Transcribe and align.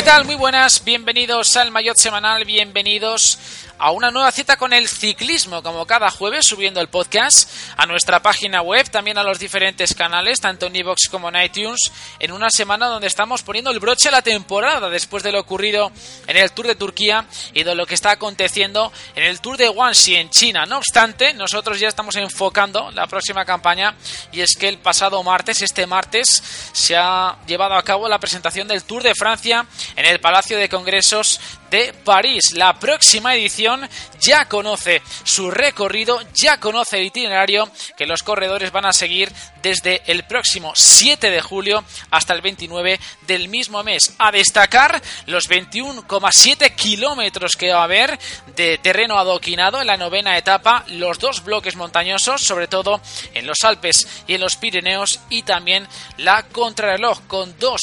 ¿Qué 0.00 0.06
tal? 0.06 0.24
Muy 0.24 0.34
buenas, 0.34 0.82
bienvenidos 0.82 1.58
al 1.58 1.70
Mayot 1.70 1.98
Semanal, 1.98 2.46
bienvenidos 2.46 3.38
a 3.80 3.92
una 3.92 4.10
nueva 4.10 4.30
cita 4.30 4.56
con 4.56 4.74
el 4.74 4.88
ciclismo, 4.88 5.62
como 5.62 5.86
cada 5.86 6.10
jueves, 6.10 6.46
subiendo 6.46 6.82
el 6.82 6.88
podcast 6.88 7.50
a 7.78 7.86
nuestra 7.86 8.20
página 8.20 8.60
web, 8.60 8.88
también 8.90 9.16
a 9.16 9.22
los 9.22 9.38
diferentes 9.38 9.94
canales, 9.94 10.38
tanto 10.38 10.66
en 10.66 10.76
iVoox 10.76 11.08
como 11.10 11.30
en 11.30 11.42
iTunes, 11.42 11.90
en 12.18 12.30
una 12.30 12.50
semana 12.50 12.88
donde 12.88 13.06
estamos 13.06 13.42
poniendo 13.42 13.70
el 13.70 13.80
broche 13.80 14.10
a 14.10 14.12
la 14.12 14.20
temporada 14.20 14.90
después 14.90 15.22
de 15.22 15.32
lo 15.32 15.40
ocurrido 15.40 15.90
en 16.26 16.36
el 16.36 16.52
Tour 16.52 16.66
de 16.66 16.74
Turquía 16.74 17.24
y 17.54 17.62
de 17.62 17.74
lo 17.74 17.86
que 17.86 17.94
está 17.94 18.10
aconteciendo 18.10 18.92
en 19.16 19.24
el 19.24 19.40
Tour 19.40 19.56
de 19.56 19.68
Guangxi 19.68 20.14
en 20.14 20.28
China. 20.28 20.66
No 20.66 20.76
obstante, 20.76 21.32
nosotros 21.32 21.80
ya 21.80 21.88
estamos 21.88 22.16
enfocando 22.16 22.90
la 22.90 23.06
próxima 23.06 23.46
campaña 23.46 23.94
y 24.30 24.42
es 24.42 24.56
que 24.56 24.68
el 24.68 24.76
pasado 24.76 25.22
martes, 25.22 25.62
este 25.62 25.86
martes, 25.86 26.42
se 26.72 26.96
ha 26.98 27.38
llevado 27.46 27.74
a 27.76 27.82
cabo 27.82 28.08
la 28.08 28.18
presentación 28.18 28.68
del 28.68 28.84
Tour 28.84 29.02
de 29.02 29.14
Francia 29.14 29.64
en 29.96 30.04
el 30.04 30.20
Palacio 30.20 30.58
de 30.58 30.68
Congresos 30.68 31.40
de 31.70 31.92
París. 32.04 32.52
La 32.54 32.78
próxima 32.78 33.34
edición 33.34 33.88
ya 34.20 34.46
conoce 34.46 35.02
su 35.24 35.50
recorrido, 35.50 36.20
ya 36.34 36.58
conoce 36.58 36.98
el 36.98 37.06
itinerario 37.06 37.70
que 37.96 38.06
los 38.06 38.22
corredores 38.22 38.72
van 38.72 38.86
a 38.86 38.92
seguir 38.92 39.32
desde 39.62 40.02
el 40.06 40.24
próximo 40.24 40.72
7 40.74 41.30
de 41.30 41.40
julio 41.40 41.84
hasta 42.10 42.34
el 42.34 42.40
29 42.40 42.98
del 43.26 43.48
mismo 43.48 43.82
mes. 43.82 44.14
A 44.18 44.32
destacar 44.32 45.00
los 45.26 45.48
21,7 45.48 46.74
kilómetros 46.74 47.56
que 47.56 47.72
va 47.72 47.80
a 47.80 47.84
haber 47.84 48.18
de 48.56 48.78
terreno 48.78 49.18
adoquinado 49.18 49.80
en 49.80 49.86
la 49.86 49.96
novena 49.96 50.36
etapa, 50.36 50.84
los 50.88 51.18
dos 51.18 51.44
bloques 51.44 51.76
montañosos, 51.76 52.42
sobre 52.42 52.68
todo 52.68 53.00
en 53.34 53.46
los 53.46 53.64
Alpes 53.64 54.24
y 54.26 54.34
en 54.34 54.40
los 54.40 54.56
Pirineos, 54.56 55.20
y 55.28 55.42
también 55.42 55.86
la 56.18 56.42
contrarreloj 56.44 57.20
con 57.26 57.58
dos 57.58 57.80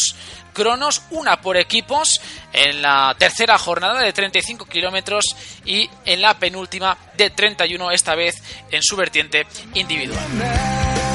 cronos, 0.58 1.04
una 1.12 1.40
por 1.40 1.56
equipos, 1.56 2.20
en 2.52 2.82
la 2.82 3.16
tercera 3.18 3.60
jornada 3.60 4.02
de 4.02 4.12
35 4.12 4.66
kilómetros 4.66 5.24
y 5.64 5.88
en 6.04 6.20
la 6.20 6.34
penúltima 6.40 6.98
de 7.16 7.30
31, 7.30 7.92
esta 7.92 8.16
vez 8.16 8.42
en 8.72 8.82
su 8.82 8.96
vertiente 8.96 9.46
individual. 9.76 11.07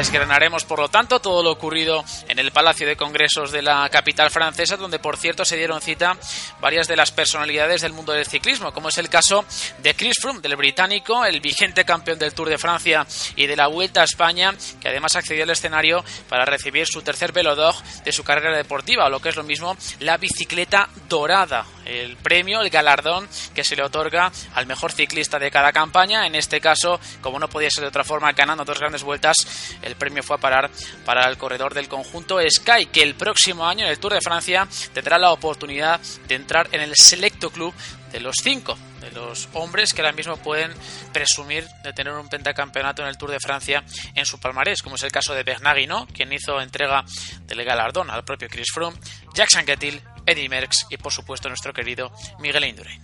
Desgranaremos, 0.00 0.64
por 0.64 0.78
lo 0.78 0.88
tanto, 0.88 1.20
todo 1.20 1.42
lo 1.42 1.50
ocurrido 1.50 2.02
en 2.26 2.38
el 2.38 2.52
Palacio 2.52 2.86
de 2.86 2.96
Congresos 2.96 3.52
de 3.52 3.60
la 3.60 3.86
capital 3.90 4.30
francesa, 4.30 4.78
donde, 4.78 4.98
por 4.98 5.18
cierto, 5.18 5.44
se 5.44 5.58
dieron 5.58 5.82
cita 5.82 6.16
varias 6.58 6.88
de 6.88 6.96
las 6.96 7.12
personalidades 7.12 7.82
del 7.82 7.92
mundo 7.92 8.12
del 8.12 8.24
ciclismo, 8.24 8.72
como 8.72 8.88
es 8.88 8.96
el 8.96 9.10
caso 9.10 9.44
de 9.82 9.94
Chris 9.94 10.16
Froome, 10.18 10.40
del 10.40 10.56
británico, 10.56 11.26
el 11.26 11.40
vigente 11.40 11.84
campeón 11.84 12.18
del 12.18 12.32
Tour 12.32 12.48
de 12.48 12.56
Francia 12.56 13.06
y 13.36 13.46
de 13.46 13.56
la 13.56 13.66
Vuelta 13.66 14.00
a 14.00 14.04
España, 14.04 14.54
que 14.80 14.88
además 14.88 15.16
accedió 15.16 15.42
al 15.42 15.50
escenario 15.50 16.02
para 16.30 16.46
recibir 16.46 16.86
su 16.86 17.02
tercer 17.02 17.32
velodog 17.32 17.76
de 18.02 18.12
su 18.12 18.24
carrera 18.24 18.56
deportiva, 18.56 19.04
o 19.04 19.10
lo 19.10 19.20
que 19.20 19.28
es 19.28 19.36
lo 19.36 19.42
mismo, 19.42 19.76
la 19.98 20.16
bicicleta 20.16 20.88
dorada, 21.10 21.66
el 21.84 22.16
premio, 22.16 22.62
el 22.62 22.70
galardón 22.70 23.28
que 23.54 23.64
se 23.64 23.76
le 23.76 23.82
otorga 23.82 24.32
al 24.54 24.66
mejor 24.66 24.92
ciclista 24.92 25.38
de 25.38 25.50
cada 25.50 25.72
campaña. 25.72 26.26
En 26.26 26.34
este 26.36 26.58
caso, 26.58 26.98
como 27.20 27.38
no 27.38 27.48
podía 27.48 27.68
ser 27.68 27.82
de 27.82 27.88
otra 27.88 28.04
forma, 28.04 28.32
ganando 28.32 28.64
dos 28.64 28.78
grandes 28.78 29.02
vueltas, 29.02 29.36
el 29.82 29.89
premio 29.96 30.22
fue 30.22 30.36
a 30.36 30.40
parar 30.40 30.70
para 31.04 31.28
el 31.28 31.38
corredor 31.38 31.74
del 31.74 31.88
conjunto 31.88 32.38
Sky, 32.48 32.86
que 32.86 33.02
el 33.02 33.14
próximo 33.14 33.66
año 33.66 33.84
en 33.84 33.90
el 33.90 33.98
Tour 33.98 34.14
de 34.14 34.20
Francia 34.20 34.66
tendrá 34.92 35.18
la 35.18 35.32
oportunidad 35.32 36.00
de 36.28 36.34
entrar 36.34 36.68
en 36.72 36.80
el 36.80 36.94
selecto 36.96 37.50
club 37.50 37.74
de 38.12 38.20
los 38.20 38.36
cinco, 38.42 38.76
de 39.00 39.10
los 39.12 39.48
hombres 39.52 39.94
que 39.94 40.02
ahora 40.02 40.12
mismo 40.12 40.36
pueden 40.36 40.72
presumir 41.12 41.66
de 41.82 41.92
tener 41.92 42.12
un 42.12 42.28
pentacampeonato 42.28 43.02
en 43.02 43.08
el 43.08 43.18
Tour 43.18 43.30
de 43.30 43.40
Francia 43.40 43.84
en 44.14 44.26
su 44.26 44.40
palmarés, 44.40 44.82
como 44.82 44.96
es 44.96 45.02
el 45.02 45.12
caso 45.12 45.34
de 45.34 45.42
Bernard 45.42 45.86
¿no? 45.86 46.06
quien 46.08 46.32
hizo 46.32 46.60
entrega 46.60 47.04
del 47.46 47.64
galardón 47.64 48.10
al 48.10 48.24
propio 48.24 48.48
Chris 48.48 48.72
Froome, 48.72 48.98
Jackson 49.34 49.64
Kettil, 49.64 50.02
Eddie 50.26 50.48
Merckx 50.48 50.86
y 50.90 50.96
por 50.96 51.12
supuesto 51.12 51.48
nuestro 51.48 51.72
querido 51.72 52.12
Miguel 52.40 52.64
Indurain. 52.64 53.00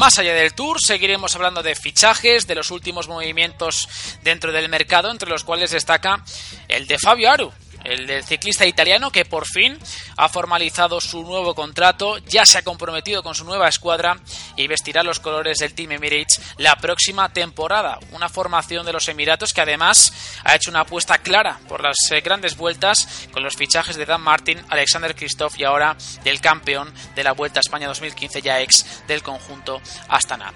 Más 0.00 0.18
allá 0.18 0.32
del 0.32 0.54
tour, 0.54 0.78
seguiremos 0.80 1.36
hablando 1.36 1.62
de 1.62 1.74
fichajes, 1.74 2.46
de 2.46 2.54
los 2.54 2.70
últimos 2.70 3.06
movimientos 3.06 3.86
dentro 4.22 4.50
del 4.50 4.70
mercado, 4.70 5.10
entre 5.10 5.28
los 5.28 5.44
cuales 5.44 5.72
destaca 5.72 6.24
el 6.68 6.86
de 6.86 6.98
Fabio 6.98 7.30
Aru, 7.30 7.52
el 7.84 8.06
del 8.06 8.24
ciclista 8.24 8.66
italiano 8.66 9.10
que 9.10 9.24
por 9.24 9.46
fin 9.46 9.78
ha 10.16 10.28
formalizado 10.28 11.00
su 11.00 11.22
nuevo 11.22 11.54
contrato, 11.54 12.18
ya 12.18 12.44
se 12.44 12.58
ha 12.58 12.62
comprometido 12.62 13.22
con 13.22 13.34
su 13.34 13.44
nueva 13.44 13.68
escuadra 13.68 14.20
y 14.56 14.66
vestirá 14.66 15.02
los 15.02 15.20
colores 15.20 15.58
del 15.58 15.74
Team 15.74 15.92
Emirates 15.92 16.40
la 16.58 16.76
próxima 16.76 17.32
temporada. 17.32 17.98
Una 18.12 18.28
formación 18.28 18.86
de 18.86 18.92
los 18.92 19.08
Emiratos 19.08 19.52
que 19.52 19.60
además 19.60 20.40
ha 20.44 20.54
hecho 20.54 20.70
una 20.70 20.80
apuesta 20.80 21.18
clara 21.18 21.60
por 21.68 21.82
las 21.82 21.96
eh, 22.10 22.20
grandes 22.20 22.56
vueltas 22.56 23.28
con 23.32 23.42
los 23.42 23.56
fichajes 23.56 23.96
de 23.96 24.06
Dan 24.06 24.20
Martin, 24.20 24.60
Alexander 24.68 25.14
Kristoff 25.14 25.58
y 25.58 25.64
ahora 25.64 25.96
del 26.24 26.40
campeón 26.40 26.92
de 27.14 27.24
la 27.24 27.32
Vuelta 27.32 27.60
a 27.60 27.66
España 27.66 27.88
2015, 27.88 28.42
ya 28.42 28.60
ex 28.60 29.06
del 29.06 29.22
conjunto 29.22 29.80
Astana. 30.08 30.52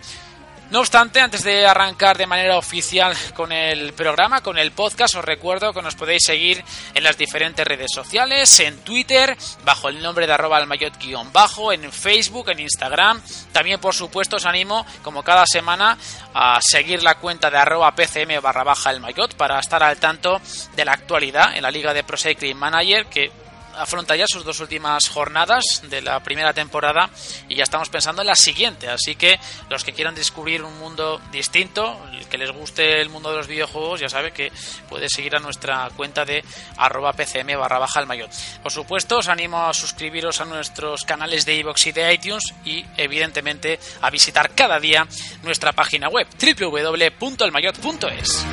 No 0.71 0.81
obstante, 0.81 1.21
antes 1.21 1.45
de 1.45 1.67
arrancar 1.67 2.17
de 2.17 2.27
manera 2.27 2.57
oficial 2.57 3.15
con 3.35 3.53
el 3.53 3.93
programa, 3.93 4.41
con 4.41 4.59
el 4.59 4.73
podcast, 4.73 5.15
os 5.15 5.25
recuerdo 5.25 5.73
que 5.73 5.83
nos 5.83 5.95
podéis 5.95 6.25
seguir 6.25 6.65
en 6.95 7.05
las 7.05 7.17
diferentes 7.17 7.65
redes 7.65 7.93
sociales, 7.95 8.59
en 8.61 8.79
Twitter, 8.79 9.37
bajo 9.65 9.89
el 9.89 10.03
nombre 10.03 10.27
de 10.27 10.33
arroba 10.33 10.57
almayot-bajo, 10.57 11.73
en 11.73 11.93
Facebook, 11.93 12.51
en 12.51 12.61
Instagram. 12.61 13.23
También, 13.53 13.79
por 13.79 13.95
supuesto, 13.95 14.37
os 14.37 14.47
animo, 14.47 14.85
como 15.03 15.23
cada 15.23 15.45
semana, 15.47 15.97
a 16.33 16.59
seguir 16.61 17.03
la 17.03 17.17
cuenta 17.17 17.51
de 17.51 17.59
arroba 17.59 17.95
pcm 17.95 18.41
barra 18.41 18.65
baja 18.65 18.91
el 18.91 19.05
para 19.37 19.61
estar 19.61 19.83
al 19.83 19.99
tanto 19.99 20.41
de 20.75 20.85
la 20.85 20.93
actualidad 20.93 21.57
en 21.57 21.63
la 21.63 21.71
Liga 21.71 21.93
de 21.93 22.03
Pro 22.03 22.17
Cycling 22.17 22.57
Manager, 22.57 23.07
que 23.07 23.31
afronta 23.77 24.17
ya 24.17 24.27
sus 24.27 24.45
dos 24.45 24.61
últimas 24.61 25.09
jornadas 25.09 25.83
de 25.89 26.03
la 26.03 26.21
primera 26.21 26.53
temporada 26.53 27.09
y 27.49 27.57
ya 27.57 27.65
estamos 27.65 27.89
pensando 27.89 28.23
en 28.23 28.29
la 28.29 28.37
siguiente. 28.37 28.89
Así 28.89 29.17
que 29.17 29.39
los 29.69 29.85
que 29.85 29.93
quieran 29.93 30.15
descubrir 30.15 30.63
un 30.63 30.79
mundo 30.79 31.21
distinto, 31.33 32.01
el 32.13 32.27
que 32.29 32.39
les 32.39 32.53
guste 32.53 33.01
el 33.01 33.11
mundo 33.11 33.31
de 33.31 33.39
los 33.39 33.47
videojuegos, 33.47 34.01
ya 34.01 34.09
sabe 34.09 34.33
que 34.33 34.53
puede 34.89 35.09
seguir 35.09 35.37
a 35.37 35.41
nuestra 35.41 35.91
cuenta 35.97 36.25
de 36.25 36.45
arroba 36.77 37.13
pcm 37.13 37.57
barra 37.57 37.79
baja 37.79 38.05
mayor. 38.07 38.29
Por 38.63 38.73
supuesto, 38.73 39.19
os 39.19 39.29
animo 39.29 39.67
a 39.67 39.75
suscribiros 39.75 40.41
a 40.41 40.45
nuestros 40.45 41.05
canales 41.05 41.47
de 41.47 41.55
iVoox 41.57 41.87
y 41.87 41.93
de 41.93 42.13
iTunes 42.13 42.53
y 42.65 42.85
evidentemente 42.97 43.79
a 44.01 44.11
visitar 44.11 44.51
cada 44.55 44.81
día 44.81 45.07
nuestra 45.43 45.73
página 45.73 46.09
web 46.09 46.27
www.elmayot.es. 46.39 48.45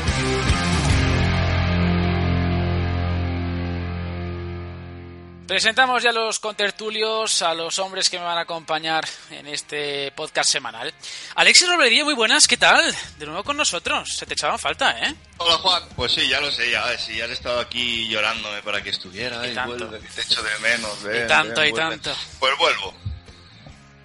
Presentamos 5.52 6.02
ya 6.02 6.12
a 6.12 6.14
los 6.14 6.40
contertulios, 6.40 7.42
a 7.42 7.54
los 7.54 7.78
hombres 7.80 8.10
que 8.10 8.18
me 8.18 8.24
van 8.24 8.38
a 8.38 8.44
acompañar 8.44 9.04
en 9.32 9.48
este 9.48 10.10
podcast 10.14 10.50
semanal. 10.50 10.94
Alexis 11.36 11.68
Roblería, 11.68 12.06
muy 12.06 12.14
buenas, 12.14 12.48
¿qué 12.48 12.56
tal? 12.56 12.82
De 13.18 13.26
nuevo 13.26 13.44
con 13.44 13.58
nosotros, 13.58 14.16
se 14.16 14.26
te 14.26 14.32
echaban 14.32 14.58
falta, 14.58 14.98
¿eh? 15.06 15.14
Hola 15.40 15.58
Juan, 15.58 15.84
pues 15.98 16.14
sí, 16.14 16.26
ya 16.30 16.40
lo 16.40 16.50
sé, 16.54 16.72
ya, 16.72 16.98
sí, 16.98 17.20
has 17.20 17.32
estado 17.32 17.60
aquí 17.60 18.08
llorándome 18.08 18.62
para 18.62 18.82
que 18.82 18.92
estuviera, 18.92 19.46
y, 19.46 19.54
tanto. 19.54 19.90
Vuelve, 19.90 20.08
te 20.08 20.22
echo 20.22 20.42
de 20.42 20.58
menos, 20.60 21.04
ven, 21.04 21.26
Y 21.26 21.28
tanto, 21.28 21.60
ven, 21.60 21.70
y 21.70 21.74
tanto. 21.74 22.16
Pues 22.40 22.58
vuelvo. 22.58 22.94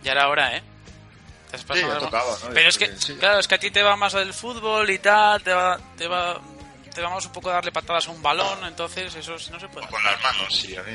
Ya 0.02 0.10
era 0.10 0.28
hora, 0.28 0.56
¿eh? 0.56 0.64
¿Te 1.48 1.58
has 1.58 1.62
pasado 1.62 1.94
Sí, 1.94 2.00
tocaba, 2.06 2.38
¿no? 2.42 2.54
Pero 2.54 2.68
es 2.68 2.76
que, 2.76 2.92
Sí. 2.98 3.14
claro, 3.14 3.38
es 3.38 3.46
que 3.46 3.54
a 3.54 3.58
ti 3.58 3.70
te 3.70 3.84
va 3.84 3.94
más 3.94 4.14
el 4.14 4.34
fútbol 4.34 4.90
y 4.90 4.98
tal, 4.98 5.40
te 5.44 5.54
va, 5.54 5.78
te 5.96 6.08
va 6.08 6.40
vamos 7.02 7.26
un 7.26 7.32
poco 7.32 7.50
a 7.50 7.54
darle 7.54 7.72
patadas 7.72 8.08
a 8.08 8.10
un 8.10 8.22
balón, 8.22 8.64
entonces 8.64 9.14
eso 9.14 9.32
no 9.32 9.60
se 9.60 9.68
puede. 9.68 9.86
con 9.88 10.02
las 10.02 10.22
manos, 10.22 10.54
sí, 10.54 10.76
a 10.76 10.82
mí 10.82 10.92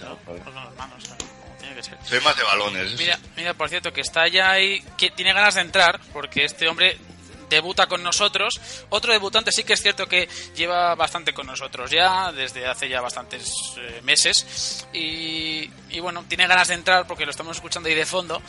no, 0.00 0.16
con 0.18 0.54
las 0.54 0.74
manos, 0.76 1.04
tiene 1.58 1.74
que 1.74 1.82
ser. 1.82 1.98
Soy 2.04 2.20
más 2.20 2.36
de 2.36 2.42
balones. 2.42 2.98
Mira, 2.98 3.18
mira, 3.36 3.54
por 3.54 3.68
cierto, 3.68 3.92
que 3.92 4.00
está 4.00 4.28
ya 4.28 4.50
ahí, 4.50 4.82
que 4.96 5.10
tiene 5.10 5.32
ganas 5.32 5.54
de 5.54 5.62
entrar, 5.62 6.00
porque 6.12 6.44
este 6.44 6.68
hombre 6.68 6.98
debuta 7.50 7.86
con 7.86 8.02
nosotros. 8.02 8.58
Otro 8.88 9.12
debutante 9.12 9.52
sí 9.52 9.64
que 9.64 9.74
es 9.74 9.82
cierto 9.82 10.06
que 10.06 10.28
lleva 10.56 10.94
bastante 10.94 11.34
con 11.34 11.46
nosotros 11.46 11.90
ya, 11.90 12.32
desde 12.32 12.66
hace 12.66 12.88
ya 12.88 13.02
bastantes 13.02 13.52
eh, 13.76 14.00
meses. 14.02 14.86
Y, 14.94 15.68
bueno, 16.00 16.24
tiene 16.26 16.46
ganas 16.46 16.68
de 16.68 16.74
entrar 16.74 17.06
porque 17.06 17.26
lo 17.26 17.32
estamos 17.32 17.56
escuchando 17.56 17.88
ahí 17.90 17.94
de 17.94 18.06
fondo. 18.06 18.40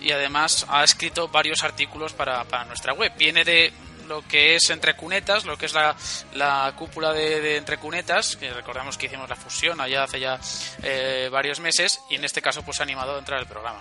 Y 0.00 0.12
además 0.12 0.66
ha 0.68 0.84
escrito 0.84 1.26
varios 1.26 1.64
artículos 1.64 2.12
para, 2.12 2.44
nuestra 2.66 2.92
web. 2.92 3.12
Viene 3.16 3.44
de 3.44 3.72
lo 4.10 4.22
que 4.26 4.56
es 4.56 4.68
Entre 4.70 4.94
Cunetas, 4.94 5.44
lo 5.44 5.56
que 5.56 5.66
es 5.66 5.72
la, 5.72 5.96
la 6.34 6.74
cúpula 6.76 7.12
de, 7.12 7.56
Entre 7.56 7.78
Cunetas, 7.78 8.36
que 8.36 8.52
recordamos 8.52 8.98
que 8.98 9.06
hicimos 9.06 9.28
la 9.28 9.36
fusión 9.36 9.80
allá 9.80 10.02
hace 10.02 10.18
ya 10.18 10.38
eh, 10.82 11.28
varios 11.30 11.60
meses, 11.60 12.00
y 12.10 12.16
en 12.16 12.24
este 12.24 12.42
caso 12.42 12.62
pues 12.62 12.80
ha 12.80 12.82
animado 12.82 13.14
a 13.14 13.18
entrar 13.20 13.38
al 13.38 13.46
programa. 13.46 13.78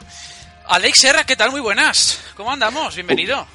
Alex 0.67 0.99
Serra, 0.99 1.23
¿qué 1.23 1.35
tal? 1.35 1.49
Muy 1.49 1.61
buenas. 1.61 2.21
¿Cómo 2.37 2.51
andamos? 2.51 2.93
Bienvenido. 2.93 3.45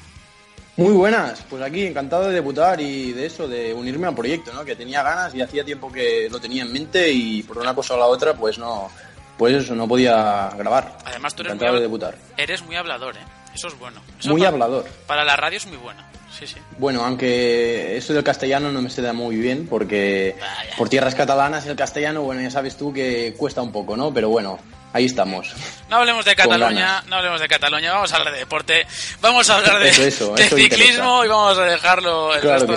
Muy 0.75 0.91
buenas, 0.91 1.41
pues 1.49 1.63
aquí 1.63 1.85
encantado 1.85 2.27
de 2.27 2.33
debutar 2.33 2.81
y 2.81 3.13
de 3.13 3.25
eso, 3.27 3.47
de 3.47 3.73
unirme 3.73 4.07
al 4.07 4.15
proyecto, 4.15 4.51
¿no? 4.51 4.65
Que 4.65 4.75
tenía 4.75 5.01
ganas 5.01 5.33
y 5.33 5.41
hacía 5.41 5.63
tiempo 5.63 5.89
que 5.89 6.27
lo 6.29 6.41
tenía 6.41 6.63
en 6.63 6.73
mente 6.73 7.09
y 7.09 7.41
por 7.43 7.57
una 7.57 7.73
cosa 7.73 7.93
o 7.93 7.97
la 7.97 8.07
otra, 8.07 8.33
pues 8.33 8.57
no, 8.57 8.91
pues 9.37 9.55
eso, 9.55 9.73
no 9.73 9.87
podía 9.87 10.49
grabar. 10.57 10.97
Además 11.05 11.33
tú 11.33 11.43
eres 11.43 11.55
muy, 11.55 11.65
de 11.71 11.79
debutar. 11.79 12.17
eres 12.35 12.61
muy 12.63 12.75
hablador, 12.75 13.15
¿eh? 13.15 13.25
Eso 13.53 13.69
es 13.69 13.79
bueno. 13.79 14.01
muy 14.25 14.43
hablador. 14.43 14.85
Para 15.07 15.23
la 15.23 15.37
radio 15.37 15.55
es 15.55 15.65
muy 15.65 15.77
bueno. 15.77 16.14
Sí, 16.37 16.47
sí. 16.47 16.55
Bueno, 16.77 17.03
aunque 17.05 17.95
eso 17.95 18.13
del 18.13 18.23
castellano 18.23 18.71
no 18.71 18.81
me 18.81 18.89
se 18.89 19.01
da 19.01 19.13
muy 19.13 19.37
bien 19.37 19.67
porque 19.67 20.35
por 20.77 20.89
tierras 20.89 21.15
catalanas 21.15 21.65
el 21.65 21.75
castellano, 21.75 22.23
bueno, 22.23 22.41
ya 22.41 22.51
sabes 22.51 22.77
tú 22.77 22.91
que 22.91 23.33
cuesta 23.37 23.61
un 23.61 23.71
poco, 23.71 23.95
¿no? 23.95 24.13
Pero 24.13 24.29
bueno, 24.29 24.59
ahí 24.95 25.05
estamos. 25.05 25.53
No 25.89 25.97
hablemos 25.97 26.23
de 26.23 26.35
Cataluña, 26.35 27.03
no 27.07 27.17
hablemos 27.17 27.41
de 27.41 27.47
Cataluña, 27.49 27.93
vamos 27.93 28.13
a 28.13 28.15
hablar 28.15 28.33
de 28.33 28.39
deporte, 28.39 28.87
vamos 29.19 29.49
a 29.49 29.57
hablar 29.57 29.79
de, 29.79 29.91
ciclismo 29.91 31.25
y 31.25 31.27
vamos 31.27 31.57
a 31.57 31.65
dejarlo 31.65 32.33
el 32.33 32.41
resto 32.41 32.75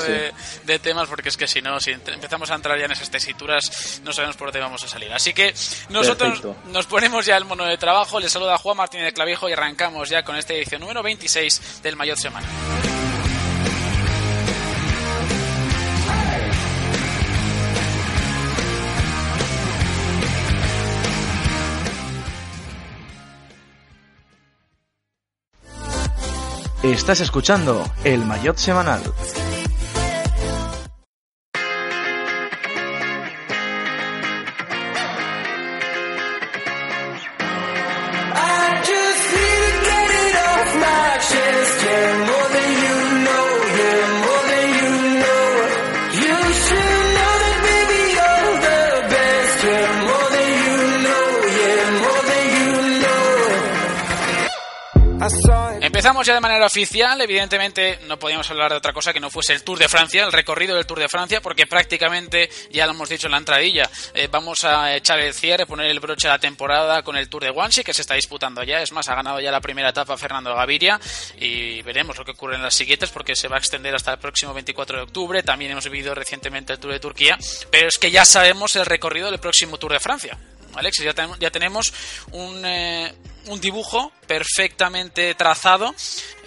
de, 0.64 0.78
temas 0.80 1.08
porque 1.08 1.28
es 1.28 1.36
que 1.36 1.46
si 1.46 1.62
no, 1.62 1.78
si 1.78 1.92
empezamos 1.92 2.50
a 2.50 2.56
entrar 2.56 2.76
ya 2.76 2.86
en 2.86 2.92
esas 2.92 3.10
tesituras, 3.10 4.00
no 4.04 4.12
sabemos 4.12 4.36
por 4.36 4.48
dónde 4.48 4.60
vamos 4.60 4.82
a 4.82 4.88
salir. 4.88 5.12
Así 5.12 5.32
que 5.32 5.54
nosotros 5.90 6.42
nos 6.66 6.86
ponemos 6.86 7.24
ya 7.24 7.36
el 7.36 7.44
mono 7.44 7.64
de 7.64 7.78
trabajo, 7.78 8.18
les 8.18 8.32
saluda 8.32 8.58
Juan 8.58 8.76
Martínez 8.76 9.06
de 9.06 9.12
Clavijo 9.12 9.48
y 9.48 9.52
arrancamos 9.52 10.08
ya 10.08 10.24
con 10.24 10.34
esta 10.36 10.54
edición 10.54 10.80
número 10.80 11.02
26 11.04 11.82
del 11.82 11.94
Mayor 11.94 12.18
Semana. 12.18 12.46
Estás 26.82 27.20
escuchando 27.20 27.84
el 28.04 28.24
Mayotte 28.24 28.58
Semanal. 28.60 29.02
Empezamos 56.08 56.26
ya 56.26 56.32
de 56.32 56.40
manera 56.40 56.64
oficial, 56.64 57.20
evidentemente 57.20 57.98
no 58.06 58.18
podíamos 58.18 58.50
hablar 58.50 58.70
de 58.70 58.78
otra 58.78 58.94
cosa 58.94 59.12
que 59.12 59.20
no 59.20 59.28
fuese 59.28 59.52
el 59.52 59.62
Tour 59.62 59.78
de 59.78 59.90
Francia, 59.90 60.24
el 60.24 60.32
recorrido 60.32 60.74
del 60.74 60.86
Tour 60.86 61.00
de 61.00 61.06
Francia, 61.06 61.42
porque 61.42 61.66
prácticamente, 61.66 62.48
ya 62.70 62.86
lo 62.86 62.92
hemos 62.92 63.10
dicho 63.10 63.26
en 63.26 63.32
la 63.32 63.36
entradilla, 63.36 63.90
eh, 64.14 64.26
vamos 64.30 64.64
a 64.64 64.96
echar 64.96 65.20
el 65.20 65.34
cierre, 65.34 65.66
poner 65.66 65.90
el 65.90 66.00
broche 66.00 66.26
a 66.26 66.30
la 66.30 66.38
temporada 66.38 67.02
con 67.02 67.14
el 67.18 67.28
Tour 67.28 67.44
de 67.44 67.50
Guanxi, 67.50 67.84
que 67.84 67.92
se 67.92 68.00
está 68.00 68.14
disputando 68.14 68.62
ya, 68.62 68.80
es 68.80 68.90
más, 68.90 69.06
ha 69.10 69.14
ganado 69.16 69.38
ya 69.38 69.50
la 69.50 69.60
primera 69.60 69.90
etapa 69.90 70.16
Fernando 70.16 70.54
Gaviria, 70.54 70.98
y 71.38 71.82
veremos 71.82 72.16
lo 72.16 72.24
que 72.24 72.30
ocurre 72.30 72.54
en 72.54 72.62
las 72.62 72.72
siguientes, 72.72 73.10
porque 73.10 73.36
se 73.36 73.48
va 73.48 73.56
a 73.56 73.58
extender 73.58 73.94
hasta 73.94 74.12
el 74.12 74.18
próximo 74.18 74.54
24 74.54 74.96
de 74.96 75.02
octubre, 75.02 75.42
también 75.42 75.72
hemos 75.72 75.84
vivido 75.90 76.14
recientemente 76.14 76.72
el 76.72 76.78
Tour 76.78 76.92
de 76.92 77.00
Turquía, 77.00 77.38
pero 77.70 77.86
es 77.86 77.98
que 77.98 78.10
ya 78.10 78.24
sabemos 78.24 78.76
el 78.76 78.86
recorrido 78.86 79.30
del 79.30 79.40
próximo 79.40 79.76
Tour 79.76 79.92
de 79.92 80.00
Francia. 80.00 80.38
Alexis, 80.78 81.04
ya, 81.04 81.14
ya 81.38 81.50
tenemos 81.50 81.92
un, 82.32 82.64
eh, 82.64 83.12
un 83.48 83.60
dibujo 83.60 84.12
perfectamente 84.26 85.34
trazado 85.34 85.94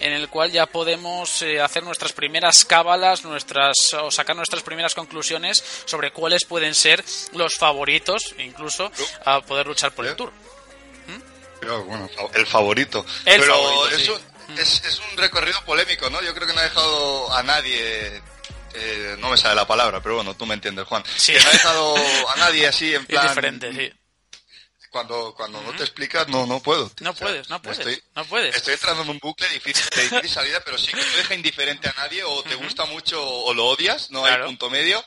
en 0.00 0.12
el 0.12 0.28
cual 0.28 0.50
ya 0.50 0.66
podemos 0.66 1.42
eh, 1.42 1.60
hacer 1.60 1.82
nuestras 1.82 2.12
primeras 2.12 2.64
cábalas, 2.64 3.24
nuestras 3.24 3.76
o 3.94 4.10
sacar 4.10 4.36
nuestras 4.36 4.62
primeras 4.62 4.94
conclusiones 4.94 5.62
sobre 5.84 6.12
cuáles 6.12 6.44
pueden 6.44 6.74
ser 6.74 7.04
los 7.34 7.56
favoritos, 7.56 8.34
incluso 8.38 8.90
a 9.24 9.40
poder 9.40 9.66
luchar 9.66 9.92
por 9.92 10.06
el 10.06 10.16
Tour. 10.16 10.32
Pero, 11.60 11.84
bueno, 11.84 12.10
el 12.34 12.46
favorito. 12.46 13.06
Pero 13.24 13.88
eso 13.88 14.18
es, 14.58 15.00
un 15.10 15.16
recorrido 15.16 15.64
polémico, 15.64 16.10
¿no? 16.10 16.20
Yo 16.22 16.34
creo 16.34 16.48
que 16.48 16.54
no 16.54 16.58
ha 16.58 16.64
dejado 16.64 17.32
a 17.32 17.42
nadie 17.44 18.20
eh, 18.74 19.16
no 19.20 19.30
me 19.30 19.36
sale 19.36 19.54
la 19.54 19.66
palabra, 19.66 20.00
pero 20.02 20.16
bueno, 20.16 20.34
tú 20.34 20.44
me 20.44 20.54
entiendes, 20.54 20.86
Juan. 20.88 21.04
Sí. 21.16 21.32
Que 21.32 21.40
no 21.40 21.48
ha 21.48 21.52
dejado 21.52 21.96
a 21.96 22.36
nadie 22.38 22.66
así 22.66 22.94
en 22.94 23.06
plan. 23.06 23.28
diferente, 23.28 23.72
sí 23.72 23.92
cuando, 24.92 25.34
cuando 25.34 25.60
no 25.62 25.72
te 25.72 25.82
explicas, 25.82 26.28
no, 26.28 26.46
no 26.46 26.60
puedo. 26.60 26.92
No 27.00 27.14
puedes, 27.14 27.48
no 27.48 27.60
puedes. 27.60 27.78
Estoy, 27.78 28.02
no 28.14 28.24
puedes. 28.26 28.54
Estoy 28.54 28.74
entrando 28.74 29.02
en 29.02 29.08
un 29.08 29.18
bucle 29.18 29.48
difícil, 29.48 29.88
de 29.96 30.02
difícil 30.02 30.28
salida, 30.28 30.60
pero 30.64 30.76
sí 30.76 30.92
que 30.92 30.98
no 30.98 31.16
deja 31.16 31.34
indiferente 31.34 31.88
a 31.88 31.94
nadie, 31.94 32.22
o 32.22 32.42
te 32.42 32.54
gusta 32.54 32.84
mucho 32.84 33.20
o 33.24 33.54
lo 33.54 33.66
odias, 33.66 34.10
no 34.10 34.24
hay 34.24 34.42
punto 34.44 34.68
medio, 34.70 35.02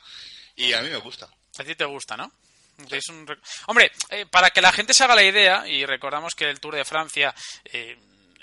y 0.56 0.74
a 0.74 0.82
mí 0.82 0.90
me 0.90 0.98
gusta. 0.98 1.30
A 1.58 1.64
ti 1.64 1.76
te 1.76 1.86
gusta, 1.86 2.18
¿no? 2.18 2.32
Es 2.90 3.08
un... 3.10 3.26
Hombre, 3.68 3.92
eh, 4.10 4.26
para 4.26 4.50
que 4.50 4.62
la 4.62 4.72
gente 4.72 4.94
se 4.94 5.04
haga 5.04 5.16
la 5.16 5.24
idea, 5.24 5.68
y 5.68 5.86
recordamos 5.86 6.34
que 6.34 6.50
el 6.50 6.60
Tour 6.60 6.76
de 6.76 6.84
Francia, 6.84 7.34
eh, 7.64 7.98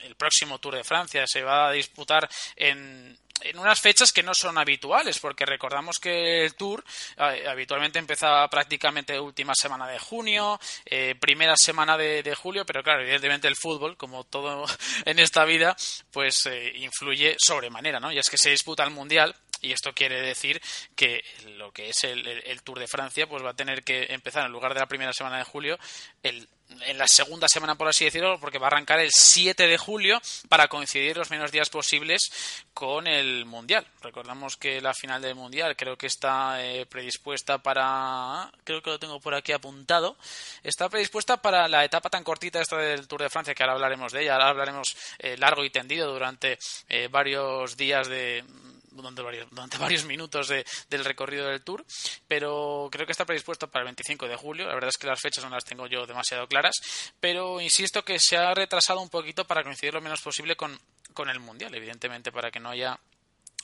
el 0.05 0.15
próximo 0.15 0.59
Tour 0.59 0.77
de 0.77 0.85
Francia, 0.85 1.27
se 1.27 1.43
va 1.43 1.69
a 1.69 1.73
disputar 1.73 2.29
en, 2.57 3.19
en 3.45 3.59
unas 3.59 3.81
fechas 3.81 4.13
que 4.13 4.23
no 4.23 4.35
son 4.35 4.59
habituales, 4.59 5.19
porque 5.19 5.47
recordamos 5.47 5.99
que 5.99 6.45
el 6.45 6.55
Tour 6.55 6.85
eh, 7.17 7.45
habitualmente 7.49 7.99
empezaba 7.99 8.49
prácticamente 8.49 9.19
última 9.19 9.55
semana 9.55 9.87
de 9.89 9.99
junio, 9.99 10.59
eh, 10.85 11.15
primera 11.19 11.57
semana 11.57 11.97
de, 11.97 12.35
julio, 12.35 12.65
pero 12.65 12.83
claro, 12.83 13.03
evidentemente 13.03 13.49
el 13.49 13.57
fútbol, 13.57 13.97
como 13.97 14.25
todo 14.25 14.65
en 15.05 15.19
esta 15.19 15.45
vida, 15.45 15.77
pues 16.11 16.47
eh, 16.47 16.73
influye 16.77 17.37
sobremanera, 17.39 18.01
¿no? 18.01 18.13
Y 18.13 18.19
es 18.19 18.29
que 18.29 18.39
se 18.39 18.51
disputa 18.51 18.85
el 18.85 18.91
Mundial 18.91 19.35
y 19.63 19.73
esto 19.73 19.95
quiere 19.95 20.21
decir 20.21 20.61
que 20.97 21.25
lo 21.57 21.73
que 21.73 21.89
es 21.89 22.05
el, 22.05 22.63
Tour 22.63 22.81
de 22.81 22.89
Francia 22.89 23.29
pues 23.29 23.45
va 23.45 23.51
a 23.51 23.55
tener 23.55 23.85
que 23.85 24.07
empezar 24.11 24.45
en 24.45 24.53
lugar 24.53 24.75
de 24.75 24.81
la 24.81 24.87
primera 24.87 25.13
semana 25.13 25.39
de 25.39 25.45
julio 25.45 25.79
el 26.23 26.49
en 26.87 26.99
la 26.99 27.07
segunda 27.07 27.49
semana, 27.49 27.77
por 27.77 27.89
así 27.89 28.05
decirlo, 28.05 28.39
porque 28.41 28.59
va 28.59 28.67
a 28.67 28.71
arrancar 28.71 29.01
el 29.01 29.11
7 29.11 29.67
de 29.67 29.79
julio 29.79 30.21
para 30.49 30.69
coincidir 30.69 31.17
los 31.17 31.31
menos 31.31 31.53
días 31.53 31.71
posibles 31.71 32.31
con 32.75 33.07
el 33.07 33.45
Mundial. 33.45 33.87
Recordamos 34.01 34.57
que 34.57 34.81
la 34.81 34.95
final 34.95 35.23
del 35.23 35.35
Mundial 35.35 35.77
creo 35.77 35.97
que 35.97 36.07
está 36.07 36.65
eh, 36.65 36.87
predispuesta 36.87 37.59
para... 37.59 38.51
Creo 38.65 38.83
que 38.83 38.91
lo 38.91 38.99
tengo 38.99 39.21
por 39.21 39.35
aquí 39.35 39.53
apuntado. 39.53 40.17
Está 40.63 40.89
predispuesta 40.89 41.37
para 41.37 41.69
la 41.69 41.85
etapa 41.85 42.11
tan 42.11 42.25
cortita 42.25 42.61
esta 42.61 42.77
del 42.77 43.07
Tour 43.07 43.23
de 43.23 43.31
Francia, 43.31 43.55
que 43.55 43.63
ahora 43.63 43.75
hablaremos 43.75 44.13
de 44.13 44.23
ella, 44.23 44.35
ahora 44.35 44.49
hablaremos 44.49 44.97
eh, 45.19 45.37
largo 45.37 45.65
y 45.65 45.71
tendido 45.71 46.13
durante 46.13 46.59
eh, 46.89 47.09
varios 47.11 47.77
días 47.77 48.09
de 48.09 48.45
durante 48.93 49.23
varios, 49.23 49.49
durante 49.51 49.79
varios 49.79 50.05
minutos 50.05 50.49
de, 50.49 50.65
del 50.89 51.05
recorrido 51.05 51.49
del 51.49 51.63
tour, 51.63 51.85
pero 52.29 52.89
creo 52.91 53.07
que 53.07 53.13
está 53.13 53.25
predispuesto 53.25 53.69
para 53.69 53.83
el 53.83 53.87
25 53.87 54.29
de 54.29 54.37
julio. 54.37 54.67
La 54.67 54.75
verdad 54.75 54.91
es 54.91 54.99
que 54.99 55.07
las 55.07 55.21
fechas 55.21 55.45
no 55.45 55.51
las 55.51 55.65
tengo 55.65 55.87
yo 55.87 56.07
demasiado 56.07 56.47
claras, 56.47 56.75
pero 57.21 57.61
insisto 57.61 58.05
que 58.05 58.19
se 58.19 58.37
ha 58.37 58.55
retrasado 58.55 59.01
un 59.01 59.09
poquito 59.09 59.45
para 59.47 59.63
coincidir 59.63 59.95
lo 59.95 60.01
menos 60.01 60.21
posible 60.21 60.57
con, 60.57 60.79
con 61.13 61.29
el 61.29 61.41
Mundial, 61.41 61.75
evidentemente, 61.75 62.33
para 62.33 62.51
que 62.51 62.61
no 62.61 62.71
haya 62.71 62.99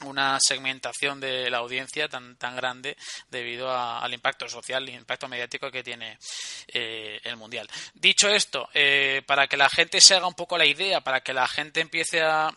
una 0.05 0.39
segmentación 0.41 1.21
de 1.21 1.51
la 1.51 1.59
audiencia 1.59 2.09
tan, 2.09 2.37
tan 2.37 2.55
grande 2.57 2.97
debido 3.31 3.71
al 3.71 4.13
impacto 4.13 4.49
social 4.49 4.89
y 4.89 4.95
impacto 4.95 5.29
mediático 5.29 5.71
que 5.71 5.83
tiene 5.83 6.19
eh, 6.69 7.21
el 7.25 7.37
mundial. 7.37 7.69
Dicho 7.95 8.29
esto, 8.29 8.69
eh, 8.75 9.23
para 9.27 9.47
que 9.47 9.57
la 9.57 9.69
gente 9.69 10.01
se 10.01 10.15
haga 10.15 10.27
un 10.27 10.35
poco 10.35 10.57
la 10.57 10.67
idea, 10.67 11.01
para 11.01 11.21
que 11.21 11.33
la 11.33 11.49
gente 11.49 11.81
empiece 11.81 12.21
a, 12.23 12.51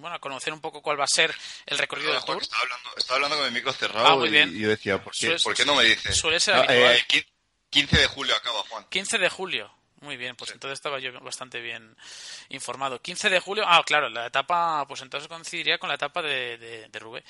bueno, 0.00 0.16
a 0.16 0.18
conocer 0.18 0.52
un 0.52 0.60
poco 0.60 0.82
cuál 0.82 0.98
va 0.98 1.04
a 1.04 1.08
ser 1.08 1.34
el 1.66 1.78
recorrido 1.78 2.12
del 2.12 2.24
tour. 2.24 2.42
Estaba 2.42 2.62
hablando, 2.62 2.90
estaba 2.96 3.16
hablando 3.16 3.36
con 3.36 3.46
el 3.46 3.52
micro 3.52 3.72
cerrado 3.72 4.22
ah, 4.22 4.28
y 4.28 4.58
yo 4.58 4.68
decía, 4.68 5.02
¿por 5.02 5.12
qué, 5.12 5.36
¿por 5.42 5.54
qué 5.54 5.64
no 5.64 5.74
me 5.74 5.84
dices? 5.84 6.16
Suele 6.16 6.40
ser 6.40 6.54
15 6.56 7.96
ah, 7.96 7.98
eh, 7.98 8.00
de 8.00 8.06
julio 8.08 8.34
acaba, 8.34 8.62
Juan. 8.68 8.86
15 8.88 9.18
de 9.18 9.28
julio. 9.28 9.72
Muy 10.00 10.16
bien, 10.16 10.36
pues 10.36 10.52
entonces 10.52 10.78
estaba 10.78 11.00
yo 11.00 11.12
bastante 11.20 11.60
bien 11.60 11.96
informado. 12.50 13.02
15 13.02 13.30
de 13.30 13.40
julio, 13.40 13.64
ah, 13.66 13.82
claro, 13.84 14.08
la 14.08 14.26
etapa, 14.26 14.86
pues 14.86 15.02
entonces 15.02 15.28
coincidiría 15.28 15.78
con 15.78 15.88
la 15.88 15.96
etapa 15.96 16.22
de, 16.22 16.56
de, 16.56 16.88
de 16.88 16.98
Rubé. 17.00 17.24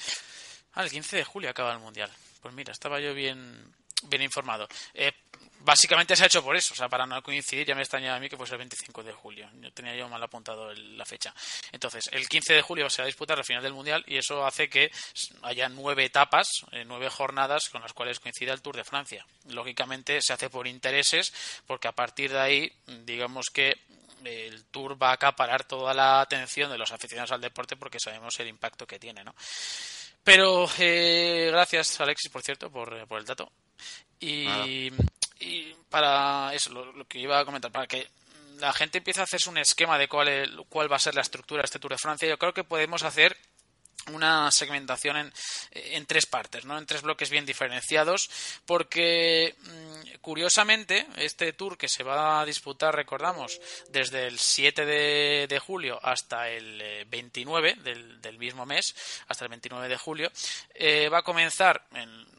Ah, 0.74 0.82
el 0.82 0.90
15 0.90 1.16
de 1.16 1.24
julio 1.24 1.48
acaba 1.48 1.72
el 1.72 1.78
Mundial. 1.78 2.10
Pues 2.42 2.54
mira, 2.54 2.72
estaba 2.72 3.00
yo 3.00 3.14
bien, 3.14 3.74
bien 4.04 4.22
informado. 4.22 4.68
Eh, 4.94 5.12
básicamente 5.60 6.16
se 6.16 6.24
ha 6.24 6.26
hecho 6.26 6.42
por 6.42 6.56
eso, 6.56 6.74
o 6.74 6.76
sea, 6.76 6.88
para 6.88 7.06
no 7.06 7.22
coincidir, 7.22 7.66
ya 7.66 7.74
me 7.74 7.82
extrañaba 7.82 8.16
a 8.16 8.20
mí 8.20 8.28
que 8.28 8.36
fuese 8.36 8.54
el 8.54 8.58
25 8.58 9.02
de 9.02 9.12
julio. 9.12 9.50
Yo 9.60 9.72
tenía 9.72 9.94
yo 9.94 10.08
mal 10.08 10.22
apuntado 10.22 10.72
la 10.74 11.04
fecha. 11.04 11.34
Entonces, 11.72 12.08
el 12.12 12.28
15 12.28 12.54
de 12.54 12.62
julio 12.62 12.90
se 12.90 13.02
va 13.02 13.04
a 13.04 13.06
disputar 13.06 13.38
la 13.38 13.44
final 13.44 13.62
del 13.62 13.72
Mundial 13.72 14.04
y 14.06 14.16
eso 14.16 14.46
hace 14.46 14.68
que 14.68 14.90
haya 15.42 15.68
nueve 15.68 16.04
etapas, 16.04 16.48
eh, 16.72 16.84
nueve 16.86 17.08
jornadas 17.08 17.68
con 17.68 17.82
las 17.82 17.92
cuales 17.92 18.20
coincida 18.20 18.52
el 18.52 18.62
Tour 18.62 18.76
de 18.76 18.84
Francia. 18.84 19.26
Lógicamente 19.48 20.20
se 20.22 20.32
hace 20.32 20.50
por 20.50 20.66
intereses, 20.66 21.32
porque 21.66 21.88
a 21.88 21.92
partir 21.92 22.32
de 22.32 22.40
ahí, 22.40 22.72
digamos 22.86 23.46
que 23.52 23.76
el 24.24 24.64
Tour 24.66 25.00
va 25.00 25.10
a 25.10 25.14
acaparar 25.14 25.64
toda 25.64 25.94
la 25.94 26.20
atención 26.20 26.70
de 26.70 26.78
los 26.78 26.92
aficionados 26.92 27.32
al 27.32 27.40
deporte 27.40 27.76
porque 27.76 28.00
sabemos 28.00 28.38
el 28.40 28.48
impacto 28.48 28.86
que 28.86 28.98
tiene, 28.98 29.24
¿no? 29.24 29.34
Pero 30.24 30.68
eh, 30.78 31.48
gracias, 31.50 32.00
Alexis, 32.00 32.30
por 32.30 32.42
cierto, 32.42 32.70
por, 32.70 32.92
el 32.92 33.24
dato. 33.24 33.50
Y, 34.20 34.90
para 35.90 36.52
eso, 36.54 36.70
lo, 36.70 37.06
que 37.06 37.18
iba 37.18 37.38
a 37.38 37.44
comentar, 37.44 37.70
para 37.70 37.86
que 37.86 38.08
la 38.58 38.72
gente 38.72 38.98
empiece 38.98 39.20
a 39.20 39.24
hacerse 39.24 39.50
un 39.50 39.58
esquema 39.58 39.98
de 39.98 40.08
cuál, 40.08 40.66
cuál 40.68 40.90
va 40.90 40.96
a 40.96 41.00
ser 41.00 41.14
la 41.14 41.22
estructura 41.22 41.62
de 41.62 41.66
este 41.66 41.78
Tour 41.78 41.92
de 41.92 41.98
Francia, 41.98 42.28
yo 42.28 42.38
creo 42.38 42.52
que 42.52 42.64
podemos 42.64 43.02
hacer 43.02 43.36
una 44.12 44.50
segmentación 44.50 45.16
en, 45.16 45.32
en, 45.72 46.06
tres 46.06 46.26
partes, 46.26 46.64
¿no? 46.64 46.78
en 46.78 46.86
tres 46.86 47.02
bloques 47.02 47.30
bien 47.30 47.46
diferenciados, 47.46 48.30
porque 48.66 49.54
mm, 49.60 50.18
curiosamente 50.20 51.06
este 51.16 51.52
tour 51.52 51.76
que 51.76 51.88
se 51.88 52.02
va 52.02 52.40
a 52.40 52.44
disputar, 52.44 52.94
recordamos, 52.94 53.60
desde 53.90 54.26
el 54.26 54.38
7 54.38 54.86
de, 54.86 55.58
julio 55.58 55.98
hasta 56.02 56.48
el 56.48 57.04
29 57.08 57.70
eh, 57.84 57.94
del, 58.22 58.38
mismo 58.38 58.64
mes, 58.64 58.94
hasta 59.26 59.44
el 59.44 59.50
29 59.50 59.88
de 59.88 59.96
julio, 59.96 60.30
eh, 60.74 61.08
va 61.08 61.18
a 61.18 61.22
comenzar 61.22 61.86
en 61.92 62.37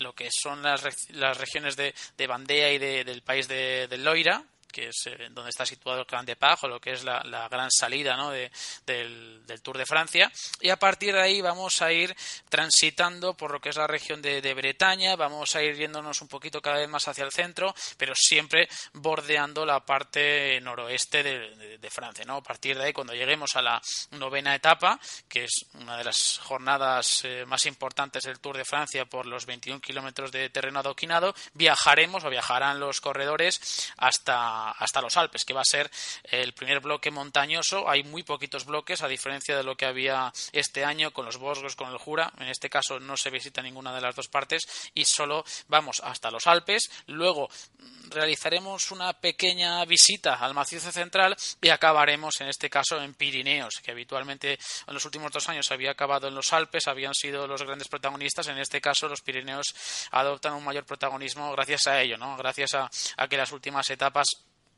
lo 0.00 0.12
que 0.12 0.28
son 0.30 0.62
las, 0.62 0.82
las 1.10 1.38
regiones 1.38 1.76
de, 1.76 1.94
de 2.16 2.26
Bandea 2.26 2.72
y 2.72 2.78
del 2.78 3.22
país 3.22 3.48
de, 3.48 3.86
de 3.88 3.98
Loira, 3.98 4.44
que 4.72 4.88
es 4.88 5.06
eh, 5.06 5.28
donde 5.30 5.50
está 5.50 5.66
situado 5.66 6.00
el 6.00 6.06
Gran 6.06 6.24
de 6.24 6.36
o 6.62 6.68
lo 6.68 6.80
que 6.80 6.92
es 6.92 7.04
la, 7.04 7.48
gran 7.50 7.70
salida 7.70 8.16
¿no? 8.16 8.30
de, 8.30 8.50
del, 8.86 9.42
Tour 9.62 9.78
de 9.78 9.86
Francia. 9.86 10.30
Y 10.60 10.70
a 10.70 10.76
partir 10.76 11.14
de 11.14 11.20
ahí 11.20 11.40
vamos 11.40 11.82
a 11.82 11.92
ir 11.92 12.14
transitando 12.48 13.34
por 13.34 13.50
lo 13.50 13.60
que 13.60 13.70
es 13.70 13.76
la 13.76 13.86
región 13.86 14.22
de, 14.22 14.54
Bretaña, 14.54 15.14
vamos 15.16 15.54
a 15.56 15.62
ir 15.62 15.76
yéndonos 15.76 16.20
un 16.22 16.28
poquito 16.28 16.60
cada 16.60 16.78
vez 16.78 16.88
más 16.88 17.06
hacia 17.06 17.24
el 17.24 17.32
centro, 17.32 17.74
pero 17.96 18.14
siempre 18.14 18.68
bordeando 18.94 19.64
la 19.64 19.84
parte 19.84 20.60
noroeste 20.60 21.22
de, 21.22 21.88
Francia. 21.90 22.24
¿no? 22.26 22.36
A 22.36 22.42
partir 22.42 22.76
de 22.76 22.84
ahí, 22.84 22.92
cuando 22.92 23.14
lleguemos 23.14 23.56
a 23.56 23.62
la 23.62 23.80
novena 24.12 24.54
etapa, 24.54 25.00
que 25.26 25.44
es 25.44 25.64
una 25.74 25.96
de 25.96 26.04
las 26.04 26.38
jornadas 26.38 27.22
eh, 27.24 27.44
más 27.46 27.64
importantes 27.66 28.24
del 28.24 28.40
Tour 28.40 28.58
de 28.58 28.64
Francia 28.64 29.06
por 29.06 29.26
los 29.26 29.46
21 29.46 29.80
kilómetros 29.80 30.30
de 30.30 30.50
terreno 30.50 30.80
adoquinado, 30.80 31.34
viajaremos 31.54 32.24
o 32.24 32.30
viajarán 32.30 32.78
los 32.78 33.00
corredores 33.00 33.90
hasta 33.96 34.57
hasta 34.78 35.00
los 35.00 35.16
Alpes, 35.16 35.44
que 35.44 35.54
va 35.54 35.62
a 35.62 35.64
ser 35.64 35.90
el 36.24 36.52
primer 36.52 36.80
bloque 36.80 37.10
montañoso. 37.10 37.88
Hay 37.88 38.02
muy 38.02 38.22
poquitos 38.22 38.64
bloques, 38.64 39.02
a 39.02 39.08
diferencia 39.08 39.56
de 39.56 39.62
lo 39.62 39.76
que 39.76 39.86
había 39.86 40.32
este 40.52 40.84
año 40.84 41.12
con 41.12 41.24
los 41.24 41.36
Vosgos, 41.36 41.76
con 41.76 41.90
el 41.90 41.98
Jura. 41.98 42.32
En 42.38 42.48
este 42.48 42.70
caso 42.70 43.00
no 43.00 43.16
se 43.16 43.30
visita 43.30 43.62
ninguna 43.62 43.94
de 43.94 44.00
las 44.00 44.14
dos 44.14 44.28
partes 44.28 44.90
y 44.94 45.04
solo 45.04 45.44
vamos 45.68 46.00
hasta 46.04 46.30
los 46.30 46.46
Alpes. 46.46 46.90
Luego 47.06 47.48
mm, 47.48 48.10
realizaremos 48.10 48.90
una 48.90 49.12
pequeña 49.12 49.84
visita 49.84 50.34
al 50.34 50.54
macizo 50.54 50.90
central 50.92 51.36
y 51.60 51.68
acabaremos 51.68 52.40
en 52.40 52.48
este 52.48 52.70
caso 52.70 53.00
en 53.00 53.14
Pirineos, 53.14 53.80
que 53.82 53.90
habitualmente 53.90 54.58
en 54.86 54.94
los 54.94 55.04
últimos 55.04 55.32
dos 55.32 55.48
años 55.48 55.70
había 55.70 55.92
acabado 55.92 56.28
en 56.28 56.34
los 56.34 56.52
Alpes, 56.52 56.86
habían 56.86 57.14
sido 57.14 57.46
los 57.46 57.62
grandes 57.62 57.88
protagonistas. 57.88 58.48
En 58.48 58.58
este 58.58 58.80
caso 58.80 59.08
los 59.08 59.22
Pirineos 59.22 59.74
adoptan 60.10 60.54
un 60.54 60.64
mayor 60.64 60.84
protagonismo 60.84 61.52
gracias 61.52 61.86
a 61.86 62.00
ello, 62.00 62.16
¿no? 62.16 62.36
Gracias 62.36 62.74
a, 62.74 62.90
a 63.16 63.28
que 63.28 63.36
las 63.36 63.52
últimas 63.52 63.88
etapas 63.90 64.26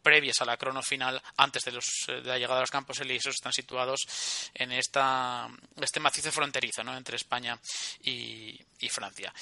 previas 0.03 0.41
a 0.41 0.45
la 0.45 0.57
crono 0.57 0.83
final, 0.83 1.21
antes 1.37 1.65
de, 1.65 1.73
los, 1.73 1.87
de 2.07 2.23
la 2.23 2.39
llegada 2.39 2.59
a 2.59 2.63
los 2.63 2.71
campos 2.71 3.01
elíseos, 3.01 3.35
están 3.35 3.53
situados 3.53 4.07
en 4.55 4.73
esta, 4.73 5.49
este 5.81 6.01
macizo 6.01 6.33
fronterizo 6.33 6.83
¿no? 6.83 6.97
entre 6.97 7.17
España 7.17 7.59
y, 8.03 8.59
Francia. 8.89 9.33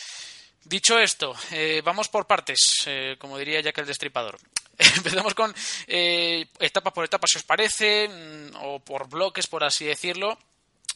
Dicho 0.64 0.98
esto, 0.98 1.34
eh, 1.52 1.80
vamos 1.84 2.08
por 2.08 2.26
partes, 2.26 2.82
eh, 2.86 3.16
como 3.18 3.38
diría 3.38 3.60
Jack 3.60 3.78
el 3.78 3.86
Destripador. 3.86 4.38
Empezamos 4.78 5.34
con 5.34 5.54
eh, 5.86 6.46
etapa 6.58 6.92
por 6.92 7.04
etapa, 7.04 7.26
si 7.26 7.38
os 7.38 7.44
parece, 7.44 8.08
mm, 8.08 8.56
o 8.62 8.80
por 8.80 9.08
bloques, 9.08 9.46
por 9.46 9.64
así 9.64 9.86
decirlo 9.86 10.38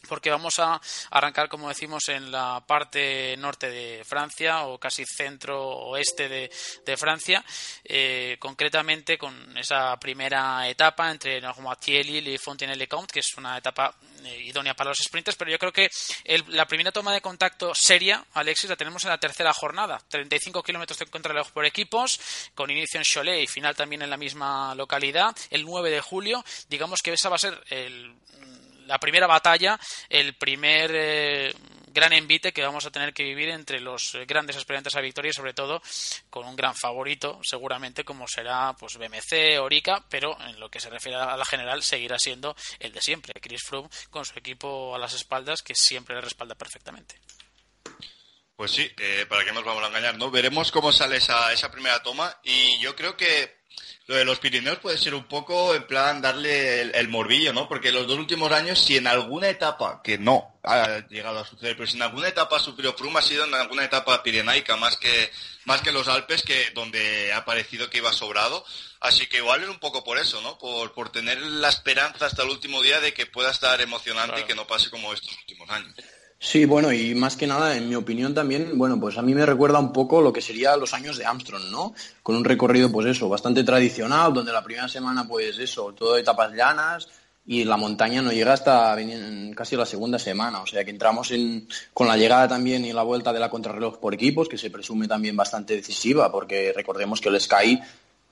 porque 0.09 0.30
vamos 0.30 0.59
a 0.59 0.80
arrancar, 1.11 1.49
como 1.49 1.68
decimos, 1.68 2.09
en 2.09 2.30
la 2.30 2.62
parte 2.66 3.37
norte 3.37 3.71
de 3.71 4.04
Francia 4.04 4.64
o 4.64 4.78
casi 4.78 5.04
centro 5.04 5.61
oeste 5.61 6.28
de, 6.28 6.97
Francia, 6.97 7.42
eh, 7.85 8.37
concretamente 8.38 9.16
con 9.16 9.56
esa 9.56 9.97
primera 9.99 10.68
etapa 10.68 11.11
entre 11.11 11.40
Noirmoutier 11.40 12.06
y 12.06 12.38
Fontenay-le-Comte, 12.38 13.12
que 13.14 13.21
es 13.21 13.35
una 13.37 13.56
etapa 13.56 13.94
eh, 14.25 14.42
idónea 14.44 14.75
para 14.75 14.90
los 14.90 14.99
sprinters, 14.99 15.37
pero 15.37 15.50
yo 15.50 15.59
creo 15.59 15.73
que 15.73 15.88
la 16.49 16.66
primera 16.66 16.92
toma 16.92 17.12
de 17.12 17.21
contacto 17.21 17.73
seria, 17.75 18.25
Alexis, 18.35 18.71
la 18.71 18.76
tenemos 18.76 19.02
en 19.04 19.11
la 19.11 19.18
tercera 19.18 19.52
jornada, 19.52 20.00
35 20.09 20.62
kilómetros 20.62 20.99
de 20.99 21.06
contrarreloj 21.06 21.50
por 21.50 21.64
equipos, 21.64 22.21
con 22.54 22.71
inicio 22.71 22.99
en 22.99 23.04
Cholet 23.04 23.42
y 23.42 23.47
final 23.47 23.75
también 23.75 24.02
en 24.02 24.11
la 24.11 24.16
misma 24.16 24.75
localidad, 24.75 25.35
el 25.50 25.64
9 25.64 25.90
de 25.90 26.00
julio, 26.00 26.44
digamos 26.68 27.00
que 27.02 27.12
esa 27.12 27.28
va 27.28 27.37
a 27.37 27.40
ser 27.40 27.62
el 27.71 28.14
la 28.86 28.98
primera 28.98 29.26
batalla, 29.26 29.78
el 30.08 30.34
primer 30.34 30.90
eh, 30.94 31.54
gran 31.88 32.12
envite 32.12 32.52
que 32.52 32.62
vamos 32.62 32.86
a 32.86 32.90
tener 32.90 33.12
que 33.12 33.22
vivir 33.22 33.50
entre 33.50 33.80
los 33.80 34.14
eh, 34.14 34.24
grandes 34.24 34.56
aspirantes 34.56 34.96
a 34.96 35.00
victoria 35.00 35.30
y 35.30 35.34
sobre 35.34 35.54
todo 35.54 35.82
con 36.30 36.46
un 36.46 36.56
gran 36.56 36.74
favorito 36.74 37.40
seguramente 37.42 38.04
como 38.04 38.26
será 38.26 38.74
pues 38.78 38.96
BMC, 38.96 39.60
Orica, 39.60 40.04
pero 40.08 40.36
en 40.40 40.58
lo 40.58 40.70
que 40.70 40.80
se 40.80 40.90
refiere 40.90 41.18
a 41.18 41.36
la 41.36 41.44
general 41.44 41.82
seguirá 41.82 42.18
siendo 42.18 42.56
el 42.78 42.92
de 42.92 43.00
siempre, 43.00 43.32
Chris 43.40 43.62
Froome 43.62 43.88
con 44.10 44.24
su 44.24 44.38
equipo 44.38 44.94
a 44.94 44.98
las 44.98 45.14
espaldas 45.14 45.62
que 45.62 45.74
siempre 45.74 46.14
le 46.14 46.22
respalda 46.22 46.54
perfectamente. 46.54 47.20
Pues 48.56 48.70
sí, 48.70 48.90
eh, 48.98 49.26
para 49.28 49.44
que 49.44 49.52
nos 49.52 49.64
vamos 49.64 49.82
a 49.82 49.88
engañar, 49.88 50.16
¿no? 50.16 50.30
Veremos 50.30 50.70
cómo 50.70 50.92
sale 50.92 51.16
esa, 51.16 51.52
esa 51.52 51.70
primera 51.72 52.02
toma 52.02 52.38
y 52.44 52.78
yo 52.80 52.94
creo 52.94 53.16
que 53.16 53.62
lo 54.07 54.17
de 54.17 54.25
los 54.25 54.41
Pirineos 54.41 54.79
puede 54.79 54.99
ser 54.99 55.14
un 55.14 55.25
poco 55.25 55.75
en 55.75 55.87
plan 55.87 56.21
darle 56.21 56.83
el, 56.83 57.09
morbillo, 57.09 57.52
¿no? 57.52 57.69
Porque 57.69 57.93
los 57.93 58.07
dos 58.07 58.19
últimos 58.19 58.50
años, 58.50 58.79
si 58.79 58.97
en 58.97 59.07
alguna 59.07 59.49
etapa, 59.49 60.02
que 60.02 60.19
no 60.19 60.59
ha 60.64 61.07
llegado 61.09 61.38
a 61.38 61.47
suceder, 61.47 61.76
pero 61.76 61.87
si 61.87 61.97
en 61.97 62.02
alguna 62.02 62.29
etapa 62.29 62.59
sufrió 62.59 62.93
Froome 62.95 63.21
ha 63.21 63.23
sido 63.23 63.45
en 63.45 63.55
alguna 63.55 63.85
etapa 63.85 64.23
pirenaica, 64.23 64.76
más 64.76 64.97
que, 64.97 65.31
más 65.64 65.83
que 65.83 65.93
los 65.93 66.09
Alpes, 66.09 66.43
que 66.43 66.71
donde 66.75 67.33
ha 67.33 67.45
parecido 67.45 67.88
que 67.88 67.99
iba 67.99 68.12
sobrado. 68.12 68.64
Así 69.00 69.26
que 69.29 69.38
igual 69.38 69.62
es 69.62 69.69
un 69.69 69.79
poco 69.79 70.02
por 70.02 70.19
eso, 70.19 70.41
¿no? 70.43 70.59
Por, 70.59 70.93
por 70.93 71.11
tener 71.11 71.41
la 71.41 71.69
esperanza 71.69 72.26
hasta 72.26 72.43
el 72.43 72.50
último 72.50 72.83
día 72.83 73.00
de 73.00 73.14
que 73.14 73.26
pueda 73.26 73.50
estar 73.50 73.81
emocionante 73.81 74.41
y 74.41 74.45
que 74.45 74.55
no 74.55 74.67
pase 74.67 74.91
como 74.91 75.12
estos 75.12 75.37
últimos 75.38 75.71
años. 75.71 75.95
Sí, 76.44 76.64
bueno, 76.64 76.92
y 76.92 77.14
más 77.14 77.37
que 77.37 77.46
nada, 77.46 77.76
en 77.76 77.88
mi 77.88 77.94
opinión 77.94 78.34
también, 78.34 78.76
bueno, 78.76 78.99
pues 78.99 79.16
a 79.16 79.22
mí 79.22 79.32
me 79.32 79.46
recuerda 79.46 79.78
un 79.78 79.92
poco 79.92 80.20
lo 80.20 80.32
que 80.32 80.40
sería 80.40 80.76
los 80.76 80.92
años 80.92 81.16
de 81.16 81.25
Armstrong, 81.25 81.70
¿no? 81.70 81.94
Con 82.20 82.34
un 82.34 82.44
recorrido, 82.44 82.90
pues 82.90 83.06
eso, 83.06 83.28
bastante 83.28 83.62
tradicional, 83.62 84.34
donde 84.34 84.50
la 84.50 84.64
primera 84.64 84.88
semana, 84.88 85.25
pues 85.26 85.56
eso, 85.61 85.92
todo 85.92 86.16
etapas 86.16 86.52
llanas 86.52 87.06
y 87.46 87.62
la 87.62 87.76
montaña 87.76 88.22
no 88.22 88.32
llega 88.32 88.54
hasta 88.54 88.96
casi 89.54 89.76
la 89.76 89.87
segunda 89.87 90.18
semana, 90.18 90.62
o 90.62 90.66
sea 90.66 90.84
que 90.84 90.90
entramos 90.90 91.30
en, 91.30 91.68
con 91.94 92.08
la 92.08 92.16
llegada 92.16 92.49
también 92.49 92.84
y 92.84 92.92
la 92.92 93.04
vuelta 93.04 93.32
de 93.32 93.38
la 93.38 93.49
contrarreloj 93.49 94.00
por 94.00 94.12
equipos, 94.12 94.49
que 94.49 94.58
se 94.58 94.68
presume 94.68 95.06
también 95.06 95.37
bastante 95.37 95.76
decisiva, 95.76 96.32
porque 96.32 96.72
recordemos 96.75 97.20
que 97.20 97.28
el 97.28 97.40
Sky 97.40 97.80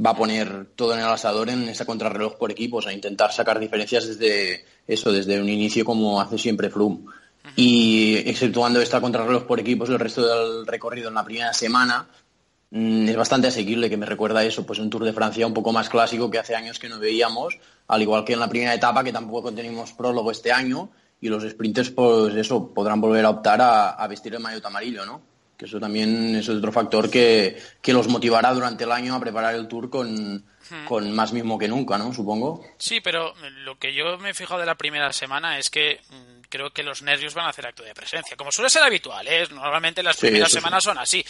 va 0.04 0.10
a 0.10 0.16
poner 0.16 0.66
todo 0.74 0.94
en 0.94 0.98
el 0.98 1.06
asador 1.06 1.48
en 1.48 1.68
esa 1.68 1.84
contrarreloj 1.84 2.38
por 2.38 2.50
equipos, 2.50 2.88
a 2.88 2.92
intentar 2.92 3.32
sacar 3.32 3.60
diferencias 3.60 4.08
desde 4.08 4.64
eso, 4.88 5.12
desde 5.12 5.40
un 5.40 5.48
inicio 5.48 5.84
como 5.84 6.20
hace 6.20 6.38
siempre 6.38 6.70
Froome. 6.70 7.19
Y 7.56 8.16
exceptuando 8.28 8.80
esta 8.80 9.00
contrarreloj 9.00 9.44
por 9.44 9.60
equipos, 9.60 9.88
el 9.88 9.98
resto 9.98 10.26
del 10.26 10.66
recorrido 10.66 11.08
en 11.08 11.14
la 11.14 11.24
primera 11.24 11.52
semana 11.52 12.06
mm, 12.70 13.08
es 13.08 13.16
bastante 13.16 13.48
asequible, 13.48 13.90
que 13.90 13.96
me 13.96 14.06
recuerda 14.06 14.44
eso, 14.44 14.64
pues 14.64 14.78
un 14.78 14.90
Tour 14.90 15.04
de 15.04 15.12
Francia 15.12 15.46
un 15.46 15.54
poco 15.54 15.72
más 15.72 15.88
clásico 15.88 16.30
que 16.30 16.38
hace 16.38 16.54
años 16.54 16.78
que 16.78 16.88
no 16.88 16.98
veíamos, 16.98 17.58
al 17.88 18.02
igual 18.02 18.24
que 18.24 18.34
en 18.34 18.40
la 18.40 18.48
primera 18.48 18.74
etapa, 18.74 19.02
que 19.02 19.12
tampoco 19.12 19.52
tenemos 19.52 19.92
prólogo 19.92 20.30
este 20.30 20.52
año, 20.52 20.90
y 21.20 21.28
los 21.28 21.42
sprinters, 21.48 21.90
pues 21.90 22.34
eso, 22.34 22.72
podrán 22.72 23.00
volver 23.00 23.24
a 23.24 23.30
optar 23.30 23.60
a, 23.60 24.06
vestir 24.06 24.34
el 24.34 24.40
maillot 24.40 24.64
amarillo, 24.64 25.04
¿no? 25.04 25.20
Que 25.60 25.66
eso 25.66 25.78
también 25.78 26.36
es 26.36 26.48
otro 26.48 26.72
factor 26.72 27.10
que, 27.10 27.54
que 27.82 27.92
los 27.92 28.08
motivará 28.08 28.54
durante 28.54 28.84
el 28.84 28.92
año 28.92 29.14
a 29.14 29.20
preparar 29.20 29.54
el 29.54 29.68
Tour 29.68 29.90
con, 29.90 30.42
con 30.86 31.12
más 31.12 31.34
mismo 31.34 31.58
que 31.58 31.68
nunca, 31.68 31.98
¿no? 31.98 32.14
Supongo. 32.14 32.64
Sí, 32.78 33.02
pero 33.02 33.34
lo 33.64 33.78
que 33.78 33.92
yo 33.92 34.16
me 34.16 34.30
he 34.30 34.34
fijado 34.34 34.58
de 34.58 34.64
la 34.64 34.76
primera 34.76 35.12
semana 35.12 35.58
es 35.58 35.68
que 35.68 36.00
mm, 36.08 36.40
creo 36.48 36.70
que 36.70 36.82
los 36.82 37.02
nervios 37.02 37.34
van 37.34 37.44
a 37.44 37.50
hacer 37.50 37.66
acto 37.66 37.82
de 37.82 37.92
presencia, 37.92 38.38
como 38.38 38.50
suele 38.50 38.70
ser 38.70 38.82
habitual, 38.82 39.28
¿eh? 39.28 39.46
Normalmente 39.50 40.02
las 40.02 40.16
primeras 40.16 40.50
semanas 40.50 40.82
son 40.82 40.96
así. 40.96 41.22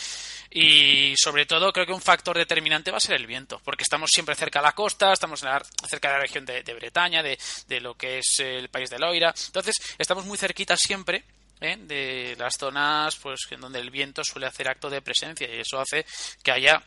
Y 0.49 1.12
sobre 1.16 1.44
todo 1.44 1.72
creo 1.72 1.87
que 1.87 1.92
un 1.92 2.00
factor 2.00 2.38
determinante 2.38 2.92
va 2.92 2.99
a 2.99 3.00
ser 3.00 3.16
el 3.16 3.26
viento, 3.26 3.60
porque 3.64 3.82
estamos 3.82 4.12
siempre 4.12 4.37
cerca 4.37 4.60
de 4.60 4.66
la 4.66 4.76
costa, 4.76 5.12
estamos 5.12 5.40
cerca 5.40 6.08
de 6.08 6.14
la 6.14 6.20
región 6.20 6.46
de, 6.46 6.62
Bretaña, 6.72 7.20
de, 7.20 7.37
de, 7.66 7.80
lo 7.80 7.94
que 7.94 8.18
es 8.18 8.38
el 8.38 8.68
país 8.68 8.90
de 8.90 9.00
Loira. 9.00 9.34
Entonces, 9.46 9.75
estamos 9.99 10.25
muy 10.25 10.38
cerquita 10.38 10.76
siempre 10.76 11.25
¿eh? 11.61 11.76
de 11.79 12.37
las 12.38 12.57
zonas 12.59 13.17
pues 13.17 13.40
en 13.50 13.61
donde 13.61 13.81
el 13.81 13.90
viento 13.90 14.25
suele 14.25 14.47
hacer 14.47 14.69
acto 14.69 14.90
de 14.90 15.02
presencia 15.02 15.49
y 15.49 15.61
eso 15.61 15.81
hace 15.81 16.05
que 16.43 16.52
haya 16.52 16.83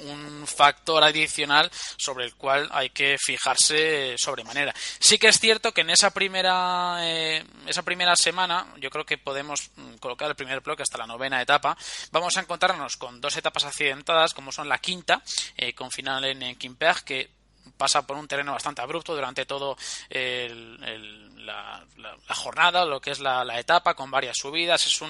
un 0.00 0.46
factor 0.46 1.02
adicional 1.02 1.70
sobre 1.96 2.24
el 2.24 2.34
cual 2.34 2.68
hay 2.72 2.90
que 2.90 3.16
fijarse 3.18 4.14
sobremanera. 4.16 4.74
Sí 5.00 5.18
que 5.18 5.28
es 5.28 5.40
cierto 5.40 5.72
que 5.72 5.80
en 5.80 5.90
esa 5.90 6.10
primera 6.10 6.98
eh, 7.00 7.44
esa 7.66 7.82
primera 7.82 8.14
semana, 8.16 8.66
yo 8.78 8.90
creo 8.90 9.04
que 9.04 9.18
podemos 9.18 9.70
mm, 9.76 9.94
colocar 9.94 10.28
el 10.28 10.36
primer 10.36 10.60
bloque 10.60 10.82
hasta 10.82 10.98
la 10.98 11.06
novena 11.06 11.42
etapa, 11.42 11.76
vamos 12.12 12.36
a 12.36 12.40
encontrarnos 12.40 12.96
con 12.96 13.20
dos 13.20 13.36
etapas 13.36 13.64
accidentadas, 13.64 14.34
como 14.34 14.52
son 14.52 14.68
la 14.68 14.78
quinta, 14.78 15.22
eh, 15.56 15.74
con 15.74 15.90
final 15.90 16.24
en 16.24 16.56
Quimper, 16.56 16.96
que 17.04 17.37
pasa 17.78 18.06
por 18.06 18.16
un 18.16 18.28
terreno 18.28 18.52
bastante 18.52 18.82
abrupto 18.82 19.14
durante 19.14 19.46
todo 19.46 19.76
la, 21.48 22.34
jornada, 22.34 22.84
lo 22.84 23.00
que 23.00 23.12
es 23.12 23.20
la, 23.20 23.58
etapa, 23.58 23.94
con 23.94 24.10
varias 24.10 24.36
subidas. 24.36 24.84
Es 24.86 25.00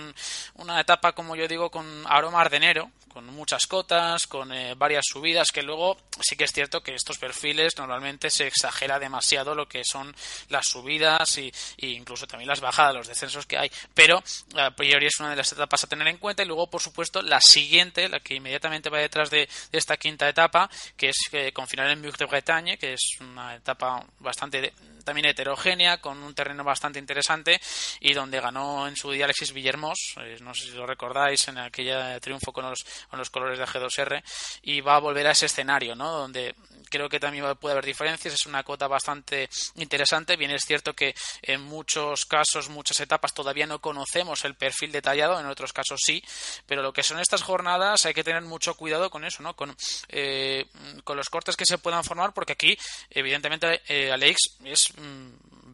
una 0.54 0.80
etapa, 0.80 1.12
como 1.12 1.34
yo 1.34 1.48
digo, 1.48 1.70
con 1.70 2.04
aroma 2.06 2.40
ardenero, 2.40 2.90
con 3.08 3.26
muchas 3.26 3.66
cotas, 3.66 4.26
con 4.26 4.52
eh, 4.52 4.74
varias 4.76 5.04
subidas, 5.06 5.48
que 5.52 5.62
luego 5.62 5.96
sí 6.20 6.36
que 6.36 6.44
es 6.44 6.52
cierto 6.52 6.82
que 6.82 6.94
estos 6.94 7.18
perfiles 7.18 7.76
normalmente 7.76 8.30
se 8.30 8.46
exagera 8.46 8.98
demasiado 8.98 9.54
lo 9.54 9.66
que 9.66 9.82
son 9.84 10.14
las 10.50 10.66
subidas 10.68 11.38
y, 11.38 11.52
incluso 11.78 12.26
también 12.26 12.48
las 12.48 12.60
bajadas, 12.60 12.94
los 12.94 13.08
descensos 13.08 13.46
que 13.46 13.58
hay. 13.58 13.70
Pero 13.94 14.22
a 14.56 14.70
priori 14.70 15.06
es 15.06 15.18
una 15.18 15.30
de 15.30 15.36
las 15.36 15.52
etapas 15.52 15.84
a 15.84 15.86
tener 15.88 16.06
en 16.06 16.18
cuenta 16.18 16.42
y 16.42 16.46
luego, 16.46 16.68
por 16.68 16.80
supuesto, 16.80 17.22
la 17.22 17.40
siguiente, 17.40 18.08
la 18.08 18.20
que 18.20 18.34
inmediatamente 18.34 18.90
va 18.90 18.98
detrás 18.98 19.30
de, 19.30 19.48
esta 19.72 19.96
quinta 19.96 20.28
etapa, 20.28 20.70
que 20.96 21.08
es 21.08 21.16
eh, 21.32 21.52
con 21.52 21.66
final 21.66 21.90
en 21.90 22.02
Buc 22.02 22.16
de 22.16 22.26
Bretagne, 22.26 22.57
que 22.78 22.94
es 22.94 23.16
una 23.20 23.54
etapa 23.54 24.04
bastante 24.18 24.72
también 25.08 25.24
heterogénea, 25.24 26.02
con 26.02 26.22
un 26.22 26.34
terreno 26.34 26.62
bastante 26.62 26.98
interesante 26.98 27.58
y 27.98 28.12
donde 28.12 28.42
ganó 28.42 28.86
en 28.86 28.94
su 28.94 29.10
día 29.10 29.24
Alexis 29.24 29.54
Villermos, 29.54 29.96
eh, 30.18 30.36
no 30.42 30.52
sé 30.52 30.64
si 30.64 30.72
lo 30.72 30.86
recordáis, 30.86 31.48
en 31.48 31.56
aquella 31.56 32.20
triunfo 32.20 32.52
con 32.52 32.68
los, 32.68 32.84
con 33.08 33.18
los 33.18 33.30
colores 33.30 33.58
de 33.58 33.64
G2R, 33.64 34.22
y 34.60 34.82
va 34.82 34.96
a 34.96 34.98
volver 34.98 35.26
a 35.26 35.30
ese 35.30 35.46
escenario, 35.46 35.94
¿no? 35.94 36.12
Donde 36.12 36.54
creo 36.90 37.08
que 37.08 37.18
también 37.18 37.56
puede 37.56 37.72
haber 37.72 37.86
diferencias, 37.86 38.34
es 38.34 38.44
una 38.44 38.62
cota 38.64 38.86
bastante 38.86 39.48
interesante, 39.76 40.36
bien 40.36 40.50
es 40.50 40.64
cierto 40.66 40.92
que 40.92 41.14
en 41.40 41.62
muchos 41.62 42.26
casos, 42.26 42.68
muchas 42.68 43.00
etapas 43.00 43.32
todavía 43.32 43.66
no 43.66 43.80
conocemos 43.80 44.44
el 44.44 44.56
perfil 44.56 44.92
detallado, 44.92 45.40
en 45.40 45.46
otros 45.46 45.72
casos 45.72 46.00
sí, 46.04 46.22
pero 46.66 46.82
lo 46.82 46.92
que 46.92 47.02
son 47.02 47.18
estas 47.18 47.42
jornadas 47.42 48.04
hay 48.04 48.12
que 48.12 48.24
tener 48.24 48.42
mucho 48.42 48.74
cuidado 48.74 49.08
con 49.08 49.24
eso, 49.24 49.42
¿no? 49.42 49.56
Con, 49.56 49.74
eh, 50.08 50.66
con 51.02 51.16
los 51.16 51.30
cortes 51.30 51.56
que 51.56 51.64
se 51.64 51.78
puedan 51.78 52.04
formar, 52.04 52.34
porque 52.34 52.52
aquí, 52.52 52.76
evidentemente, 53.08 53.80
eh, 53.88 54.12
Alex 54.12 54.58
es 54.64 54.97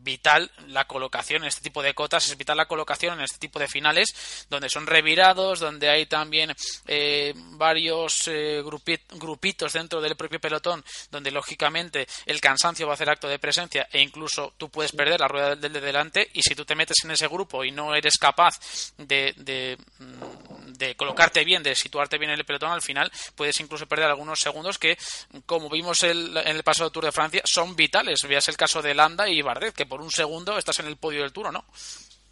vital 0.05 0.51
la 0.69 0.85
colocación 0.85 1.43
en 1.43 1.49
este 1.49 1.63
tipo 1.63 1.83
de 1.83 1.95
cotas, 1.95 2.27
es 2.27 2.37
vital 2.37 2.59
la 2.59 2.69
colocación 2.69 3.19
en 3.19 3.25
este 3.25 3.39
tipo 3.39 3.59
de 3.59 3.67
finales, 3.67 4.47
donde 4.51 4.69
son 4.69 4.87
revirados, 4.87 5.61
donde 5.61 5.89
hay 5.89 6.07
también 6.07 6.55
eh, 6.87 7.33
varios 7.35 8.29
eh, 8.29 8.63
grupitos 8.63 9.73
dentro 9.73 10.01
del 10.01 10.15
propio 10.15 10.41
pelotón, 10.41 10.85
donde 11.11 11.31
lógicamente 11.31 12.07
el 12.27 12.41
cansancio 12.41 12.87
va 12.87 12.93
a 12.93 12.95
hacer 12.95 13.11
acto 13.11 13.29
de 13.29 13.39
presencia 13.39 13.89
e 13.91 14.01
incluso 14.01 14.55
tú 14.59 14.69
puedes 14.69 14.93
perder 14.93 15.21
la 15.21 15.29
rueda 15.29 15.57
del 15.57 15.73
de 15.73 15.81
delante 15.81 16.29
y 16.35 16.43
si 16.43 16.55
tú 16.55 16.65
te 16.65 16.77
metes 16.77 16.99
en 17.05 17.11
ese 17.11 17.27
grupo 17.27 17.65
y 17.65 17.73
no 17.73 17.95
eres 17.95 18.19
capaz 18.19 18.59
de, 18.99 19.33
de, 19.39 19.79
mm, 19.99 20.34
de 20.79 20.95
colocarte 20.97 21.45
bien, 21.45 21.63
de 21.63 21.75
situarte 21.75 22.19
bien 22.19 22.31
en 22.31 22.39
el 22.39 22.45
pelotón, 22.45 22.73
al 22.73 22.83
final 22.83 23.11
puedes 23.35 23.59
incluso 23.61 23.87
perder 23.87 24.07
algunos 24.07 24.41
segundos 24.41 24.79
que, 24.79 24.97
como 25.47 25.69
vimos 25.69 26.03
en 26.03 26.37
el 26.37 26.63
pasado 26.63 26.91
Tour 26.91 27.07
de 27.07 27.13
Francia, 27.13 27.43
son 27.45 27.77
vitales. 27.77 28.21
Veas 28.29 28.49
el 28.49 28.57
caso 28.57 28.83
de 28.83 28.95
Landa 28.95 29.29
y 29.29 29.43
Bardet, 29.43 29.75
que 29.75 29.87
por 29.87 30.01
un 30.01 30.11
segundo 30.11 30.59
estás 30.59 30.79
en 30.81 30.87
el 30.87 30.97
podio 30.97 31.23
del 31.23 31.33
Tour, 31.33 31.53
¿no? 31.53 31.65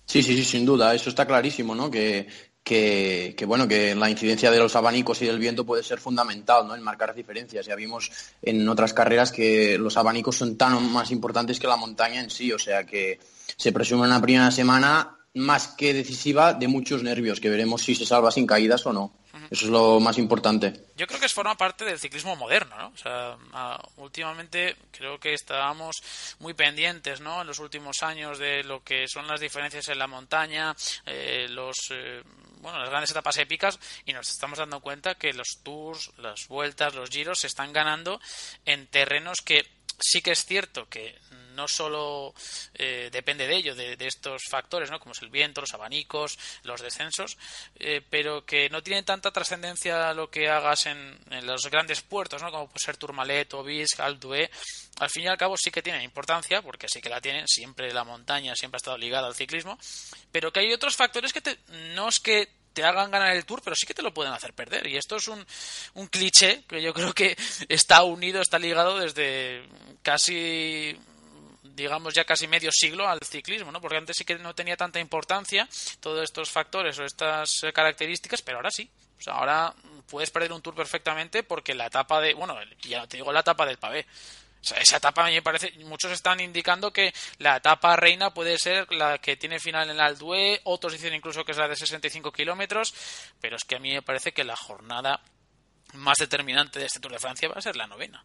Sí, 0.04 0.22
sí, 0.22 0.36
sí, 0.36 0.44
sin 0.44 0.66
duda, 0.66 0.94
eso 0.94 1.08
está 1.08 1.26
clarísimo, 1.26 1.74
¿no? 1.74 1.90
Que, 1.90 2.26
que, 2.62 3.44
bueno, 3.46 3.66
que 3.66 3.94
la 3.94 4.10
incidencia 4.10 4.50
de 4.50 4.58
los 4.58 4.76
abanicos 4.76 5.20
y 5.22 5.26
del 5.26 5.38
viento 5.38 5.66
puede 5.66 5.82
ser 5.82 5.98
fundamental 5.98 6.66
¿no? 6.66 6.74
en 6.74 6.82
marcar 6.82 7.14
diferencias. 7.14 7.66
Ya 7.66 7.74
vimos 7.74 8.10
en 8.40 8.68
otras 8.68 8.94
carreras 8.94 9.32
que 9.32 9.76
los 9.78 9.96
abanicos 9.96 10.36
son 10.36 10.56
tan 10.56 10.92
más 10.92 11.10
importantes 11.10 11.58
que 11.58 11.66
la 11.66 11.76
montaña 11.76 12.20
en 12.20 12.30
sí, 12.30 12.52
o 12.52 12.58
sea 12.58 12.84
que 12.84 13.18
se 13.56 13.72
presume 13.72 14.04
en 14.04 14.10
la 14.10 14.20
primera 14.20 14.50
semana 14.50 15.18
más 15.34 15.68
que 15.68 15.94
decisiva 15.94 16.54
de 16.54 16.68
muchos 16.68 17.02
nervios, 17.02 17.40
que 17.40 17.48
veremos 17.48 17.82
si 17.82 17.94
se 17.94 18.06
salva 18.06 18.30
sin 18.30 18.46
caídas 18.46 18.84
o 18.86 18.92
no. 18.92 19.12
Eso 19.50 19.64
es 19.64 19.70
lo 19.70 19.98
más 19.98 20.18
importante. 20.18 20.72
Yo 20.96 21.06
creo 21.06 21.18
que 21.18 21.26
es 21.26 21.32
forma 21.32 21.56
parte 21.56 21.84
del 21.84 21.98
ciclismo 21.98 22.36
moderno, 22.36 22.76
¿no? 22.76 22.88
O 22.88 22.96
sea, 22.96 23.36
últimamente 23.96 24.76
creo 24.90 25.18
que 25.18 25.32
estábamos 25.32 26.02
muy 26.38 26.52
pendientes, 26.52 27.20
¿no? 27.20 27.40
En 27.40 27.46
los 27.46 27.58
últimos 27.58 28.02
años 28.02 28.38
de 28.38 28.62
lo 28.62 28.84
que 28.84 29.08
son 29.08 29.26
las 29.26 29.40
diferencias 29.40 29.88
en 29.88 29.98
la 29.98 30.06
montaña, 30.06 30.76
eh, 31.06 31.46
los 31.48 31.76
eh, 31.90 32.22
bueno, 32.60 32.78
las 32.78 32.90
grandes 32.90 33.10
etapas 33.10 33.38
épicas 33.38 33.78
y 34.06 34.12
nos 34.12 34.28
estamos 34.28 34.58
dando 34.58 34.80
cuenta 34.80 35.14
que 35.14 35.32
los 35.32 35.58
tours, 35.62 36.12
las 36.18 36.46
vueltas, 36.48 36.94
los 36.94 37.10
giros 37.10 37.38
se 37.40 37.46
están 37.46 37.72
ganando 37.72 38.20
en 38.64 38.86
terrenos 38.86 39.40
que 39.42 39.66
sí 39.98 40.20
que 40.20 40.32
es 40.32 40.44
cierto 40.44 40.88
que 40.88 41.18
no 41.54 41.68
solo 41.68 42.34
eh, 42.74 43.08
depende 43.12 43.46
de 43.46 43.56
ello, 43.56 43.74
de, 43.74 43.96
estos 44.00 44.42
factores, 44.50 44.90
¿no? 44.90 44.98
como 44.98 45.12
es 45.12 45.22
el 45.22 45.30
viento, 45.30 45.60
los 45.60 45.74
abanicos, 45.74 46.38
los 46.64 46.80
descensos, 46.80 47.36
eh, 47.76 48.02
pero 48.08 48.44
que 48.44 48.68
no 48.70 48.82
tiene 48.82 49.02
tanta 49.02 49.30
trascendencia 49.30 50.12
lo 50.14 50.30
que 50.30 50.48
hagas 50.48 50.86
en, 50.86 51.18
los 51.42 51.70
grandes 51.70 52.02
puertos, 52.02 52.42
¿no? 52.42 52.50
como 52.50 52.68
puede 52.68 52.84
ser 52.84 52.96
Tourmalet, 52.96 53.52
Obisque, 53.54 54.02
Aldué. 54.02 54.50
Al 54.98 55.10
fin 55.10 55.24
y 55.24 55.28
al 55.28 55.38
cabo 55.38 55.56
sí 55.56 55.70
que 55.70 55.82
tienen 55.82 56.02
importancia, 56.02 56.62
porque 56.62 56.88
sí 56.88 57.00
que 57.00 57.08
la 57.08 57.20
tienen, 57.20 57.48
siempre 57.48 57.92
la 57.92 58.04
montaña 58.04 58.54
siempre 58.54 58.76
ha 58.76 58.82
estado 58.82 58.98
ligada 58.98 59.26
al 59.26 59.34
ciclismo, 59.34 59.78
pero 60.30 60.52
que 60.52 60.60
hay 60.60 60.72
otros 60.72 60.96
factores 60.96 61.32
que 61.32 61.58
no 61.94 62.08
es 62.08 62.20
que 62.20 62.48
te 62.72 62.84
hagan 62.84 63.10
ganar 63.10 63.34
el 63.34 63.44
tour, 63.44 63.60
pero 63.62 63.76
sí 63.76 63.86
que 63.86 63.94
te 63.94 64.02
lo 64.02 64.14
pueden 64.14 64.32
hacer 64.32 64.52
perder. 64.54 64.86
Y 64.86 64.96
esto 64.96 65.16
es 65.16 65.28
un, 65.28 65.44
un 65.94 66.06
cliché 66.06 66.64
que 66.66 66.82
yo 66.82 66.94
creo 66.94 67.12
que 67.12 67.36
está 67.68 68.02
unido, 68.02 68.40
está 68.40 68.58
ligado 68.58 68.98
desde 68.98 69.64
casi 70.02 70.98
digamos 71.62 72.14
ya 72.14 72.24
casi 72.24 72.46
medio 72.46 72.70
siglo 72.72 73.08
al 73.08 73.20
ciclismo, 73.20 73.72
¿no? 73.72 73.80
Porque 73.80 73.96
antes 73.96 74.16
sí 74.16 74.24
que 74.24 74.36
no 74.36 74.54
tenía 74.54 74.76
tanta 74.76 75.00
importancia 75.00 75.68
todos 76.00 76.24
estos 76.24 76.50
factores 76.50 76.98
o 76.98 77.04
estas 77.04 77.62
características, 77.72 78.42
pero 78.42 78.58
ahora 78.58 78.70
sí. 78.70 78.90
O 79.18 79.22
sea, 79.22 79.34
ahora 79.34 79.74
puedes 80.08 80.30
perder 80.30 80.52
un 80.52 80.62
tour 80.62 80.74
perfectamente 80.74 81.42
porque 81.44 81.74
la 81.74 81.86
etapa 81.86 82.20
de, 82.20 82.34
bueno, 82.34 82.56
ya 82.82 83.06
te 83.06 83.18
digo 83.18 83.32
la 83.32 83.40
etapa 83.40 83.64
del 83.64 83.78
pavé 83.78 84.06
esa 84.76 84.96
etapa 84.96 85.24
me 85.24 85.42
parece, 85.42 85.72
muchos 85.84 86.12
están 86.12 86.40
indicando 86.40 86.92
que 86.92 87.12
la 87.38 87.56
etapa 87.56 87.96
reina 87.96 88.32
puede 88.32 88.58
ser 88.58 88.90
la 88.92 89.18
que 89.18 89.36
tiene 89.36 89.58
final 89.58 89.84
en 89.84 89.96
el 89.96 90.00
Aldué, 90.00 90.60
otros 90.64 90.92
dicen 90.92 91.14
incluso 91.14 91.44
que 91.44 91.52
es 91.52 91.58
la 91.58 91.68
de 91.68 91.76
65 91.76 92.30
kilómetros, 92.32 92.94
pero 93.40 93.56
es 93.56 93.64
que 93.64 93.76
a 93.76 93.80
mí 93.80 93.92
me 93.92 94.02
parece 94.02 94.32
que 94.32 94.44
la 94.44 94.56
jornada 94.56 95.20
más 95.94 96.18
determinante 96.18 96.78
de 96.78 96.86
este 96.86 97.00
Tour 97.00 97.12
de 97.12 97.18
Francia 97.18 97.48
va 97.48 97.56
a 97.56 97.62
ser 97.62 97.76
la 97.76 97.86
novena. 97.86 98.24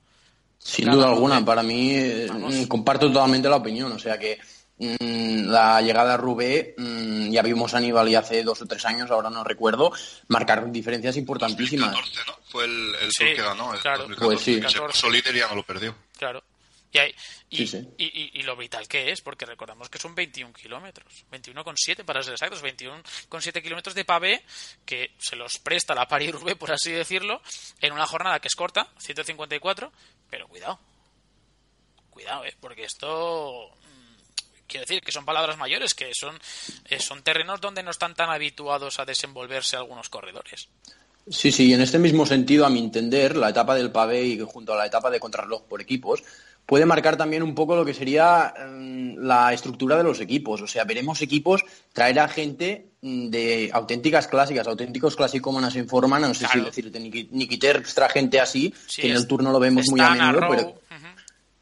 Sin 0.58 0.92
duda 0.92 1.08
alguna, 1.08 1.44
para 1.44 1.64
mí 1.64 1.92
eh, 1.94 2.28
comparto 2.68 3.08
totalmente 3.08 3.50
la 3.50 3.56
opinión, 3.58 3.92
o 3.92 4.00
sea 4.00 4.20
que 4.20 4.40
mm, 4.78 5.50
la 5.50 5.82
llegada 5.82 6.16
a 6.16 6.18
Rubé, 6.18 6.76
mm, 6.78 7.32
ya 7.32 7.42
vimos 7.42 7.74
a 7.74 7.78
Aníbal 7.78 8.10
y 8.10 8.16
hace 8.16 8.44
dos 8.44 8.62
o 8.62 8.66
tres 8.66 8.86
años, 8.86 9.10
ahora 9.10 9.30
no 9.30 9.44
recuerdo, 9.44 9.92
marcar 10.28 10.70
diferencias 10.72 11.16
importantísimas. 11.18 11.92
2014, 11.92 12.32
¿no? 12.32 12.38
Fue 12.50 12.66
el, 12.66 12.96
el 13.02 13.36
que 13.36 13.42
ganó. 13.42 13.72
claro. 13.82 14.08
Pues 14.20 14.42
sí. 14.42 14.62
Se 14.62 15.08
y 15.08 15.40
ya 15.40 15.48
no 15.48 15.56
lo 15.56 15.64
perdió. 15.64 15.96
Claro. 16.18 16.44
Y, 17.50 18.40
y, 18.40 18.42
lo 18.44 18.56
vital 18.56 18.88
que 18.88 19.12
es, 19.12 19.22
porque 19.22 19.46
recordamos 19.46 19.90
que 19.90 20.00
son 20.00 20.16
21 20.16 20.54
kilómetros, 20.54 21.26
21,7 21.32 22.04
para 22.04 22.24
ser 22.24 22.34
exactos, 22.34 22.64
21,7 22.64 23.62
kilómetros 23.62 23.94
de 23.94 24.06
pavé 24.06 24.44
que 24.86 25.12
se 25.18 25.36
los 25.36 25.60
presta 25.60 25.94
la 25.94 26.08
Paris 26.08 26.32
Roubaix, 26.32 26.58
por 26.58 26.72
así 26.72 26.92
decirlo, 26.92 27.42
en 27.82 27.94
una 27.94 28.08
jornada 28.08 28.40
que 28.40 28.48
es 28.48 28.56
corta, 28.56 28.90
154, 28.98 29.92
pero 30.30 30.48
cuidado, 30.48 30.80
cuidado, 32.10 32.46
¿eh? 32.46 32.56
porque 32.60 32.86
esto 32.86 33.70
mm, 33.70 34.66
quiero 34.66 34.86
decir 34.86 35.02
que 35.02 35.12
son 35.12 35.26
palabras 35.26 35.58
mayores, 35.58 35.94
que 35.94 36.12
son, 36.14 36.40
eh, 36.86 37.00
son 37.00 37.22
terrenos 37.22 37.62
donde 37.62 37.84
no 37.84 37.92
están 37.92 38.16
tan 38.16 38.30
habituados 38.30 39.00
a 39.00 39.06
desenvolverse 39.06 39.76
algunos 39.76 40.10
corredores. 40.10 40.70
Sí, 41.30 41.52
sí, 41.52 41.74
en 41.74 41.82
este 41.82 42.00
mismo 42.00 42.26
sentido, 42.26 42.66
a 42.66 42.70
mi 42.70 42.80
entender, 42.80 43.36
la 43.36 43.50
etapa 43.50 43.76
del 43.76 43.92
pavé 43.92 44.24
y 44.24 44.40
junto 44.40 44.74
a 44.74 44.78
la 44.78 44.86
etapa 44.86 45.10
de 45.10 45.20
contrarreloj 45.20 45.64
por 45.64 45.82
equipos 45.82 46.24
puede 46.68 46.86
marcar 46.86 47.18
también 47.18 47.42
un 47.42 47.56
poco 47.56 47.76
lo 47.76 47.86
que 47.86 47.96
sería 47.96 48.54
mm, 48.70 49.16
la 49.20 49.54
estructura 49.54 49.98
de 49.98 50.04
los 50.04 50.20
equipos. 50.20 50.62
O 50.62 50.68
sea, 50.68 50.84
veremos 50.84 51.22
equipos 51.22 51.64
traer 51.94 52.20
a 52.20 52.28
gente 52.28 52.92
mm, 53.02 53.30
de 53.30 53.72
auténticas 53.74 54.28
clásicas, 54.28 54.68
auténticos 54.68 55.16
clasicómanos 55.16 55.76
en 55.78 55.88
forma, 55.88 56.20
no 56.20 56.34
sé 56.36 56.46
si 56.46 56.60
decirte, 56.60 57.00
Nikiter 57.00 57.78
extra 57.78 58.10
gente 58.10 58.40
así, 58.40 58.72
que 58.96 59.10
en 59.10 59.16
el 59.16 59.26
tour 59.26 59.42
no 59.42 59.52
lo 59.52 59.60
vemos 59.60 59.88
muy 59.90 60.02
a 60.02 60.12
menudo, 60.12 60.42
pero 60.50 60.76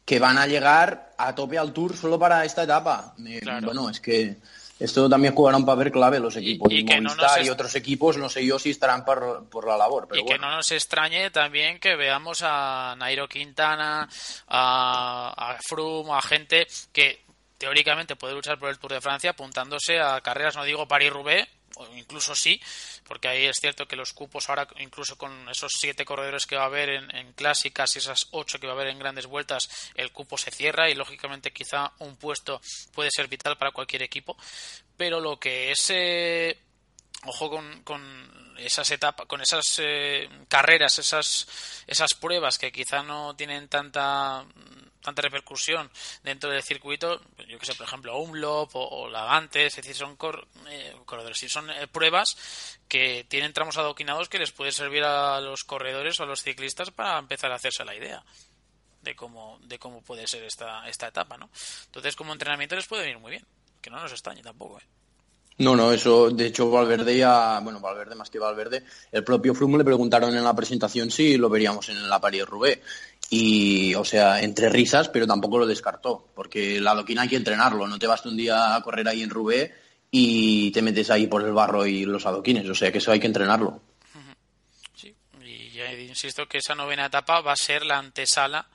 que 0.04 0.18
van 0.18 0.38
a 0.38 0.46
llegar 0.46 1.14
a 1.16 1.34
tope 1.34 1.56
al 1.56 1.72
tour 1.72 1.96
solo 1.96 2.18
para 2.18 2.44
esta 2.44 2.64
etapa. 2.64 3.14
Bueno, 3.62 3.88
es 3.88 4.00
que 4.00 4.36
esto 4.78 5.08
también 5.08 5.34
jugará 5.34 5.56
un 5.56 5.64
papel 5.64 5.90
clave 5.90 6.20
los 6.20 6.36
equipos. 6.36 6.70
Y, 6.70 6.84
que 6.84 7.00
Movistar 7.00 7.44
y 7.44 7.48
otros 7.48 7.74
equipos, 7.74 8.16
no 8.16 8.28
sé 8.28 8.44
yo 8.44 8.58
si 8.58 8.70
estarán 8.70 9.04
por, 9.04 9.66
la 9.66 9.76
labor. 9.76 10.08
y 10.14 10.24
que 10.24 10.38
no 10.38 10.50
nos 10.50 10.70
extrañe 10.72 11.30
también 11.30 11.78
que 11.78 11.96
veamos 11.96 12.42
a 12.42 12.94
Nairo 12.98 13.28
Quintana, 13.28 14.08
a, 14.48 15.34
a 15.36 15.58
Froome, 15.66 16.12
a 16.12 16.20
gente 16.20 16.66
que 16.92 17.24
teóricamente 17.58 18.16
puede 18.16 18.34
luchar 18.34 18.58
por 18.58 18.68
el 18.68 18.78
Tour 18.78 18.92
de 18.92 19.00
Francia 19.00 19.30
apuntándose 19.30 19.98
a 19.98 20.20
carreras, 20.20 20.56
no 20.56 20.64
digo 20.64 20.86
París-Roubaix, 20.86 21.48
incluso 21.94 22.34
sí, 22.34 22.60
porque 23.06 23.28
ahí 23.28 23.44
es 23.44 23.56
cierto 23.60 23.86
que 23.86 23.96
los 23.96 24.12
cupos 24.12 24.48
ahora, 24.48 24.68
incluso 24.78 25.16
con 25.16 25.48
esos 25.48 25.72
siete 25.78 26.04
corredores 26.04 26.46
que 26.46 26.56
va 26.56 26.62
a 26.62 26.66
haber 26.66 26.90
en, 26.90 27.32
clásicas 27.32 27.94
y 27.96 27.98
esas 27.98 28.28
ocho 28.30 28.58
que 28.58 28.66
va 28.66 28.72
a 28.72 28.76
haber 28.76 28.88
en 28.88 28.98
grandes 28.98 29.26
vueltas, 29.26 29.90
el 29.94 30.12
cupo 30.12 30.38
se 30.38 30.50
cierra 30.50 30.88
y 30.90 30.94
lógicamente 30.94 31.52
quizá 31.52 31.92
un 31.98 32.16
puesto 32.16 32.60
puede 32.92 33.10
ser 33.10 33.28
vital 33.28 33.56
para 33.56 33.72
cualquier 33.72 34.02
equipo, 34.02 34.36
pero 34.96 35.20
lo 35.20 35.38
que 35.38 35.70
es... 35.70 36.56
Ojo 37.24 37.50
con, 37.50 37.82
con 37.82 38.54
esas 38.58 38.90
etapas, 38.90 39.26
con 39.26 39.40
esas 39.40 39.64
eh, 39.78 40.28
carreras, 40.48 40.98
esas, 40.98 41.46
esas 41.86 42.14
pruebas 42.14 42.58
que 42.58 42.72
quizá 42.72 43.02
no 43.02 43.34
tienen 43.34 43.68
tanta 43.68 44.44
tanta 45.06 45.22
repercusión 45.22 45.88
dentro 46.24 46.50
del 46.50 46.62
circuito, 46.62 47.20
yo 47.48 47.58
que 47.58 47.66
sé, 47.66 47.74
por 47.74 47.86
ejemplo, 47.86 48.18
Umlop 48.18 48.74
o, 48.74 48.88
o 48.88 49.08
Lagantes, 49.08 49.78
es 49.78 49.84
decir, 49.84 49.94
son 49.94 50.18
eh, 50.68 50.94
corredores, 51.06 51.38
son 51.48 51.70
eh, 51.70 51.86
pruebas 51.86 52.36
que 52.88 53.24
tienen 53.28 53.52
tramos 53.52 53.78
adoquinados 53.78 54.28
que 54.28 54.38
les 54.38 54.50
puede 54.50 54.72
servir 54.72 55.04
a 55.04 55.40
los 55.40 55.62
corredores 55.64 56.18
o 56.18 56.24
a 56.24 56.26
los 56.26 56.42
ciclistas 56.42 56.90
para 56.90 57.18
empezar 57.18 57.52
a 57.52 57.54
hacerse 57.54 57.84
la 57.84 57.94
idea 57.94 58.24
de 59.02 59.14
cómo, 59.14 59.60
de 59.62 59.78
cómo 59.78 60.02
puede 60.02 60.26
ser 60.26 60.42
esta, 60.42 60.88
esta 60.88 61.06
etapa, 61.06 61.36
¿no? 61.36 61.48
Entonces, 61.86 62.16
como 62.16 62.32
entrenamiento 62.32 62.74
les 62.74 62.86
puede 62.86 63.02
venir 63.02 63.18
muy 63.18 63.30
bien, 63.30 63.44
que 63.80 63.90
no 63.90 64.00
nos 64.00 64.10
extrañe 64.10 64.42
tampoco, 64.42 64.80
¿eh? 64.80 64.84
No, 65.58 65.74
no, 65.74 65.90
eso, 65.90 66.28
de 66.28 66.46
hecho, 66.48 66.70
Valverde 66.70 67.16
ya, 67.16 67.60
bueno, 67.60 67.80
Valverde 67.80 68.14
más 68.14 68.28
que 68.28 68.38
Valverde, 68.38 68.84
el 69.10 69.24
propio 69.24 69.54
Froome 69.54 69.78
le 69.78 69.84
preguntaron 69.84 70.36
en 70.36 70.44
la 70.44 70.54
presentación 70.54 71.10
si 71.10 71.38
lo 71.38 71.48
veríamos 71.48 71.88
en 71.88 72.10
la 72.10 72.20
París-Roubaix. 72.20 72.78
Y, 73.28 73.94
o 73.94 74.04
sea, 74.04 74.40
entre 74.40 74.68
risas, 74.68 75.08
pero 75.08 75.26
tampoco 75.26 75.58
lo 75.58 75.66
descartó, 75.66 76.28
porque 76.34 76.80
la 76.80 76.92
adoquina 76.92 77.22
hay 77.22 77.28
que 77.28 77.36
entrenarlo, 77.36 77.88
no 77.88 77.98
te 77.98 78.06
vas 78.06 78.24
un 78.24 78.36
día 78.36 78.76
a 78.76 78.82
correr 78.82 79.08
ahí 79.08 79.22
en 79.22 79.30
Roubaix 79.30 79.72
y 80.10 80.70
te 80.70 80.82
metes 80.82 81.10
ahí 81.10 81.26
por 81.26 81.42
el 81.42 81.52
barro 81.52 81.86
y 81.86 82.04
los 82.04 82.24
adoquines, 82.24 82.68
o 82.68 82.74
sea 82.74 82.92
que 82.92 82.98
eso 82.98 83.10
hay 83.10 83.18
que 83.18 83.26
entrenarlo. 83.26 83.82
Sí, 84.94 85.14
y 85.42 85.70
ya 85.70 85.92
insisto 85.92 86.46
que 86.46 86.58
esa 86.58 86.76
novena 86.76 87.06
etapa 87.06 87.40
va 87.40 87.52
a 87.52 87.56
ser 87.56 87.84
la 87.84 87.98
antesala 87.98 88.68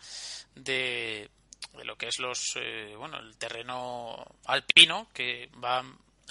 de, 0.54 1.30
de 1.78 1.86
lo 1.86 1.96
que 1.96 2.08
es 2.08 2.20
los, 2.20 2.54
eh, 2.56 2.94
bueno, 2.98 3.20
el 3.20 3.38
terreno 3.38 4.26
alpino 4.46 5.08
que 5.14 5.50
va 5.64 5.84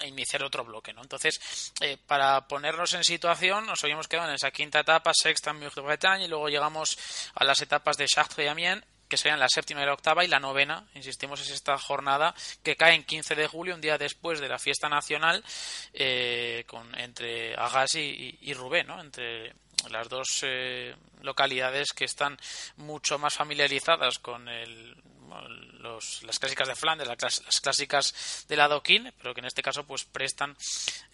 iniciar 0.06 0.42
otro 0.42 0.64
bloque, 0.64 0.92
¿no? 0.92 1.02
Entonces, 1.02 1.72
eh, 1.80 1.96
para 2.06 2.46
ponernos 2.46 2.92
en 2.94 3.04
situación, 3.04 3.66
nos 3.66 3.82
habíamos 3.84 4.08
quedado 4.08 4.28
en 4.28 4.34
esa 4.34 4.50
quinta 4.50 4.80
etapa, 4.80 5.12
sexta 5.14 5.50
en 5.50 5.60
Bretagne, 5.60 6.24
y 6.24 6.28
luego 6.28 6.48
llegamos 6.48 6.98
a 7.34 7.44
las 7.44 7.60
etapas 7.62 7.96
de 7.96 8.06
Chartres 8.06 8.46
y 8.46 8.48
Amiens, 8.48 8.84
que 9.10 9.16
serían 9.16 9.40
la 9.40 9.48
séptima 9.48 9.82
y 9.82 9.86
la 9.86 9.92
octava, 9.92 10.24
y 10.24 10.28
la 10.28 10.38
novena, 10.38 10.86
insistimos, 10.94 11.40
es 11.40 11.50
esta 11.50 11.76
jornada 11.76 12.34
que 12.62 12.76
cae 12.76 12.94
en 12.94 13.04
15 13.04 13.34
de 13.34 13.48
julio, 13.48 13.74
un 13.74 13.80
día 13.80 13.98
después 13.98 14.40
de 14.40 14.48
la 14.48 14.58
fiesta 14.58 14.88
nacional, 14.88 15.44
eh, 15.92 16.64
con, 16.66 16.94
entre 16.98 17.54
Agas 17.56 17.96
y, 17.96 18.38
y, 18.40 18.54
Rubén, 18.54 18.86
¿no? 18.86 19.00
Entre 19.00 19.52
las 19.90 20.08
dos 20.08 20.42
eh, 20.42 20.94
localidades 21.22 21.92
que 21.92 22.04
están 22.04 22.38
mucho 22.76 23.18
más 23.18 23.34
familiarizadas 23.34 24.18
con 24.20 24.48
el 24.48 24.94
los, 25.80 26.22
las 26.22 26.38
clásicas 26.38 26.68
de 26.68 26.74
Flandes, 26.74 27.08
las, 27.08 27.60
clásicas 27.60 28.44
del 28.48 28.60
adoquín, 28.60 29.12
pero 29.18 29.34
que 29.34 29.40
en 29.40 29.46
este 29.46 29.62
caso 29.62 29.84
pues 29.84 30.04
prestan 30.04 30.56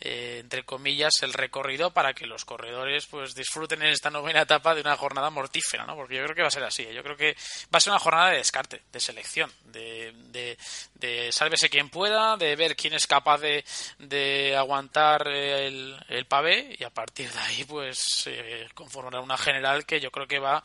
eh, 0.00 0.38
entre 0.40 0.64
comillas 0.64 1.12
el 1.22 1.32
recorrido 1.32 1.92
para 1.92 2.14
que 2.14 2.26
los 2.26 2.44
corredores 2.44 3.06
pues 3.06 3.34
disfruten 3.34 3.82
en 3.82 3.88
esta 3.88 4.10
novena 4.10 4.42
etapa 4.42 4.74
de 4.74 4.80
una 4.80 4.96
jornada 4.96 5.30
mortífera, 5.30 5.86
¿no? 5.86 5.94
Porque 5.94 6.16
yo 6.16 6.24
creo 6.24 6.34
que 6.34 6.42
va 6.42 6.48
a 6.48 6.52
ser 6.52 6.64
así, 6.64 6.82
¿eh? 6.82 6.94
yo 6.94 7.02
creo 7.02 7.16
que 7.16 7.36
va 7.72 7.78
a 7.78 7.80
ser 7.80 7.92
una 7.92 8.00
jornada 8.00 8.30
de 8.30 8.38
descarte, 8.38 8.82
de 8.92 9.00
selección, 9.00 9.50
de, 9.64 10.12
de, 10.30 10.58
de 10.94 11.32
sálvese 11.32 11.70
quien 11.70 11.90
pueda, 11.90 12.36
de 12.36 12.56
ver 12.56 12.76
quién 12.76 12.94
es 12.94 13.06
capaz 13.06 13.38
de, 13.38 13.64
de 13.98 14.56
aguantar 14.56 15.28
el, 15.28 15.96
el 16.08 16.26
pavé 16.26 16.76
y 16.78 16.84
a 16.84 16.90
partir 16.90 17.30
de 17.30 17.38
ahí 17.38 17.64
pues 17.64 18.24
eh, 18.26 18.68
conformará 18.74 19.20
una 19.20 19.36
general 19.36 19.86
que 19.86 20.00
yo 20.00 20.10
creo 20.10 20.26
que 20.26 20.38
va 20.38 20.62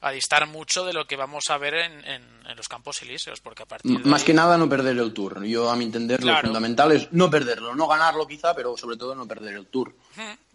a 0.00 0.10
distar 0.10 0.46
mucho 0.46 0.84
de 0.84 0.92
lo 0.92 1.06
que 1.06 1.16
vamos 1.16 1.44
a 1.48 1.58
ver 1.58 1.74
en, 1.74 2.04
en 2.04 2.56
los 2.56 2.68
campos 2.68 2.91
elíseos, 3.00 3.40
porque 3.40 3.62
a 3.62 3.66
partir 3.66 4.04
Más 4.04 4.24
que 4.24 4.34
nada 4.34 4.58
no 4.58 4.68
perder 4.68 4.98
el 4.98 5.14
tour. 5.14 5.42
Yo, 5.44 5.70
a 5.70 5.76
mi 5.76 5.84
entender, 5.84 6.22
lo 6.22 6.38
fundamental 6.40 6.92
es 6.92 7.10
no 7.12 7.30
perderlo, 7.30 7.74
no 7.74 7.88
ganarlo 7.88 8.26
quizá, 8.26 8.54
pero 8.54 8.76
sobre 8.76 8.98
todo 8.98 9.14
no 9.14 9.26
perder 9.26 9.54
el 9.54 9.66
tour. 9.66 9.94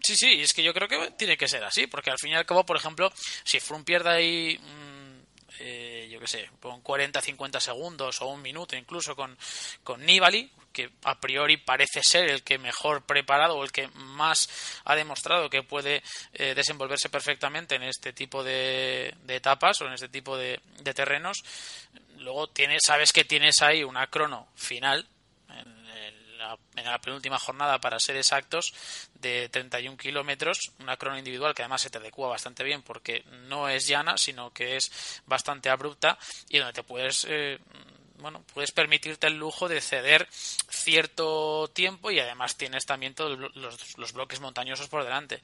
Sí, 0.00 0.14
sí, 0.14 0.40
es 0.40 0.54
que 0.54 0.62
yo 0.62 0.72
creo 0.72 0.86
que 0.86 1.12
tiene 1.16 1.36
que 1.36 1.48
ser 1.48 1.64
así, 1.64 1.86
porque 1.88 2.10
al 2.10 2.18
fin 2.18 2.30
y 2.30 2.34
al 2.34 2.46
cabo, 2.46 2.64
por 2.64 2.76
ejemplo, 2.76 3.12
si 3.42 3.58
Froome 3.58 3.84
pierde 3.84 4.10
ahí... 4.10 4.60
Eh, 5.60 6.08
yo 6.10 6.20
qué 6.20 6.26
sé, 6.26 6.50
con 6.60 6.80
40, 6.82 7.20
50 7.20 7.60
segundos 7.60 8.20
o 8.20 8.28
un 8.28 8.42
minuto 8.42 8.76
incluso 8.76 9.16
con, 9.16 9.36
con 9.82 10.04
Nibali, 10.04 10.50
que 10.72 10.90
a 11.04 11.18
priori 11.18 11.56
parece 11.56 12.02
ser 12.02 12.28
el 12.28 12.42
que 12.42 12.58
mejor 12.58 13.04
preparado 13.04 13.56
o 13.56 13.64
el 13.64 13.72
que 13.72 13.88
más 13.88 14.48
ha 14.84 14.94
demostrado 14.94 15.50
que 15.50 15.62
puede 15.62 16.02
eh, 16.34 16.54
desenvolverse 16.54 17.08
perfectamente 17.08 17.74
en 17.74 17.82
este 17.82 18.12
tipo 18.12 18.44
de, 18.44 19.14
etapas 19.26 19.80
o 19.80 19.86
en 19.86 19.94
este 19.94 20.08
tipo 20.08 20.36
de, 20.36 20.60
de 20.80 20.94
terrenos. 20.94 21.42
Luego 22.18 22.48
tienes, 22.48 22.82
sabes 22.86 23.12
que 23.12 23.24
tienes 23.24 23.62
ahí 23.62 23.82
una 23.82 24.06
crono 24.08 24.48
final 24.54 25.08
en 26.76 26.84
la 26.84 27.00
penúltima 27.00 27.38
jornada, 27.38 27.80
para 27.80 27.98
ser 27.98 28.16
exactos, 28.16 28.72
de 29.14 29.48
31 29.48 29.96
kilómetros, 29.96 30.72
una 30.80 30.96
crono 30.96 31.18
individual 31.18 31.54
que 31.54 31.62
además 31.62 31.82
se 31.82 31.90
te 31.90 31.98
adecua 31.98 32.28
bastante 32.28 32.64
bien 32.64 32.82
porque 32.82 33.24
no 33.48 33.68
es 33.68 33.86
llana, 33.86 34.16
sino 34.16 34.52
que 34.52 34.76
es 34.76 35.22
bastante 35.26 35.70
abrupta 35.70 36.18
y 36.48 36.58
donde 36.58 36.72
te 36.72 36.82
puedes. 36.82 37.26
Eh, 37.28 37.58
bueno, 38.20 38.42
puedes 38.52 38.72
permitirte 38.72 39.28
el 39.28 39.34
lujo 39.34 39.68
de 39.68 39.80
ceder 39.80 40.26
cierto 40.30 41.68
tiempo 41.68 42.10
y 42.10 42.18
además 42.18 42.56
tienes 42.56 42.84
también 42.84 43.14
todos 43.14 43.38
los, 43.54 44.12
bloques 44.12 44.40
montañosos 44.40 44.88
por 44.88 45.04
delante. 45.04 45.40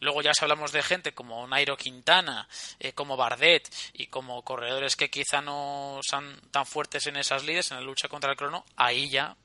Luego 0.00 0.22
ya 0.22 0.34
si 0.34 0.44
hablamos 0.44 0.72
de 0.72 0.82
gente 0.82 1.14
como 1.14 1.46
Nairo 1.46 1.76
Quintana, 1.76 2.48
eh, 2.80 2.92
como 2.92 3.16
Bardet 3.16 3.68
y 3.92 4.08
como 4.08 4.42
corredores 4.42 4.96
que 4.96 5.10
quizá 5.10 5.40
no 5.40 6.00
son 6.02 6.40
tan 6.50 6.66
fuertes 6.66 7.06
en 7.06 7.16
esas 7.16 7.44
lides, 7.44 7.70
en 7.70 7.78
la 7.78 7.84
lucha 7.84 8.08
contra 8.08 8.32
el 8.32 8.36
crono, 8.36 8.64
ahí 8.76 9.08
ya 9.08 9.36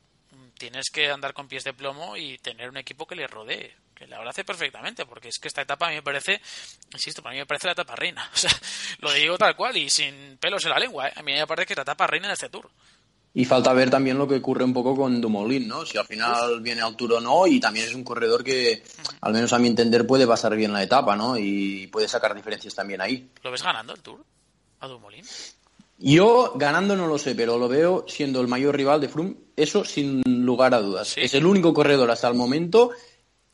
tienes 0.63 0.89
que 0.89 1.11
andar 1.11 1.33
con 1.33 1.49
pies 1.49 1.65
de 1.65 1.73
plomo 1.73 2.15
y 2.15 2.37
tener 2.37 2.69
un 2.69 2.77
equipo 2.77 3.05
que 3.05 3.17
le 3.17 3.27
rodee, 3.27 3.75
que 3.93 4.07
le 4.07 4.15
abrace 4.15 4.45
perfectamente, 4.45 5.05
porque 5.05 5.27
es 5.27 5.37
que 5.37 5.49
esta 5.49 5.61
etapa 5.61 5.87
a 5.87 5.89
mí 5.89 5.95
me 5.95 6.01
parece, 6.01 6.39
insisto, 6.93 7.21
para 7.21 7.33
mí 7.33 7.39
me 7.39 7.45
parece 7.45 7.67
la 7.67 7.73
etapa 7.73 7.97
reina. 7.97 8.29
O 8.33 8.37
sea, 8.37 8.49
lo 8.99 9.11
digo 9.11 9.37
tal 9.37 9.57
cual 9.57 9.75
y 9.75 9.89
sin 9.89 10.37
pelos 10.37 10.63
en 10.63 10.69
la 10.69 10.79
lengua, 10.79 11.09
¿eh? 11.09 11.13
a 11.17 11.21
mí 11.21 11.33
me 11.33 11.45
parece 11.45 11.65
que 11.65 11.73
es 11.73 11.77
la 11.77 11.83
etapa 11.83 12.07
reina 12.07 12.29
de 12.29 12.35
este 12.35 12.47
tour. 12.47 12.69
Y 13.33 13.43
falta 13.43 13.73
ver 13.73 13.89
también 13.89 14.17
lo 14.17 14.25
que 14.25 14.35
ocurre 14.35 14.63
un 14.63 14.73
poco 14.73 14.95
con 14.95 15.19
Dumoulin, 15.19 15.67
¿no? 15.67 15.85
Si 15.85 15.97
al 15.97 16.05
final 16.05 16.61
viene 16.61 16.81
al 16.81 16.95
Tour 16.95 17.13
o 17.13 17.19
no, 17.19 17.45
y 17.45 17.59
también 17.59 17.87
es 17.87 17.93
un 17.95 18.05
corredor 18.05 18.41
que, 18.41 18.83
al 19.19 19.33
menos 19.33 19.51
a 19.51 19.59
mi 19.59 19.67
entender, 19.67 20.07
puede 20.07 20.25
pasar 20.25 20.55
bien 20.55 20.71
la 20.71 20.83
etapa, 20.83 21.17
¿no? 21.17 21.35
Y 21.37 21.87
puede 21.87 22.07
sacar 22.07 22.35
diferencias 22.35 22.73
también 22.73 23.01
ahí. 23.01 23.31
¿Lo 23.41 23.51
ves 23.51 23.63
ganando 23.63 23.93
el 23.93 24.01
Tour 24.01 24.23
a 24.79 24.87
Dumoulin? 24.87 25.25
Yo 25.97 26.53
ganando 26.55 26.95
no 26.95 27.07
lo 27.07 27.17
sé, 27.17 27.35
pero 27.35 27.57
lo 27.57 27.67
veo 27.67 28.05
siendo 28.07 28.41
el 28.41 28.47
mayor 28.47 28.75
rival 28.75 28.99
de 28.99 29.09
Froome, 29.09 29.35
eso 29.55 29.85
sin 29.85 30.21
lugar 30.25 30.73
a 30.73 30.81
dudas. 30.81 31.15
Es 31.17 31.33
el 31.33 31.45
único 31.45 31.73
corredor 31.73 32.11
hasta 32.11 32.27
el 32.27 32.33
momento 32.33 32.91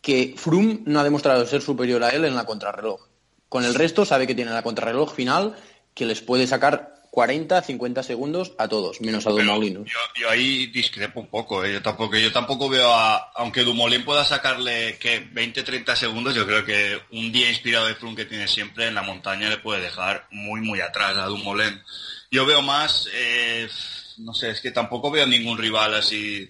que 0.01 0.33
Froome 0.37 0.81
no 0.85 0.99
ha 0.99 1.03
demostrado 1.03 1.45
ser 1.45 1.61
superior 1.61 2.03
a 2.03 2.09
él 2.09 2.25
en 2.25 2.35
la 2.35 2.45
contrarreloj. 2.45 3.01
Con 3.49 3.65
el 3.65 3.75
resto 3.75 4.05
sabe 4.05 4.27
que 4.27 4.35
tiene 4.35 4.51
la 4.51 4.63
contrarreloj 4.63 5.13
final 5.13 5.55
que 5.93 6.05
les 6.05 6.21
puede 6.21 6.47
sacar 6.47 6.98
40, 7.11 7.61
50 7.61 8.03
segundos 8.03 8.53
a 8.57 8.67
todos, 8.67 9.01
menos 9.01 9.25
a 9.25 9.31
Dumoulin. 9.31 9.85
Yo, 9.85 9.99
yo, 10.15 10.29
ahí 10.29 10.67
discrepo 10.67 11.19
un 11.19 11.27
poco, 11.27 11.65
¿eh? 11.65 11.73
yo 11.73 11.81
tampoco, 11.81 12.15
yo 12.15 12.31
tampoco 12.31 12.69
veo 12.69 12.93
a, 12.93 13.31
aunque 13.35 13.63
Dumoulin 13.63 14.05
pueda 14.05 14.23
sacarle 14.23 14.97
que 14.99 15.19
20, 15.19 15.63
30 15.63 15.95
segundos, 15.95 16.35
yo 16.35 16.45
creo 16.45 16.63
que 16.63 16.99
un 17.11 17.31
día 17.31 17.49
inspirado 17.49 17.87
de 17.87 17.95
Froome 17.95 18.15
que 18.15 18.25
tiene 18.25 18.47
siempre 18.47 18.87
en 18.87 18.95
la 18.95 19.01
montaña 19.01 19.49
le 19.49 19.57
puede 19.57 19.81
dejar 19.81 20.27
muy, 20.31 20.61
muy 20.61 20.81
atrás 20.81 21.17
a 21.17 21.25
Dumoulin. 21.25 21.81
Yo 22.29 22.45
veo 22.45 22.61
más, 22.61 23.09
eh, 23.11 23.67
no 24.19 24.33
sé, 24.33 24.51
es 24.51 24.61
que 24.61 24.71
tampoco 24.71 25.09
veo 25.09 25.25
ningún 25.25 25.57
rival 25.57 25.95
así. 25.95 26.47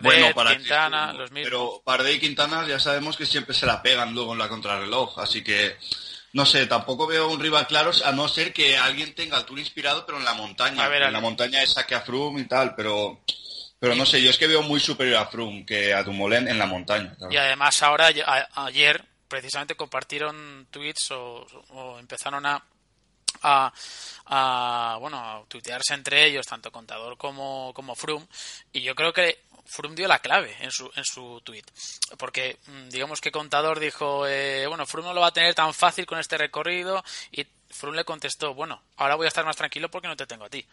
bueno, 0.00 0.34
para 0.34 0.56
Quintana, 0.56 1.12
los 1.12 1.30
mismos. 1.32 1.50
Pero 1.50 1.82
Pardet 1.84 2.16
y 2.16 2.20
Quintana 2.20 2.66
ya 2.66 2.80
sabemos 2.80 3.16
que 3.18 3.26
siempre 3.26 3.54
se 3.54 3.66
la 3.66 3.82
pegan 3.82 4.14
luego 4.14 4.32
en 4.32 4.38
la 4.38 4.48
contrarreloj, 4.48 5.18
así 5.18 5.42
que 5.42 5.76
no 6.32 6.46
sé, 6.46 6.66
tampoco 6.66 7.06
veo 7.06 7.28
un 7.28 7.40
rival 7.40 7.66
claro, 7.66 7.90
a 8.04 8.12
no 8.12 8.28
ser 8.28 8.52
que 8.52 8.76
alguien 8.76 9.14
tenga 9.14 9.38
el 9.38 9.44
Tour 9.44 9.58
inspirado, 9.58 10.06
pero 10.06 10.18
en 10.18 10.24
la 10.24 10.34
montaña. 10.34 10.86
en 10.86 11.12
la 11.12 11.20
montaña 11.20 11.62
es 11.62 11.72
saque 11.72 11.94
a 11.94 12.00
Froome 12.00 12.40
y 12.40 12.44
tal, 12.46 12.74
pero 12.74 13.20
pero 13.78 13.96
no 13.96 14.06
sé, 14.06 14.22
yo 14.22 14.30
es 14.30 14.38
que 14.38 14.46
veo 14.46 14.62
muy 14.62 14.78
superior 14.78 15.16
a 15.16 15.26
Froome 15.26 15.66
que 15.66 15.92
a 15.92 16.04
Dumoulin 16.04 16.46
en 16.46 16.58
la 16.58 16.66
montaña. 16.66 17.16
Y 17.30 17.36
además 17.36 17.82
ahora, 17.82 18.10
ayer, 18.54 19.04
precisamente 19.26 19.74
compartieron 19.74 20.68
tweets 20.70 21.10
o 21.10 21.98
empezaron 21.98 22.46
a 22.46 22.62
a, 23.42 23.72
a, 24.26 24.96
bueno, 25.00 25.18
a 25.18 25.44
tuitearse 25.48 25.94
entre 25.94 26.26
ellos, 26.26 26.46
tanto 26.46 26.70
Contador 26.70 27.16
como, 27.16 27.72
como 27.74 27.94
Froome, 27.94 28.26
y 28.72 28.82
yo 28.82 28.94
creo 28.94 29.12
que 29.12 29.44
Froome 29.64 29.96
dio 29.96 30.08
la 30.08 30.18
clave 30.18 30.56
en 30.60 30.70
su, 30.70 30.90
en 30.94 31.04
su 31.04 31.40
tweet. 31.44 31.64
Porque, 32.18 32.58
mm, 32.66 32.88
digamos 32.88 33.20
que 33.20 33.32
Contador 33.32 33.80
dijo, 33.80 34.26
eh, 34.26 34.66
bueno, 34.66 34.86
Froome 34.86 35.08
no 35.08 35.14
lo 35.14 35.20
va 35.20 35.28
a 35.28 35.32
tener 35.32 35.54
tan 35.54 35.72
fácil 35.72 36.06
con 36.06 36.18
este 36.18 36.38
recorrido, 36.38 37.02
y 37.30 37.46
Froome 37.70 37.96
le 37.96 38.04
contestó, 38.04 38.54
bueno, 38.54 38.82
ahora 38.96 39.14
voy 39.14 39.26
a 39.26 39.28
estar 39.28 39.44
más 39.44 39.56
tranquilo 39.56 39.90
porque 39.90 40.08
no 40.08 40.16
te 40.16 40.26
tengo 40.26 40.44
a 40.44 40.50
ti. 40.50 40.64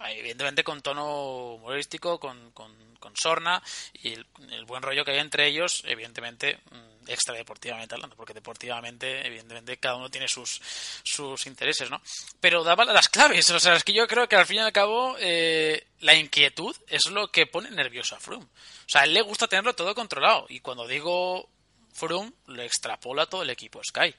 evidentemente 0.00 0.62
con 0.62 0.82
tono 0.82 1.54
humorístico, 1.54 2.20
con, 2.20 2.52
con, 2.52 2.86
Sorna 3.14 3.62
y 3.94 4.12
el, 4.12 4.26
buen 4.66 4.82
rollo 4.82 5.04
que 5.04 5.12
hay 5.12 5.18
entre 5.20 5.46
ellos, 5.46 5.82
evidentemente 5.86 6.58
mm, 6.70 6.95
extra 7.06 7.34
deportivamente 7.34 7.94
hablando, 7.94 8.16
porque 8.16 8.34
deportivamente, 8.34 9.26
evidentemente, 9.26 9.76
cada 9.78 9.96
uno 9.96 10.10
tiene 10.10 10.28
sus, 10.28 10.60
sus 11.02 11.46
intereses, 11.46 11.90
¿no? 11.90 12.00
Pero 12.40 12.64
daba 12.64 12.84
las 12.84 13.08
claves, 13.08 13.48
o 13.50 13.60
sea, 13.60 13.74
es 13.74 13.84
que 13.84 13.92
yo 13.92 14.06
creo 14.06 14.28
que 14.28 14.36
al 14.36 14.46
fin 14.46 14.56
y 14.56 14.60
al 14.60 14.72
cabo 14.72 15.16
eh, 15.18 15.86
la 16.00 16.14
inquietud 16.14 16.76
es 16.88 17.06
lo 17.06 17.30
que 17.30 17.46
pone 17.46 17.70
nervioso 17.70 18.16
a 18.16 18.20
Froome. 18.20 18.44
O 18.44 18.88
sea, 18.88 19.04
él 19.04 19.14
le 19.14 19.22
gusta 19.22 19.48
tenerlo 19.48 19.74
todo 19.74 19.94
controlado, 19.94 20.46
y 20.48 20.60
cuando 20.60 20.86
digo 20.86 21.48
Froome, 21.92 22.32
lo 22.46 22.62
extrapola 22.62 23.26
todo 23.26 23.42
el 23.42 23.50
equipo 23.50 23.80
Sky. 23.82 24.00
A 24.00 24.14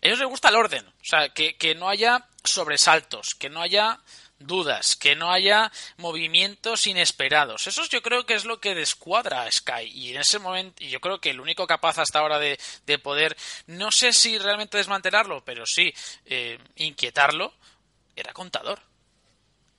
ellos 0.00 0.18
les 0.18 0.28
gusta 0.28 0.48
el 0.48 0.56
orden, 0.56 0.86
o 0.86 1.04
sea, 1.04 1.28
que, 1.28 1.56
que 1.56 1.74
no 1.74 1.88
haya 1.88 2.26
sobresaltos, 2.42 3.28
que 3.38 3.48
no 3.48 3.62
haya 3.62 4.00
dudas, 4.46 4.96
que 4.96 5.16
no 5.16 5.30
haya 5.30 5.70
movimientos 5.96 6.86
inesperados. 6.86 7.66
Eso 7.66 7.82
yo 7.88 8.02
creo 8.02 8.26
que 8.26 8.34
es 8.34 8.44
lo 8.44 8.60
que 8.60 8.74
descuadra 8.74 9.42
a 9.42 9.50
Sky. 9.50 9.84
Y 9.84 10.10
en 10.10 10.20
ese 10.20 10.38
momento, 10.38 10.84
yo 10.84 11.00
creo 11.00 11.20
que 11.20 11.30
el 11.30 11.40
único 11.40 11.66
capaz 11.66 11.98
hasta 11.98 12.18
ahora 12.18 12.38
de, 12.38 12.58
poder, 13.02 13.36
no 13.66 13.90
sé 13.90 14.12
si 14.12 14.38
realmente 14.38 14.76
desmantelarlo, 14.76 15.44
pero 15.44 15.64
sí 15.66 15.92
eh, 16.26 16.58
inquietarlo, 16.76 17.52
era 18.14 18.32
contador. 18.32 18.80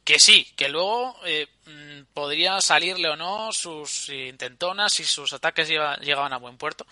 Que 0.03 0.19
sí, 0.19 0.51
que 0.57 0.67
luego 0.67 1.15
eh, 1.25 1.47
mm, 1.65 2.13
podría 2.13 2.59
salirle 2.59 3.09
o 3.09 3.15
no 3.15 3.53
sus 3.53 4.09
intentonas 4.09 4.99
y 4.99 5.05
sus 5.05 5.31
ataques 5.31 5.69
llegaban 5.69 6.33
a 6.33 6.37
buen 6.37 6.57
puerto, 6.57 6.85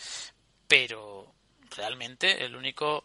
pero 0.65 1.20
realmente 1.75 2.43
el 2.43 2.55
único 2.55 3.03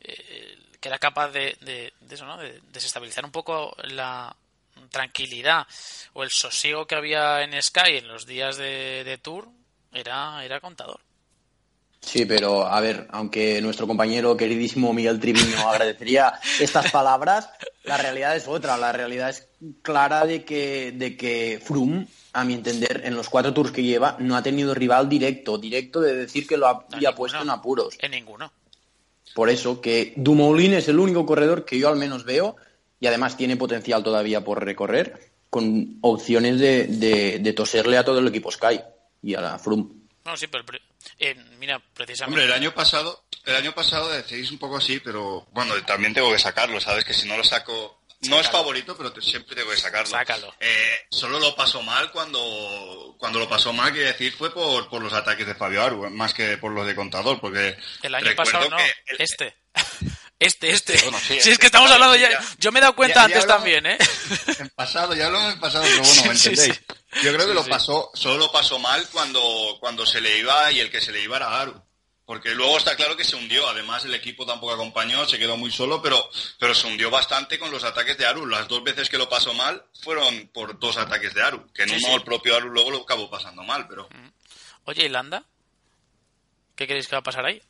eh, 0.00 0.58
que 0.80 0.88
era 0.88 0.98
capaz 0.98 1.28
de, 1.28 1.56
de, 1.60 1.92
eso, 2.10 2.26
¿no? 2.26 2.36
de 2.38 2.60
desestabilizar 2.72 3.24
un 3.24 3.30
poco 3.30 3.76
la 3.84 4.34
tranquilidad 4.90 5.66
o 6.12 6.22
el 6.22 6.30
sosiego 6.30 6.86
que 6.86 6.94
había 6.94 7.42
en 7.42 7.60
Sky 7.62 7.98
en 7.98 8.08
los 8.08 8.26
días 8.26 8.56
de, 8.56 9.18
Tour 9.22 9.48
era, 9.92 10.44
era 10.44 10.60
contador. 10.60 11.00
Sí, 12.02 12.26
pero 12.26 12.66
a 12.66 12.80
ver, 12.80 13.06
aunque 13.10 13.62
nuestro 13.62 13.86
compañero 13.86 14.36
queridísimo 14.36 14.92
Miguel 14.92 15.20
Triviño 15.20 15.68
agradecería 15.68 16.34
estas 16.60 16.90
palabras, 16.90 17.48
la 17.84 17.96
realidad 17.96 18.36
es 18.36 18.48
otra. 18.48 18.76
La 18.76 18.92
realidad 18.92 19.30
es 19.30 19.48
clara 19.82 20.26
de 20.26 20.44
que, 20.44 20.92
de 20.92 21.16
que 21.16 21.60
Froome, 21.64 22.06
a 22.32 22.44
mi 22.44 22.54
entender, 22.54 23.02
en 23.04 23.14
los 23.14 23.28
cuatro 23.28 23.54
tours 23.54 23.70
que 23.70 23.84
lleva, 23.84 24.16
no 24.18 24.36
ha 24.36 24.42
tenido 24.42 24.74
rival 24.74 25.08
directo, 25.08 25.58
directo 25.58 26.00
de 26.00 26.14
decir 26.14 26.46
que 26.46 26.56
lo 26.56 26.66
había 26.66 27.14
puesto 27.14 27.40
en 27.40 27.50
apuros. 27.50 27.96
En 28.00 28.10
ninguno. 28.10 28.52
Por 29.34 29.48
eso 29.48 29.80
que 29.80 30.12
Dumoulin 30.16 30.74
es 30.74 30.88
el 30.88 30.98
único 30.98 31.24
corredor 31.24 31.64
que 31.64 31.78
yo 31.78 31.88
al 31.88 31.96
menos 31.96 32.24
veo 32.24 32.56
y 33.00 33.06
además 33.06 33.36
tiene 33.36 33.56
potencial 33.56 34.02
todavía 34.02 34.44
por 34.44 34.62
recorrer 34.62 35.32
con 35.48 35.98
opciones 36.00 36.58
de, 36.58 36.86
de, 37.38 37.52
toserle 37.52 37.98
a 37.98 38.04
todo 38.04 38.18
el 38.18 38.28
equipo 38.28 38.50
Sky 38.50 38.80
y 39.22 39.34
a 39.34 39.40
la 39.40 39.58
Froome. 39.58 40.01
No, 40.24 40.36
sí, 40.36 40.46
pero 40.46 40.64
eh, 41.18 41.34
mira, 41.58 41.80
precisamente. 41.94 42.40
Hombre, 42.40 42.44
el 42.44 42.52
año 42.52 42.72
pasado, 42.74 43.24
el 43.44 43.56
año 43.56 43.72
pasado 43.72 44.08
decís 44.10 44.50
un 44.50 44.58
poco 44.58 44.76
así, 44.76 45.00
pero 45.00 45.46
bueno, 45.52 45.74
también 45.84 46.14
tengo 46.14 46.30
que 46.32 46.38
sacarlo, 46.38 46.80
¿sabes? 46.80 47.04
Que 47.04 47.14
si 47.14 47.26
no 47.26 47.36
lo 47.36 47.44
saco 47.44 48.02
no 48.28 48.38
es 48.38 48.48
favorito, 48.48 48.96
pero 48.96 49.12
siempre 49.20 49.56
tengo 49.56 49.70
que 49.70 49.76
sacarlo. 49.76 50.10
Sácalo. 50.10 50.54
Eh, 50.60 51.06
solo 51.10 51.40
lo 51.40 51.56
pasó 51.56 51.82
mal 51.82 52.12
cuando, 52.12 53.16
cuando 53.18 53.40
lo 53.40 53.48
pasó 53.48 53.72
mal, 53.72 53.92
quiere 53.92 54.12
decir, 54.12 54.32
fue 54.32 54.52
por, 54.52 54.88
por 54.88 55.02
los 55.02 55.12
ataques 55.12 55.46
de 55.46 55.54
Fabio 55.54 55.82
Aru, 55.82 56.10
más 56.10 56.32
que 56.32 56.56
por 56.56 56.70
los 56.70 56.86
de 56.86 56.94
Contador, 56.94 57.40
porque... 57.40 57.76
El 58.02 58.14
año 58.14 58.34
pasado 58.36 58.68
no, 58.70 58.76
este. 59.18 59.56
Este, 60.38 60.70
este. 60.70 60.98
si 61.40 61.50
es 61.50 61.58
que 61.58 61.66
estamos 61.66 61.88
hablando 61.90 62.16
ya, 62.16 62.28
Yo 62.58 62.72
me 62.72 62.80
he 62.80 62.82
dado 62.82 62.96
cuenta 62.96 63.24
antes 63.24 63.46
también, 63.46 63.86
¿eh? 63.86 63.96
En 64.58 64.68
pasado, 64.70 65.14
ya 65.14 65.28
lo 65.28 65.50
en 65.50 65.60
pasado, 65.60 65.84
pero 65.84 66.02
bueno, 66.02 66.22
¿me 66.24 66.32
entendéis? 66.32 66.80
Yo 67.20 67.32
creo 67.32 67.46
que 67.46 67.54
lo 67.54 67.64
pasó, 67.64 68.10
solo 68.14 68.38
lo 68.38 68.52
pasó 68.52 68.78
mal 68.78 69.06
cuando, 69.12 69.40
cuando 69.80 70.06
se 70.06 70.20
le 70.20 70.38
iba 70.38 70.72
y 70.72 70.80
el 70.80 70.90
que 70.90 71.00
se 71.00 71.12
le 71.12 71.22
iba 71.22 71.36
era 71.36 71.60
Aru. 71.60 71.74
Porque 72.24 72.54
luego 72.54 72.78
está 72.78 72.96
claro 72.96 73.16
que 73.16 73.24
se 73.24 73.36
hundió. 73.36 73.68
Además, 73.68 74.04
el 74.04 74.14
equipo 74.14 74.46
tampoco 74.46 74.72
acompañó, 74.72 75.26
se 75.26 75.38
quedó 75.38 75.56
muy 75.56 75.70
solo, 75.70 76.00
pero, 76.00 76.30
pero 76.58 76.74
se 76.74 76.86
hundió 76.86 77.10
bastante 77.10 77.58
con 77.58 77.70
los 77.70 77.84
ataques 77.84 78.16
de 78.16 78.24
Aru. 78.24 78.46
Las 78.46 78.68
dos 78.68 78.82
veces 78.82 79.10
que 79.10 79.18
lo 79.18 79.28
pasó 79.28 79.52
mal 79.52 79.84
fueron 80.02 80.48
por 80.54 80.78
dos 80.78 80.96
ataques 80.96 81.34
de 81.34 81.42
Aru. 81.42 81.66
Que 81.74 81.82
en 81.82 81.90
uno 81.90 82.16
el 82.16 82.22
propio 82.22 82.56
Aru 82.56 82.70
luego 82.70 82.90
lo 82.90 83.02
acabó 83.02 83.28
pasando 83.28 83.62
mal, 83.64 83.86
pero. 83.88 84.08
Mm. 84.10 84.28
Oye, 84.84 85.04
¿y 85.04 85.08
Landa? 85.08 85.44
¿Qué 86.74 86.86
queréis 86.86 87.08
que 87.08 87.16
va 87.16 87.20
a 87.20 87.24
pasar 87.24 87.44
ahí? 87.44 87.60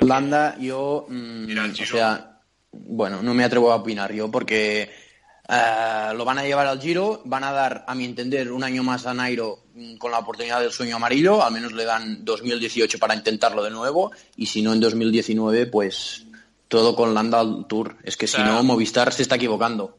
Landa, 0.00 0.56
yo. 0.58 1.06
Mm, 1.08 1.56
o 1.58 1.86
sea, 1.86 2.40
bueno, 2.72 3.22
no 3.22 3.34
me 3.34 3.44
atrevo 3.44 3.72
a 3.72 3.76
opinar 3.76 4.12
yo 4.12 4.30
porque 4.30 5.03
eh, 5.46 6.12
lo 6.14 6.24
van 6.24 6.38
a 6.38 6.44
llevar 6.44 6.66
al 6.66 6.80
Giro, 6.80 7.20
van 7.24 7.44
a 7.44 7.52
dar, 7.52 7.84
a 7.86 7.94
mi 7.94 8.04
entender, 8.04 8.50
un 8.50 8.64
año 8.64 8.82
más 8.82 9.04
a 9.06 9.12
Nairo 9.12 9.64
mm, 9.74 9.96
con 9.96 10.10
la 10.10 10.18
oportunidad 10.18 10.60
del 10.60 10.72
sueño 10.72 10.96
amarillo, 10.96 11.42
al 11.42 11.52
menos 11.52 11.72
le 11.72 11.84
dan 11.84 12.24
2018 12.24 12.98
para 12.98 13.14
intentarlo 13.14 13.62
de 13.62 13.70
nuevo, 13.70 14.12
y 14.36 14.46
si 14.46 14.62
no 14.62 14.72
en 14.72 14.80
2019, 14.80 15.66
pues 15.66 16.24
todo 16.68 16.96
con 16.96 17.12
Landa 17.12 17.40
al 17.40 17.66
Tour. 17.66 17.98
Es 18.04 18.16
que 18.16 18.26
si 18.26 18.42
no, 18.42 18.62
Movistar 18.62 19.12
se 19.12 19.22
está 19.22 19.36
equivocando. 19.36 19.98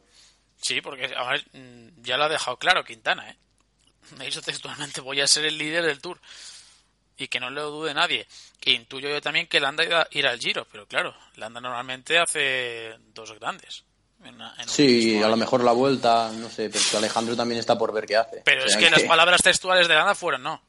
Sí, 0.60 0.80
porque 0.80 1.08
mm, 1.52 2.02
ya 2.02 2.16
lo 2.16 2.24
ha 2.24 2.28
dejado 2.28 2.56
claro 2.56 2.84
Quintana, 2.84 3.30
¿eh? 3.30 3.36
Me 4.18 4.26
dicho 4.26 4.42
textualmente, 4.42 5.00
voy 5.00 5.20
a 5.20 5.28
ser 5.28 5.44
el 5.44 5.58
líder 5.58 5.84
del 5.84 6.00
Tour. 6.00 6.20
Y 7.18 7.28
que 7.28 7.40
no 7.40 7.50
lo 7.50 7.70
dude 7.70 7.94
nadie. 7.94 8.26
Que 8.60 8.72
intuyo 8.72 9.08
yo 9.08 9.22
también 9.22 9.46
que 9.46 9.60
Landa 9.60 10.06
irá 10.10 10.30
al 10.30 10.38
Giro, 10.38 10.66
pero 10.70 10.86
claro, 10.86 11.14
Landa 11.36 11.60
normalmente 11.60 12.18
hace 12.18 12.94
dos 13.14 13.32
grandes 13.38 13.84
sí, 14.66 15.22
a 15.22 15.28
lo 15.28 15.36
mejor 15.36 15.62
la 15.62 15.72
vuelta, 15.72 16.30
no 16.32 16.48
sé, 16.50 16.70
pero 16.70 16.98
Alejandro 16.98 17.36
también 17.36 17.58
está 17.58 17.78
por 17.78 17.92
ver 17.92 18.06
qué 18.06 18.16
hace. 18.16 18.42
Pero 18.44 18.64
es 18.64 18.76
que, 18.76 18.90
las 18.90 19.02
palabras 19.02 19.42
textuales 19.42 19.88
de 19.88 19.94
Landa 19.94 20.14
fueron 20.14 20.42
no. 20.42 20.62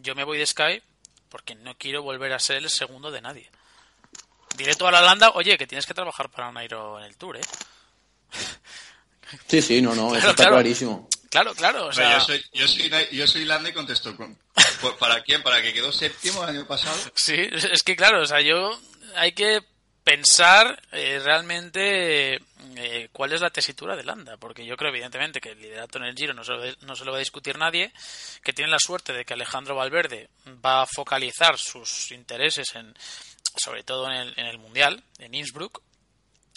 Yo 0.00 0.14
me 0.14 0.24
voy 0.24 0.38
de 0.38 0.46
Sky 0.46 0.82
porque 1.28 1.54
no 1.54 1.76
quiero 1.76 2.02
volver 2.02 2.32
a 2.32 2.38
ser 2.38 2.58
el 2.58 2.70
segundo 2.70 3.10
de 3.10 3.20
nadie. 3.20 3.50
Directo 4.56 4.86
a 4.86 4.92
la 4.92 5.00
Landa, 5.00 5.30
oye, 5.30 5.56
que 5.56 5.66
tienes 5.66 5.86
que 5.86 5.94
trabajar 5.94 6.30
para 6.30 6.52
Nairo 6.52 6.98
en 6.98 7.04
el 7.04 7.16
Tour, 7.16 7.36
¿eh? 7.36 7.42
Sí, 9.46 9.62
sí, 9.62 9.80
no, 9.80 9.94
no, 9.94 10.14
eso 10.16 10.30
está 10.30 10.48
clarísimo. 10.48 11.08
Claro, 11.30 11.54
claro. 11.54 11.86
O 11.86 11.92
sea... 11.92 12.18
yo, 12.18 12.20
soy, 12.20 12.44
yo, 12.52 12.68
soy, 12.68 12.90
yo 13.12 13.26
soy 13.26 13.44
Landa 13.46 13.70
y 13.70 13.72
contesto. 13.72 14.14
¿Para 14.98 15.22
quién? 15.22 15.42
¿Para 15.42 15.62
que 15.62 15.72
quedó 15.72 15.90
séptimo 15.90 16.42
el 16.44 16.50
año 16.50 16.66
pasado? 16.66 16.94
Sí, 17.14 17.36
es 17.50 17.82
que 17.82 17.96
claro, 17.96 18.20
o 18.22 18.26
sea, 18.26 18.42
yo 18.42 18.78
hay 19.16 19.32
que 19.32 19.62
pensar 20.04 20.82
eh, 20.90 21.20
realmente 21.22 22.34
eh, 22.76 23.08
cuál 23.12 23.32
es 23.32 23.40
la 23.40 23.50
tesitura 23.50 23.96
de 23.96 24.04
Landa, 24.04 24.36
porque 24.36 24.64
yo 24.66 24.76
creo 24.76 24.90
evidentemente 24.90 25.40
que 25.40 25.50
el 25.50 25.60
liderato 25.60 25.98
en 25.98 26.04
el 26.04 26.16
Giro 26.16 26.34
no 26.34 26.44
se, 26.44 26.52
lo, 26.52 26.62
no 26.80 26.96
se 26.96 27.04
lo 27.04 27.12
va 27.12 27.18
a 27.18 27.20
discutir 27.20 27.56
nadie, 27.58 27.92
que 28.42 28.52
tiene 28.52 28.70
la 28.70 28.78
suerte 28.80 29.12
de 29.12 29.24
que 29.24 29.34
Alejandro 29.34 29.76
Valverde 29.76 30.28
va 30.64 30.82
a 30.82 30.86
focalizar 30.86 31.58
sus 31.58 32.10
intereses 32.10 32.74
en 32.74 32.94
sobre 33.56 33.82
todo 33.82 34.06
en 34.06 34.14
el, 34.14 34.34
en 34.36 34.46
el 34.46 34.58
Mundial, 34.58 35.02
en 35.18 35.34
Innsbruck, 35.34 35.82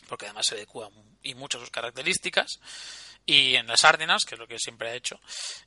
porque 0.07 0.25
además 0.25 0.45
se 0.47 0.55
adecua 0.55 0.89
y 1.23 1.33
mucho 1.33 1.59
sus 1.59 1.69
características, 1.69 2.59
y 3.25 3.55
en 3.55 3.67
las 3.67 3.83
Ardenas, 3.83 4.23
que 4.23 4.35
es 4.35 4.39
lo 4.39 4.47
que 4.47 4.59
siempre 4.59 4.89
ha 4.89 4.95
hecho, 4.95 5.19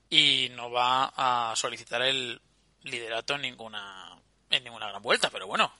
y 0.08 0.48
no 0.52 0.70
va 0.70 1.12
a 1.16 1.54
solicitar 1.56 2.02
el 2.02 2.40
liderato 2.82 3.34
en 3.34 3.42
ninguna, 3.42 4.16
en 4.50 4.64
ninguna 4.64 4.88
gran 4.88 5.02
vuelta, 5.02 5.30
pero 5.30 5.46
bueno, 5.46 5.72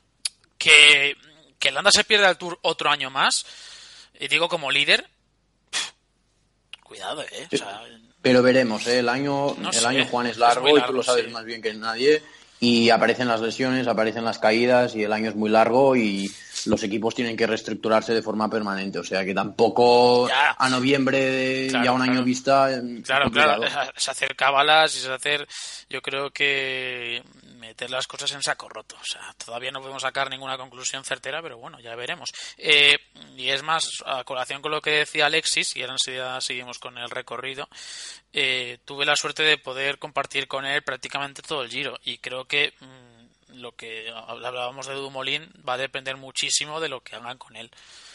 que 0.59 1.17
que 1.59 1.71
Landa 1.71 1.91
se 1.91 2.05
pierda 2.05 2.31
el 2.31 2.37
Tour 2.37 2.59
otro 2.63 2.91
año 2.91 3.11
más, 3.11 3.47
y 4.19 4.29
digo 4.29 4.49
como 4.49 4.71
líder, 4.71 5.07
cuidado, 6.83 7.23
¿eh? 7.23 7.49
pero 8.23 8.43
veremos, 8.43 8.87
¿eh? 8.87 9.01
El 9.01 9.09
año, 9.09 9.55
el 9.73 9.87
año 9.87 10.07
Juan 10.07 10.27
es 10.27 10.39
largo, 10.39 10.77
y 10.77 10.83
tú 10.83 10.93
lo 10.93 11.03
sabes 11.03 11.31
más 11.31 11.45
bien 11.45 11.63
que 11.63 11.75
nadie 11.75 12.23
y 12.61 12.91
aparecen 12.91 13.29
las 13.29 13.41
lesiones, 13.41 13.87
aparecen 13.87 14.25
las 14.25 14.39
caídas 14.39 14.95
y 14.97 15.05
el 15.05 15.13
año 15.13 15.31
es 15.31 15.37
muy 15.37 15.49
largo 15.51 15.95
y 15.95 16.31
los 16.67 16.83
equipos 16.83 17.15
tienen 17.15 17.37
que 17.37 17.47
reestructurarse 17.47 18.15
de 18.15 18.23
forma 18.23 18.51
permanente. 18.51 18.99
O 18.99 19.05
sea 19.05 19.25
que 19.25 19.33
tampoco 19.33 20.29
a 20.29 20.69
noviembre 20.69 21.69
ya 21.69 21.93
un 21.93 22.03
año 22.03 22.25
vista. 22.25 22.69
Claro, 23.05 23.31
claro, 23.31 23.65
es 23.97 24.09
hacer 24.09 24.35
cábalas 24.35 24.97
y 24.97 24.99
es 24.99 25.07
hacer, 25.07 25.47
yo 25.89 26.03
creo 26.03 26.31
que 26.31 27.23
meter 27.59 27.91
las 27.91 28.07
cosas 28.07 28.33
en 28.33 28.43
saco 28.43 28.69
roto. 28.69 28.97
O 28.97 29.05
sea, 29.05 29.35
todavía 29.45 29.71
no 29.71 29.81
podemos 29.81 30.03
sacar 30.03 30.31
ninguna 30.31 30.57
conclusión 30.57 31.05
certera, 31.05 31.43
pero 31.43 31.59
bueno, 31.59 31.79
ya 31.81 31.95
veremos. 31.95 32.31
Eh, 32.57 32.97
y 33.37 33.49
es 33.51 33.63
más, 33.63 34.03
a 34.07 34.25
colación 34.25 34.63
con 34.63 34.71
lo 34.71 34.81
que 34.81 34.91
decía 34.91 35.27
Alexis, 35.27 35.77
y 35.77 35.83
ahora 35.83 35.95
enseguida 35.95 36.41
seguimos 36.41 36.79
con 36.79 36.99
el 36.99 37.11
recorrido, 37.11 37.69
eh, 38.33 38.79
tuve 38.85 39.05
la 39.05 39.17
suerte 39.17 39.43
de 39.43 39.59
poder 39.59 39.99
compartir 39.99 40.49
con 40.49 40.65
él 40.65 40.83
prácticamente 40.83 41.43
todo 41.43 41.63
el 41.63 41.71
giro. 41.71 41.99
Y 42.05 42.19
creo 42.19 42.47
que 42.47 42.73
mm, 42.81 43.55
lo 43.61 43.73
que 43.73 44.11
hablábamos 44.11 44.87
de 44.87 44.95
Dumolín 44.95 45.51
va 45.69 45.75
a 45.75 45.79
depender 45.79 46.17
muchísimo 46.17 46.81
de 46.81 46.89
lo 46.89 47.01
que 47.01 47.17
hagan 47.17 47.39
con 47.39 47.57
él. 47.57 47.71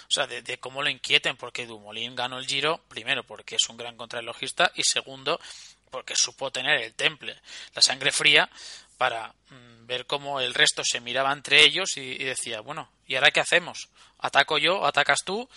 O 0.08 0.12
sea, 0.12 0.28
de, 0.28 0.58
cómo 0.60 0.84
lo 0.84 0.90
inquieten, 0.90 1.38
porque 1.38 1.66
Dumolín 1.66 2.16
ganó 2.16 2.38
el 2.38 2.46
giro, 2.46 2.82
primero 2.88 3.24
porque 3.24 3.56
es 3.56 3.70
un 3.70 3.78
gran 3.78 3.98
contrarrelojista 3.98 4.72
y 4.76 4.84
segundo 4.84 5.40
porque 5.90 6.16
supo 6.16 6.52
tener 6.52 6.82
el 6.82 6.96
temple, 6.96 7.40
la 7.76 7.82
sangre 7.82 8.12
fría 8.12 8.50
para 8.98 9.34
mm, 9.50 9.86
ver 9.86 10.06
cómo 10.06 10.40
el 10.40 10.54
resto 10.54 10.84
se 10.84 11.02
miraba 11.02 11.32
entre 11.32 11.64
ellos 11.64 11.98
y, 11.98 12.18
decía, 12.24 12.62
bueno, 12.62 12.90
¿y 13.08 13.16
ahora 13.16 13.32
qué 13.32 13.40
hacemos? 13.40 13.90
¿Ataco 14.20 14.58
yo? 14.58 14.86
¿Atacas 14.86 15.20
tú? 15.26 15.50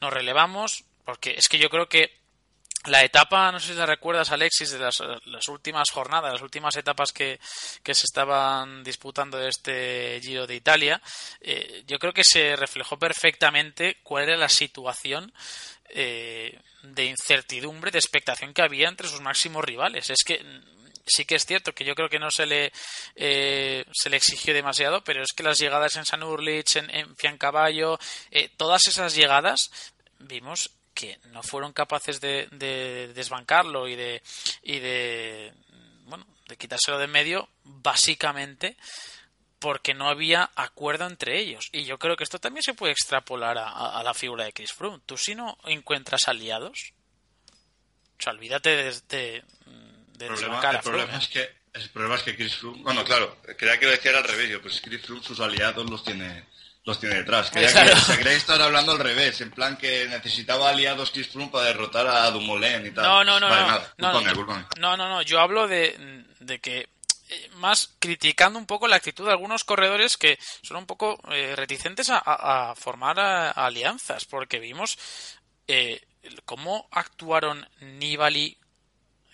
¿Nos 0.00 0.12
relevamos? 0.12 0.84
Porque 1.04 1.34
es 1.36 1.48
que 1.48 1.58
yo 1.58 1.70
creo 1.70 1.88
que 1.88 2.20
la 2.86 3.04
etapa, 3.04 3.52
no 3.52 3.60
sé 3.60 3.72
si 3.72 3.78
te 3.78 3.84
recuerdas, 3.84 4.30
Alexis, 4.30 4.70
de 4.70 4.78
las, 4.78 5.00
las 5.26 5.48
últimas 5.48 5.90
jornadas, 5.90 6.32
las 6.32 6.42
últimas 6.42 6.74
etapas 6.76 7.12
que, 7.12 7.38
que, 7.82 7.94
se 7.94 8.06
estaban 8.06 8.82
disputando 8.82 9.36
de 9.36 9.48
este 9.48 10.18
Giro 10.22 10.46
de 10.46 10.54
Italia, 10.54 11.02
eh, 11.42 11.84
yo 11.86 11.98
creo 11.98 12.14
que 12.14 12.24
se 12.24 12.56
reflejó 12.56 12.98
perfectamente 12.98 13.98
cuál 14.02 14.24
era 14.24 14.36
la 14.38 14.48
situación 14.48 15.30
eh, 15.90 16.58
de 16.82 17.04
incertidumbre, 17.04 17.90
de 17.90 17.98
expectación 17.98 18.54
que 18.54 18.62
había 18.62 18.88
entre 18.88 19.08
sus 19.08 19.20
máximos 19.20 19.64
rivales. 19.64 20.08
Es 20.08 20.24
que 20.24 20.40
sí 21.06 21.24
que 21.24 21.36
es 21.36 21.46
cierto 21.46 21.72
que 21.72 21.84
yo 21.84 21.94
creo 21.94 22.08
que 22.08 22.18
no 22.18 22.30
se 22.30 22.46
le 22.46 22.72
eh, 23.14 23.84
se 23.92 24.10
le 24.10 24.16
exigió 24.16 24.54
demasiado, 24.54 25.02
pero 25.04 25.22
es 25.22 25.32
que 25.34 25.42
las 25.42 25.58
llegadas 25.58 25.96
en 25.96 26.04
San 26.04 26.22
Urlich, 26.22 26.76
en, 26.76 26.90
en 26.90 27.14
eh, 28.30 28.50
todas 28.56 28.86
esas 28.86 29.14
llegadas 29.14 29.70
vimos 30.18 30.70
que 30.94 31.18
no 31.28 31.42
fueron 31.42 31.72
capaces 31.72 32.20
de, 32.20 32.48
de, 32.52 33.12
desbancarlo 33.14 33.88
y 33.88 33.96
de 33.96 34.22
y 34.62 34.78
de 34.78 35.52
bueno 36.04 36.26
de 36.48 36.56
quitárselo 36.56 36.98
de 36.98 37.06
medio 37.06 37.48
básicamente 37.64 38.76
porque 39.58 39.92
no 39.92 40.08
había 40.08 40.50
acuerdo 40.56 41.06
entre 41.06 41.38
ellos. 41.38 41.68
Y 41.70 41.84
yo 41.84 41.98
creo 41.98 42.16
que 42.16 42.24
esto 42.24 42.38
también 42.38 42.62
se 42.62 42.72
puede 42.72 42.92
extrapolar 42.92 43.58
a, 43.58 43.98
a, 43.98 44.02
la 44.02 44.14
figura 44.14 44.44
de 44.44 44.54
Chris 44.54 44.72
Froome. 44.72 45.02
Tú 45.04 45.18
si 45.18 45.34
no 45.34 45.58
encuentras 45.64 46.28
aliados 46.28 46.94
o 48.26 48.30
olvídate 48.30 48.92
de, 49.08 49.44
de 50.20 50.26
el 50.26 50.34
problema, 50.34 50.70
el 50.70 50.80
problema 50.80 51.16
es 51.16 51.28
que 51.28 51.60
el 51.72 51.88
problema 51.90 52.14
es 52.16 52.22
que 52.22 52.36
Chris 52.36 52.56
Froome 52.56 52.82
bueno 52.82 53.04
claro 53.04 53.38
creía 53.56 53.78
que 53.78 53.86
lo 53.86 53.92
decía 53.92 54.16
al 54.16 54.24
revés 54.24 54.50
yo 54.50 54.62
pues 54.62 54.80
Chris 54.80 55.02
Froome 55.02 55.22
sus 55.22 55.40
aliados 55.40 55.88
los 55.88 56.04
tiene 56.04 56.44
los 56.84 56.98
tiene 56.98 57.16
detrás. 57.16 57.50
Creía 57.50 57.70
claro. 57.70 57.90
que, 57.90 58.00
se 58.00 58.18
creía 58.18 58.36
estar 58.36 58.60
hablando 58.60 58.92
al 58.92 58.98
revés, 58.98 59.40
en 59.42 59.50
plan 59.50 59.76
que 59.76 60.06
necesitaba 60.08 60.70
aliados 60.70 61.10
Chris 61.10 61.28
Froome 61.28 61.50
para 61.50 61.66
derrotar 61.66 62.06
a 62.06 62.30
Dumoulin 62.30 62.86
y 62.86 62.90
tal. 62.90 63.04
No, 63.04 63.24
no, 63.24 63.38
no. 63.38 63.48
Vale, 63.48 63.62
no, 63.62 63.68
nada, 63.68 63.94
no, 63.98 64.12
culpame, 64.12 64.30
no, 64.30 64.34
culpame. 64.34 64.64
no, 64.78 64.96
no, 64.96 65.08
no, 65.08 65.22
yo 65.22 65.40
hablo 65.40 65.68
de, 65.68 66.24
de 66.40 66.58
que 66.58 66.88
eh, 67.28 67.50
más 67.56 67.90
criticando 67.98 68.58
un 68.58 68.66
poco 68.66 68.88
la 68.88 68.96
actitud 68.96 69.26
de 69.26 69.32
algunos 69.32 69.64
corredores 69.64 70.16
que 70.16 70.38
son 70.62 70.78
un 70.78 70.86
poco 70.86 71.20
eh, 71.30 71.54
reticentes 71.54 72.10
a, 72.10 72.18
a, 72.18 72.70
a 72.70 72.74
formar 72.74 73.20
a, 73.20 73.50
alianzas, 73.50 74.24
porque 74.24 74.58
vimos 74.58 74.98
eh, 75.68 76.00
cómo 76.44 76.88
actuaron 76.90 77.68
Nibali, 77.80 78.58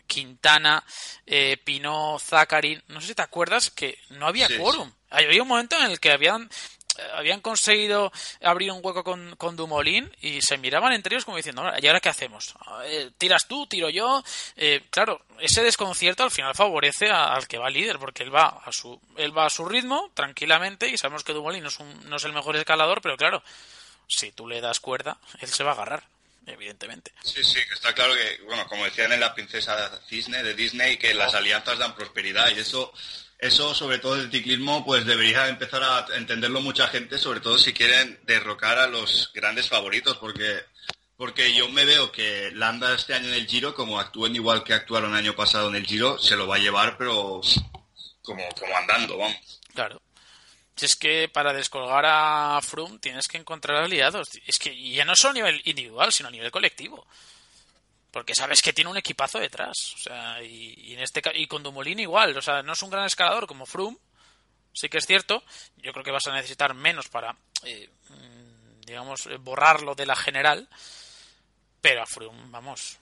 Quintana, 0.06 0.82
eh, 1.26 1.56
Pino, 1.64 2.18
Zachary. 2.18 2.82
No 2.88 3.00
sé 3.00 3.08
si 3.08 3.14
te 3.14 3.22
acuerdas 3.22 3.70
que 3.70 3.98
no 4.10 4.26
había 4.26 4.46
Sí, 4.48 4.56
quórum. 4.56 4.92
Había 5.10 5.42
un 5.42 5.48
momento 5.48 5.76
en 5.78 5.90
el 5.90 6.00
que 6.00 6.10
habían 6.12 6.44
eh, 6.98 7.02
habían 7.14 7.40
conseguido 7.42 8.10
abrir 8.42 8.72
un 8.72 8.80
hueco 8.82 9.04
con, 9.04 9.36
con 9.36 9.54
Dumoulin 9.54 10.10
y 10.22 10.40
se 10.40 10.56
miraban 10.56 10.92
entre 10.94 11.14
ellos 11.14 11.24
como 11.26 11.36
diciendo, 11.36 11.62
¿y 11.80 11.86
ahora 11.86 12.00
qué 12.00 12.08
hacemos? 12.08 12.54
Eh, 12.86 13.10
¿Tiras 13.18 13.46
tú? 13.46 13.66
¿Tiro 13.66 13.90
yo? 13.90 14.22
Eh, 14.56 14.82
claro, 14.90 15.20
ese 15.38 15.62
desconcierto 15.62 16.22
al 16.22 16.30
final 16.30 16.54
favorece 16.54 17.10
a- 17.10 17.34
al 17.34 17.46
que 17.46 17.58
va 17.58 17.68
líder 17.68 17.98
porque 17.98 18.22
él 18.22 18.34
va 18.34 18.46
a 18.64 18.72
su 18.72 18.98
él 19.16 19.36
va 19.36 19.44
a 19.46 19.50
su 19.50 19.66
ritmo 19.66 20.10
tranquilamente 20.14 20.88
y 20.88 20.96
sabemos 20.96 21.22
que 21.22 21.34
Dumoulin 21.34 21.62
no 21.62 21.68
es, 21.68 21.78
un- 21.80 22.08
no 22.08 22.16
es 22.16 22.24
el 22.24 22.32
mejor 22.32 22.56
escalador, 22.56 23.02
pero 23.02 23.16
claro, 23.18 23.42
si 24.08 24.32
tú 24.32 24.46
le 24.48 24.60
das 24.62 24.80
cuerda, 24.80 25.18
él 25.40 25.48
se 25.48 25.64
va 25.64 25.72
a 25.72 25.74
agarrar, 25.74 26.04
evidentemente. 26.46 27.12
Sí, 27.22 27.42
sí, 27.42 27.58
que 27.68 27.74
está 27.74 27.92
claro 27.92 28.14
que, 28.14 28.42
bueno, 28.44 28.66
como 28.66 28.84
decían 28.84 29.12
en 29.12 29.20
la 29.20 29.34
princesa 29.34 30.00
Cisne 30.08 30.42
de 30.42 30.54
Disney, 30.54 30.96
que 30.96 31.14
las 31.14 31.34
alianzas 31.34 31.78
dan 31.78 31.94
prosperidad 31.94 32.50
y 32.50 32.60
eso, 32.60 32.92
eso 33.38 33.74
sobre 33.74 33.98
todo 33.98 34.16
el 34.16 34.30
ciclismo, 34.30 34.84
pues 34.84 35.04
debería 35.04 35.48
empezar 35.48 35.82
a 35.82 36.06
entenderlo 36.16 36.60
mucha 36.60 36.88
gente, 36.88 37.18
sobre 37.18 37.40
todo 37.40 37.58
si 37.58 37.72
quieren 37.72 38.20
derrocar 38.24 38.78
a 38.78 38.86
los 38.86 39.30
grandes 39.34 39.68
favoritos, 39.68 40.16
porque, 40.18 40.60
porque 41.16 41.52
yo 41.54 41.68
me 41.68 41.84
veo 41.84 42.12
que 42.12 42.50
Landa 42.52 42.94
este 42.94 43.14
año 43.14 43.28
en 43.28 43.34
el 43.34 43.46
Giro, 43.46 43.74
como 43.74 43.98
actúen 43.98 44.36
igual 44.36 44.62
que 44.62 44.74
actuaron 44.74 45.10
el 45.10 45.18
año 45.18 45.36
pasado 45.36 45.68
en 45.68 45.76
el 45.76 45.86
Giro, 45.86 46.18
se 46.18 46.36
lo 46.36 46.46
va 46.46 46.56
a 46.56 46.60
llevar, 46.60 46.96
pero 46.96 47.40
como, 48.22 48.48
como 48.58 48.76
andando, 48.76 49.18
vamos. 49.18 49.60
Claro. 49.74 50.00
Si 50.76 50.84
es 50.84 50.96
que 50.96 51.28
para 51.28 51.54
descolgar 51.54 52.04
a 52.06 52.60
Froome 52.60 52.98
tienes 52.98 53.26
que 53.28 53.38
encontrar 53.38 53.82
aliados. 53.82 54.28
Es 54.46 54.58
que 54.58 54.76
ya 54.90 55.06
no 55.06 55.16
solo 55.16 55.30
a 55.30 55.34
nivel 55.34 55.62
individual, 55.64 56.12
sino 56.12 56.28
a 56.28 56.32
nivel 56.32 56.50
colectivo. 56.50 57.06
Porque 58.10 58.34
sabes 58.34 58.60
que 58.60 58.74
tiene 58.74 58.90
un 58.90 58.98
equipazo 58.98 59.38
detrás. 59.38 59.94
O 59.94 59.98
sea, 59.98 60.42
y, 60.42 60.92
en 60.92 61.00
este 61.00 61.22
y 61.34 61.46
con 61.46 61.62
Dumoulin 61.62 62.00
igual. 62.00 62.36
O 62.36 62.42
sea, 62.42 62.62
no 62.62 62.74
es 62.74 62.82
un 62.82 62.90
gran 62.90 63.06
escalador 63.06 63.46
como 63.46 63.64
Froome. 63.64 63.96
Sí 64.74 64.90
que 64.90 64.98
es 64.98 65.06
cierto. 65.06 65.42
Yo 65.78 65.92
creo 65.92 66.04
que 66.04 66.10
vas 66.10 66.26
a 66.26 66.34
necesitar 66.34 66.74
menos 66.74 67.08
para, 67.08 67.34
eh, 67.64 67.88
mm, 68.10 68.80
digamos, 68.82 69.28
borrarlo 69.40 69.94
de 69.94 70.04
la 70.04 70.14
general. 70.14 70.68
Pero 71.80 72.02
a 72.02 72.06
Froome, 72.06 72.50
vamos. 72.50 72.98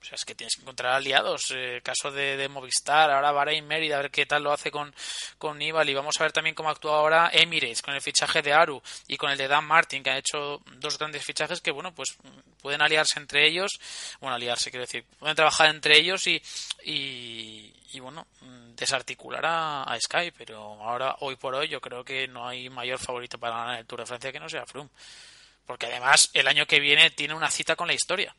O 0.00 0.04
sea, 0.04 0.14
es 0.14 0.24
que 0.24 0.34
tienes 0.34 0.54
que 0.54 0.62
encontrar 0.62 0.94
aliados. 0.94 1.52
Eh, 1.54 1.80
caso 1.82 2.10
de, 2.10 2.48
Movistar, 2.48 3.10
ahora 3.10 3.32
Bahrein 3.32 3.66
Mérida, 3.66 3.98
a 3.98 4.02
ver 4.02 4.10
qué 4.10 4.26
tal 4.26 4.44
lo 4.44 4.52
hace 4.52 4.70
con, 4.70 4.94
con 5.38 5.58
Nibali. 5.58 5.92
Vamos 5.94 6.14
a 6.18 6.22
ver 6.22 6.32
también 6.32 6.54
cómo 6.54 6.70
actúa 6.70 6.98
ahora 6.98 7.30
Emirates 7.32 7.82
con 7.82 7.94
el 7.94 8.00
fichaje 8.00 8.42
de 8.42 8.52
Aru 8.52 8.80
y 9.06 9.16
con 9.16 9.30
el 9.30 9.38
de 9.38 9.48
Dan 9.48 9.64
Martin, 9.64 10.02
que 10.02 10.10
han 10.10 10.18
hecho 10.18 10.60
dos 10.76 10.98
grandes 10.98 11.24
fichajes 11.24 11.60
que, 11.60 11.70
bueno, 11.70 11.92
pues 11.94 12.16
pueden 12.62 12.80
aliarse 12.80 13.18
entre 13.18 13.46
ellos. 13.46 13.78
Bueno, 14.20 14.36
aliarse, 14.36 14.70
quiero 14.70 14.86
decir, 14.86 15.04
pueden 15.18 15.36
trabajar 15.36 15.68
entre 15.68 15.98
ellos 15.98 16.26
y, 16.26 16.40
y, 16.84 17.74
y 17.92 18.00
bueno, 18.00 18.26
desarticular 18.76 19.44
a, 19.44 19.82
a 19.82 20.00
Sky. 20.00 20.30
Pero 20.36 20.58
ahora, 20.82 21.16
hoy 21.20 21.36
por 21.36 21.54
hoy, 21.54 21.68
yo 21.68 21.80
creo 21.80 22.04
que 22.04 22.28
no 22.28 22.46
hay 22.46 22.70
mayor 22.70 22.98
favorito 22.98 23.38
para 23.38 23.56
ganar 23.56 23.78
el 23.80 23.86
Tour 23.86 24.00
de 24.00 24.06
Francia 24.06 24.32
que 24.32 24.40
no 24.40 24.48
sea 24.48 24.64
Froome. 24.64 24.90
Porque 25.66 25.86
además, 25.86 26.30
el 26.32 26.48
año 26.48 26.66
que 26.66 26.80
viene 26.80 27.10
tiene 27.10 27.34
una 27.34 27.50
cita 27.50 27.76
con 27.76 27.88
la 27.88 27.94
historia. 27.94 28.34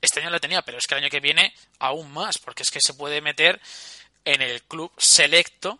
Este 0.00 0.20
año 0.20 0.30
la 0.30 0.40
tenía, 0.40 0.62
pero 0.62 0.78
es 0.78 0.86
que 0.86 0.94
el 0.94 1.02
año 1.02 1.10
que 1.10 1.20
viene 1.20 1.52
aún 1.78 2.10
más, 2.12 2.38
porque 2.38 2.62
es 2.62 2.70
que 2.70 2.80
se 2.80 2.94
puede 2.94 3.20
meter 3.20 3.60
en 4.24 4.42
el 4.42 4.62
club 4.62 4.92
selecto 4.96 5.78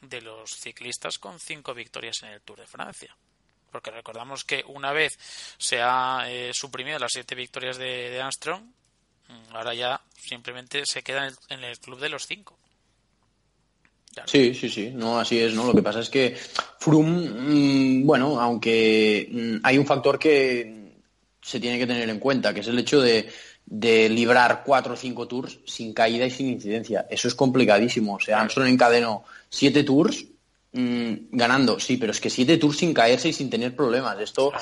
de 0.00 0.20
los 0.20 0.50
ciclistas 0.50 1.18
con 1.18 1.40
cinco 1.40 1.74
victorias 1.74 2.22
en 2.22 2.30
el 2.30 2.40
Tour 2.42 2.60
de 2.60 2.66
Francia. 2.66 3.16
Porque 3.70 3.90
recordamos 3.90 4.44
que 4.44 4.64
una 4.66 4.92
vez 4.92 5.18
se 5.58 5.80
ha 5.82 6.24
eh, 6.28 6.52
suprimido 6.54 6.98
las 6.98 7.10
siete 7.12 7.34
victorias 7.34 7.76
de, 7.76 8.10
de 8.10 8.20
Armstrong, 8.20 8.62
mm, 9.28 9.56
ahora 9.56 9.74
ya 9.74 10.00
simplemente 10.16 10.86
se 10.86 11.02
queda 11.02 11.26
en 11.26 11.32
el, 11.32 11.36
en 11.48 11.64
el 11.64 11.78
club 11.78 11.98
de 11.98 12.08
los 12.08 12.26
cinco. 12.26 12.58
Sí, 14.26 14.54
sí, 14.54 14.68
sí, 14.68 14.90
no, 14.92 15.18
así 15.18 15.38
es, 15.38 15.54
¿no? 15.54 15.64
Lo 15.64 15.74
que 15.74 15.82
pasa 15.82 16.00
es 16.00 16.10
que 16.10 16.36
Froome, 16.78 17.28
mm, 17.28 18.06
bueno, 18.06 18.40
aunque 18.40 19.28
mm, 19.30 19.56
hay 19.62 19.78
un 19.78 19.86
factor 19.86 20.18
que 20.18 20.77
se 21.48 21.60
tiene 21.60 21.78
que 21.78 21.86
tener 21.86 22.10
en 22.10 22.18
cuenta, 22.18 22.52
que 22.52 22.60
es 22.60 22.68
el 22.68 22.78
hecho 22.78 23.00
de, 23.00 23.30
de 23.64 24.08
librar 24.10 24.62
cuatro 24.66 24.92
o 24.92 24.96
cinco 24.96 25.26
tours 25.26 25.60
sin 25.64 25.94
caída 25.94 26.26
y 26.26 26.30
sin 26.30 26.48
incidencia. 26.48 27.06
Eso 27.08 27.26
es 27.26 27.34
complicadísimo. 27.34 28.16
O 28.16 28.20
sea, 28.20 28.40
Armstrong 28.40 28.68
encadenó 28.68 29.24
siete 29.48 29.82
tours 29.82 30.26
mm, 30.72 31.12
ganando, 31.32 31.80
sí, 31.80 31.96
pero 31.96 32.12
es 32.12 32.20
que 32.20 32.28
siete 32.28 32.58
tours 32.58 32.76
sin 32.76 32.92
caerse 32.92 33.30
y 33.30 33.32
sin 33.32 33.48
tener 33.48 33.74
problemas. 33.74 34.20
Esto 34.20 34.52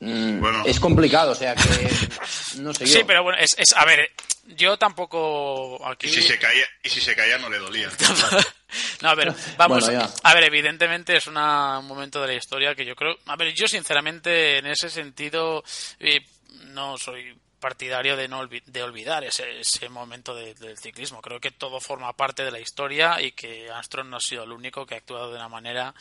Bueno. 0.00 0.62
es 0.66 0.78
complicado, 0.80 1.32
o 1.32 1.34
sea 1.34 1.54
que 1.54 1.62
no 2.58 2.74
sé 2.74 2.86
yo. 2.86 2.92
Sí, 2.92 3.00
pero 3.06 3.22
bueno, 3.22 3.38
es, 3.38 3.50
es- 3.56 3.72
a 3.74 3.84
ver, 3.84 4.10
yo 4.48 4.76
tampoco 4.76 5.86
aquí 5.86 6.06
Y 6.08 6.10
si 6.10 6.22
se 6.22 6.38
caía, 6.38 6.66
y 6.82 6.88
si 6.90 7.00
se 7.00 7.14
caía 7.16 7.38
no 7.38 7.48
le 7.48 7.58
dolía. 7.58 7.88
no, 9.02 9.08
a 9.08 9.14
ver, 9.14 9.32
vamos. 9.56 9.84
Bueno, 9.84 10.06
a 10.22 10.34
ver, 10.34 10.44
evidentemente 10.44 11.16
es 11.16 11.26
una- 11.26 11.78
un 11.78 11.86
momento 11.86 12.20
de 12.20 12.26
la 12.28 12.34
historia 12.34 12.74
que 12.74 12.84
yo 12.84 12.94
creo. 12.94 13.16
A 13.26 13.36
ver, 13.36 13.54
yo 13.54 13.66
sinceramente 13.66 14.58
en 14.58 14.66
ese 14.66 14.90
sentido 14.90 15.64
eh, 16.00 16.20
no 16.66 16.98
soy 16.98 17.34
partidario 17.68 18.14
de 18.14 18.28
no 18.28 18.42
olvi- 18.42 18.62
de 18.66 18.82
olvidar 18.82 19.24
ese, 19.24 19.60
ese 19.60 19.88
momento 19.88 20.34
de- 20.34 20.52
del 20.54 20.76
ciclismo. 20.76 21.22
Creo 21.22 21.40
que 21.40 21.50
todo 21.50 21.80
forma 21.80 22.12
parte 22.12 22.44
de 22.44 22.50
la 22.50 22.60
historia 22.60 23.22
y 23.22 23.32
que 23.32 23.70
Armstrong 23.70 24.08
no 24.10 24.18
ha 24.18 24.20
sido 24.20 24.44
el 24.44 24.52
único 24.52 24.84
que 24.84 24.94
ha 24.96 24.98
actuado 24.98 25.30
de 25.30 25.36
una 25.36 25.48
manera 25.48 25.94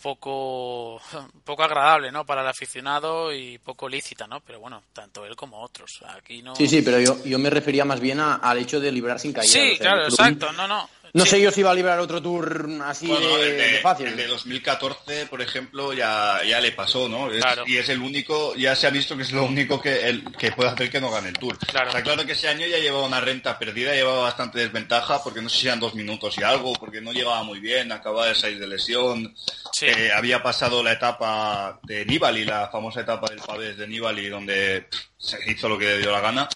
poco 0.00 1.00
poco 1.44 1.64
agradable, 1.64 2.12
¿no? 2.12 2.24
Para 2.24 2.42
el 2.42 2.48
aficionado 2.48 3.32
y 3.32 3.58
poco 3.58 3.88
lícita, 3.88 4.26
¿no? 4.28 4.40
Pero 4.40 4.60
bueno, 4.60 4.82
tanto 4.92 5.24
él 5.26 5.34
como 5.34 5.60
otros. 5.60 5.90
Aquí 6.16 6.40
no. 6.42 6.54
Sí, 6.54 6.68
sí, 6.68 6.82
pero 6.82 7.00
yo, 7.00 7.22
yo 7.24 7.38
me 7.38 7.50
refería 7.50 7.84
más 7.84 7.98
bien 8.00 8.20
a- 8.20 8.36
al 8.36 8.58
hecho 8.58 8.78
de 8.78 8.92
librar 8.92 9.18
sin 9.18 9.32
caída. 9.32 9.50
Sí, 9.52 9.58
o 9.58 9.76
sea, 9.76 9.78
claro, 9.78 10.04
exacto. 10.04 10.52
No, 10.52 10.68
no. 10.68 10.88
No 11.14 11.24
Sí. 11.24 11.32
sé 11.32 11.40
yo 11.42 11.50
si 11.50 11.62
va 11.62 11.72
a 11.72 11.74
librar 11.74 11.98
otro 12.00 12.22
tour 12.22 12.66
así 12.86 13.06
Bueno, 13.06 13.36
de, 13.36 13.50
el 13.50 13.56
de, 13.58 13.72
de 13.72 13.78
fácil. 13.80 14.06
el 14.06 14.16
de 14.16 14.26
2014, 14.28 15.26
por 15.26 15.42
ejemplo, 15.42 15.92
ya, 15.92 16.40
ya 16.48 16.58
le 16.58 16.72
pasó, 16.72 17.06
¿no? 17.06 17.30
Es- 17.30 17.42
Claro. 17.42 17.64
Y 17.66 17.76
es 17.76 17.88
el 17.90 18.00
único, 18.00 18.54
ya 18.56 18.74
se 18.74 18.86
ha 18.86 18.90
visto 18.90 19.14
que 19.14 19.24
es 19.24 19.32
lo 19.32 19.44
único 19.44 19.78
que, 19.78 20.08
el, 20.08 20.24
que 20.38 20.52
puede 20.52 20.70
hacer 20.70 20.90
que 20.90 21.02
no 21.02 21.10
gane 21.10 21.28
el 21.28 21.34
Tour. 21.34 21.58
Claro. 21.58 21.88
Está 21.88 22.02
claro 22.02 22.24
que 22.24 22.32
ese 22.32 22.48
año 22.48 22.66
ya 22.66 22.78
llevaba 22.78 23.04
una 23.06 23.20
renta 23.20 23.58
perdida, 23.58 23.92
llevaba 23.92 24.22
bastante 24.22 24.60
desventaja, 24.60 25.22
porque 25.22 25.42
no 25.42 25.50
sé 25.50 25.58
si 25.58 25.66
eran 25.66 25.80
dos 25.80 25.94
minutos 25.94 26.38
y 26.38 26.42
algo, 26.44 26.72
porque 26.74 27.02
no 27.02 27.12
llegaba 27.12 27.42
muy 27.42 27.60
bien, 27.60 27.92
acababa 27.92 28.28
de 28.28 28.34
salir 28.34 28.58
de 28.58 28.68
lesión. 28.68 29.34
Sí. 29.72 29.86
Eh, 29.86 30.10
había 30.14 30.42
pasado 30.42 30.82
la 30.82 30.92
etapa 30.92 31.78
de 31.82 32.06
Nibali, 32.06 32.46
la 32.46 32.68
famosa 32.68 33.02
etapa 33.02 33.28
del 33.28 33.40
Pavés 33.40 33.76
de 33.76 33.86
Nibali, 33.86 34.30
donde 34.30 34.86
pff, 34.90 35.00
se 35.18 35.38
hizo 35.50 35.68
lo 35.68 35.76
que 35.78 35.84
le 35.84 35.98
dio 35.98 36.10
la 36.10 36.20
gana. 36.20 36.48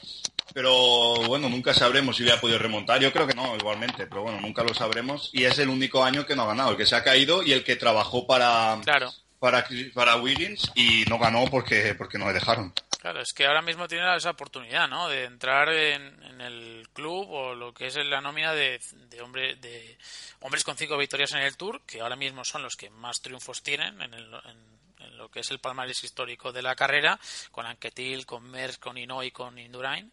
Pero 0.56 1.16
bueno, 1.26 1.50
nunca 1.50 1.74
sabremos 1.74 2.16
si 2.16 2.22
hubiera 2.22 2.40
podido 2.40 2.58
remontar. 2.58 2.98
Yo 2.98 3.12
creo 3.12 3.26
que 3.26 3.34
no, 3.34 3.54
igualmente, 3.56 4.06
pero 4.06 4.22
bueno, 4.22 4.40
nunca 4.40 4.62
lo 4.62 4.72
sabremos. 4.72 5.28
Y 5.34 5.44
es 5.44 5.58
el 5.58 5.68
único 5.68 6.02
año 6.02 6.24
que 6.24 6.34
no 6.34 6.44
ha 6.44 6.46
ganado, 6.46 6.70
el 6.70 6.78
que 6.78 6.86
se 6.86 6.96
ha 6.96 7.04
caído 7.04 7.42
y 7.42 7.52
el 7.52 7.62
que 7.62 7.76
trabajó 7.76 8.26
para, 8.26 8.78
Claro. 8.82 9.12
para, 9.38 9.68
para 9.92 10.16
Wiggins 10.16 10.72
y 10.74 11.04
no 11.10 11.18
ganó 11.18 11.44
porque, 11.50 11.94
porque 11.94 12.16
no 12.16 12.26
le 12.28 12.32
dejaron. 12.32 12.72
Claro, 12.98 13.20
es 13.20 13.34
que 13.34 13.44
ahora 13.44 13.60
mismo 13.60 13.86
tiene 13.86 14.16
esa 14.16 14.30
oportunidad, 14.30 14.88
¿no? 14.88 15.10
De 15.10 15.24
entrar 15.24 15.68
en, 15.68 16.40
el 16.40 16.88
club 16.94 17.28
o 17.28 17.54
lo 17.54 17.74
que 17.74 17.88
es 17.88 17.96
la 17.96 18.22
nómina 18.22 18.54
de, 18.54 18.80
de, 19.10 19.20
hombre, 19.20 19.56
de 19.56 19.98
hombres 20.40 20.64
con 20.64 20.78
cinco 20.78 20.96
victorias 20.96 21.32
en 21.32 21.40
el 21.40 21.58
Tour, 21.58 21.82
que 21.86 22.00
ahora 22.00 22.16
mismo 22.16 22.46
son 22.46 22.62
los 22.62 22.76
que 22.76 22.88
más 22.88 23.20
triunfos 23.20 23.62
tienen 23.62 24.00
en, 24.00 24.14
el, 24.14 24.24
en, 24.24 24.75
lo 25.16 25.30
que 25.30 25.40
es 25.40 25.50
el 25.50 25.58
palmarés 25.58 26.04
histórico 26.04 26.52
de 26.52 26.62
la 26.62 26.76
carrera, 26.76 27.18
con 27.50 27.66
Anquetil, 27.66 28.26
con 28.26 28.50
Merckx, 28.50 28.78
con 28.78 28.96
y 28.98 29.30
con 29.30 29.58
Indurain. 29.58 30.12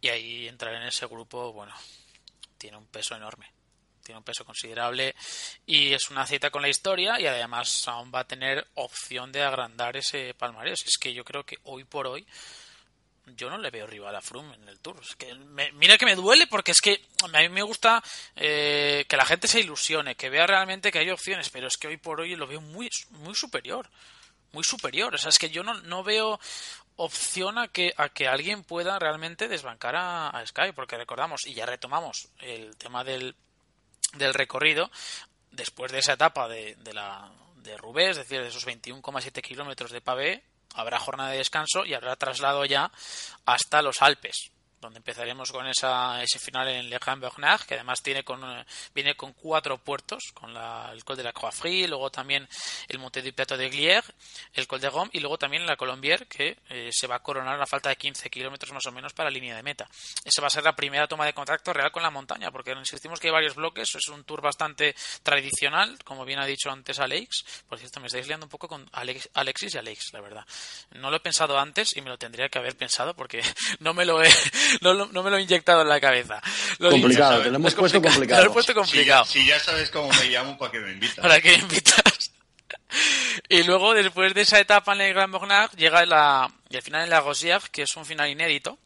Y 0.00 0.08
ahí 0.08 0.48
entrar 0.48 0.74
en 0.74 0.82
ese 0.82 1.06
grupo, 1.06 1.52
bueno, 1.52 1.74
tiene 2.58 2.76
un 2.76 2.86
peso 2.86 3.14
enorme 3.14 3.52
tiene 4.02 4.18
un 4.18 4.24
peso 4.24 4.44
considerable 4.44 5.14
y 5.64 5.92
es 5.92 6.10
una 6.10 6.26
cita 6.26 6.50
con 6.50 6.62
la 6.62 6.68
historia 6.68 7.20
y 7.20 7.26
además 7.26 7.86
aún 7.86 8.10
va 8.14 8.20
a 8.20 8.26
tener 8.26 8.66
opción 8.74 9.32
de 9.32 9.42
agrandar 9.42 9.96
ese 9.96 10.34
palmarés. 10.34 10.84
Es 10.86 10.98
que 10.98 11.14
yo 11.14 11.24
creo 11.24 11.44
que 11.44 11.58
hoy 11.64 11.84
por 11.84 12.06
hoy 12.06 12.26
yo 13.36 13.48
no 13.48 13.58
le 13.58 13.70
veo 13.70 13.86
rival 13.86 14.14
a 14.16 14.20
Froome 14.20 14.54
en 14.56 14.68
el 14.68 14.80
Tour. 14.80 15.00
que 15.16 15.34
mira 15.74 15.96
que 15.96 16.04
me 16.04 16.16
duele 16.16 16.46
porque 16.48 16.72
es 16.72 16.80
que 16.80 17.00
a 17.22 17.40
mí 17.40 17.48
me 17.48 17.62
gusta 17.62 18.02
eh, 18.34 19.04
que 19.08 19.16
la 19.16 19.24
gente 19.24 19.46
se 19.46 19.60
ilusione, 19.60 20.16
que 20.16 20.28
vea 20.28 20.46
realmente 20.46 20.90
que 20.90 20.98
hay 20.98 21.10
opciones, 21.10 21.48
pero 21.50 21.68
es 21.68 21.76
que 21.76 21.88
hoy 21.88 21.96
por 21.96 22.20
hoy 22.20 22.34
lo 22.34 22.46
veo 22.46 22.60
muy, 22.60 22.90
muy 23.10 23.34
superior. 23.34 23.88
Muy 24.52 24.64
superior. 24.64 25.14
O 25.14 25.18
sea, 25.18 25.30
es 25.30 25.38
que 25.38 25.50
yo 25.50 25.62
no, 25.62 25.74
no 25.82 26.02
veo 26.02 26.38
opción 26.96 27.58
a 27.58 27.68
que, 27.68 27.94
a 27.96 28.10
que 28.10 28.28
alguien 28.28 28.64
pueda 28.64 28.98
realmente 28.98 29.48
desbancar 29.48 29.96
a, 29.96 30.42
Sky, 30.46 30.72
porque 30.74 30.96
recordamos, 30.96 31.46
y 31.46 31.54
ya 31.54 31.66
retomamos 31.66 32.28
el 32.40 32.76
tema 32.76 33.04
del 33.04 33.34
del 34.14 34.34
recorrido 34.34 34.90
después 35.52 35.90
de 35.90 36.00
esa 36.00 36.12
etapa 36.12 36.46
de, 36.46 36.74
de 36.76 36.92
la 36.92 37.32
de 37.56 37.78
Rubés, 37.78 38.10
es 38.10 38.16
decir, 38.18 38.42
de 38.42 38.48
esos 38.48 38.66
21,7 38.66 39.40
kilómetros 39.40 39.90
de 39.90 40.02
pavé, 40.02 40.44
habrá 40.74 40.98
jornada 40.98 41.30
de 41.30 41.38
descanso 41.38 41.86
y 41.86 41.94
habrá 41.94 42.16
traslado 42.16 42.66
ya 42.66 42.90
hasta 43.46 43.80
los 43.80 44.02
Alpes 44.02 44.52
donde 44.82 44.98
empezaremos 44.98 45.50
con 45.50 45.66
esa, 45.66 46.22
ese 46.22 46.38
final 46.38 46.68
en 46.68 46.90
Le 46.90 46.98
Grand 46.98 47.22
Bernard, 47.22 47.62
que 47.62 47.74
además 47.74 48.02
tiene 48.02 48.24
con, 48.24 48.44
eh, 48.44 48.66
viene 48.94 49.14
con 49.14 49.32
cuatro 49.32 49.78
puertos, 49.78 50.32
con 50.34 50.52
la, 50.52 50.90
el 50.92 51.04
Col 51.04 51.16
de 51.16 51.22
la 51.22 51.32
Croix 51.32 51.54
Frie, 51.54 51.88
luego 51.88 52.10
también 52.10 52.46
el 52.88 52.98
Monte 52.98 53.22
du 53.22 53.32
Plateau 53.32 53.56
de 53.56 53.70
Glières, 53.70 54.12
el 54.52 54.66
Col 54.66 54.80
de 54.80 54.90
Rome 54.90 55.10
y 55.14 55.20
luego 55.20 55.38
también 55.38 55.64
la 55.64 55.76
Colombière, 55.76 56.26
que 56.26 56.58
eh, 56.68 56.90
se 56.92 57.06
va 57.06 57.16
a 57.16 57.22
coronar 57.22 57.54
a 57.54 57.58
la 57.58 57.66
falta 57.66 57.88
de 57.88 57.96
15 57.96 58.28
kilómetros 58.28 58.72
más 58.72 58.84
o 58.86 58.92
menos 58.92 59.12
para 59.12 59.30
la 59.30 59.34
línea 59.34 59.56
de 59.56 59.62
meta. 59.62 59.88
Esa 60.24 60.42
va 60.42 60.48
a 60.48 60.50
ser 60.50 60.64
la 60.64 60.74
primera 60.74 61.06
toma 61.06 61.24
de 61.24 61.32
contacto 61.32 61.72
real 61.72 61.90
con 61.92 62.02
la 62.02 62.10
montaña, 62.10 62.50
porque 62.50 62.72
insistimos 62.72 63.20
que 63.20 63.28
hay 63.28 63.32
varios 63.32 63.54
bloques, 63.54 63.94
es 63.94 64.08
un 64.08 64.24
tour 64.24 64.42
bastante 64.42 64.94
tradicional, 65.22 65.96
como 66.04 66.24
bien 66.24 66.40
ha 66.40 66.46
dicho 66.46 66.70
antes 66.70 66.98
Alex. 66.98 67.62
Por 67.68 67.78
cierto, 67.78 68.00
me 68.00 68.06
estáis 68.06 68.26
liando 68.26 68.46
un 68.46 68.50
poco 68.50 68.68
con 68.68 68.88
Alex, 68.92 69.30
Alexis 69.34 69.74
y 69.74 69.78
Alex, 69.78 70.12
la 70.12 70.20
verdad. 70.20 70.44
No 70.90 71.10
lo 71.10 71.16
he 71.16 71.20
pensado 71.20 71.58
antes 71.58 71.96
y 71.96 72.00
me 72.00 72.10
lo 72.10 72.18
tendría 72.18 72.48
que 72.48 72.58
haber 72.58 72.76
pensado 72.76 73.14
porque 73.14 73.42
no 73.78 73.94
me 73.94 74.04
lo 74.04 74.22
he 74.22 74.30
no, 74.80 74.94
no, 74.94 75.22
me 75.22 75.30
lo 75.30 75.36
he 75.38 75.42
inyectado 75.42 75.82
en 75.82 75.88
la 75.88 76.00
cabeza. 76.00 76.40
complicado, 76.78 77.42
te 77.42 77.50
lo 77.50 77.56
hemos 77.56 77.74
puesto 77.74 78.00
complicado. 78.00 78.44
Lo 78.44 78.52
puesto 78.52 78.74
complicado. 78.74 79.24
Si, 79.24 79.46
ya 79.46 79.58
sabes 79.58 79.90
cómo 79.90 80.08
me 80.08 80.26
llamo, 80.26 80.56
¿para 80.58 80.72
qué 80.72 80.80
me 80.80 80.92
invitas? 80.92 81.20
¿Para 81.20 81.40
qué 81.40 81.50
me 81.50 81.58
invitas? 81.58 82.32
y 83.48 83.62
luego, 83.62 83.94
después 83.94 84.34
de 84.34 84.42
esa 84.42 84.60
etapa 84.60 84.94
en 84.94 85.02
el 85.02 85.14
Grand 85.14 85.32
Bernard, 85.32 85.70
llega 85.76 86.04
la, 86.06 86.52
el 86.70 86.82
final 86.82 87.04
en 87.04 87.10
la 87.10 87.22
Rosière, 87.22 87.68
que 87.70 87.82
es 87.82 87.96
un 87.96 88.04
final 88.04 88.28
inédito. 88.30 88.78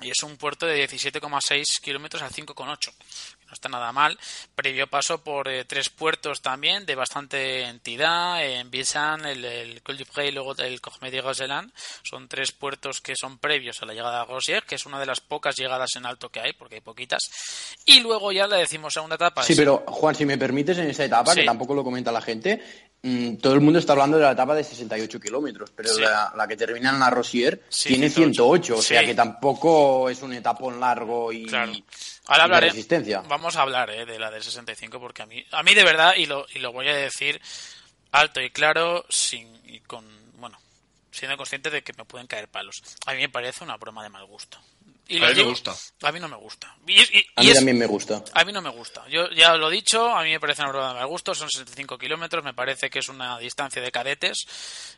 Y 0.00 0.10
es 0.10 0.22
un 0.22 0.36
puerto 0.36 0.66
de 0.66 0.86
17,6 0.86 1.80
kilómetros 1.80 2.22
a 2.22 2.28
5,8 2.28 2.66
no 2.66 2.78
está 3.56 3.68
nada 3.68 3.92
mal. 3.92 4.18
Previo 4.54 4.86
paso 4.86 5.22
por 5.22 5.48
eh, 5.48 5.64
tres 5.64 5.90
puertos 5.90 6.40
también 6.40 6.86
de 6.86 6.94
bastante 6.94 7.62
entidad, 7.64 8.44
en 8.44 8.70
Bissan, 8.70 9.26
el, 9.26 9.44
el 9.44 9.82
Col 9.82 9.98
du 9.98 10.04
Pré 10.04 10.28
y 10.28 10.32
luego 10.32 10.54
el 10.58 10.80
Cormedie 10.80 11.20
Roseland. 11.20 11.72
Son 12.02 12.28
tres 12.28 12.52
puertos 12.52 13.00
que 13.00 13.14
son 13.16 13.38
previos 13.38 13.82
a 13.82 13.86
la 13.86 13.94
llegada 13.94 14.22
a 14.22 14.24
Rosier, 14.24 14.62
que 14.64 14.76
es 14.76 14.86
una 14.86 15.00
de 15.00 15.06
las 15.06 15.20
pocas 15.20 15.56
llegadas 15.56 15.96
en 15.96 16.06
alto 16.06 16.28
que 16.28 16.40
hay, 16.40 16.52
porque 16.52 16.76
hay 16.76 16.80
poquitas. 16.80 17.22
Y 17.84 18.00
luego 18.00 18.32
ya 18.32 18.46
la 18.46 18.56
decimos 18.56 18.92
segunda 18.92 19.16
etapa. 19.16 19.42
Sí, 19.42 19.54
pero 19.54 19.84
Juan, 19.86 20.14
si 20.14 20.26
me 20.26 20.38
permites, 20.38 20.78
en 20.78 20.90
esa 20.90 21.04
etapa, 21.04 21.34
que 21.34 21.44
tampoco 21.44 21.74
lo 21.74 21.84
comenta 21.84 22.12
la 22.12 22.20
gente, 22.20 22.62
todo 23.40 23.54
el 23.54 23.60
mundo 23.60 23.78
está 23.78 23.92
hablando 23.92 24.16
de 24.16 24.24
la 24.24 24.32
etapa 24.32 24.54
de 24.54 24.64
68 24.64 25.20
kilómetros, 25.20 25.70
pero 25.74 25.90
la, 25.98 26.46
que 26.48 26.56
termina 26.56 26.90
en 26.90 26.98
la 26.98 27.10
Rosier 27.10 27.62
tiene 27.68 28.10
108, 28.10 28.76
o 28.76 28.82
sea 28.82 29.04
que 29.04 29.14
tampoco 29.14 30.08
es 30.08 30.22
un 30.22 30.32
etapón 30.32 30.80
largo 30.80 31.32
y... 31.32 31.46
Ahora 32.28 32.44
hablaré, 32.44 32.72
vamos 33.28 33.54
a 33.54 33.62
hablar 33.62 33.88
eh, 33.90 34.04
de 34.04 34.18
la 34.18 34.32
del 34.32 34.42
65 34.42 34.98
porque 34.98 35.22
a 35.22 35.26
mí, 35.26 35.44
a 35.52 35.62
mí 35.62 35.74
de 35.74 35.84
verdad, 35.84 36.14
y 36.16 36.26
lo, 36.26 36.44
y 36.52 36.58
lo 36.58 36.72
voy 36.72 36.88
a 36.88 36.94
decir 36.94 37.40
alto 38.10 38.40
y 38.40 38.50
claro, 38.50 39.04
sin, 39.08 39.60
y 39.64 39.78
con, 39.80 40.04
bueno, 40.38 40.58
siendo 41.12 41.36
consciente 41.36 41.70
de 41.70 41.82
que 41.82 41.92
me 41.96 42.04
pueden 42.04 42.26
caer 42.26 42.48
palos. 42.48 42.82
A 43.06 43.12
mí 43.12 43.20
me 43.20 43.28
parece 43.28 43.62
una 43.62 43.76
broma 43.76 44.02
de 44.02 44.08
mal 44.08 44.24
gusto. 44.26 44.58
Y 45.08 45.22
a 45.22 45.28
mí 45.28 45.34
me 45.34 45.42
gusta. 45.44 45.74
A 46.02 46.12
mí 46.12 46.20
no 46.20 46.28
me 46.28 46.36
gusta. 46.36 46.68
a 46.68 47.42
mí 47.42 47.52
también 47.52 47.78
me 47.78 47.86
gusta. 47.86 48.24
A 48.32 48.44
mí 48.44 48.52
no 48.52 48.60
me 48.60 48.70
gusta. 48.70 49.06
Yo 49.08 49.30
ya 49.30 49.56
lo 49.56 49.68
he 49.68 49.72
dicho, 49.72 50.08
a 50.08 50.22
mí 50.24 50.30
me 50.30 50.40
parece 50.40 50.62
una 50.62 50.72
broma 50.72 50.88
de 50.88 50.94
mal 50.94 51.06
gusto. 51.06 51.34
Son 51.34 51.48
65 51.48 51.96
kilómetros, 51.96 52.44
me 52.44 52.54
parece 52.54 52.90
que 52.90 52.98
es 52.98 53.08
una 53.08 53.38
distancia 53.38 53.80
de 53.80 53.92
cadetes. 53.92 54.46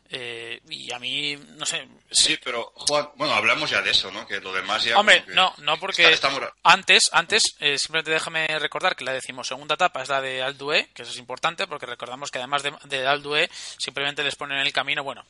Eh, 0.09 0.59
y 0.69 0.91
a 0.91 0.97
mí, 0.97 1.37
no 1.57 1.65
sé. 1.65 1.87
Sí, 2.09 2.39
pero, 2.43 2.71
Juan, 2.75 3.09
bueno, 3.15 3.33
hablamos 3.35 3.69
ya 3.69 3.81
de 3.81 3.91
eso, 3.91 4.11
¿no? 4.11 4.25
Que 4.25 4.39
lo 4.39 4.51
demás 4.51 4.83
ya. 4.83 4.97
Hombre, 4.97 5.23
no, 5.27 5.53
no, 5.59 5.77
porque 5.77 6.17
antes, 6.63 7.09
antes, 7.13 7.43
eh, 7.59 7.77
simplemente 7.77 8.11
déjame 8.11 8.47
recordar 8.57 8.95
que 8.95 9.03
la 9.03 9.13
decimosegunda 9.13 9.75
etapa 9.75 10.01
es 10.01 10.09
la 10.09 10.21
de 10.21 10.41
Aldué, 10.41 10.89
que 10.95 11.03
eso 11.03 11.11
es 11.11 11.19
importante, 11.19 11.67
porque 11.67 11.85
recordamos 11.85 12.31
que 12.31 12.39
además 12.39 12.63
de, 12.63 12.73
de 12.85 13.05
Aldué, 13.05 13.49
simplemente 13.77 14.23
les 14.23 14.35
ponen 14.35 14.57
en 14.57 14.65
el 14.65 14.73
camino, 14.73 15.03
bueno, 15.03 15.23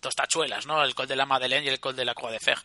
dos 0.00 0.14
tachuelas, 0.14 0.66
¿no? 0.66 0.82
El 0.82 0.94
col 0.94 1.08
de 1.08 1.16
la 1.16 1.26
Madeleine 1.26 1.66
y 1.66 1.68
el 1.68 1.80
col 1.80 1.96
de 1.96 2.04
la 2.04 2.14
Croix 2.14 2.32
de 2.32 2.38
Fer. 2.38 2.58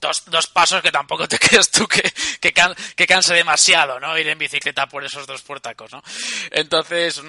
Dos, 0.00 0.24
dos 0.26 0.46
pasos 0.48 0.82
que 0.84 0.92
tampoco 0.92 1.26
te 1.26 1.38
crees 1.40 1.70
tú 1.70 1.88
que, 1.88 2.02
que, 2.40 3.06
canse 3.06 3.34
demasiado, 3.34 3.98
¿no? 3.98 4.16
Ir 4.16 4.28
en 4.28 4.38
bicicleta 4.38 4.86
por 4.86 5.04
esos 5.04 5.26
dos 5.26 5.42
puertacos, 5.42 5.90
¿no? 5.90 6.02
Entonces, 6.52 7.20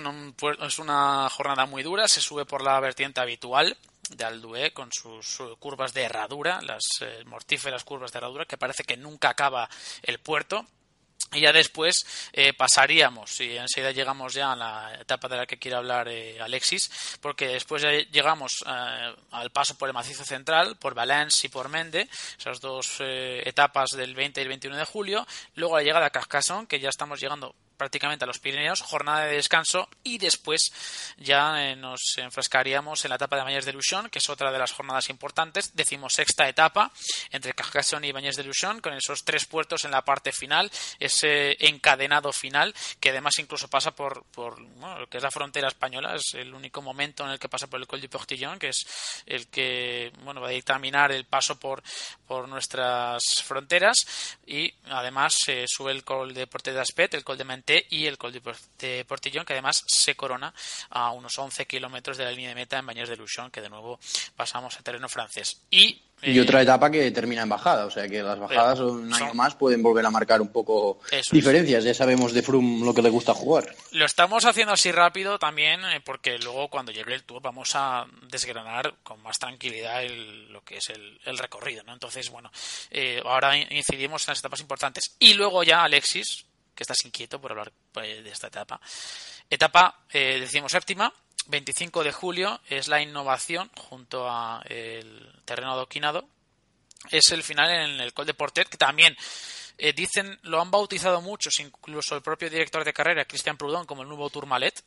es 0.62 0.80
una 0.80 1.30
jornada 1.32 1.66
muy 1.66 1.82
dura, 1.82 2.08
se 2.08 2.22
sube 2.22 2.45
por 2.45 2.62
la 2.62 2.80
vertiente 2.80 3.22
habitual 3.22 3.76
de 4.10 4.24
Aldué 4.24 4.72
con 4.72 4.91
sus, 4.91 5.41
curvas 5.58 5.93
de 5.93 6.03
herradura, 6.03 6.62
las 6.62 6.84
eh, 7.01 7.24
mortíferas 7.26 7.84
curvas 7.84 8.12
de 8.12 8.20
herradura, 8.20 8.45
que 8.45 8.58
parece 8.58 8.84
que 8.84 8.97
nunca 8.97 9.30
acaba 9.30 9.70
el 10.03 10.20
puerto. 10.20 10.66
Y 11.34 11.41
ya 11.41 11.51
después 11.51 12.05
eh, 12.32 12.53
pasaríamos, 12.53 13.41
y 13.41 13.57
enseguida 13.57 13.91
llegamos 13.91 14.34
ya 14.34 14.53
a 14.53 14.55
la 14.55 14.95
etapa 15.01 15.28
de 15.28 15.38
la 15.38 15.45
que 15.45 15.57
quiere 15.57 15.76
hablar 15.76 16.07
eh, 16.07 16.39
Alexis, 16.39 17.18
porque 17.20 17.47
después 17.47 17.82
ya 17.82 17.91
llegamos 17.91 18.63
eh, 18.66 19.16
al 19.32 19.51
paso 19.51 19.78
por 19.78 19.89
el 19.89 19.93
macizo 19.93 20.24
central, 20.24 20.78
por 20.78 20.93
Valence 20.93 21.47
y 21.47 21.49
por 21.49 21.68
Mende, 21.68 22.07
esas 22.38 22.61
dos 22.61 22.99
etapas 23.01 23.91
del 23.91 24.16
20 24.16 24.39
y 24.39 24.43
el 24.43 24.49
21 24.49 24.78
de 24.78 24.86
julio, 24.86 25.28
luego 25.55 25.76
la 25.76 25.84
llegada 25.84 26.05
a 26.05 26.11
Carcassonne, 26.11 26.68
que 26.68 26.80
ya 26.80 26.89
estamos 26.89 27.20
llegando 27.20 27.53
prácticamente 27.78 28.26
a 28.26 28.28
los 28.28 28.40
Pirineos, 28.40 28.82
jornada 28.82 29.26
de 29.26 29.36
descanso 29.36 29.90
y 30.04 30.18
después 30.18 30.72
ya 31.18 31.64
eh, 31.64 31.76
nos 31.76 32.02
enfrascaríamos 32.18 33.04
en 33.06 33.10
la 33.10 33.16
etapa 33.16 33.36
de 33.36 33.44
Bañes 33.44 33.66
de 33.66 33.74
Luchon, 33.74 34.10
que 34.10 34.20
es 34.20 34.30
otra 34.30 34.52
de 34.52 34.60
las 34.60 34.72
jornadas 34.72 35.10
importantes, 35.10 35.76
decimosexta 35.76 36.48
etapa 36.48 36.92
entre 37.32 37.54
Carcassonne 37.54 38.08
y 38.08 38.12
Bañes 38.12 38.36
de 38.36 38.44
Luchon, 38.44 38.82
con 38.82 38.94
esos 38.94 39.24
tres 39.24 39.46
puertos 39.46 39.86
en 39.86 39.92
la 39.92 40.04
parte 40.04 40.32
final, 40.32 40.72
ese 41.00 41.56
encadenado 41.60 42.32
final, 42.32 42.74
que 43.00 43.10
además 43.10 43.38
incluso 43.40 43.68
pasa 43.68 43.92
por, 43.92 44.24
por 44.26 44.60
lo 44.60 45.08
que 45.08 45.18
es 45.18 45.24
la 45.24 45.32
frontera 45.32 45.68
española, 45.68 46.16
es 46.16 46.34
el 46.34 46.54
único 46.54 46.82
momento 46.82 47.26
en 47.26 47.32
el 47.32 47.40
que 47.40 47.50
pasa 47.50 47.68
por 47.68 47.80
el 47.80 47.88
Col 47.88 48.02
du 48.02 48.10
Portillon, 48.10 48.60
que 48.60 48.70
es 48.70 48.86
el 49.26 49.48
que 49.48 50.12
bueno, 50.24 50.42
va 50.42 50.48
a 50.48 50.52
dictaminar 50.52 51.12
el 51.12 51.26
paso 51.26 51.60
por, 51.60 51.84
por 52.28 52.48
nuestras 52.48 53.24
fronteras 53.44 53.96
y 54.46 54.74
además 54.90 55.36
se 55.38 55.66
sube 55.68 55.92
el 55.92 56.04
Col 56.04 56.34
de 56.34 56.48
Porte 56.48 56.74
d'Aspet, 56.74 57.14
el 57.14 57.24
Col 57.24 57.38
de 57.38 57.44
y 57.89 58.05
el 58.05 58.18
Col 58.18 58.34
de 58.34 59.05
Portillón, 59.05 59.45
que 59.45 59.53
además 59.53 59.84
se 59.88 60.16
corona 60.16 60.53
a 60.89 61.11
unos 61.11 61.38
11 61.38 61.66
kilómetros 61.66 62.18
de 62.18 62.26
la 62.26 62.32
línea 62.32 62.49
de 62.49 62.55
meta 62.55 62.78
en 62.78 62.86
Baños 62.86 63.09
de 63.09 63.18
Luchon, 63.18 63.51
que 63.51 63.61
de 63.61 63.70
nuevo 63.70 63.99
pasamos 64.36 64.78
a 64.78 64.84
terreno 64.84 65.09
francés. 65.09 65.61
Y 65.72 66.01
y 66.22 66.39
otra 66.39 66.61
etapa 66.61 66.89
que 66.89 67.11
termina 67.11 67.43
en 67.43 67.49
bajada, 67.49 67.86
o 67.86 67.91
sea 67.91 68.07
que 68.07 68.24
las 68.24 68.39
bajadas 68.39 68.80
un 68.80 69.13
año 69.13 69.34
más 69.34 69.53
pueden 69.55 69.84
volver 69.84 70.05
a 70.05 70.09
marcar 70.09 70.41
un 70.41 70.47
poco 70.47 70.99
diferencias. 71.32 71.84
Ya 71.84 71.93
sabemos 71.93 72.34
de 72.34 72.41
Froome 72.41 72.84
lo 72.84 72.93
que 72.93 73.01
le 73.01 73.09
gusta 73.09 73.34
jugar. 73.34 73.76
Lo 73.91 74.05
estamos 74.05 74.45
haciendo 74.45 74.74
así 74.74 74.91
rápido 74.91 75.38
también 75.38 75.84
eh, 75.86 76.01
porque 76.03 76.39
luego 76.39 76.70
cuando 76.70 76.91
llegue 76.91 77.13
el 77.13 77.24
Tour 77.24 77.41
vamos 77.41 77.72
a 77.76 78.07
desgranar 78.24 78.95
con 79.03 79.22
más 79.22 79.38
tranquilidad 79.38 80.03
lo 80.49 80.63
que 80.63 80.78
es 80.78 80.89
el, 80.89 81.38
recorrido. 81.38 81.84
¿no? 81.84 81.93
Entonces, 81.93 82.30
bueno, 82.32 82.49
eh, 82.89 83.22
ahora 83.24 83.57
incidimos 83.57 84.28
en 84.28 84.32
las 84.32 84.39
etapas 84.39 84.61
importantes. 84.61 85.16
Y 85.20 85.34
luego 85.34 85.63
ya 85.63 85.84
Alexis, 85.84 86.45
que 86.76 86.84
estás 86.84 87.04
inquieto 87.06 87.40
por 87.40 87.52
hablar 87.52 87.72
pues, 87.92 88.24
de 88.24 88.30
esta 88.30 88.48
etapa. 88.48 88.80
Etapa, 89.50 90.04
eh, 90.12 90.40
decimos 90.40 90.72
séptima, 90.72 91.14
25 91.48 92.04
de 92.04 92.12
julio, 92.12 92.60
es 92.70 92.88
la 92.88 93.02
innovación 93.02 93.70
junto 93.76 94.28
a 94.30 94.64
terreno 95.46 95.72
adoquinado. 95.72 96.28
Es 97.12 97.32
el 97.32 97.44
final 97.44 97.70
en 97.70 98.02
el 98.02 98.14
Col 98.14 98.26
de 98.26 98.34
Portet, 98.34 98.68
que 98.68 98.78
también 98.78 99.16
Eh, 99.78 99.94
dicen, 99.94 100.40
lo 100.44 100.62
han 100.62 100.72
bautizado 100.72 101.22
muchos, 101.22 101.60
incluso 101.60 102.16
el 102.16 102.22
propio 102.22 102.50
director 102.50 102.86
de 102.86 102.94
carrera, 102.94 103.26
Christian 103.26 103.58
Proudhon, 103.58 103.86
como 103.86 104.04
el 104.04 104.08
nuevo 104.08 104.30
Tourmalet. 104.30 104.82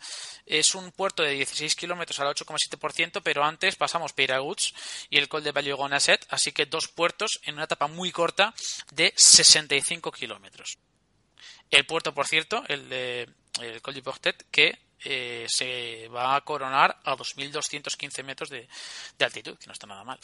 Es 0.47 0.75
un 0.75 0.93
puerto 0.93 1.23
de 1.23 1.33
16 1.33 1.77
kilómetros 1.77 2.19
al 2.21 2.29
8,7%, 2.29 3.21
pero 3.23 3.45
antes 3.45 3.77
pasamos 3.77 4.13
Peiraguts 4.13 4.75
y 5.11 5.19
el 5.19 5.29
Col 5.29 5.45
de 5.45 5.53
Vallegonasset, 5.53 6.27
así 6.31 6.53
que 6.53 6.67
dos 6.67 6.89
puertos 6.89 7.41
en 7.45 7.55
una 7.55 7.65
etapa 7.65 7.87
muy 7.87 8.11
corta 8.13 8.55
de 8.93 9.13
65 9.15 10.11
kilómetros. 10.13 10.79
El 11.71 11.87
puerto, 11.87 12.15
por 12.15 12.27
cierto, 12.27 12.65
el 12.69 12.89
de 12.89 13.29
el 13.61 13.83
Col 13.83 13.95
de 13.95 14.03
Portet, 14.03 14.45
que 14.51 14.79
eh, 15.05 15.47
se 15.49 16.09
va 16.09 16.35
a 16.35 16.41
coronar 16.41 16.99
a 17.05 17.17
2.215 17.17 18.25
metros 18.25 18.51
de, 18.51 18.69
altitud, 19.21 19.57
que 19.57 19.67
no 19.67 19.73
está 19.73 19.87
nada 19.87 20.03
mal. 20.03 20.19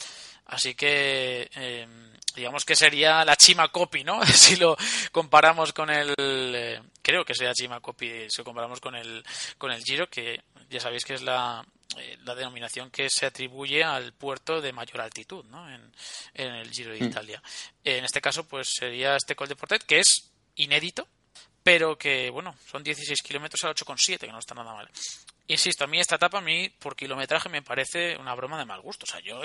Así 0.47 0.75
que, 0.75 1.49
em, 1.53 2.13
digamos 2.35 2.65
que 2.65 2.75
sería 2.75 3.23
la 3.23 3.37
Chima 3.37 3.69
Copy, 3.69 4.03
¿no? 4.03 4.25
si 4.25 4.57
lo 4.57 4.75
comparamos 5.11 5.71
con 5.71 5.89
el. 5.89 6.13
Eh, 6.17 6.81
creo 7.01 7.23
que 7.23 7.33
sería 7.33 7.53
Chima 7.53 7.79
Copy 7.79 8.27
si 8.29 8.39
lo 8.39 8.43
comparamos 8.43 8.81
con 8.81 8.95
el, 8.95 9.23
con 9.57 9.71
el 9.71 9.83
Giro, 9.83 10.09
que 10.09 10.41
ya 10.69 10.79
sabéis 10.79 11.05
que 11.05 11.13
es 11.13 11.21
la, 11.21 11.65
eh, 11.97 12.17
la 12.23 12.35
denominación 12.35 12.91
que 12.91 13.09
se 13.09 13.25
atribuye 13.25 13.83
al 13.83 14.13
puerto 14.13 14.59
de 14.59 14.73
mayor 14.73 15.01
altitud, 15.01 15.45
¿no? 15.45 15.69
En, 15.69 15.89
en 16.33 16.53
el 16.53 16.69
Giro 16.69 16.91
de 16.91 16.99
mm. 16.99 17.05
Italia. 17.05 17.41
En 17.83 18.03
este 18.03 18.19
caso, 18.19 18.45
pues 18.45 18.73
sería 18.77 19.15
este 19.15 19.35
Col 19.35 19.47
de 19.47 19.55
Portet, 19.55 19.83
que 19.83 19.99
es 19.99 20.31
inédito 20.55 21.07
pero 21.65 21.97
que, 21.97 22.29
bueno, 22.29 22.55
son 22.69 22.83
16 22.83 23.23
kilómetros 23.23 23.63
al 23.63 23.73
8,7, 23.73 24.19
que 24.19 24.31
no 24.31 24.37
está 24.37 24.53
nada 24.53 24.71
mal. 24.71 24.87
Insisto, 25.47 25.83
a 25.83 25.87
mí 25.87 25.99
esta 25.99 26.15
etapa, 26.15 26.39
a 26.39 26.41
mí 26.41 26.69
por 26.69 26.95
kilometraje 26.95 27.49
me 27.49 27.61
parece 27.61 28.17
una 28.17 28.33
broma 28.33 28.57
de 28.57 28.65
mal 28.65 28.81
gusto. 28.81 29.03
O 29.03 29.07
sea, 29.07 29.19
yo, 29.19 29.43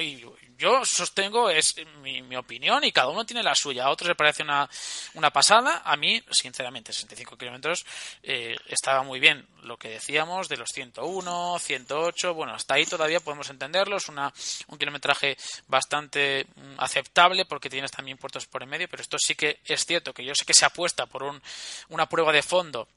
yo 0.56 0.82
sostengo, 0.82 1.50
es 1.50 1.74
mi, 2.00 2.22
mi 2.22 2.36
opinión 2.36 2.82
y 2.84 2.92
cada 2.92 3.08
uno 3.08 3.26
tiene 3.26 3.42
la 3.42 3.54
suya. 3.54 3.84
A 3.84 3.90
otros 3.90 4.08
le 4.08 4.14
parece 4.14 4.42
una, 4.42 4.66
una 5.12 5.30
pasada. 5.30 5.82
A 5.84 5.98
mí, 5.98 6.22
sinceramente, 6.30 6.94
65 6.94 7.36
kilómetros 7.36 7.84
eh, 8.22 8.56
estaba 8.68 9.02
muy 9.02 9.20
bien 9.20 9.46
lo 9.62 9.76
que 9.76 9.90
decíamos 9.90 10.48
de 10.48 10.56
los 10.56 10.70
101, 10.70 11.58
108. 11.58 12.32
Bueno, 12.32 12.54
hasta 12.54 12.74
ahí 12.74 12.86
todavía 12.86 13.20
podemos 13.20 13.50
entenderlo. 13.50 13.98
Es 13.98 14.08
una, 14.08 14.32
un 14.68 14.78
kilometraje 14.78 15.36
bastante 15.68 16.46
mm, 16.56 16.74
aceptable 16.78 17.44
porque 17.44 17.68
tienes 17.68 17.90
también 17.90 18.16
puertos 18.16 18.46
por 18.46 18.62
en 18.62 18.70
medio. 18.70 18.88
Pero 18.88 19.02
esto 19.02 19.18
sí 19.18 19.34
que 19.34 19.60
es 19.66 19.84
cierto 19.84 20.14
que 20.14 20.24
yo 20.24 20.34
sé 20.34 20.46
que 20.46 20.54
se 20.54 20.64
apuesta 20.64 21.04
por 21.04 21.24
un, 21.24 21.42
una 21.90 22.08
prueba 22.08 22.32
de 22.32 22.42
fondo. 22.42 22.88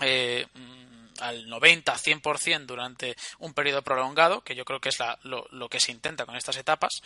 Eh, 0.00 0.46
al 1.20 1.48
90, 1.48 1.94
100% 1.94 2.66
durante 2.66 3.16
un 3.38 3.54
periodo 3.54 3.82
prolongado, 3.82 4.42
que 4.42 4.54
yo 4.54 4.64
creo 4.64 4.80
que 4.80 4.88
es 4.88 4.98
lo, 5.22 5.68
que 5.68 5.80
se 5.80 5.92
intenta 5.92 6.26
con 6.26 6.36
estas 6.36 6.56
etapas, 6.56 7.02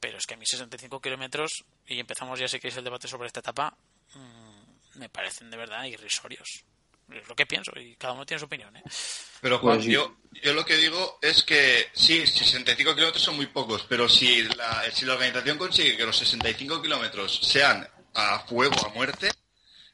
pero 0.00 0.18
es 0.18 0.26
que 0.26 0.34
a 0.34 0.36
mí 0.36 0.46
65 0.46 1.00
kilómetros, 1.00 1.64
y 1.86 1.98
empezamos 1.98 2.38
ya 2.38 2.48
si 2.48 2.58
queréis 2.58 2.76
el 2.76 2.84
debate 2.84 3.08
sobre 3.08 3.26
esta 3.26 3.40
etapa, 3.40 3.76
mm, 4.14 4.98
me 4.98 5.08
parecen 5.08 5.50
de 5.50 5.56
verdad 5.56 5.84
irrisorios. 5.84 6.64
Es 7.10 7.28
lo 7.28 7.36
que 7.36 7.44
pienso 7.44 7.72
y 7.78 7.96
cada 7.96 8.14
uno 8.14 8.24
tiene 8.24 8.38
su 8.38 8.46
opinión. 8.46 8.74
¿eh? 8.76 8.82
Pero 9.42 9.58
Juan, 9.58 9.76
pues 9.76 9.86
yo, 9.86 10.16
yo 10.42 10.54
lo 10.54 10.64
que 10.64 10.76
digo 10.76 11.18
es 11.20 11.42
que 11.42 11.90
sí, 11.92 12.26
65 12.26 12.94
kilómetros 12.94 13.22
son 13.22 13.36
muy 13.36 13.46
pocos, 13.46 13.84
pero 13.86 14.08
si 14.08 14.42
la, 14.42 14.84
si 14.90 15.04
la 15.04 15.12
organización 15.12 15.58
consigue 15.58 15.96
que 15.98 16.06
los 16.06 16.16
65 16.16 16.80
kilómetros 16.80 17.40
sean 17.42 17.86
a 18.14 18.38
fuego, 18.40 18.74
a 18.86 18.88
muerte, 18.90 19.30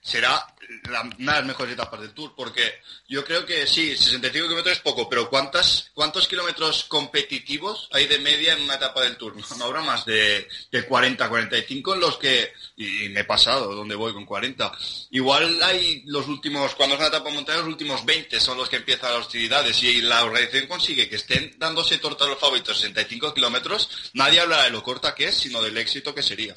será 0.00 0.46
la, 0.88 1.02
una 1.02 1.32
de 1.32 1.38
las 1.38 1.46
mejores 1.46 1.74
etapas 1.74 2.00
del 2.00 2.12
Tour, 2.12 2.32
porque 2.36 2.80
yo 3.08 3.24
creo 3.24 3.44
que 3.44 3.66
sí, 3.66 3.96
65 3.96 4.46
kilómetros 4.46 4.76
es 4.76 4.82
poco, 4.82 5.08
pero 5.08 5.28
¿cuántas, 5.28 5.90
¿cuántos 5.94 6.28
kilómetros 6.28 6.84
competitivos 6.84 7.88
hay 7.92 8.06
de 8.06 8.18
media 8.18 8.54
en 8.54 8.62
una 8.62 8.74
etapa 8.74 9.02
del 9.02 9.16
Tour? 9.16 9.34
No, 9.58 9.64
habrá 9.64 9.82
más 9.82 10.04
de, 10.04 10.48
de 10.70 10.86
40, 10.86 11.28
45 11.28 11.94
en 11.94 12.00
los 12.00 12.18
que, 12.18 12.52
y, 12.76 13.08
me 13.10 13.20
he 13.20 13.24
pasado, 13.24 13.74
donde 13.74 13.94
voy 13.94 14.12
con 14.12 14.24
40. 14.24 14.72
Igual 15.10 15.62
hay 15.62 16.02
los 16.06 16.28
últimos, 16.28 16.74
cuando 16.74 16.94
es 16.94 17.00
una 17.00 17.08
etapa 17.08 17.30
montaña, 17.30 17.58
los 17.58 17.68
últimos 17.68 18.04
20 18.04 18.40
son 18.40 18.56
los 18.56 18.68
que 18.68 18.76
empiezan 18.76 19.12
las 19.12 19.26
hostilidades, 19.26 19.82
y 19.82 20.02
la 20.02 20.24
organización 20.24 20.68
consigue 20.68 21.08
que 21.08 21.16
estén 21.16 21.56
dándose 21.58 21.98
torta 21.98 22.24
a 22.24 22.28
los 22.28 22.38
favoritos 22.38 22.78
65 22.78 23.34
kilómetros, 23.34 23.90
nadie 24.14 24.40
hablará 24.40 24.64
de 24.64 24.70
lo 24.70 24.82
corta 24.82 25.14
que 25.14 25.28
es, 25.28 25.34
sino 25.34 25.60
del 25.62 25.76
éxito 25.76 26.14
que 26.14 26.22
sería. 26.22 26.56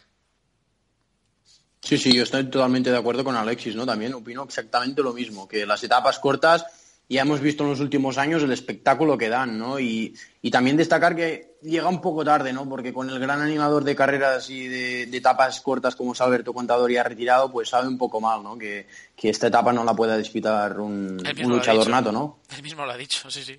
Sí, 1.84 1.98
sí, 1.98 2.16
yo 2.16 2.24
estoy 2.24 2.46
totalmente 2.46 2.92
de 2.92 2.98
acuerdo 2.98 3.24
con 3.24 3.36
Alexis, 3.36 3.76
¿no? 3.76 3.86
También 3.86 4.14
opino 4.14 4.44
exactamente 4.44 5.04
lo 5.04 5.14
mismo, 5.14 5.48
que 5.48 5.66
las 5.66 5.84
etapas 5.84 6.18
cortas 6.20 6.66
ya 7.10 7.22
hemos 7.22 7.42
visto 7.42 7.64
en 7.64 7.70
los 7.70 7.80
últimos 7.80 8.18
años 8.18 8.42
el 8.44 8.52
espectáculo 8.52 9.18
que 9.18 9.30
dan, 9.30 9.58
¿no? 9.58 9.80
Y, 9.80 10.16
también 10.52 10.78
destacar 10.78 11.16
que 11.16 11.58
llega 11.62 11.88
un 11.88 12.02
poco 12.02 12.24
tarde, 12.26 12.52
¿no? 12.52 12.68
Porque 12.68 12.94
con 12.94 13.10
el 13.10 13.20
gran 13.20 13.42
animador 13.42 13.84
de 13.84 13.96
carreras 13.96 14.50
y 14.50 14.68
de, 14.68 15.04
etapas 15.04 15.62
cortas 15.62 15.96
como 15.96 16.14
es 16.14 16.22
Alberto 16.22 16.54
Contador 16.54 16.92
y 16.92 16.98
ha 16.98 17.04
retirado, 17.04 17.52
pues 17.52 17.70
sabe 17.70 17.88
un 17.88 17.98
poco 17.98 18.20
mal, 18.20 18.44
¿no? 18.44 18.58
Que, 18.58 18.88
esta 19.22 19.48
etapa 19.48 19.72
no 19.72 19.86
la 19.86 19.94
pueda 19.94 20.18
disputar 20.18 20.78
un, 20.80 21.18
luchador 21.46 21.88
nato, 21.88 22.12
¿no? 22.12 22.40
Él 22.54 22.62
mismo 22.62 22.86
lo 22.86 22.92
ha 22.92 22.98
dicho, 22.98 23.32
sí, 23.32 23.44
sí. 23.44 23.58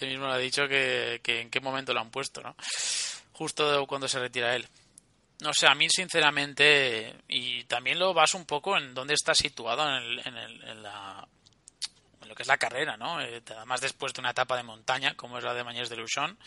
Él 0.00 0.08
mismo 0.08 0.26
lo 0.26 0.32
ha 0.32 0.38
dicho 0.38 0.66
que, 0.66 1.20
que 1.22 1.42
en 1.42 1.50
qué 1.50 1.60
momento 1.60 1.94
lo 1.94 2.00
han 2.00 2.10
puesto, 2.10 2.40
¿no? 2.40 2.56
Justo 3.32 3.86
cuando 3.86 4.08
se 4.08 4.18
retira 4.18 4.56
él. 4.56 4.66
No 5.42 5.54
sé, 5.54 5.66
a 5.66 5.74
mí 5.74 5.88
sinceramente, 5.88 7.14
y 7.28 7.64
también 7.64 7.98
lo 7.98 8.12
vas 8.12 8.34
un 8.34 8.44
poco 8.44 8.76
en 8.76 8.92
dónde 8.92 9.14
está 9.14 9.34
situado 9.34 9.88
en, 9.88 10.18
en, 10.26 10.82
la, 10.82 11.26
lo 12.26 12.34
que 12.34 12.42
es 12.42 12.48
la 12.48 12.58
carrera, 12.58 12.96
¿no? 12.96 13.20
Eh, 13.22 13.42
además 13.56 13.80
después 13.80 14.12
de 14.12 14.20
una 14.20 14.30
etapa 14.30 14.56
de 14.56 14.62
montaña, 14.62 15.14
como 15.14 15.38
es 15.38 15.44
la 15.44 15.54
de 15.54 15.64
Mañez 15.64 15.88
de 15.88 15.96
Luchón, 15.96 16.38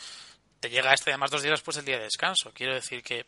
te 0.59 0.69
llega 0.69 0.93
este 0.93 1.11
además 1.11 1.31
dos 1.31 1.41
días 1.41 1.53
después 1.53 1.75
del 1.75 1.85
día 1.85 1.97
de 1.97 2.03
descanso. 2.03 2.51
Quiero 2.53 2.73
decir 2.73 3.03
que 3.03 3.25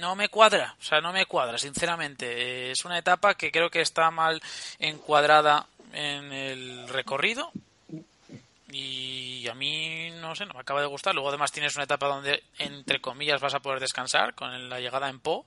no 0.00 0.14
me 0.14 0.28
cuadra, 0.28 0.76
o 0.80 0.82
sea, 0.82 1.00
no 1.00 1.12
me 1.12 1.26
cuadra, 1.26 1.58
sinceramente. 1.58 2.70
Es 2.70 2.84
una 2.84 2.98
etapa 2.98 3.34
que 3.34 3.50
creo 3.50 3.68
que 3.70 3.80
está 3.80 4.10
mal 4.10 4.40
encuadrada 4.78 5.66
en 5.92 6.32
el 6.32 6.88
recorrido 6.88 7.50
y 8.70 9.11
a 9.48 9.54
mí 9.54 10.10
no 10.12 10.34
sé, 10.34 10.46
no 10.46 10.54
me 10.54 10.60
acaba 10.60 10.80
de 10.80 10.86
gustar. 10.86 11.14
Luego 11.14 11.28
además 11.28 11.52
tienes 11.52 11.74
una 11.74 11.84
etapa 11.84 12.06
donde 12.06 12.44
entre 12.58 13.00
comillas 13.00 13.40
vas 13.40 13.54
a 13.54 13.60
poder 13.60 13.80
descansar 13.80 14.34
con 14.34 14.68
la 14.68 14.80
llegada 14.80 15.08
en 15.08 15.20
Po 15.20 15.46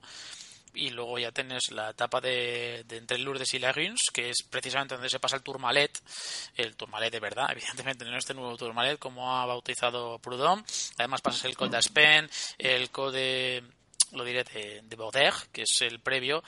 y 0.75 0.89
luego 0.89 1.17
ya 1.17 1.31
tienes 1.31 1.71
la 1.71 1.91
etapa 1.91 2.21
de, 2.21 2.85
entre 2.89 3.17
Lourdes 3.17 3.53
y 3.53 3.59
Lagruns, 3.59 4.09
que 4.13 4.29
es 4.29 4.43
precisamente 4.43 4.95
donde 4.95 5.09
se 5.09 5.19
pasa 5.19 5.37
el 5.37 5.43
Tourmalet, 5.43 5.99
el 6.55 6.75
Tourmalet 6.75 7.11
de 7.11 7.19
verdad, 7.19 7.47
evidentemente 7.51 8.05
no 8.05 8.17
este 8.17 8.33
nuevo 8.33 8.57
Tourmalet 8.57 8.99
como 8.99 9.35
ha 9.35 9.45
bautizado 9.45 10.19
Proudhon. 10.19 10.63
Además 10.97 11.21
pasas 11.21 11.45
el 11.45 11.55
Col 11.55 11.71
d'Aspen, 11.71 12.29
el 12.57 12.91
Col 12.91 13.13
de 13.13 13.63
lo 14.11 14.23
diré 14.23 14.43
de, 14.43 14.81
de 14.83 15.31
que 15.51 15.63
es 15.63 15.81
el 15.81 15.99
previo 15.99 16.43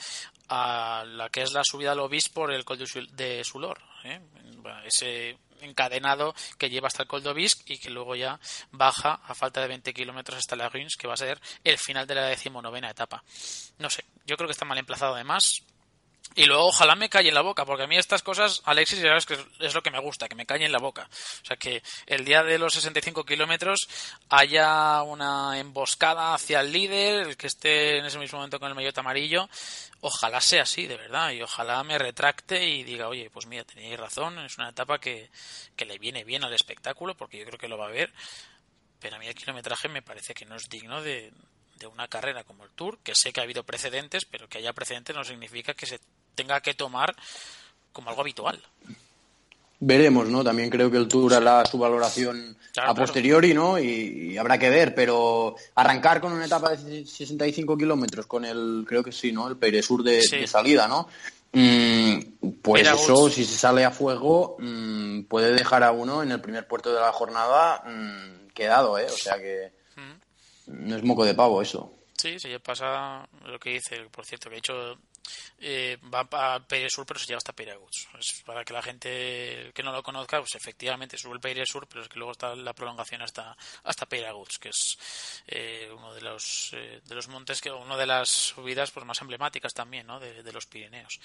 a 0.49 1.03
la 1.05 1.29
que 1.29 1.41
es 1.41 1.51
la 1.51 1.63
subida 1.63 1.91
al 1.91 1.99
Obis 1.99 2.29
por 2.29 2.51
el 2.51 2.63
Col 2.63 2.77
de 2.77 3.43
Sulor. 3.43 3.81
¿eh? 4.03 4.21
Ese 4.85 5.37
encadenado 5.61 6.33
que 6.57 6.69
lleva 6.69 6.87
hasta 6.87 7.03
el 7.03 7.09
Coldovisc 7.09 7.69
y 7.69 7.77
que 7.77 7.89
luego 7.89 8.15
ya 8.15 8.39
baja 8.71 9.19
a 9.25 9.33
falta 9.33 9.61
de 9.61 9.67
20 9.67 9.93
kilómetros 9.93 10.39
hasta 10.39 10.55
la 10.55 10.69
Ruins, 10.69 10.95
que 10.97 11.07
va 11.07 11.13
a 11.13 11.17
ser 11.17 11.39
el 11.63 11.77
final 11.77 12.07
de 12.07 12.15
la 12.15 12.25
decimonovena 12.25 12.89
etapa. 12.89 13.23
No 13.79 13.89
sé, 13.89 14.05
yo 14.25 14.37
creo 14.37 14.47
que 14.47 14.53
está 14.53 14.65
mal 14.65 14.77
emplazado 14.77 15.15
además. 15.15 15.63
Y 16.35 16.45
luego 16.45 16.67
ojalá 16.67 16.95
me 16.95 17.09
calle 17.09 17.29
en 17.29 17.35
la 17.35 17.41
boca, 17.41 17.65
porque 17.65 17.83
a 17.83 17.87
mí 17.87 17.97
estas 17.97 18.21
cosas, 18.21 18.61
Alexis, 18.65 18.99
ya 18.99 19.17
que 19.19 19.37
es 19.59 19.73
lo 19.73 19.81
que 19.81 19.91
me 19.91 19.99
gusta, 19.99 20.27
que 20.27 20.35
me 20.35 20.45
calle 20.45 20.65
en 20.65 20.71
la 20.71 20.77
boca. 20.77 21.09
O 21.41 21.45
sea, 21.45 21.57
que 21.57 21.81
el 22.05 22.25
día 22.25 22.43
de 22.43 22.59
los 22.59 22.73
65 22.73 23.25
kilómetros 23.25 23.89
haya 24.29 25.01
una 25.01 25.57
emboscada 25.59 26.35
hacia 26.35 26.59
el 26.59 26.71
líder, 26.71 27.27
el 27.27 27.37
que 27.37 27.47
esté 27.47 27.97
en 27.97 28.05
ese 28.05 28.19
mismo 28.19 28.37
momento 28.37 28.59
con 28.59 28.69
el 28.69 28.75
maillot 28.75 28.97
amarillo. 28.99 29.49
Ojalá 30.01 30.39
sea 30.41 30.63
así, 30.63 30.85
de 30.85 30.97
verdad, 30.97 31.31
y 31.31 31.41
ojalá 31.41 31.83
me 31.83 31.97
retracte 31.97 32.63
y 32.63 32.83
diga, 32.83 33.07
oye, 33.07 33.31
pues 33.31 33.47
mira, 33.47 33.63
tenéis 33.63 33.97
razón, 33.99 34.37
es 34.39 34.57
una 34.59 34.69
etapa 34.69 34.99
que, 34.99 35.31
que 35.75 35.85
le 35.85 35.97
viene 35.97 36.23
bien 36.23 36.43
al 36.43 36.53
espectáculo, 36.53 37.15
porque 37.15 37.39
yo 37.39 37.45
creo 37.45 37.57
que 37.57 37.67
lo 37.67 37.79
va 37.79 37.87
a 37.87 37.91
ver. 37.91 38.13
Pero 38.99 39.15
a 39.15 39.19
mí 39.19 39.27
el 39.27 39.35
kilometraje 39.35 39.89
me 39.89 40.01
parece 40.01 40.33
que 40.33 40.45
no 40.45 40.55
es 40.55 40.69
digno 40.69 41.01
de, 41.01 41.31
de 41.79 41.87
una 41.87 42.07
carrera 42.07 42.43
como 42.43 42.63
el 42.63 42.71
Tour, 42.71 42.97
que 43.03 43.15
sé 43.15 43.31
que 43.31 43.39
ha 43.39 43.43
habido 43.43 43.63
precedentes, 43.63 44.25
pero 44.25 44.47
que 44.47 44.57
haya 44.57 44.73
precedentes 44.73 45.15
no 45.15 45.23
significa 45.23 45.73
que 45.73 45.85
se 45.85 45.99
tenga 46.35 46.61
que 46.61 46.73
tomar 46.73 47.15
como 47.91 48.09
algo 48.09 48.21
habitual. 48.21 48.61
Veremos, 49.79 50.27
¿no? 50.27 50.43
También 50.43 50.71
creo 50.71 50.89
que 50.89 50.97
el 50.97 51.07
Tour 51.07 51.35
hará 51.35 51.63
su 51.65 51.77
valoración 51.77 52.57
a 52.77 52.95
posteriori, 52.95 53.53
¿no? 53.53 53.77
Y, 53.79 54.35
habrá 54.37 54.57
que 54.57 54.69
ver, 54.69 54.95
pero 54.95 55.55
arrancar 55.75 56.19
con 56.19 56.33
una 56.33 56.45
etapa 56.45 56.75
de 56.75 57.05
65 57.05 57.77
kilómetros, 57.77 58.25
con 58.25 58.43
el, 58.43 58.85
creo 58.87 59.03
que 59.03 59.11
sí, 59.11 59.31
¿no? 59.31 59.47
El 59.47 59.57
Peresur 59.57 60.03
de, 60.03 60.27
de 60.27 60.47
salida, 60.47 60.87
¿no? 60.87 61.07
Mm, 61.53 62.19
pues 62.61 62.87
eso, 62.87 63.29
si 63.29 63.45
se 63.45 63.57
sale 63.57 63.85
a 63.85 63.91
fuego, 63.91 64.57
mm, 64.59 65.23
puede 65.23 65.53
dejar 65.53 65.83
a 65.83 65.91
uno 65.91 66.23
en 66.23 66.31
el 66.31 66.41
primer 66.41 66.67
puerto 66.67 66.93
de 66.93 66.99
la 66.99 67.11
jornada 67.11 67.83
mm, 67.85 68.47
quedado, 68.53 68.97
¿eh? 68.97 69.05
O 69.05 69.17
sea 69.17 69.37
que 69.37 69.76
no 70.67 70.95
es 70.95 71.03
moco 71.03 71.25
de 71.25 71.33
pavo 71.33 71.61
eso. 71.61 71.93
Sí, 72.17 72.39
sí, 72.39 72.49
pasa 72.59 73.27
lo 73.45 73.59
que 73.59 73.71
dice, 73.71 74.09
por 74.09 74.25
cierto, 74.25 74.49
que 74.49 74.55
he 74.55 74.59
hecho 74.59 74.97
eh, 75.59 75.97
va 76.13 76.27
a 76.31 76.59
Peire 76.59 76.89
Sur, 76.89 77.05
pero 77.05 77.19
se 77.19 77.27
llega 77.27 77.37
hasta 77.37 77.53
Peyreguts. 77.53 78.07
para 78.45 78.63
que 78.63 78.73
la 78.73 78.81
gente 78.81 79.71
que 79.73 79.83
no 79.83 79.91
lo 79.91 80.03
conozca, 80.03 80.39
pues 80.39 80.55
efectivamente 80.55 81.17
sube 81.17 81.33
el 81.33 81.39
Peire 81.39 81.65
Sur, 81.65 81.87
pero 81.87 82.01
es 82.01 82.09
que 82.09 82.17
luego 82.17 82.31
está 82.31 82.55
la 82.55 82.73
prolongación 82.73 83.21
hasta, 83.21 83.55
hasta 83.83 84.05
Peyreguts, 84.05 84.57
que 84.57 84.69
es 84.69 84.97
eh, 85.47 85.89
uno 85.95 86.13
de 86.13 86.21
los, 86.21 86.71
eh, 86.73 87.01
de 87.05 87.15
los 87.15 87.27
montes, 87.27 87.61
que 87.61 87.71
una 87.71 87.97
de 87.97 88.05
las 88.05 88.29
subidas 88.29 88.91
pues, 88.91 89.05
más 89.05 89.21
emblemáticas 89.21 89.73
también 89.73 90.07
¿no? 90.07 90.19
de, 90.19 90.43
de 90.43 90.53
los 90.53 90.65
Pirineos. 90.65 91.19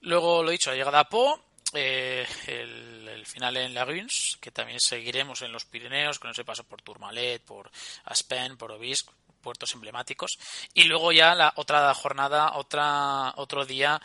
Luego, 0.00 0.42
lo 0.42 0.50
dicho, 0.50 0.70
la 0.70 0.76
llegada 0.76 1.00
a 1.00 1.08
Po, 1.08 1.40
eh, 1.74 2.26
el, 2.46 3.26
final 3.26 3.56
en 3.56 3.74
Lagunes, 3.74 4.36
que 4.40 4.50
también 4.50 4.80
seguiremos 4.80 5.42
en 5.42 5.52
los 5.52 5.64
Pirineos, 5.64 6.18
con 6.18 6.30
ese 6.30 6.44
paso 6.44 6.64
por 6.64 6.82
Tourmalet, 6.82 7.42
por 7.42 7.70
Aspen, 8.04 8.56
por 8.56 8.72
Obisque, 8.72 9.12
puertos 9.40 9.72
emblemáticos. 9.74 10.38
Y 10.74 10.84
luego 10.84 11.12
ya 11.12 11.34
la 11.34 11.52
otra 11.56 11.92
jornada, 11.94 12.54
otra, 12.54 13.32
otro 13.36 13.64
día 13.64 14.00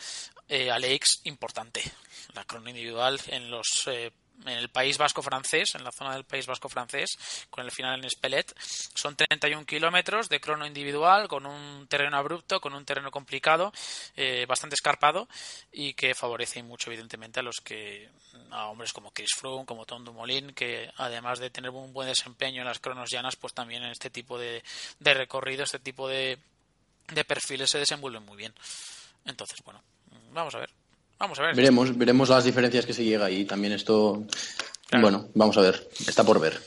eh, 0.48 0.70
a 0.70 0.78
importante. 1.24 1.82
La 2.34 2.44
crono 2.44 2.68
individual 2.70 3.20
en 3.26 3.50
los 3.50 3.86
eh, 3.86 4.12
en 4.42 4.48
el 4.48 4.68
País 4.68 4.98
Vasco 4.98 5.22
francés, 5.22 5.74
en 5.74 5.84
la 5.84 5.92
zona 5.92 6.14
del 6.14 6.24
País 6.24 6.46
Vasco 6.46 6.68
francés, 6.68 7.46
con 7.50 7.64
el 7.64 7.70
final 7.70 7.98
en 7.98 8.04
Espelette. 8.04 8.54
Son 8.58 9.16
31 9.16 9.66
kilómetros 9.66 10.28
de 10.28 10.40
crono 10.40 10.66
individual, 10.66 11.28
con 11.28 11.46
un 11.46 11.86
terreno 11.88 12.16
abrupto, 12.16 12.60
con 12.60 12.74
un 12.74 12.84
terreno 12.84 13.10
complicado, 13.10 13.72
eh, 14.16 14.46
bastante 14.46 14.74
escarpado 14.74 15.28
y 15.72 15.94
que 15.94 16.14
favorece 16.14 16.62
mucho, 16.62 16.90
evidentemente, 16.90 17.40
a 17.40 17.42
los 17.42 17.60
que, 17.60 18.08
a 18.50 18.66
hombres 18.66 18.92
como 18.92 19.10
Chris 19.10 19.34
Froome, 19.36 19.66
como 19.66 19.86
Tom 19.86 20.04
Dumoulin, 20.04 20.52
que 20.52 20.90
además 20.96 21.38
de 21.38 21.50
tener 21.50 21.70
un 21.70 21.92
buen 21.92 22.08
desempeño 22.08 22.62
en 22.62 22.68
las 22.68 22.78
cronos 22.78 23.10
llanas, 23.10 23.36
pues 23.36 23.54
también 23.54 23.82
en 23.82 23.90
este 23.90 24.10
tipo 24.10 24.38
de, 24.38 24.62
de 24.98 25.14
recorrido, 25.14 25.64
este 25.64 25.78
tipo 25.78 26.08
de, 26.08 26.38
de 27.08 27.24
perfiles 27.24 27.70
se 27.70 27.78
desenvuelven 27.78 28.24
muy 28.24 28.36
bien. 28.36 28.54
Entonces, 29.24 29.60
bueno, 29.64 29.82
vamos 30.32 30.54
a 30.54 30.58
ver. 30.58 30.77
Vamos 31.18 31.38
a 31.38 31.42
ver. 31.42 31.56
Veremos, 31.56 31.96
veremos 31.96 32.28
las 32.28 32.44
diferencias 32.44 32.86
que 32.86 32.92
se 32.92 33.04
llega 33.04 33.30
y 33.30 33.44
también 33.44 33.72
esto. 33.72 34.24
Bueno, 34.92 35.28
vamos 35.34 35.56
a 35.58 35.62
ver. 35.62 35.88
Está 36.06 36.24
por 36.24 36.40
ver. 36.40 36.60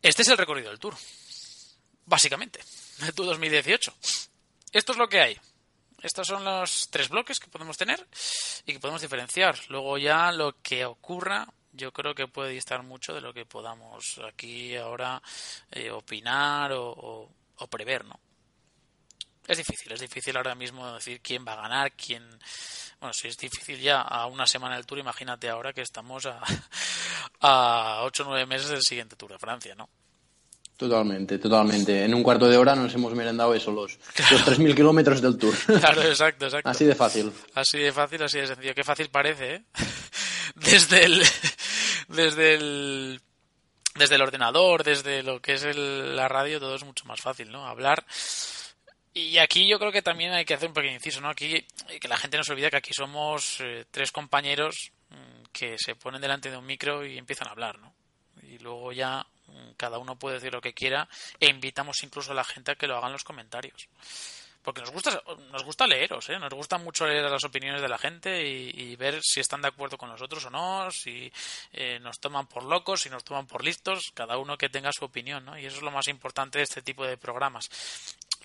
Este 0.00 0.22
es 0.22 0.28
el 0.28 0.38
recorrido 0.38 0.70
del 0.70 0.78
Tour. 0.78 0.94
Básicamente. 2.06 2.60
El 3.02 3.12
Tour 3.12 3.26
2018. 3.26 3.94
Esto 4.72 4.92
es 4.92 4.98
lo 4.98 5.08
que 5.08 5.20
hay. 5.20 5.38
Estos 6.02 6.28
son 6.28 6.44
los 6.44 6.88
tres 6.90 7.08
bloques 7.08 7.40
que 7.40 7.48
podemos 7.48 7.76
tener 7.76 8.06
y 8.64 8.72
que 8.72 8.80
podemos 8.80 9.02
diferenciar. 9.02 9.58
Luego 9.68 9.98
ya 9.98 10.30
lo 10.30 10.56
que 10.62 10.84
ocurra, 10.84 11.48
yo 11.72 11.92
creo 11.92 12.14
que 12.14 12.28
puede 12.28 12.52
distar 12.52 12.84
mucho 12.84 13.12
de 13.14 13.20
lo 13.20 13.34
que 13.34 13.44
podamos 13.44 14.20
aquí 14.26 14.76
ahora 14.76 15.20
eh, 15.72 15.90
opinar 15.90 16.72
o, 16.72 17.28
o 17.56 17.66
prever, 17.66 18.04
¿no? 18.04 18.20
Es 19.48 19.56
difícil, 19.56 19.90
es 19.92 20.00
difícil 20.00 20.36
ahora 20.36 20.54
mismo 20.54 20.92
decir 20.92 21.20
quién 21.20 21.44
va 21.44 21.54
a 21.54 21.62
ganar, 21.62 21.92
quién 21.92 22.22
bueno, 23.00 23.12
si 23.12 23.28
es 23.28 23.36
difícil 23.36 23.80
ya 23.80 24.00
a 24.00 24.26
una 24.26 24.46
semana 24.46 24.74
del 24.74 24.84
Tour, 24.84 24.98
imagínate 24.98 25.48
ahora 25.48 25.72
que 25.72 25.82
estamos 25.82 26.26
a, 26.26 26.40
a 27.40 28.02
8 28.02 28.22
o 28.24 28.26
9 28.26 28.46
meses 28.46 28.68
del 28.68 28.82
siguiente 28.82 29.16
Tour 29.16 29.32
de 29.32 29.38
Francia, 29.38 29.74
¿no? 29.74 29.88
Totalmente, 30.76 31.38
totalmente. 31.38 32.04
En 32.04 32.14
un 32.14 32.22
cuarto 32.22 32.48
de 32.48 32.56
hora 32.56 32.76
nos 32.76 32.94
hemos 32.94 33.12
merendado 33.14 33.52
eso, 33.54 33.72
los, 33.72 33.98
los 34.30 34.46
3.000 34.46 34.76
kilómetros 34.76 35.20
del 35.20 35.36
Tour. 35.36 35.54
Claro, 35.80 36.02
exacto, 36.02 36.44
exacto. 36.46 36.68
Así 36.68 36.84
de 36.84 36.94
fácil. 36.94 37.32
Así 37.54 37.78
de 37.78 37.92
fácil, 37.92 38.22
así 38.22 38.38
de 38.38 38.46
sencillo. 38.46 38.74
Qué 38.74 38.84
fácil 38.84 39.08
parece, 39.10 39.54
¿eh? 39.54 39.64
Desde 40.54 41.04
el... 41.04 41.22
Desde 42.08 42.54
el 42.54 43.20
desde 43.94 44.14
el 44.14 44.22
ordenador, 44.22 44.84
desde 44.84 45.24
lo 45.24 45.42
que 45.42 45.54
es 45.54 45.76
la 45.76 46.28
radio, 46.28 46.60
todo 46.60 46.76
es 46.76 46.84
mucho 46.84 47.04
más 47.06 47.20
fácil, 47.20 47.50
¿no? 47.50 47.66
Hablar 47.66 48.04
y 49.18 49.38
aquí 49.38 49.66
yo 49.66 49.78
creo 49.78 49.92
que 49.92 50.02
también 50.02 50.32
hay 50.32 50.44
que 50.44 50.54
hacer 50.54 50.68
un 50.68 50.74
pequeño 50.74 50.94
inciso, 50.94 51.20
¿no? 51.20 51.28
Aquí 51.28 51.64
que 52.00 52.08
la 52.08 52.16
gente 52.16 52.36
no 52.36 52.44
se 52.44 52.52
olvida 52.52 52.70
que 52.70 52.76
aquí 52.76 52.92
somos 52.94 53.60
eh, 53.60 53.84
tres 53.90 54.12
compañeros 54.12 54.92
mm, 55.10 55.44
que 55.52 55.76
se 55.78 55.96
ponen 55.96 56.20
delante 56.20 56.50
de 56.50 56.56
un 56.56 56.66
micro 56.66 57.04
y 57.04 57.18
empiezan 57.18 57.48
a 57.48 57.52
hablar, 57.52 57.78
¿no? 57.78 57.92
Y 58.42 58.58
luego 58.58 58.92
ya 58.92 59.26
mm, 59.46 59.72
cada 59.76 59.98
uno 59.98 60.16
puede 60.16 60.36
decir 60.36 60.52
lo 60.52 60.60
que 60.60 60.72
quiera 60.72 61.08
e 61.40 61.48
invitamos 61.48 62.02
incluso 62.02 62.32
a 62.32 62.34
la 62.34 62.44
gente 62.44 62.70
a 62.70 62.76
que 62.76 62.86
lo 62.86 62.96
hagan 62.96 63.08
en 63.08 63.14
los 63.14 63.24
comentarios. 63.24 63.88
Porque 64.62 64.82
nos 64.82 64.90
gusta, 64.90 65.22
nos 65.50 65.64
gusta 65.64 65.86
leeros, 65.86 66.28
¿eh? 66.28 66.38
Nos 66.38 66.52
gusta 66.52 66.76
mucho 66.78 67.06
leer 67.06 67.30
las 67.30 67.44
opiniones 67.44 67.80
de 67.80 67.88
la 67.88 67.96
gente 67.96 68.46
y, 68.46 68.96
ver 68.96 69.20
si 69.22 69.40
están 69.40 69.62
de 69.62 69.68
acuerdo 69.68 69.96
con 69.96 70.10
nosotros 70.10 70.44
o 70.44 70.50
no, 70.50 70.90
si 70.90 71.32
eh, 71.72 71.98
nos 72.00 72.18
toman 72.18 72.46
por 72.46 72.64
locos, 72.64 73.02
si 73.02 73.08
nos 73.08 73.24
toman 73.24 73.46
por 73.46 73.64
listos, 73.64 74.10
cada 74.12 74.36
uno 74.36 74.58
que 74.58 74.68
tenga 74.68 74.92
su 74.92 75.04
opinión, 75.04 75.44
¿no? 75.44 75.58
Y 75.58 75.64
eso 75.64 75.76
es 75.76 75.82
lo 75.82 75.90
más 75.90 76.08
importante 76.08 76.58
de 76.58 76.64
este 76.64 76.82
tipo 76.82 77.06
de 77.06 77.16
programas 77.16 77.70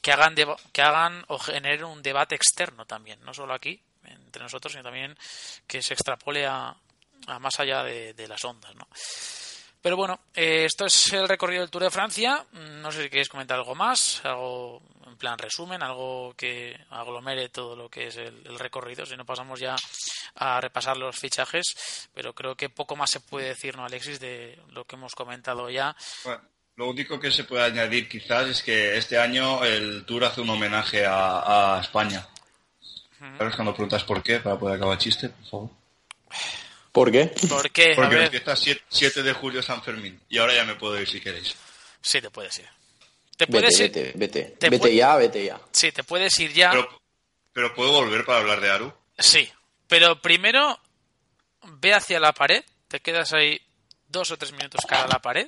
que 0.03 0.11
hagan, 0.11 0.35
que 0.73 0.81
hagan 0.81 1.23
o 1.29 1.39
generen 1.39 1.85
un 1.85 2.03
debate 2.03 2.35
externo 2.35 2.85
también, 2.85 3.23
no 3.23 3.33
solo 3.33 3.53
aquí, 3.53 3.81
entre 4.03 4.43
nosotros, 4.43 4.73
sino 4.73 4.83
también 4.83 5.17
que 5.65 5.81
se 5.81 5.93
extrapole 5.93 6.45
a, 6.45 6.75
más 7.39 7.57
allá 7.57 7.83
de, 7.83 8.27
las 8.27 8.43
ondas, 8.43 8.75
¿no? 8.75 8.85
Pero 9.81 9.95
bueno, 9.95 10.19
eh, 10.33 10.65
esto 10.65 10.85
es 10.85 11.13
el 11.13 11.27
recorrido 11.27 11.61
del 11.61 11.69
Tour 11.69 11.83
de 11.83 11.91
Francia. 11.91 12.45
No 12.53 12.91
sé 12.91 13.03
si 13.03 13.09
queréis 13.09 13.29
comentar 13.29 13.57
algo 13.57 13.75
más, 13.75 14.23
algo 14.25 14.81
en 15.05 15.17
plan 15.17 15.37
resumen, 15.37 15.83
algo 15.83 16.33
que 16.37 16.77
aglomere 16.89 17.49
todo 17.49 17.75
lo 17.75 17.89
que 17.89 18.07
es 18.07 18.17
el, 18.17 18.59
recorrido. 18.59 19.05
Si 19.05 19.15
no 19.15 19.25
pasamos 19.25 19.59
ya 19.59 19.75
a 20.35 20.59
repasar 20.59 20.97
los 20.97 21.17
fichajes, 21.17 22.09
pero 22.13 22.33
creo 22.33 22.55
que 22.55 22.69
poco 22.69 22.95
más 22.95 23.09
se 23.09 23.19
puede 23.19 23.49
decir, 23.49 23.75
¿no, 23.77 23.85
Alexis, 23.85 24.19
de 24.19 24.57
lo 24.69 24.85
que 24.85 24.95
hemos 24.95 25.15
comentado 25.15 25.69
ya. 25.69 25.95
Lo 26.75 26.89
único 26.89 27.19
que 27.19 27.31
se 27.31 27.43
puede 27.43 27.63
añadir 27.63 28.09
quizás 28.09 28.47
es 28.47 28.63
que 28.63 28.97
este 28.97 29.19
año 29.19 29.63
el 29.63 30.05
Tour 30.05 30.25
hace 30.25 30.41
un 30.41 30.49
homenaje 30.49 31.05
a, 31.05 31.79
España. 31.81 32.27
¿Sabes 33.37 33.55
cuando 33.55 33.73
preguntas 33.73 34.03
por 34.03 34.23
qué? 34.23 34.39
Para 34.39 34.57
poder 34.57 34.77
acabar 34.77 34.93
el 34.93 34.99
chiste, 34.99 35.29
por 35.29 35.45
favor. 35.45 35.69
¿Por 36.91 37.11
qué? 37.11 37.25
¿Por 37.47 37.71
qué? 37.71 37.93
Porque 37.95 38.23
empieza 38.23 38.55
7 38.55 39.23
de 39.23 39.33
julio 39.33 39.61
San 39.61 39.83
Fermín. 39.83 40.19
Y 40.29 40.39
ahora 40.39 40.55
ya 40.55 40.65
me 40.65 40.75
puedo 40.75 40.99
ir 40.99 41.07
si 41.07 41.21
queréis. 41.21 41.55
Sí, 42.01 42.21
te 42.21 42.29
puedes 42.29 42.57
ir. 42.59 42.67
Te 43.37 43.47
puedes 43.47 43.79
vete, 43.79 43.99
ir. 43.99 44.13
Vete, 44.15 44.41
vete. 44.41 44.69
vete 44.69 44.95
ya, 44.95 45.15
vete 45.15 45.45
ya. 45.45 45.59
Sí, 45.71 45.91
te 45.91 46.03
puedes 46.03 46.37
ir 46.39 46.53
ya. 46.53 46.71
Pero, 46.71 47.01
pero 47.51 47.73
¿puedo 47.73 47.91
volver 47.91 48.25
para 48.25 48.39
hablar 48.39 48.61
de 48.61 48.69
Aru? 48.69 48.93
Sí. 49.17 49.49
Pero 49.87 50.21
primero 50.21 50.79
ve 51.63 51.93
hacia 51.93 52.19
la 52.19 52.33
pared, 52.33 52.63
te 52.87 52.99
quedas 52.99 53.33
ahí 53.33 53.61
dos 54.07 54.31
o 54.31 54.37
tres 54.37 54.51
minutos 54.51 54.85
cara 54.87 55.05
a 55.05 55.07
la 55.07 55.21
pared 55.21 55.47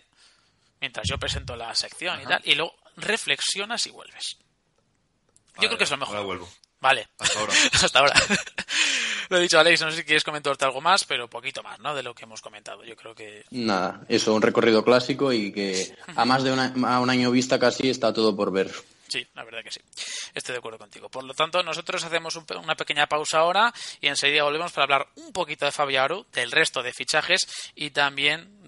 mientras 0.85 1.07
yo 1.09 1.17
presento 1.17 1.55
la 1.55 1.73
sección 1.73 2.21
y 2.21 2.25
tal, 2.25 2.41
y 2.43 2.53
luego 2.53 2.75
reflexionas 2.95 3.87
y 3.87 3.89
vuelves. 3.89 4.37
yo 5.59 5.67
creo 5.67 5.77
que 5.79 5.83
es 5.83 5.89
lo 5.89 5.97
mejor. 5.97 6.15
Ahora 6.15 6.27
vuelvo. 6.27 6.49
Vale. 6.79 7.07
Hasta 7.17 7.39
ahora. 7.39 7.53
Hasta 7.73 7.99
ahora. 7.99 8.13
lo 9.29 9.37
he 9.37 9.41
dicho, 9.41 9.57
Alex, 9.59 9.81
no 9.81 9.89
sé 9.89 9.97
si 9.97 10.03
quieres 10.03 10.23
comentarte 10.23 10.63
algo 10.63 10.81
más, 10.81 11.03
pero 11.05 11.27
poquito 11.27 11.63
más, 11.63 11.79
¿no? 11.79 11.95
De 11.95 12.03
lo 12.03 12.13
que 12.13 12.25
hemos 12.25 12.41
comentado. 12.41 12.83
Yo 12.83 12.95
creo 12.95 13.15
que. 13.15 13.45
Nada, 13.49 14.01
eso, 14.07 14.35
un 14.35 14.43
recorrido 14.43 14.83
clásico 14.83 15.33
y 15.33 15.51
que 15.51 15.95
a 16.15 16.23
más 16.23 16.43
de 16.43 16.51
a 16.51 16.99
un 16.99 17.09
año 17.09 17.31
vista 17.31 17.57
casi 17.57 17.89
está 17.89 18.13
todo 18.13 18.35
por 18.35 18.51
ver. 18.51 18.71
Sí, 19.07 19.25
la 19.33 19.43
verdad 19.43 19.63
que 19.63 19.71
sí. 19.71 19.81
Estoy 20.35 20.53
de 20.53 20.59
acuerdo 20.59 20.77
contigo. 20.77 21.09
Por 21.09 21.23
lo 21.23 21.33
tanto, 21.33 21.63
nosotros 21.63 22.03
hacemos 22.03 22.35
una 22.35 22.75
pequeña 22.75 23.07
pausa 23.07 23.39
ahora 23.39 23.73
y 24.01 24.07
enseguida 24.07 24.43
volvemos 24.43 24.71
para 24.71 24.83
hablar 24.83 25.07
un 25.15 25.31
poquito 25.31 25.65
de 25.65 25.71
Fabiaru, 25.71 26.27
del 26.33 26.51
resto 26.51 26.83
de 26.83 26.93
fichajes 26.93 27.47
y 27.73 27.89
también 27.91 28.64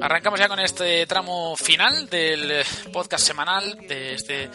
Arrancamos 0.00 0.38
ya 0.38 0.48
con 0.48 0.60
este 0.60 1.06
tramo 1.06 1.56
final 1.56 2.08
del 2.08 2.64
podcast 2.92 3.26
semanal, 3.26 3.76
de 3.88 4.14
este 4.14 4.50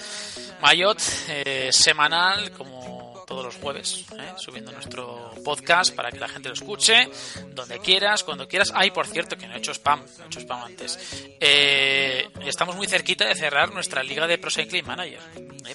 Mayot 0.61 0.99
eh, 1.27 1.69
semanal, 1.71 2.51
como 2.51 2.92
todos 3.25 3.43
los 3.43 3.55
jueves, 3.55 4.05
eh, 4.17 4.33
subiendo 4.37 4.71
nuestro 4.71 5.31
podcast 5.43 5.95
para 5.95 6.11
que 6.11 6.19
la 6.19 6.27
gente 6.27 6.49
lo 6.49 6.53
escuche, 6.53 7.09
donde 7.49 7.79
quieras, 7.79 8.23
cuando 8.23 8.47
quieras. 8.47 8.71
Ay, 8.75 8.91
por 8.91 9.07
cierto, 9.07 9.37
que 9.37 9.47
no 9.47 9.53
he 9.53 9.57
hecho 9.57 9.71
spam, 9.71 10.03
no 10.17 10.23
he 10.23 10.27
hecho 10.27 10.39
spam 10.39 10.63
antes. 10.63 10.99
Eh, 11.39 12.27
estamos 12.45 12.75
muy 12.75 12.87
cerquita 12.87 13.25
de 13.25 13.35
cerrar 13.35 13.73
nuestra 13.73 14.03
liga 14.03 14.27
de 14.27 14.37
Pro 14.37 14.51
Cycling 14.51 14.85
Manager. 14.85 15.19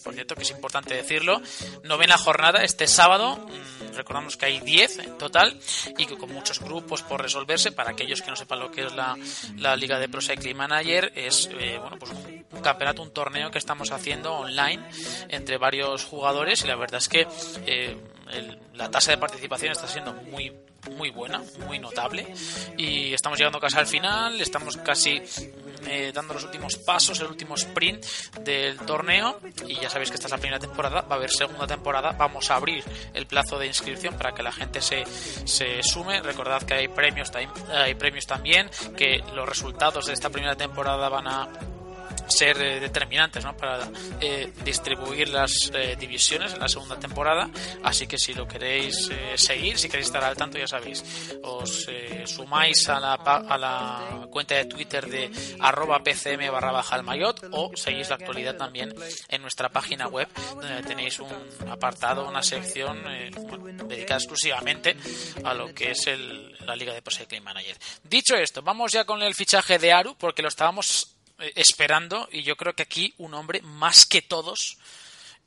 por 0.02 0.14
cierto, 0.14 0.34
que 0.34 0.42
es 0.42 0.50
importante 0.50 0.94
decirlo. 0.94 1.40
Novena 1.84 2.18
jornada 2.18 2.62
este 2.62 2.86
sábado. 2.86 3.36
Mm, 3.36 3.96
recordamos 3.96 4.36
que 4.36 4.46
hay 4.46 4.60
10 4.60 4.98
en 4.98 5.18
total 5.18 5.58
y 5.96 6.06
que 6.06 6.16
con 6.16 6.32
muchos 6.32 6.60
grupos 6.60 7.02
por 7.02 7.20
resolverse. 7.22 7.72
Para 7.72 7.90
aquellos 7.90 8.22
que 8.22 8.30
no 8.30 8.36
sepan 8.36 8.60
lo 8.60 8.70
que 8.70 8.86
es 8.86 8.94
la, 8.94 9.16
la 9.56 9.76
Liga 9.76 9.98
de 9.98 10.08
Pro 10.08 10.20
Cycling 10.20 10.56
Manager, 10.56 11.12
es 11.14 11.48
eh, 11.58 11.78
bueno, 11.80 11.98
pues 11.98 12.12
un, 12.12 12.62
campeonato, 12.62 13.02
un 13.02 13.12
torneo 13.12 13.50
que 13.50 13.58
estamos 13.58 13.90
haciendo 13.90 14.34
online 14.34 14.82
entre 15.28 15.58
varios 15.58 16.04
jugadores 16.04 16.64
y 16.64 16.66
la 16.66 16.76
verdad 16.76 16.98
es 16.98 17.08
que 17.08 17.26
eh, 17.66 17.96
la 18.74 18.90
tasa 18.90 19.12
de 19.12 19.18
participación 19.18 19.72
está 19.72 19.88
siendo 19.88 20.12
muy 20.12 20.52
muy 20.96 21.10
buena, 21.10 21.42
muy 21.66 21.78
notable 21.78 22.26
y 22.76 23.12
estamos 23.12 23.38
llegando 23.38 23.60
casi 23.60 23.78
al 23.78 23.86
final, 23.86 24.40
estamos 24.40 24.76
casi 24.76 25.20
eh, 25.86 26.12
dando 26.14 26.34
los 26.34 26.44
últimos 26.44 26.76
pasos, 26.76 27.20
el 27.20 27.26
último 27.26 27.56
sprint 27.56 28.04
del 28.40 28.78
torneo 28.78 29.40
y 29.66 29.74
ya 29.74 29.90
sabéis 29.90 30.10
que 30.10 30.14
esta 30.14 30.28
es 30.28 30.32
la 30.32 30.38
primera 30.38 30.58
temporada, 30.58 31.02
va 31.02 31.14
a 31.14 31.18
haber 31.18 31.30
segunda 31.30 31.66
temporada, 31.66 32.12
vamos 32.12 32.50
a 32.50 32.56
abrir 32.56 32.84
el 33.12 33.26
plazo 33.26 33.58
de 33.58 33.66
inscripción 33.66 34.16
para 34.16 34.32
que 34.32 34.42
la 34.42 34.52
gente 34.52 34.80
se, 34.80 35.04
se 35.44 35.82
sume, 35.82 36.20
recordad 36.22 36.62
que 36.62 36.74
hay 36.74 36.88
premios, 36.88 37.30
hay 37.70 37.94
premios 37.94 38.26
también, 38.26 38.70
que 38.96 39.22
los 39.34 39.48
resultados 39.48 40.06
de 40.06 40.12
esta 40.12 40.30
primera 40.30 40.56
temporada 40.56 41.08
van 41.08 41.26
a 41.26 41.48
ser 42.28 42.60
eh, 42.60 42.80
determinantes 42.80 43.44
¿no? 43.44 43.56
para 43.56 43.88
eh, 44.20 44.52
distribuir 44.64 45.28
las 45.28 45.70
eh, 45.74 45.96
divisiones 45.98 46.54
en 46.54 46.60
la 46.60 46.68
segunda 46.68 46.98
temporada. 46.98 47.50
Así 47.82 48.06
que 48.06 48.18
si 48.18 48.34
lo 48.34 48.46
queréis 48.46 49.10
seguir, 49.36 49.78
si 49.78 49.88
queréis 49.88 50.06
estar 50.06 50.24
al 50.24 50.36
tanto, 50.36 50.58
ya 50.58 50.66
sabéis, 50.66 51.04
os 51.42 51.86
sumáis 52.26 52.88
a 52.88 53.00
la, 53.00 53.14
a 53.14 53.58
la 53.58 54.26
cuenta 54.30 54.54
de 54.54 54.66
Twitter 54.66 55.08
de 55.08 55.30
arroba 55.60 56.02
pcm 56.02 56.50
barra 56.50 56.72
baja 56.72 56.96
el 56.96 57.02
mayot 57.02 57.48
o 57.52 57.70
seguís 57.74 58.08
la 58.08 58.16
actualidad 58.16 58.56
también 58.56 58.94
en 59.28 59.42
nuestra 59.42 59.68
página 59.68 60.08
web 60.08 60.28
donde 60.54 60.82
tenéis 60.82 61.20
un 61.20 61.28
apartado, 61.68 62.28
una 62.28 62.42
sección 62.42 63.02
dedicada 63.88 64.18
exclusivamente 64.18 64.96
a 65.44 65.54
lo 65.54 65.72
que 65.74 65.92
es 65.92 66.06
el, 66.06 66.56
la 66.66 66.76
Liga 66.76 66.92
de 66.92 67.02
Pro 67.02 67.14
Manager. 67.42 67.76
Dicho 68.04 68.34
esto, 68.36 68.62
vamos 68.62 68.92
ya 68.92 69.04
con 69.04 69.22
el 69.22 69.34
fichaje 69.34 69.78
de 69.78 69.92
Aru 69.92 70.16
porque 70.16 70.42
lo 70.42 70.48
estábamos 70.48 71.14
eh, 71.16 71.17
esperando 71.54 72.28
y 72.32 72.42
yo 72.42 72.56
creo 72.56 72.74
que 72.74 72.82
aquí 72.82 73.14
un 73.18 73.34
hombre 73.34 73.62
más 73.62 74.06
que 74.06 74.22
todos 74.22 74.78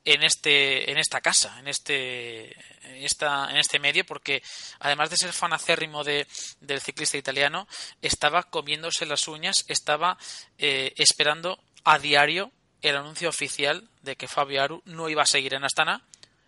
en 0.04 0.22
este 0.22 0.90
en 0.90 0.98
esta 0.98 1.20
casa 1.20 1.58
en 1.60 1.68
este 1.68 2.52
en, 2.84 3.04
esta, 3.04 3.50
en 3.50 3.56
este 3.56 3.78
medio 3.78 4.04
porque 4.04 4.42
además 4.80 5.10
de 5.10 5.16
ser 5.16 5.32
fan 5.32 5.52
acérrimo 5.52 6.02
de, 6.02 6.26
del 6.60 6.80
ciclista 6.80 7.16
italiano 7.16 7.68
estaba 8.00 8.42
comiéndose 8.44 9.06
las 9.06 9.28
uñas 9.28 9.64
estaba 9.68 10.18
eh, 10.58 10.92
esperando 10.96 11.62
a 11.84 11.98
diario 11.98 12.50
el 12.80 12.96
anuncio 12.96 13.28
oficial 13.28 13.88
de 14.02 14.16
que 14.16 14.26
Fabio 14.26 14.62
Aru 14.62 14.82
no 14.86 15.08
iba 15.08 15.22
a 15.22 15.26
seguir 15.26 15.54
en 15.54 15.64
Astana 15.64 16.02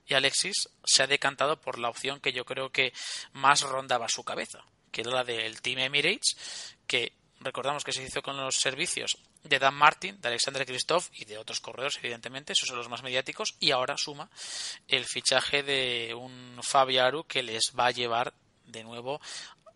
y 0.07 0.15
Alexis 0.15 0.69
se 0.85 1.03
ha 1.03 1.07
decantado 1.07 1.61
por 1.61 1.79
la 1.79 1.89
opción 1.89 2.21
que 2.21 2.33
yo 2.33 2.45
creo 2.45 2.71
que 2.71 2.93
más 3.33 3.61
rondaba 3.61 4.09
su 4.09 4.25
cabeza 4.25 4.65
que 4.91 5.03
era 5.03 5.11
la 5.11 5.25
del 5.25 5.61
Team 5.63 5.79
Emirates 5.79 6.75
que 6.89 7.13
recordamos 7.45 7.85
que 7.85 7.93
se 7.93 8.03
hizo 8.03 8.23
con 8.23 8.37
los 8.37 8.57
servicios 8.57 9.19
de 9.43 9.59
Dan 9.59 9.75
Martin, 9.75 10.21
de 10.21 10.29
Alexander 10.29 10.67
Christoph 10.67 11.09
y 11.13 11.25
de 11.25 11.39
otros 11.39 11.61
corredores, 11.61 11.99
evidentemente, 12.03 12.55
esos 12.55 12.69
son 12.69 12.79
los 12.79 12.89
más 12.89 13.03
mediáticos, 13.03 13.55
y 13.61 13.71
ahora 13.71 13.97
suma 13.97 14.31
el 14.89 15.05
fichaje 15.05 15.63
de 15.63 16.15
un 16.15 16.59
Fabiaru 16.63 17.25
que 17.25 17.43
les 17.43 17.73
va 17.79 17.87
a 17.87 17.91
llevar 17.91 18.33
de 18.67 18.83
nuevo 18.83 19.21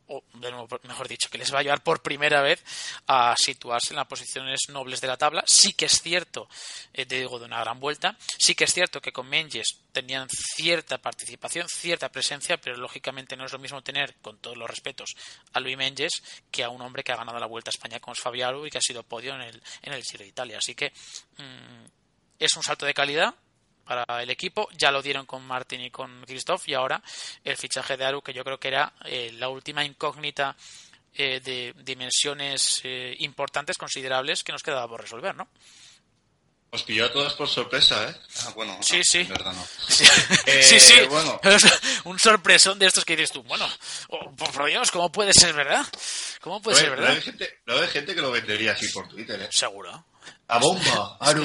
o 0.08 0.22
de 0.34 0.52
mejor 0.84 1.08
dicho, 1.08 1.28
que 1.30 1.38
les 1.38 1.52
va 1.52 1.60
a 1.60 1.62
llevar 1.62 1.82
por 1.82 2.02
primera 2.02 2.42
vez 2.42 2.62
a 3.06 3.34
situarse 3.36 3.92
en 3.92 3.96
las 3.96 4.06
posiciones 4.06 4.60
nobles 4.68 5.00
de 5.00 5.06
la 5.06 5.16
tabla. 5.16 5.44
Sí 5.46 5.72
que 5.72 5.86
es 5.86 6.00
cierto, 6.00 6.48
eh, 6.92 7.06
te 7.06 7.18
digo, 7.18 7.38
de 7.38 7.46
una 7.46 7.60
gran 7.60 7.78
vuelta, 7.78 8.16
sí 8.38 8.54
que 8.54 8.64
es 8.64 8.72
cierto 8.72 9.00
que 9.00 9.12
con 9.12 9.28
Menges 9.28 9.80
tenían 9.92 10.28
cierta 10.28 10.98
participación, 10.98 11.68
cierta 11.68 12.08
presencia, 12.10 12.56
pero 12.56 12.76
lógicamente 12.76 13.36
no 13.36 13.44
es 13.44 13.52
lo 13.52 13.58
mismo 13.58 13.82
tener, 13.82 14.16
con 14.22 14.38
todos 14.38 14.56
los 14.56 14.68
respetos, 14.68 15.14
a 15.52 15.60
Luis 15.60 15.76
Menges 15.76 16.22
que 16.50 16.64
a 16.64 16.70
un 16.70 16.82
hombre 16.82 17.02
que 17.02 17.12
ha 17.12 17.16
ganado 17.16 17.38
la 17.38 17.46
Vuelta 17.46 17.70
a 17.70 17.72
España 17.76 18.00
con 18.00 18.14
Fabiano 18.14 18.66
y 18.66 18.70
que 18.70 18.78
ha 18.78 18.82
sido 18.82 19.02
podio 19.02 19.34
en 19.34 19.42
el, 19.42 19.62
en 19.82 19.92
el 19.92 20.02
Giro 20.02 20.24
de 20.24 20.28
Italia. 20.28 20.58
Así 20.58 20.74
que 20.74 20.92
mm, 21.36 21.84
es 22.38 22.56
un 22.56 22.62
salto 22.62 22.86
de 22.86 22.94
calidad, 22.94 23.34
para 23.88 24.22
el 24.22 24.28
equipo. 24.28 24.68
Ya 24.76 24.90
lo 24.90 25.00
dieron 25.00 25.24
con 25.24 25.44
Martin 25.44 25.80
y 25.80 25.90
con 25.90 26.22
Christoph 26.26 26.68
y 26.68 26.74
ahora 26.74 27.02
el 27.42 27.56
fichaje 27.56 27.96
de 27.96 28.04
Aru, 28.04 28.20
que 28.20 28.34
yo 28.34 28.44
creo 28.44 28.60
que 28.60 28.68
era 28.68 28.92
eh, 29.06 29.32
la 29.38 29.48
última 29.48 29.82
incógnita 29.82 30.54
eh, 31.14 31.40
de 31.40 31.74
dimensiones 31.82 32.82
eh, 32.84 33.16
importantes, 33.20 33.78
considerables, 33.78 34.44
que 34.44 34.52
nos 34.52 34.62
quedaba 34.62 34.86
por 34.86 35.00
resolver, 35.00 35.34
¿no? 35.34 35.48
Os 36.70 36.82
pilló 36.82 37.06
a 37.06 37.12
todos 37.12 37.32
por 37.32 37.48
sorpresa, 37.48 38.10
¿eh? 38.10 38.14
Ah, 38.44 38.52
bueno, 38.54 38.78
sí, 38.82 39.00
sí. 39.02 39.24
verdad 39.24 39.54
no. 39.54 39.66
Sí, 39.88 40.04
sí. 40.80 40.94
Bueno. 41.08 41.40
Un 42.04 42.18
sorpresón 42.18 42.78
de 42.78 42.86
estos 42.86 43.06
que 43.06 43.16
dices 43.16 43.32
tú. 43.32 43.42
Bueno, 43.44 43.66
oh, 44.08 44.30
por 44.32 44.66
Dios, 44.66 44.90
¿cómo 44.90 45.10
puede 45.10 45.32
ser 45.32 45.54
verdad? 45.54 45.86
¿Cómo 46.42 46.60
puede 46.60 46.76
ser 46.76 46.90
verdad? 46.90 47.08
Lo 47.08 47.14
hay, 47.14 47.22
gente, 47.22 47.60
lo 47.64 47.80
hay 47.80 47.88
gente 47.88 48.14
que 48.14 48.20
lo 48.20 48.30
vendería 48.30 48.72
así 48.72 48.86
por 48.88 49.08
Twitter, 49.08 49.40
¿eh? 49.40 49.48
Seguro. 49.50 50.04
A 50.48 50.58
bomba, 50.58 51.18
Aru 51.20 51.44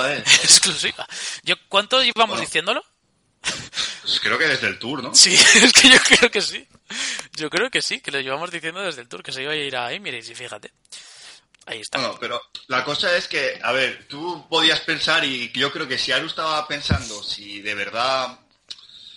a 0.00 0.16
Exclusiva. 0.18 1.06
Yo, 1.42 1.54
¿Cuánto 1.68 2.02
llevamos 2.02 2.38
diciéndolo? 2.40 2.84
Pues 4.02 4.20
creo 4.20 4.38
que 4.38 4.46
desde 4.46 4.68
el 4.68 4.78
tour, 4.78 5.02
¿no? 5.02 5.14
Sí, 5.14 5.34
es 5.54 5.72
que 5.72 5.88
yo 5.88 5.98
creo 5.98 6.30
que 6.30 6.42
sí. 6.42 6.68
Yo 7.32 7.48
creo 7.48 7.70
que 7.70 7.80
sí, 7.80 8.00
que 8.00 8.10
lo 8.10 8.20
llevamos 8.20 8.50
diciendo 8.50 8.80
desde 8.82 9.00
el 9.00 9.08
tour, 9.08 9.22
que 9.22 9.32
se 9.32 9.42
iba 9.42 9.52
a 9.52 9.56
ir 9.56 9.76
a 9.76 9.92
Emirates 9.92 10.30
y 10.30 10.34
fíjate. 10.34 10.70
Ahí 11.64 11.80
está. 11.80 11.98
Bueno, 11.98 12.16
pero 12.20 12.42
la 12.66 12.84
cosa 12.84 13.16
es 13.16 13.28
que, 13.28 13.58
a 13.62 13.72
ver, 13.72 14.06
tú 14.08 14.46
podías 14.48 14.80
pensar, 14.80 15.24
y 15.24 15.50
yo 15.52 15.72
creo 15.72 15.88
que 15.88 15.98
si 15.98 16.12
Aru 16.12 16.26
estaba 16.26 16.66
pensando 16.66 17.22
si 17.22 17.60
de 17.60 17.74
verdad 17.74 18.38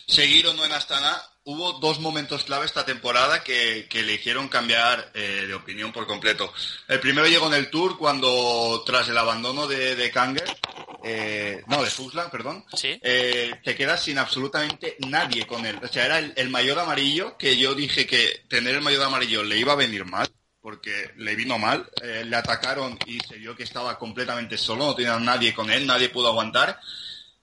seguir 0.07 0.47
o 0.47 0.53
no 0.53 0.63
en 0.63 0.71
Astana, 0.71 1.21
hubo 1.45 1.73
dos 1.73 1.99
momentos 1.99 2.43
clave 2.43 2.65
esta 2.65 2.85
temporada 2.85 3.43
que, 3.43 3.87
le 3.91 4.13
hicieron 4.13 4.49
cambiar 4.49 5.11
eh, 5.13 5.45
de 5.47 5.53
opinión 5.53 5.91
por 5.91 6.05
completo. 6.05 6.51
El 6.87 6.99
primero 6.99 7.27
llegó 7.27 7.47
en 7.47 7.53
el 7.53 7.69
Tour 7.69 7.97
cuando, 7.97 8.83
tras 8.85 9.07
el 9.09 9.17
abandono 9.17 9.67
de, 9.67 9.95
de 9.95 10.11
Kanger, 10.11 10.57
eh, 11.03 11.63
no, 11.67 11.83
de 11.83 11.89
Fuslan, 11.89 12.31
perdón, 12.31 12.65
eh, 12.81 13.53
te 13.63 13.75
quedas 13.75 14.03
sin 14.03 14.17
absolutamente 14.17 14.97
nadie 15.07 15.45
con 15.45 15.65
él. 15.65 15.79
O 15.81 15.87
sea, 15.87 16.05
era 16.05 16.19
el, 16.19 16.49
mayor 16.49 16.79
amarillo 16.79 17.37
que 17.37 17.57
yo 17.57 17.75
dije 17.75 18.07
que 18.07 18.43
tener 18.47 18.75
el 18.75 18.81
mayor 18.81 19.03
amarillo 19.03 19.43
le 19.43 19.57
iba 19.57 19.73
a 19.73 19.77
venir 19.77 20.03
mal, 20.03 20.27
porque 20.61 21.11
le 21.17 21.35
vino 21.35 21.59
mal. 21.59 21.87
le 22.01 22.35
atacaron 22.35 22.97
y 23.05 23.19
se 23.19 23.35
vio 23.35 23.55
que 23.55 23.63
estaba 23.63 23.99
completamente 23.99 24.57
solo, 24.57 24.87
no 24.87 24.95
tenía 24.95 25.19
nadie 25.19 25.53
con 25.53 25.69
él, 25.69 25.85
nadie 25.85 26.09
pudo 26.09 26.29
aguantar. 26.29 26.79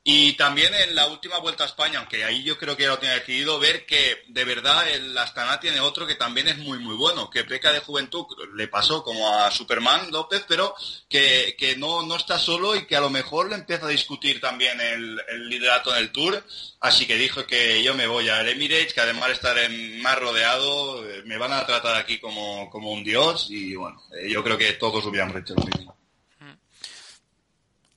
Y 0.05 0.32
también 0.32 0.74
en 0.74 0.96
la 0.96 1.07
última 1.07 1.38
vuelta 1.38 1.62
a 1.62 1.68
España, 1.68 2.00
aunque 2.00 2.24
ahí 2.24 2.42
yo 2.42 2.59
creo 2.59 2.76
que 2.76 2.88
lo 2.88 2.98
tenía 2.98 3.14
decidido, 3.14 3.61
ver 3.61 3.86
que 3.86 4.24
de 4.26 4.44
verdad 4.44 4.88
el 4.88 5.16
Astana 5.16 5.61
tiene 5.61 5.78
otro 5.78 6.09
que 6.09 6.16
también 6.16 6.48
es 6.48 6.59
muy 6.59 6.80
muy 6.80 6.96
bueno, 6.96 7.30
que 7.30 7.44
peca 7.44 7.70
de 7.70 7.78
juventud, 7.78 8.26
le 8.57 8.66
pasó 8.66 9.05
como 9.05 9.32
a 9.32 9.48
Superman 9.53 10.11
López, 10.11 10.44
pero 10.48 10.74
que, 11.09 11.55
que 11.57 11.76
no, 11.76 12.05
no 12.05 12.16
está 12.16 12.36
solo 12.36 12.74
y 12.74 12.84
que 12.84 12.96
a 12.96 13.00
lo 13.00 13.11
mejor 13.11 13.48
le 13.48 13.55
empieza 13.55 13.86
a 13.86 13.90
discutir 13.90 14.40
también 14.40 14.80
el, 14.80 15.22
el 15.28 15.48
liderato 15.48 15.94
en 15.94 16.03
el 16.03 16.11
Tour. 16.11 16.42
Así 16.80 17.07
que 17.07 17.14
dijo 17.14 17.46
que 17.46 17.80
yo 17.84 17.94
me 17.94 18.09
voy 18.09 18.28
al 18.28 18.48
Emirates, 18.48 18.94
que 18.94 19.00
además 19.03 19.28
de 19.28 19.34
estar 19.34 19.57
en 19.57 20.03
más 20.03 20.18
rodeado, 20.18 21.09
eh, 21.09 21.22
me 21.26 21.38
van 21.38 21.53
a 21.53 21.64
tratar 21.64 21.94
aquí 21.94 22.18
como, 22.18 22.68
como 22.70 22.90
un 22.90 23.05
dios 23.05 23.46
y 23.50 23.76
bueno, 23.76 24.03
eh, 24.18 24.28
yo 24.28 24.42
creo 24.42 24.59
que 24.59 24.72
todos 24.72 25.07
hubiéramos 25.07 25.36
hecho 25.36 25.55
lo 25.55 25.64
mismo. 25.64 26.01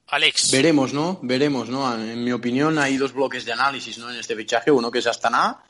Alex. 0.08 0.52
Veremos, 0.52 0.94
¿no? 0.94 1.20
Veremos, 1.24 1.70
¿no? 1.70 1.94
En 1.94 2.24
mi 2.24 2.32
opinión 2.32 2.78
hay 2.78 2.98
dos 2.98 3.14
bloques 3.14 3.46
de 3.46 3.54
análisis, 3.54 3.98
¿no? 3.98 4.12
En 4.12 4.18
este 4.18 4.36
fichaje. 4.36 4.72
Uno 4.72 4.92
que 4.92 5.00
es 5.00 5.08
Astana, 5.08 5.64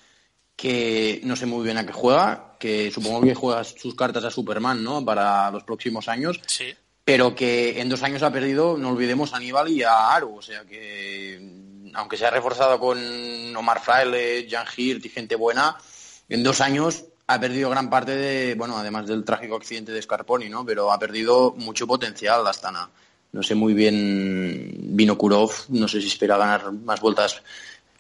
que 0.56 1.22
no 1.24 1.36
sé 1.36 1.46
muy 1.46 1.64
bien 1.64 1.78
a 1.78 1.86
qué 1.86 1.94
juega, 1.94 2.56
que 2.60 2.92
supongo 2.92 3.22
que 3.22 3.36
juega 3.36 3.64
sus 3.64 3.96
cartas 3.96 4.24
a 4.26 4.32
Superman, 4.32 4.84
¿no? 4.84 5.04
Para 5.04 5.50
los 5.52 5.64
próximos 5.64 6.08
años. 6.08 6.40
Sí. 6.48 6.74
Pero 7.04 7.36
que 7.36 7.80
en 7.80 7.88
dos 7.88 8.04
años 8.04 8.24
ha 8.24 8.32
perdido, 8.32 8.78
no 8.78 8.90
olvidemos, 8.90 9.34
a 9.34 9.38
Aníbal 9.38 9.70
y 9.70 9.84
a 9.84 10.14
Aru. 10.14 10.38
O 10.38 10.42
sea 10.42 10.66
que, 10.66 11.40
aunque 11.94 12.18
se 12.18 12.26
ha 12.26 12.32
reforzado 12.32 12.80
con 12.80 13.56
Omar 13.56 13.82
Fraile, 13.82 14.48
Jan 14.50 14.68
Hirt 14.76 15.06
y 15.06 15.10
gente 15.10 15.36
buena, 15.36 15.78
en 16.28 16.44
dos 16.44 16.62
años 16.62 17.06
ha 17.28 17.40
perdido 17.40 17.70
gran 17.70 17.90
parte 17.90 18.16
de, 18.16 18.56
bueno, 18.56 18.78
además 18.78 19.08
del 19.08 19.24
trágico 19.24 19.56
accidente 19.56 19.92
de 19.92 20.02
Scarponi, 20.02 20.50
¿no? 20.50 20.66
Pero 20.66 20.92
ha 20.92 21.00
perdido 21.00 21.54
mucho 21.58 21.88
potencial 21.88 22.46
Astana. 22.48 22.90
No 23.36 23.44
sé 23.44 23.54
muy 23.54 23.74
bien 23.74 24.96
Vino 24.96 25.18
Kurov, 25.18 25.52
no 25.68 25.90
sé 25.90 26.00
si 26.00 26.08
espera 26.08 26.38
ganar 26.38 26.72
más 26.72 27.02
vueltas 27.02 27.42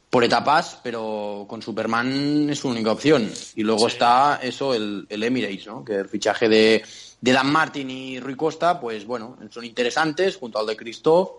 por 0.09 0.23
etapas, 0.23 0.79
pero 0.81 1.45
con 1.45 1.61
Superman 1.61 2.49
es 2.49 2.59
su 2.59 2.69
única 2.69 2.93
opción. 2.93 3.29
Y 3.53 3.63
luego 3.63 3.88
está 3.88 4.39
eso, 4.41 4.73
el, 4.73 5.05
el, 5.09 5.23
Emirates, 5.23 5.67
¿no? 5.67 5.83
que 5.83 5.95
el 5.95 6.07
fichaje 6.07 6.47
de, 6.47 6.86
de, 7.19 7.31
Dan 7.33 7.51
Martin 7.51 7.89
y 7.89 8.17
Rui 8.21 8.38
Costa, 8.38 8.79
pues 8.79 9.05
bueno, 9.05 9.38
son 9.49 9.65
interesantes 9.65 10.38
junto 10.38 10.57
al 10.57 10.67
de 10.67 10.77
Christoph, 10.77 11.31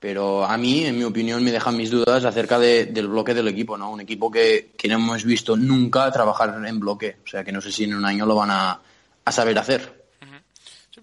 pero 0.00 0.44
a 0.44 0.56
mí, 0.56 0.84
en 0.84 0.98
mi 0.98 1.04
opinión, 1.04 1.44
me 1.44 1.52
dejan 1.52 1.76
mis 1.76 1.92
dudas 1.92 2.24
acerca 2.24 2.58
del 2.58 3.06
bloque 3.06 3.32
del 3.32 3.46
equipo, 3.46 3.78
¿no? 3.78 3.92
Un 3.92 4.00
equipo 4.00 4.28
que, 4.28 4.72
que, 4.76 4.88
no 4.88 4.96
hemos 4.96 5.22
visto 5.22 5.56
nunca 5.56 6.10
trabajar 6.10 6.60
en 6.66 6.80
bloque, 6.80 7.18
o 7.24 7.28
sea 7.28 7.44
que 7.44 7.52
no 7.52 7.60
sé 7.60 7.70
si 7.70 7.84
en 7.84 7.94
un 7.94 8.06
año 8.06 8.26
lo 8.26 8.34
van 8.34 8.50
a, 8.50 8.80
a 9.24 9.30
saber 9.30 9.56
hacer. 9.56 10.05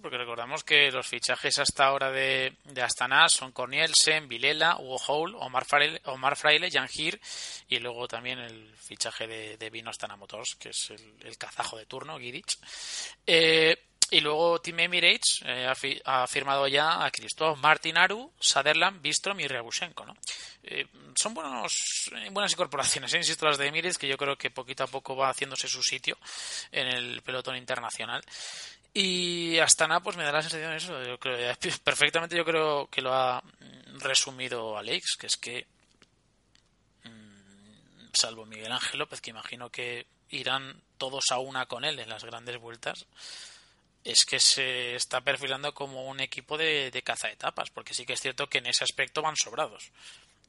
Porque 0.03 0.17
recordamos 0.17 0.65
que 0.65 0.91
los 0.91 1.07
fichajes 1.07 1.59
hasta 1.59 1.85
ahora 1.85 2.11
de, 2.11 2.57
de 2.65 2.81
Astana 2.81 3.29
son 3.29 3.53
Cornielsen, 3.53 4.27
Vilela, 4.27 4.75
Hugo 4.77 4.97
Hole, 5.07 5.37
Omar 5.39 5.63
Fraile, 5.63 6.01
Omar 6.03 6.35
Fraile 6.35 6.69
Jan 6.69 6.89
Gir 6.89 7.21
y 7.69 7.79
luego 7.79 8.05
también 8.05 8.37
el 8.39 8.75
fichaje 8.75 9.27
de, 9.27 9.69
Vino 9.69 9.89
Astana 9.89 10.17
Motors, 10.17 10.55
que 10.59 10.69
es 10.71 10.89
el, 10.89 11.15
el 11.25 11.37
kazajo 11.37 11.77
de 11.77 11.85
turno, 11.85 12.19
Gidic. 12.19 12.51
Eh, 13.25 13.77
y 14.11 14.19
luego 14.19 14.59
Team 14.59 14.81
Emirates 14.81 15.41
eh, 15.45 15.65
ha, 15.67 15.73
fi- 15.73 15.99
ha 16.03 16.27
firmado 16.27 16.67
ya 16.67 17.03
a 17.05 17.09
Christoph 17.09 17.57
Martinaru, 17.59 18.33
Sutherland, 18.37 19.01
Bistrom 19.01 19.39
y 19.39 19.47
Ryabushenko, 19.47 20.05
¿no? 20.05 20.13
Eh, 20.63 20.85
son 21.15 21.33
buenos, 21.33 22.11
eh, 22.13 22.27
buenas 22.29 22.51
incorporaciones, 22.51 23.13
¿eh? 23.13 23.17
insisto, 23.19 23.45
las 23.47 23.57
de 23.57 23.67
Emirates, 23.67 23.97
que 23.97 24.09
yo 24.09 24.17
creo 24.17 24.35
que 24.35 24.51
poquito 24.51 24.83
a 24.83 24.87
poco 24.87 25.15
va 25.15 25.29
haciéndose 25.29 25.69
su 25.69 25.81
sitio 25.81 26.17
en 26.73 26.87
el 26.87 27.21
pelotón 27.21 27.55
internacional. 27.55 28.21
Y 28.93 29.57
Astana, 29.57 30.03
pues 30.03 30.17
me 30.17 30.23
da 30.23 30.31
la 30.31 30.41
sensación 30.41 30.71
de 30.71 30.77
eso. 30.77 31.03
Yo 31.03 31.17
creo, 31.17 31.55
perfectamente 31.83 32.37
yo 32.37 32.45
creo 32.45 32.87
que 32.87 33.01
lo 33.01 33.13
ha 33.13 33.41
mm, 33.41 33.99
resumido 33.99 34.77
Alex, 34.77 35.15
que 35.17 35.27
es 35.27 35.37
que, 35.37 35.65
mm, 37.03 38.09
salvo 38.13 38.45
Miguel 38.45 38.71
Ángel 38.71 38.99
López, 38.99 39.19
que 39.19 39.31
imagino 39.31 39.71
que 39.71 40.05
irán 40.29 40.81
todos 40.97 41.31
a 41.31 41.39
una 41.39 41.65
con 41.65 41.85
él 41.85 41.99
en 41.99 42.09
las 42.09 42.23
grandes 42.23 42.59
vueltas, 42.59 43.07
es 44.03 44.25
que 44.25 44.39
se 44.39 44.95
está 44.95 45.21
perfilando 45.21 45.73
como 45.73 46.05
un 46.05 46.19
equipo 46.19 46.57
de, 46.57 46.91
de 46.91 47.01
cazaetapas, 47.01 47.69
porque 47.71 47.93
sí 47.93 48.05
que 48.05 48.13
es 48.13 48.21
cierto 48.21 48.47
que 48.47 48.59
en 48.59 48.67
ese 48.67 48.83
aspecto 48.83 49.21
van 49.21 49.37
sobrados. 49.37 49.91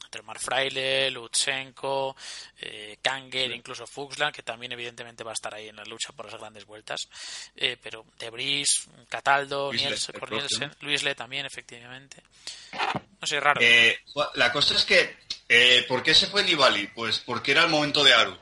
Entre 0.03 0.23
Fraile, 0.39 1.11
Lutsenko, 1.11 2.15
eh, 2.61 2.99
Kanger, 3.03 3.51
incluso 3.51 3.87
Fuchsland, 3.87 4.35
que 4.35 4.43
también 4.43 4.73
evidentemente 4.73 5.25
va 5.25 5.33
a 5.33 5.35
estar 5.35 5.53
ahí 5.55 5.69
en 5.69 5.77
la 5.77 5.85
lucha 5.85 6.13
por 6.13 6.31
las 6.31 6.41
grandes 6.41 6.65
vueltas. 6.65 7.09
Eh, 7.57 7.77
pero 7.83 8.05
Debris, 8.19 8.87
Cataldo, 9.09 9.73
Luis 9.73 10.09
Le, 10.09 10.19
Cornielsen, 10.21 10.71
Luis 10.81 11.03
Le 11.03 11.15
también, 11.15 11.47
efectivamente. 11.47 12.23
No 13.21 13.27
sé, 13.27 13.41
raro. 13.41 13.61
Eh, 13.63 13.99
la 14.35 14.53
cosa 14.53 14.75
es 14.75 14.85
que, 14.85 15.17
eh, 15.49 15.85
¿por 15.89 16.03
qué 16.03 16.15
se 16.15 16.27
fue 16.27 16.45
Nibali? 16.45 16.87
Pues 16.89 17.19
porque 17.19 17.53
era 17.53 17.65
el 17.65 17.71
momento 17.71 18.05
de 18.05 18.15
Aru. 18.15 18.39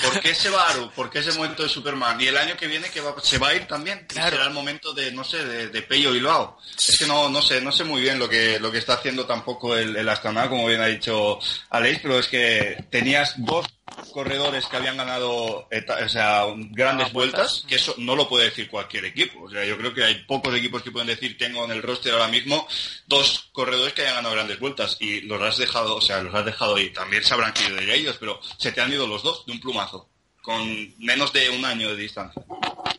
¿Por 0.00 0.20
qué 0.20 0.34
se 0.34 0.48
va 0.48 0.68
Aru? 0.70 0.90
Porque 0.96 1.18
es 1.18 1.26
el 1.26 1.34
momento 1.34 1.62
de 1.62 1.68
Superman. 1.68 2.18
Y 2.20 2.26
el 2.26 2.36
año 2.36 2.56
que 2.56 2.66
viene 2.66 2.88
que 2.88 3.02
va, 3.02 3.14
se 3.22 3.38
va 3.38 3.48
a 3.48 3.54
ir 3.54 3.66
también. 3.66 4.06
Claro. 4.08 4.30
será 4.30 4.44
el 4.44 4.54
momento 4.54 4.94
de, 4.94 5.12
no 5.12 5.22
sé, 5.22 5.44
de, 5.44 5.68
de 5.68 5.82
Pello 5.82 6.12
Bilbao. 6.12 6.58
Es 6.76 6.96
que 6.98 7.06
no, 7.06 7.28
no 7.28 7.42
sé, 7.42 7.60
no 7.60 7.70
sé 7.70 7.84
muy 7.84 8.00
bien 8.00 8.18
lo 8.18 8.28
que, 8.28 8.58
lo 8.58 8.72
que 8.72 8.78
está 8.78 8.94
haciendo 8.94 9.26
tampoco 9.26 9.76
el, 9.76 9.94
el 9.94 10.08
Astana, 10.08 10.48
como 10.48 10.66
bien 10.66 10.80
ha 10.80 10.86
dicho 10.86 11.38
Aleix, 11.68 12.00
pero 12.00 12.18
es 12.18 12.28
que 12.28 12.86
tenías 12.90 13.34
dos 13.36 13.66
corredores 14.12 14.66
que 14.66 14.76
habían 14.76 14.96
ganado 14.96 15.32
o 15.68 16.08
sea, 16.08 16.44
grandes 16.70 17.08
Ah, 17.08 17.12
vueltas. 17.12 17.64
que 17.68 17.76
eso 17.76 17.94
no 17.98 18.14
lo 18.16 18.28
puede 18.28 18.46
decir 18.46 18.68
cualquier 18.68 19.04
equipo. 19.06 19.42
O 19.44 19.50
sea, 19.50 19.64
yo 19.64 19.76
creo 19.78 19.94
que 19.94 20.04
hay 20.04 20.16
pocos 20.24 20.54
equipos 20.54 20.82
que 20.82 20.90
pueden 20.90 21.08
decir 21.08 21.36
tengo 21.38 21.64
en 21.64 21.70
el 21.72 21.82
roster 21.82 22.12
ahora 22.12 22.28
mismo 22.28 22.66
dos 23.06 23.48
corredores 23.52 23.92
que 23.94 24.02
hayan 24.02 24.16
ganado 24.16 24.34
grandes 24.34 24.58
vueltas 24.58 24.96
y 25.00 25.22
los 25.22 25.40
has 25.42 25.56
dejado, 25.58 25.96
o 25.96 26.00
sea, 26.00 26.22
los 26.22 26.34
has 26.34 26.44
dejado 26.44 26.78
y 26.78 26.90
también 26.90 27.22
se 27.24 27.34
habrán 27.34 27.52
querido 27.52 27.76
de 27.76 27.94
ellos, 27.94 28.16
pero 28.20 28.40
se 28.58 28.72
te 28.72 28.80
han 28.80 28.92
ido 28.92 29.06
los 29.06 29.22
dos 29.22 29.46
de 29.46 29.52
un 29.52 29.60
plumazo, 29.60 30.08
con 30.42 30.94
menos 30.98 31.32
de 31.32 31.50
un 31.50 31.64
año 31.64 31.88
de 31.90 31.96
distancia. 31.96 32.42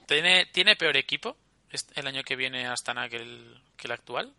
¿Tiene, 0.07 0.45
¿Tiene 0.47 0.75
peor 0.75 0.97
equipo 0.97 1.37
el 1.95 2.07
año 2.07 2.23
que 2.23 2.35
viene 2.35 2.67
Astana 2.67 3.09
que 3.09 3.17
el, 3.17 3.61
que 3.77 3.87
el 3.87 3.91
actual? 3.93 4.31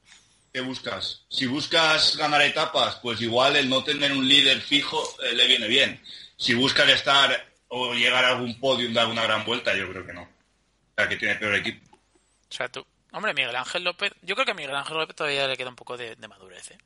¿Qué 0.53 0.61
buscas? 0.61 1.23
Si 1.29 1.47
buscas 1.47 2.17
ganar 2.17 2.41
etapas, 2.43 2.97
pues 3.03 3.21
igual 3.21 3.57
el 3.57 3.69
no 3.69 3.83
tener 3.83 4.13
un 4.13 4.29
líder 4.29 4.61
fijo 4.61 5.03
eh, 5.25 5.35
le 5.35 5.49
viene 5.49 5.67
bien. 5.67 6.01
Si 6.45 6.55
buscas 6.55 6.89
estar 6.91 7.47
o 7.69 7.95
llegar 7.95 8.25
a 8.25 8.29
algún 8.29 8.59
podium 8.61 8.93
de 8.93 9.01
alguna 9.01 9.23
gran 9.25 9.45
vuelta, 9.45 9.75
yo 9.75 9.89
creo 9.91 10.07
que 10.07 10.13
no. 10.13 10.23
O 10.23 10.29
sea, 10.97 11.09
que 11.09 11.17
tiene 11.17 11.35
peor 11.37 11.55
equipo. 11.55 11.97
O 11.97 12.53
sea, 12.55 12.69
tú. 12.69 12.85
Hombre, 13.13 13.33
Miguel 13.33 13.57
Ángel 13.57 13.85
López. 13.85 14.13
Yo 14.23 14.35
creo 14.35 14.45
que 14.45 14.51
a 14.53 14.55
Miguel 14.55 14.75
Ángel 14.75 14.97
López 14.97 15.17
todavía 15.17 15.47
le 15.49 15.57
queda 15.57 15.69
un 15.71 15.77
poco 15.77 15.97
de, 15.97 16.15
de 16.17 16.29
madurez. 16.29 16.71
¿eh? 16.73 16.79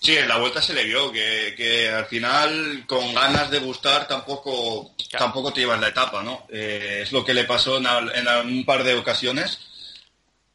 Sí, 0.00 0.16
en 0.16 0.28
la 0.28 0.36
vuelta 0.38 0.60
se 0.62 0.74
le 0.74 0.84
vio 0.84 1.10
que, 1.10 1.54
que 1.56 1.88
al 1.88 2.06
final 2.06 2.84
con 2.86 3.14
ganas 3.14 3.50
de 3.50 3.58
gustar 3.60 4.06
tampoco 4.06 4.94
Claro. 5.08 5.24
tampoco 5.24 5.52
te 5.52 5.60
llevas 5.60 5.80
la 5.80 5.88
etapa, 5.88 6.22
¿no? 6.22 6.46
Eh, 6.50 7.00
es 7.02 7.12
lo 7.12 7.24
que 7.24 7.32
le 7.34 7.44
pasó 7.44 7.78
en, 7.78 7.86
al- 7.86 8.14
en 8.14 8.28
un 8.46 8.64
par 8.66 8.84
de 8.84 8.94
ocasiones. 8.94 9.58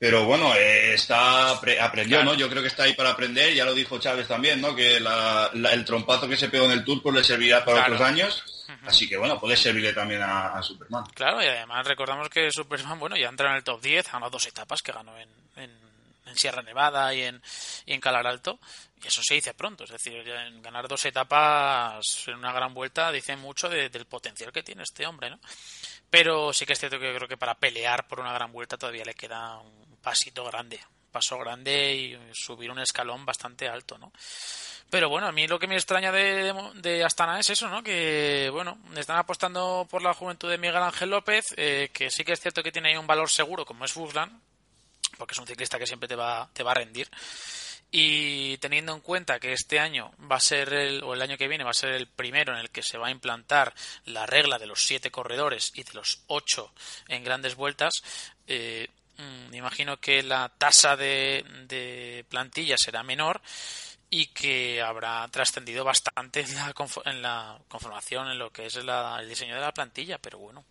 Pero 0.04 0.26
bueno, 0.26 0.54
eh, 0.54 0.96
está 0.96 1.54
apre- 1.56 1.80
aprendió, 1.80 2.18
Claro. 2.18 2.32
¿no? 2.34 2.38
Yo 2.38 2.50
creo 2.50 2.62
que 2.62 2.68
está 2.68 2.84
ahí 2.84 2.94
para 2.94 3.12
aprender. 3.12 3.54
Ya 3.54 3.64
lo 3.64 3.74
dijo 3.74 4.00
Chávez 4.00 4.28
también, 4.28 4.60
¿no? 4.60 4.76
Que 4.76 5.00
la- 5.00 5.50
la- 5.54 5.72
el 5.72 5.86
trompazo 5.86 6.28
que 6.28 6.36
se 6.36 6.50
pegó 6.50 6.66
en 6.66 6.72
el 6.72 6.84
Tour 6.84 7.02
pues 7.02 7.16
le 7.16 7.24
servirá 7.24 7.64
para 7.64 7.78
Claro. 7.86 7.94
otros 7.94 8.06
años. 8.10 8.44
Así 8.86 9.08
que 9.08 9.16
bueno, 9.16 9.40
puede 9.40 9.56
servirle 9.56 9.94
también 9.94 10.22
a, 10.22 10.58
a 10.58 10.62
Superman. 10.62 11.06
Claro, 11.16 11.42
y 11.42 11.46
además 11.46 11.88
recordamos 11.88 12.28
que 12.28 12.52
Superman, 12.52 13.00
bueno, 13.00 13.16
ya 13.16 13.30
entra 13.30 13.50
en 13.52 13.56
el 13.56 13.64
top 13.64 13.82
10, 13.82 14.10
ha 14.10 14.12
ganado 14.12 14.32
dos 14.32 14.46
etapas 14.46 14.82
que 14.82 14.92
ganó 14.92 15.18
en, 15.18 15.30
en, 15.56 15.72
en 16.26 16.36
Sierra 16.36 16.62
Nevada 16.62 17.14
y 17.14 17.22
en, 17.22 17.42
y 17.86 17.94
en 17.94 18.02
Calar 18.02 18.28
Alto. 18.28 18.60
Y 19.02 19.08
eso 19.08 19.22
se 19.24 19.36
dice 19.36 19.54
pronto, 19.54 19.86
es 19.86 19.90
decir, 19.92 20.22
ganar 20.62 20.86
dos 20.90 21.06
etapas 21.06 22.28
en 22.28 22.36
una 22.36 22.52
gran 22.52 22.74
vuelta 22.74 23.10
dice 23.10 23.38
mucho 23.38 23.70
de- 23.70 23.88
del 23.88 24.06
potencial 24.06 24.52
que 24.52 24.64
tiene 24.64 24.84
este 24.84 25.06
hombre, 25.06 25.30
¿no? 25.30 25.40
Pero 26.10 26.52
sí 26.52 26.66
que 26.66 26.74
es 26.74 26.80
cierto 26.80 27.00
que 27.00 27.08
yo 27.10 27.16
creo 27.16 27.28
que 27.30 27.38
para 27.38 27.56
pelear 27.56 28.06
por 28.06 28.20
una 28.20 28.34
gran 28.34 28.52
vuelta 28.52 28.76
todavía 28.78 29.06
le 29.06 29.14
queda 29.16 29.60
un 29.60 29.83
pasito 30.04 30.44
grande, 30.44 30.80
paso 31.12 31.40
grande 31.40 31.96
y 31.96 32.34
subir 32.34 32.70
un 32.70 32.80
escalón 32.80 33.26
bastante 33.26 33.68
alto, 33.68 33.98
¿no? 33.98 34.12
Pero 34.90 35.10
bueno, 35.10 35.26
a 35.26 35.32
mí 35.32 35.48
lo 35.48 35.58
que 35.58 35.66
me 35.66 35.74
extraña 35.74 36.12
de, 36.12 36.54
de 36.76 37.04
Astana 37.04 37.40
es 37.40 37.50
eso, 37.50 37.68
¿no? 37.68 37.82
Que, 37.82 38.50
bueno, 38.52 38.78
están 38.96 39.18
apostando 39.18 39.88
por 39.90 40.04
la 40.04 40.14
juventud 40.14 40.52
de 40.52 40.60
Miguel 40.60 40.84
Ángel 40.84 41.10
López, 41.10 41.56
eh, 41.58 41.90
que 41.92 42.12
sí 42.12 42.24
que 42.24 42.34
es 42.34 42.40
cierto 42.40 42.62
que 42.62 42.72
tiene 42.72 42.90
ahí 42.90 42.98
un 42.98 43.08
valor 43.08 43.30
seguro, 43.30 43.66
como 43.66 43.86
es 43.86 43.94
Fuslan, 43.94 44.40
porque 45.18 45.34
es 45.34 45.40
un 45.40 45.48
ciclista 45.48 45.80
que 45.80 45.88
siempre 45.88 46.08
te 46.08 46.16
va, 46.16 46.48
te 46.54 46.62
va 46.62 46.72
a 46.72 46.76
rendir. 46.76 47.10
Y 47.90 48.58
teniendo 48.58 48.94
en 48.94 49.02
cuenta 49.02 49.40
que 49.40 49.54
este 49.54 49.80
año 49.80 50.12
va 50.32 50.36
a 50.36 50.40
ser 50.40 50.74
el, 50.74 51.04
o 51.04 51.14
el 51.14 51.22
año 51.22 51.38
que 51.38 51.48
viene 51.48 51.64
va 51.64 51.72
a 51.72 51.76
ser 51.76 51.92
el 51.92 52.08
primero 52.08 52.54
en 52.54 52.60
el 52.60 52.70
que 52.70 52.84
se 52.84 52.98
va 52.98 53.08
a 53.08 53.12
implantar 53.12 53.74
la 54.06 54.26
regla 54.26 54.60
de 54.60 54.66
los 54.68 54.84
siete 54.84 55.12
corredores 55.12 55.72
y 55.76 55.84
de 55.84 55.94
los 55.94 56.22
ocho 56.28 56.74
en 57.08 57.24
grandes 57.24 57.56
vueltas, 57.56 57.94
eh, 58.48 58.90
mm, 59.18 59.50
me 59.52 59.58
imagino 59.58 59.98
que 59.98 60.24
la 60.24 60.50
tasa 60.58 60.96
de, 60.96 61.44
de 61.68 62.26
plantilla 62.30 62.76
será 62.78 63.04
menor 63.04 63.42
y 64.10 64.28
que 64.28 64.82
habrá 64.82 65.28
trascendido 65.32 65.84
bastante 65.84 66.42
en 66.42 66.54
la, 66.56 66.74
en 67.06 67.22
la 67.22 67.60
conformación, 67.68 68.30
en 68.30 68.38
lo 68.40 68.52
que 68.52 68.68
es 68.68 68.76
la- 68.84 69.18
el 69.22 69.28
diseño 69.30 69.56
de 69.56 69.62
la 69.62 69.74
plantilla, 69.74 70.18
pero 70.20 70.38
bueno. 70.40 70.64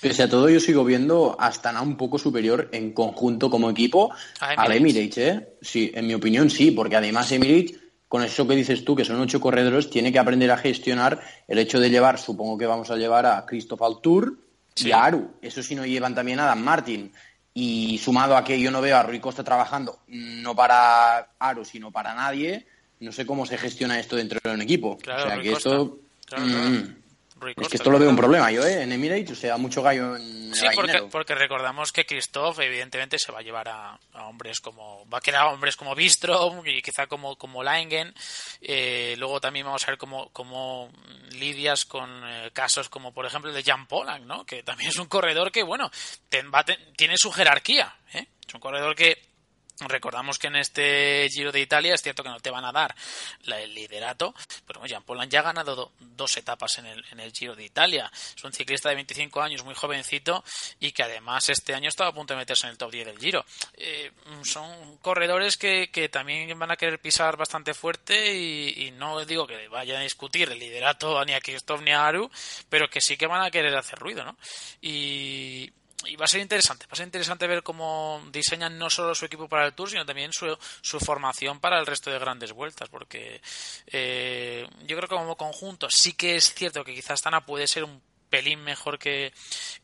Pese 0.00 0.24
a 0.24 0.28
todo, 0.28 0.50
yo 0.50 0.60
sigo 0.60 0.84
viendo 0.84 1.36
a 1.40 1.46
Astana 1.46 1.80
un 1.80 1.96
poco 1.96 2.18
superior 2.18 2.68
en 2.72 2.92
conjunto 2.92 3.48
como 3.48 3.70
equipo 3.70 4.12
A 4.40 4.48
al 4.50 4.72
Emirates. 4.72 5.16
Emirates, 5.16 5.18
¿eh? 5.18 5.56
Sí, 5.62 5.90
en 5.94 6.06
mi 6.06 6.12
opinión 6.14 6.50
sí, 6.50 6.70
porque 6.70 6.96
además 6.96 7.32
Emirates, 7.32 7.78
con 8.06 8.22
eso 8.22 8.46
que 8.46 8.54
dices 8.54 8.84
tú, 8.84 8.94
que 8.94 9.04
son 9.06 9.18
ocho 9.20 9.40
corredores, 9.40 9.88
tiene 9.88 10.12
que 10.12 10.18
aprender 10.18 10.50
a 10.50 10.58
gestionar 10.58 11.20
el 11.48 11.58
hecho 11.58 11.80
de 11.80 11.88
llevar, 11.88 12.18
supongo 12.18 12.58
que 12.58 12.66
vamos 12.66 12.90
a 12.90 12.96
llevar 12.96 13.24
a 13.24 13.46
Christoph 13.46 13.82
Altour 13.82 14.38
Sí. 14.74 14.88
y 14.88 14.92
a 14.92 15.02
Aru. 15.04 15.38
Eso 15.40 15.62
sí 15.62 15.74
no 15.74 15.86
llevan 15.86 16.14
también 16.14 16.38
a 16.40 16.44
Dan 16.44 16.62
Martin. 16.62 17.10
Y 17.58 17.96
sumado 17.96 18.36
a 18.36 18.44
que 18.44 18.60
yo 18.60 18.70
no 18.70 18.82
veo 18.82 18.98
a 18.98 19.02
Rui 19.02 19.18
Costa 19.18 19.42
trabajando, 19.42 20.00
no 20.08 20.54
para 20.54 21.30
Aru, 21.38 21.64
sino 21.64 21.90
para 21.90 22.14
nadie, 22.14 22.66
no 23.00 23.12
sé 23.12 23.24
cómo 23.24 23.46
se 23.46 23.56
gestiona 23.56 23.98
esto 23.98 24.14
dentro 24.14 24.38
de 24.44 24.50
un 24.50 24.60
equipo. 24.60 24.98
Claro, 24.98 25.22
o 25.22 25.26
sea 25.26 25.34
Rui 25.36 25.44
que 25.44 25.52
Costa. 25.52 25.70
esto... 25.70 25.98
Claro, 26.26 26.44
mm, 26.44 26.96
es 27.56 27.68
que 27.68 27.76
esto 27.76 27.90
lo 27.90 27.98
veo 27.98 28.08
un 28.10 28.16
problema 28.16 28.50
yo, 28.50 28.64
¿eh? 28.66 28.82
En 28.82 28.92
Emirates, 28.92 29.30
o 29.32 29.34
sea, 29.34 29.56
mucho 29.56 29.82
gallo 29.82 30.16
en 30.16 30.54
Sí, 30.54 30.66
porque, 31.10 31.34
recordamos 31.34 31.92
que 31.92 32.06
Christoph 32.06 32.58
evidentemente 32.60 33.18
se 33.18 33.30
va 33.30 33.40
a 33.40 33.42
llevar 33.42 33.68
a, 33.68 33.98
a 34.14 34.24
hombres 34.26 34.60
como 34.60 35.06
va 35.10 35.18
a 35.18 35.20
quedar 35.20 35.42
a 35.42 35.48
hombres 35.50 35.76
como 35.76 35.94
Bistrom 35.94 36.66
y 36.66 36.80
quizá 36.80 37.06
como 37.08 37.36
como 37.36 37.62
Langen 37.62 38.14
Eh, 38.62 39.14
luego 39.18 39.38
también 39.40 39.66
vamos 39.66 39.82
a 39.84 39.90
ver 39.90 39.98
cómo, 39.98 40.30
cómo 40.32 40.90
lidias 41.32 41.84
con 41.84 42.08
eh, 42.24 42.50
casos 42.54 42.88
como 42.88 43.12
por 43.12 43.26
ejemplo 43.26 43.50
el 43.50 43.56
de 43.56 43.62
Jan 43.70 43.86
Polak 43.86 44.22
¿no? 44.22 44.46
que 44.46 44.62
también 44.62 44.88
es 44.88 44.96
un 44.96 45.06
corredor 45.06 45.52
que 45.52 45.62
bueno 45.62 45.90
ten- 46.30 46.50
va 46.54 46.60
a 46.60 46.64
ten- 46.64 46.94
tiene 46.96 47.16
su 47.18 47.30
jerarquía 47.30 47.94
¿eh? 48.14 48.26
es 48.48 48.54
un 48.54 48.60
corredor 48.60 48.94
que 48.96 49.25
Recordamos 49.80 50.38
que 50.38 50.46
en 50.46 50.56
este 50.56 51.28
Giro 51.30 51.52
de 51.52 51.60
Italia 51.60 51.94
es 51.94 52.02
cierto 52.02 52.22
que 52.22 52.30
no 52.30 52.40
te 52.40 52.50
van 52.50 52.64
a 52.64 52.72
dar 52.72 52.94
el 53.44 53.74
liderato, 53.74 54.34
pero 54.66 54.84
Jean 54.86 55.02
Paul 55.02 55.28
ya 55.28 55.40
ha 55.40 55.42
ganado 55.42 55.76
do- 55.76 55.92
dos 56.00 56.34
etapas 56.38 56.78
en 56.78 56.86
el, 56.86 57.04
en 57.10 57.20
el 57.20 57.30
Giro 57.30 57.54
de 57.54 57.64
Italia. 57.64 58.10
Es 58.34 58.42
un 58.42 58.52
ciclista 58.54 58.88
de 58.88 58.94
25 58.94 59.42
años, 59.42 59.64
muy 59.64 59.74
jovencito, 59.74 60.42
y 60.80 60.92
que 60.92 61.02
además 61.02 61.50
este 61.50 61.74
año 61.74 61.90
estaba 61.90 62.08
a 62.10 62.14
punto 62.14 62.32
de 62.32 62.38
meterse 62.38 62.66
en 62.66 62.70
el 62.70 62.78
top 62.78 62.90
10 62.90 63.06
del 63.06 63.18
Giro. 63.18 63.44
Eh, 63.74 64.12
son 64.44 64.96
corredores 64.98 65.58
que, 65.58 65.90
que 65.90 66.08
también 66.08 66.58
van 66.58 66.70
a 66.70 66.76
querer 66.76 66.98
pisar 66.98 67.36
bastante 67.36 67.74
fuerte 67.74 68.34
y, 68.34 68.86
y 68.86 68.90
no 68.92 69.22
digo 69.26 69.46
que 69.46 69.68
vayan 69.68 69.98
a 69.98 70.04
discutir 70.04 70.50
el 70.50 70.58
liderato 70.58 71.22
ni 71.26 71.34
a 71.34 71.40
Christoph 71.40 71.82
ni 71.82 71.92
a 71.92 72.06
Aru, 72.06 72.30
pero 72.70 72.88
que 72.88 73.02
sí 73.02 73.18
que 73.18 73.26
van 73.26 73.42
a 73.42 73.50
querer 73.50 73.76
hacer 73.76 73.98
ruido, 73.98 74.24
¿no? 74.24 74.36
Y, 74.80 75.70
y 76.04 76.16
va 76.16 76.26
a 76.26 76.28
ser 76.28 76.40
interesante, 76.40 76.86
va 76.86 76.92
a 76.92 76.96
ser 76.96 77.06
interesante 77.06 77.46
ver 77.46 77.62
cómo 77.62 78.22
diseñan 78.30 78.78
no 78.78 78.90
solo 78.90 79.14
su 79.14 79.24
equipo 79.24 79.48
para 79.48 79.66
el 79.66 79.72
Tour, 79.72 79.90
sino 79.90 80.04
también 80.04 80.32
su, 80.32 80.56
su 80.82 81.00
formación 81.00 81.58
para 81.58 81.78
el 81.78 81.86
resto 81.86 82.10
de 82.10 82.18
grandes 82.18 82.52
vueltas, 82.52 82.88
porque 82.88 83.40
eh, 83.86 84.68
yo 84.82 84.96
creo 84.96 85.08
que 85.08 85.16
como 85.16 85.36
conjunto 85.36 85.88
sí 85.90 86.12
que 86.12 86.36
es 86.36 86.52
cierto 86.54 86.84
que 86.84 86.94
quizás 86.94 87.22
Tana 87.22 87.46
puede 87.46 87.66
ser 87.66 87.84
un 87.84 88.02
pelín 88.28 88.62
mejor 88.62 88.98
que, 88.98 89.32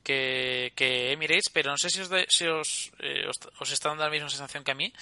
que, 0.03 0.73
que 0.75 1.13
Emirates, 1.13 1.51
pero 1.53 1.71
no 1.71 1.79
sé 1.79 1.91
si 1.91 2.01
os, 2.01 2.11
si 2.29 2.47
os, 2.47 2.93
eh, 2.99 3.25
os, 3.59 3.71
está 3.71 3.89
dando 3.89 4.05
la 4.05 4.11
misma 4.11 4.29
sensación 4.29 4.65
que 4.65 4.73
a 4.73 4.75
mí, 4.75 4.93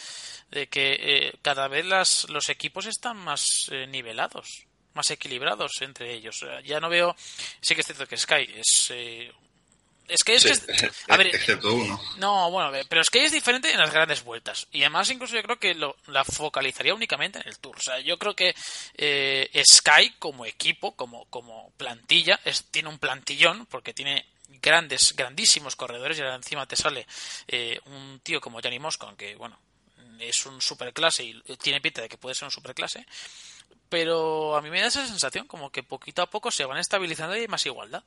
de 0.50 0.68
que 0.68 0.96
eh, 1.00 1.32
cada 1.42 1.68
vez 1.68 1.84
las, 1.86 2.28
los 2.28 2.48
equipos 2.48 2.86
están 2.86 3.16
más 3.16 3.68
eh, 3.70 3.86
nivelados, 3.86 4.66
más 4.94 5.10
equilibrados 5.10 5.72
entre 5.80 6.12
ellos. 6.12 6.44
ya 6.64 6.80
no 6.80 6.88
veo, 6.88 7.16
sí 7.60 7.74
que 7.74 7.80
es 7.80 7.86
cierto 7.86 8.06
que 8.06 8.16
Sky 8.16 8.48
es 8.54 8.92
es 10.10 10.24
que 10.24 10.34
es 10.34 10.44
que. 10.44 10.90
a 11.08 11.16
ver, 11.16 11.28
excepto 11.28 11.72
uno. 11.72 12.00
No, 12.18 12.50
bueno, 12.50 12.70
pero 12.88 13.00
es 13.00 13.08
que 13.08 13.24
es 13.24 13.32
diferente 13.32 13.70
en 13.70 13.78
las 13.78 13.92
grandes 13.92 14.24
vueltas. 14.24 14.66
Y 14.72 14.82
además, 14.82 15.10
incluso 15.10 15.36
yo 15.36 15.42
creo 15.42 15.58
que 15.58 15.74
lo, 15.74 15.96
la 16.08 16.24
focalizaría 16.24 16.94
únicamente 16.94 17.38
en 17.38 17.48
el 17.48 17.58
Tour. 17.58 17.76
O 17.76 17.80
sea, 17.80 18.00
yo 18.00 18.18
creo 18.18 18.34
que 18.34 18.54
eh, 18.96 19.62
Sky, 19.64 20.14
como 20.18 20.44
equipo, 20.44 20.96
como, 20.96 21.26
como 21.26 21.72
plantilla, 21.76 22.40
es, 22.44 22.64
tiene 22.66 22.88
un 22.88 22.98
plantillón, 22.98 23.66
porque 23.66 23.94
tiene 23.94 24.26
grandes, 24.60 25.14
grandísimos 25.14 25.76
corredores. 25.76 26.18
Y 26.18 26.22
ahora 26.22 26.34
encima 26.34 26.66
te 26.66 26.76
sale 26.76 27.06
eh, 27.46 27.80
un 27.86 28.20
tío 28.20 28.40
como 28.40 28.60
Gianni 28.60 28.80
Moscon, 28.80 29.16
que, 29.16 29.36
bueno, 29.36 29.58
es 30.18 30.44
un 30.46 30.60
superclase 30.60 31.24
y 31.24 31.40
tiene 31.62 31.80
pinta 31.80 32.02
de 32.02 32.08
que 32.08 32.18
puede 32.18 32.34
ser 32.34 32.46
un 32.46 32.50
superclase. 32.50 33.06
Pero 33.88 34.56
a 34.56 34.62
mí 34.62 34.70
me 34.70 34.80
da 34.80 34.88
esa 34.88 35.06
sensación, 35.06 35.46
como 35.46 35.70
que 35.70 35.82
poquito 35.82 36.22
a 36.22 36.30
poco 36.30 36.50
se 36.50 36.64
van 36.64 36.78
estabilizando 36.78 37.36
y 37.36 37.40
hay 37.40 37.48
más 37.48 37.66
igualdad 37.66 38.04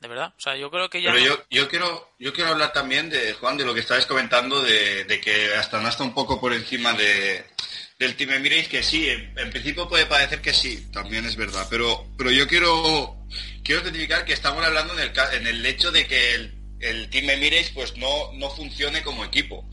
de 0.00 0.08
verdad. 0.08 0.32
O 0.36 0.40
sea, 0.40 0.56
yo 0.56 0.70
creo 0.70 0.88
que 0.88 1.02
ya. 1.02 1.12
Pero 1.12 1.24
yo, 1.24 1.44
yo, 1.50 1.68
quiero, 1.68 2.14
yo 2.18 2.32
quiero 2.32 2.50
hablar 2.50 2.72
también 2.72 3.10
de, 3.10 3.34
Juan, 3.34 3.58
de 3.58 3.66
lo 3.66 3.74
que 3.74 3.80
estabas 3.80 4.06
comentando, 4.06 4.62
de, 4.62 5.20
que 5.22 5.54
hasta 5.54 5.80
no 5.80 5.88
está 5.88 6.04
un 6.04 6.14
poco 6.14 6.40
por 6.40 6.54
encima 6.54 6.94
de, 6.94 7.44
del 7.98 8.16
Team 8.16 8.32
Emirates, 8.32 8.68
que 8.68 8.82
sí, 8.82 9.08
en, 9.08 9.50
principio 9.50 9.88
puede 9.88 10.06
parecer 10.06 10.40
que 10.40 10.54
sí, 10.54 10.90
también 10.90 11.26
es 11.26 11.36
verdad. 11.36 11.66
Pero, 11.68 12.06
pero 12.16 12.30
yo 12.30 12.48
quiero, 12.48 13.26
quiero 13.62 13.82
certificar 13.82 14.24
que 14.24 14.32
estamos 14.32 14.64
hablando 14.64 14.94
en 14.94 15.00
el, 15.00 15.12
en 15.34 15.46
el 15.46 15.66
hecho 15.66 15.92
de 15.92 16.06
que 16.06 16.34
el, 16.34 16.54
el 16.80 17.10
Team 17.10 17.28
Emirates 17.28 17.70
pues 17.70 17.96
no, 17.98 18.32
no 18.32 18.48
funcione 18.48 19.02
como 19.02 19.22
equipo. 19.22 19.68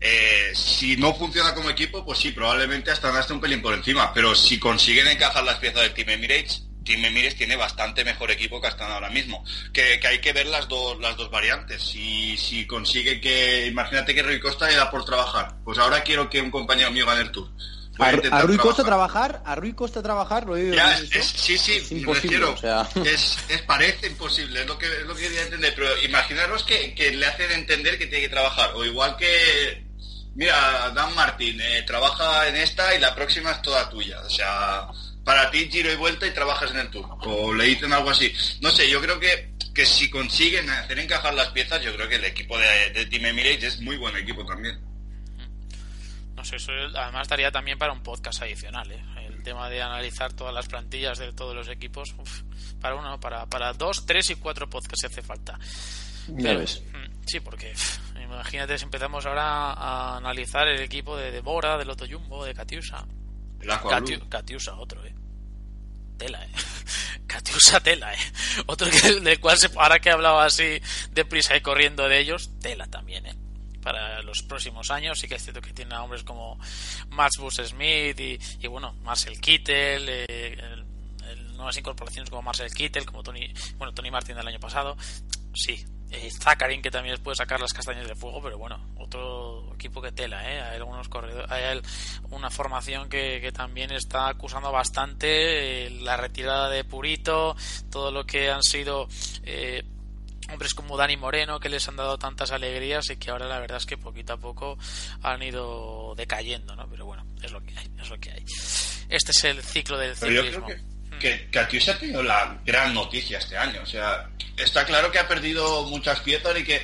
Eh, 0.00 0.50
si 0.54 0.96
no 0.96 1.14
funciona 1.14 1.54
como 1.54 1.70
equipo, 1.70 2.04
pues 2.04 2.18
sí, 2.18 2.32
probablemente 2.32 2.90
hasta 2.90 3.32
un 3.32 3.40
pelín 3.40 3.62
por 3.62 3.74
encima. 3.74 4.12
Pero 4.12 4.34
si 4.34 4.58
consiguen 4.58 5.06
encajar 5.06 5.44
las 5.44 5.58
piezas 5.58 5.82
del 5.82 5.94
Team 5.94 6.10
Emirates, 6.10 6.65
Team 6.86 7.04
Emirates 7.04 7.36
tiene 7.36 7.56
bastante 7.56 8.04
mejor 8.04 8.30
equipo 8.30 8.60
que 8.60 8.68
hasta 8.68 8.86
ahora 8.90 9.10
mismo. 9.10 9.44
Que, 9.72 10.00
hay 10.06 10.20
que 10.20 10.32
ver 10.32 10.46
las 10.46 10.68
dos, 10.68 10.98
las 11.00 11.16
dos 11.18 11.30
variantes. 11.30 11.82
Si, 11.82 12.38
si 12.38 12.66
consigue 12.66 13.20
que, 13.20 13.66
imagínate 13.66 14.14
que 14.14 14.22
Rui 14.22 14.40
Costa 14.40 14.68
le 14.68 14.76
da 14.76 14.90
por 14.90 15.04
trabajar, 15.04 15.56
pues 15.64 15.76
ahora 15.78 16.02
quiero 16.02 16.30
que 16.30 16.40
un 16.40 16.50
compañero 16.50 16.90
mío 16.90 17.04
gane 17.04 17.20
el 17.20 17.30
Tour. 17.30 17.50
A, 17.98 18.42
Rui 18.42 18.58
Costa 18.58 18.84
trabajar, 18.84 19.42
a 19.44 19.54
Rui 19.54 19.72
Costa 19.72 20.02
trabajar, 20.02 20.46
lo 20.46 20.56
he 20.56 20.74
Sí, 21.22 21.56
sí, 21.56 21.72
es 21.76 21.90
imposible, 21.92 22.54
es, 23.06 23.38
parece 23.66 24.08
imposible, 24.08 24.60
es 24.60 24.66
lo 24.66 24.76
que, 24.76 24.86
es 24.86 25.06
lo 25.06 25.14
que 25.14 25.22
quería 25.22 25.42
entender, 25.42 25.72
pero 25.74 25.88
imaginaros 26.02 26.62
que, 26.64 26.94
que, 26.94 27.12
le 27.12 27.26
hacen 27.26 27.50
entender 27.52 27.98
que 27.98 28.06
tiene 28.06 28.24
que 28.24 28.30
trabajar, 28.30 28.72
o 28.74 28.84
igual 28.84 29.16
que, 29.16 29.82
mira, 30.34 30.90
Dan 30.94 31.14
Martín, 31.14 31.58
eh, 31.58 31.84
trabaja 31.86 32.46
en 32.48 32.56
esta 32.56 32.94
y 32.94 33.00
la 33.00 33.14
próxima 33.14 33.52
es 33.52 33.62
toda 33.62 33.88
tuya, 33.88 34.20
o 34.20 34.30
sea, 34.30 34.88
para 35.26 35.50
ti 35.50 35.68
giro 35.68 35.92
y 35.92 35.96
vuelta 35.96 36.24
y 36.24 36.30
trabajas 36.30 36.70
en 36.70 36.76
el 36.76 36.88
tour. 36.88 37.04
O 37.22 37.52
le 37.52 37.64
dicen 37.64 37.92
algo 37.92 38.10
así. 38.10 38.32
No 38.60 38.70
sé, 38.70 38.88
yo 38.88 39.00
creo 39.00 39.18
que, 39.18 39.54
que 39.74 39.84
si 39.84 40.08
consiguen 40.08 40.70
hacer 40.70 41.00
encajar 41.00 41.34
las 41.34 41.48
piezas, 41.48 41.82
yo 41.82 41.92
creo 41.96 42.08
que 42.08 42.14
el 42.14 42.24
equipo 42.24 42.56
de, 42.56 43.06
Team 43.06 43.26
Emirates 43.26 43.64
es 43.64 43.80
muy 43.80 43.96
buen 43.96 44.16
equipo 44.16 44.46
también. 44.46 44.78
No 46.36 46.44
sé, 46.44 46.56
eso 46.56 46.70
además 46.94 47.26
daría 47.26 47.50
también 47.50 47.76
para 47.76 47.92
un 47.92 48.04
podcast 48.04 48.40
adicional, 48.42 48.88
¿eh? 48.92 49.02
El 49.26 49.42
tema 49.42 49.68
de 49.68 49.82
analizar 49.82 50.32
todas 50.32 50.54
las 50.54 50.68
plantillas 50.68 51.18
de 51.18 51.32
todos 51.32 51.56
los 51.56 51.68
equipos. 51.68 52.14
para 52.80 52.94
uno, 52.94 53.18
para, 53.18 53.46
para 53.46 53.72
dos, 53.72 54.06
tres 54.06 54.30
y 54.30 54.36
cuatro 54.36 54.70
podcasts 54.70 55.00
si 55.00 55.06
hace 55.06 55.22
falta. 55.22 55.58
Ya 56.28 56.54
ves. 56.54 56.84
Mm, 56.92 57.26
sí, 57.26 57.40
porque 57.40 57.74
imagínate 58.22 58.78
si 58.78 58.84
empezamos 58.84 59.26
ahora 59.26 59.72
a 59.72 60.18
analizar 60.18 60.68
el 60.68 60.80
equipo 60.80 61.16
de, 61.16 61.32
de 61.32 61.40
Bora, 61.40 61.76
del 61.76 61.88
Loto 61.88 62.06
Jumbo, 62.08 62.44
de 62.44 62.54
Katiusa. 62.54 63.04
Catiusa, 64.28 64.76
otro, 64.76 65.04
eh. 65.04 65.15
Tela, 66.16 66.42
eh. 66.44 66.50
Catiusa, 67.26 67.80
tela, 67.80 68.12
eh. 68.14 68.18
Otro 68.66 68.88
que, 68.90 69.20
del 69.20 69.40
cual, 69.40 69.58
se, 69.58 69.68
ahora 69.76 69.98
que 69.98 70.08
he 70.08 70.12
hablado 70.12 70.40
así 70.40 70.80
deprisa 71.12 71.56
y 71.56 71.60
corriendo 71.60 72.08
de 72.08 72.18
ellos, 72.18 72.50
tela 72.60 72.86
también, 72.86 73.26
eh. 73.26 73.34
Para 73.82 74.20
los 74.22 74.42
próximos 74.42 74.90
años, 74.90 75.20
sí 75.20 75.28
que 75.28 75.36
es 75.36 75.42
cierto 75.42 75.60
que 75.60 75.72
tiene 75.72 75.96
hombres 75.96 76.24
como 76.24 76.58
Max 77.10 77.36
Bus 77.38 77.60
Smith 77.64 78.18
y, 78.18 78.66
bueno, 78.66 78.94
Marcel 79.02 79.40
Kittel, 79.40 80.06
eh, 80.08 80.84
nuevas 81.54 81.76
incorporaciones 81.76 82.28
como 82.28 82.42
Marcel 82.42 82.72
Kittel, 82.72 83.06
como 83.06 83.22
Tony, 83.22 83.52
bueno, 83.78 83.94
Tony 83.94 84.10
Martin 84.10 84.34
del 84.34 84.48
año 84.48 84.58
pasado. 84.58 84.96
Sí, 85.54 85.86
eh, 86.10 86.30
Zakarin 86.30 86.82
que 86.82 86.90
también 86.90 87.20
puede 87.22 87.36
sacar 87.36 87.60
las 87.60 87.72
castañas 87.72 88.06
de 88.06 88.14
fuego, 88.14 88.40
pero 88.40 88.58
bueno, 88.58 88.78
otro 88.96 89.74
equipo 89.74 90.00
que 90.00 90.12
tela, 90.12 90.42
¿eh? 90.50 90.60
Hay 90.60 90.76
algunos 90.76 91.08
corredores, 91.08 91.50
hay 91.50 91.80
una 92.30 92.50
formación 92.50 93.08
que, 93.08 93.52
también 93.52 93.90
está 93.90 94.28
acusando 94.28 94.70
bastante 94.70 95.86
eh, 95.86 95.90
la 95.90 96.16
retirada 96.16 96.68
de 96.68 96.84
Purito, 96.84 97.56
todo 97.90 98.12
lo 98.12 98.24
que 98.24 98.50
han 98.50 98.62
sido 98.62 99.08
eh, 99.42 99.82
hombres 100.52 100.74
como 100.74 100.96
Dani 100.96 101.16
Moreno 101.16 101.58
que 101.58 101.68
les 101.68 101.88
han 101.88 101.96
dado 101.96 102.18
tantas 102.18 102.52
alegrías 102.52 103.10
y 103.10 103.16
que 103.16 103.30
ahora 103.30 103.46
la 103.46 103.58
verdad 103.58 103.78
es 103.78 103.86
que 103.86 103.96
poquito 103.96 104.34
a 104.34 104.36
poco 104.36 104.78
han 105.22 105.42
ido 105.42 106.14
decayendo, 106.14 106.76
¿no? 106.76 106.88
Pero 106.88 107.06
bueno, 107.06 107.26
es 107.42 107.50
lo 107.50 107.60
que 107.62 107.76
hay, 107.76 107.90
es 107.98 108.10
lo 108.10 108.18
que 108.18 108.30
hay. 108.30 108.44
Este 109.08 109.32
es 109.32 109.44
el 109.44 109.62
ciclo 109.62 109.98
del 109.98 110.16
ciclismo 110.16 110.66
que, 111.18 111.48
que 111.50 111.58
ha 111.58 111.68
tenido 111.98 112.22
la 112.22 112.58
gran 112.64 112.94
noticia 112.94 113.38
este 113.38 113.56
año. 113.56 113.80
O 113.82 113.86
sea, 113.86 114.28
está 114.56 114.84
claro 114.84 115.10
que 115.10 115.18
ha 115.18 115.28
perdido 115.28 115.84
muchas 115.84 116.20
piezas 116.20 116.58
y 116.58 116.64
que, 116.64 116.82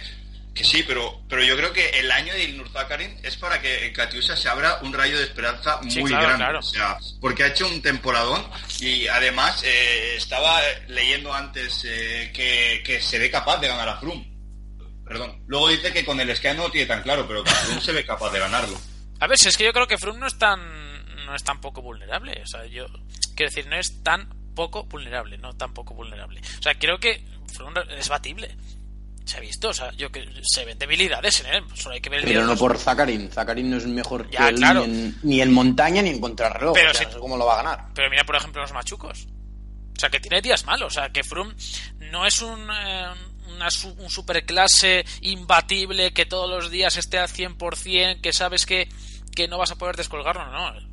que 0.54 0.64
sí, 0.64 0.84
pero, 0.86 1.22
pero 1.28 1.42
yo 1.42 1.56
creo 1.56 1.72
que 1.72 1.88
el 2.00 2.10
año 2.10 2.34
de 2.34 2.44
Ilnur 2.44 2.70
Zakarin 2.70 3.18
es 3.22 3.36
para 3.36 3.60
que 3.60 3.86
en 3.86 3.92
Katiusa 3.92 4.36
se 4.36 4.48
abra 4.48 4.78
un 4.82 4.92
rayo 4.92 5.16
de 5.18 5.24
esperanza 5.24 5.80
muy 5.80 6.10
grande. 6.10 6.58
O 6.58 6.62
sea, 6.62 6.98
porque 7.20 7.44
ha 7.44 7.48
hecho 7.48 7.66
un 7.66 7.80
temporadón 7.80 8.44
y 8.80 9.06
además 9.06 9.62
eh, 9.64 10.16
estaba 10.16 10.60
leyendo 10.88 11.32
antes 11.32 11.84
eh, 11.86 12.30
que, 12.34 12.82
que, 12.84 13.00
se 13.00 13.18
ve 13.18 13.30
capaz 13.30 13.58
de 13.58 13.68
ganar 13.68 13.88
a 13.88 13.98
Froome. 13.98 14.30
Perdón. 15.06 15.42
Luego 15.46 15.68
dice 15.68 15.92
que 15.92 16.04
con 16.04 16.20
el 16.20 16.34
Sky 16.34 16.48
no 16.48 16.64
lo 16.64 16.70
tiene 16.70 16.86
tan 16.86 17.02
claro, 17.02 17.26
pero 17.26 17.44
Froome 17.44 17.80
se 17.80 17.92
ve 17.92 18.04
capaz 18.04 18.30
de 18.30 18.38
ganarlo. 18.38 18.78
A 19.20 19.26
ver, 19.26 19.38
si 19.38 19.48
es 19.48 19.56
que 19.56 19.64
yo 19.64 19.72
creo 19.72 19.86
que 19.86 19.98
Froome 19.98 20.20
no 20.20 20.26
es 20.26 20.36
tan 20.38 20.91
no 21.26 21.34
es 21.34 21.44
tan 21.44 21.60
poco 21.60 21.82
vulnerable. 21.82 22.40
O 22.42 22.46
sea, 22.46 22.66
yo 22.66 22.86
quiero 23.34 23.50
decir, 23.50 23.66
no 23.66 23.76
es 23.76 24.02
tan 24.02 24.28
poco 24.54 24.84
vulnerable, 24.84 25.38
no 25.38 25.54
tan 25.54 25.72
poco 25.74 25.94
vulnerable. 25.94 26.40
O 26.58 26.62
sea, 26.62 26.74
creo 26.78 26.98
que 26.98 27.24
es 27.96 28.08
batible. 28.08 28.56
Se 29.24 29.36
ha 29.36 29.40
visto, 29.40 29.68
o 29.68 29.74
sea, 29.74 29.92
yo 29.92 30.10
que 30.10 30.28
se 30.42 30.64
ven 30.64 30.78
debilidades 30.78 31.40
en 31.40 31.54
él, 31.54 31.64
solo 31.74 31.94
hay 31.94 32.00
que 32.00 32.10
ver 32.10 32.20
el 32.20 32.24
Pero 32.24 32.44
no 32.44 32.56
por 32.56 32.76
Zakarin, 32.76 33.30
Zakarin 33.30 33.70
no 33.70 33.76
es 33.76 33.86
mejor 33.86 34.28
que 34.28 34.36
él 34.36 34.60
ni, 35.22 35.40
en, 35.40 35.52
montaña 35.52 36.02
ni 36.02 36.10
en 36.10 36.20
contrarreloj, 36.20 36.74
pero 36.74 36.90
o 36.90 37.20
cómo 37.20 37.36
lo 37.36 37.46
va 37.46 37.54
a 37.54 37.62
ganar. 37.62 37.86
Pero 37.94 38.10
mira, 38.10 38.24
por 38.24 38.34
ejemplo, 38.34 38.60
los 38.60 38.72
machucos. 38.72 39.28
O 39.96 40.00
sea, 40.00 40.10
que 40.10 40.18
tiene 40.18 40.42
días 40.42 40.66
malos, 40.66 40.88
o 40.88 41.00
sea, 41.00 41.10
que 41.10 41.22
Froome 41.22 41.54
no 42.10 42.26
es 42.26 42.42
un 42.42 42.68
eh, 42.68 43.06
una, 43.54 43.68
un 43.98 44.10
superclase 44.10 45.04
imbatible 45.20 46.12
que 46.12 46.26
todos 46.26 46.50
los 46.50 46.70
días 46.70 46.96
esté 46.96 47.18
al 47.18 47.28
100%, 47.28 48.20
que 48.20 48.32
sabes 48.32 48.66
que, 48.66 48.88
que 49.36 49.46
no 49.46 49.58
vas 49.58 49.70
a 49.70 49.76
poder 49.76 49.94
descolgarlo, 49.94 50.50
no, 50.50 50.91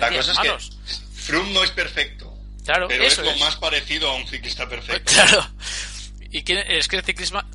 la 0.00 0.16
cosa 0.16 0.32
es 0.32 0.38
que 0.38 1.22
Froome 1.22 1.52
no 1.52 1.62
es 1.62 1.70
perfecto. 1.70 2.32
Claro, 2.64 2.88
pero 2.88 3.04
es 3.04 3.18
lo 3.18 3.34
más 3.36 3.56
parecido 3.56 4.10
a 4.10 4.16
un 4.16 4.26
ciclista 4.26 4.68
perfecto. 4.68 5.12
Claro. 5.14 5.46
Y 6.32 6.38
es 6.38 6.86
que 6.86 6.96
el, 6.96 7.04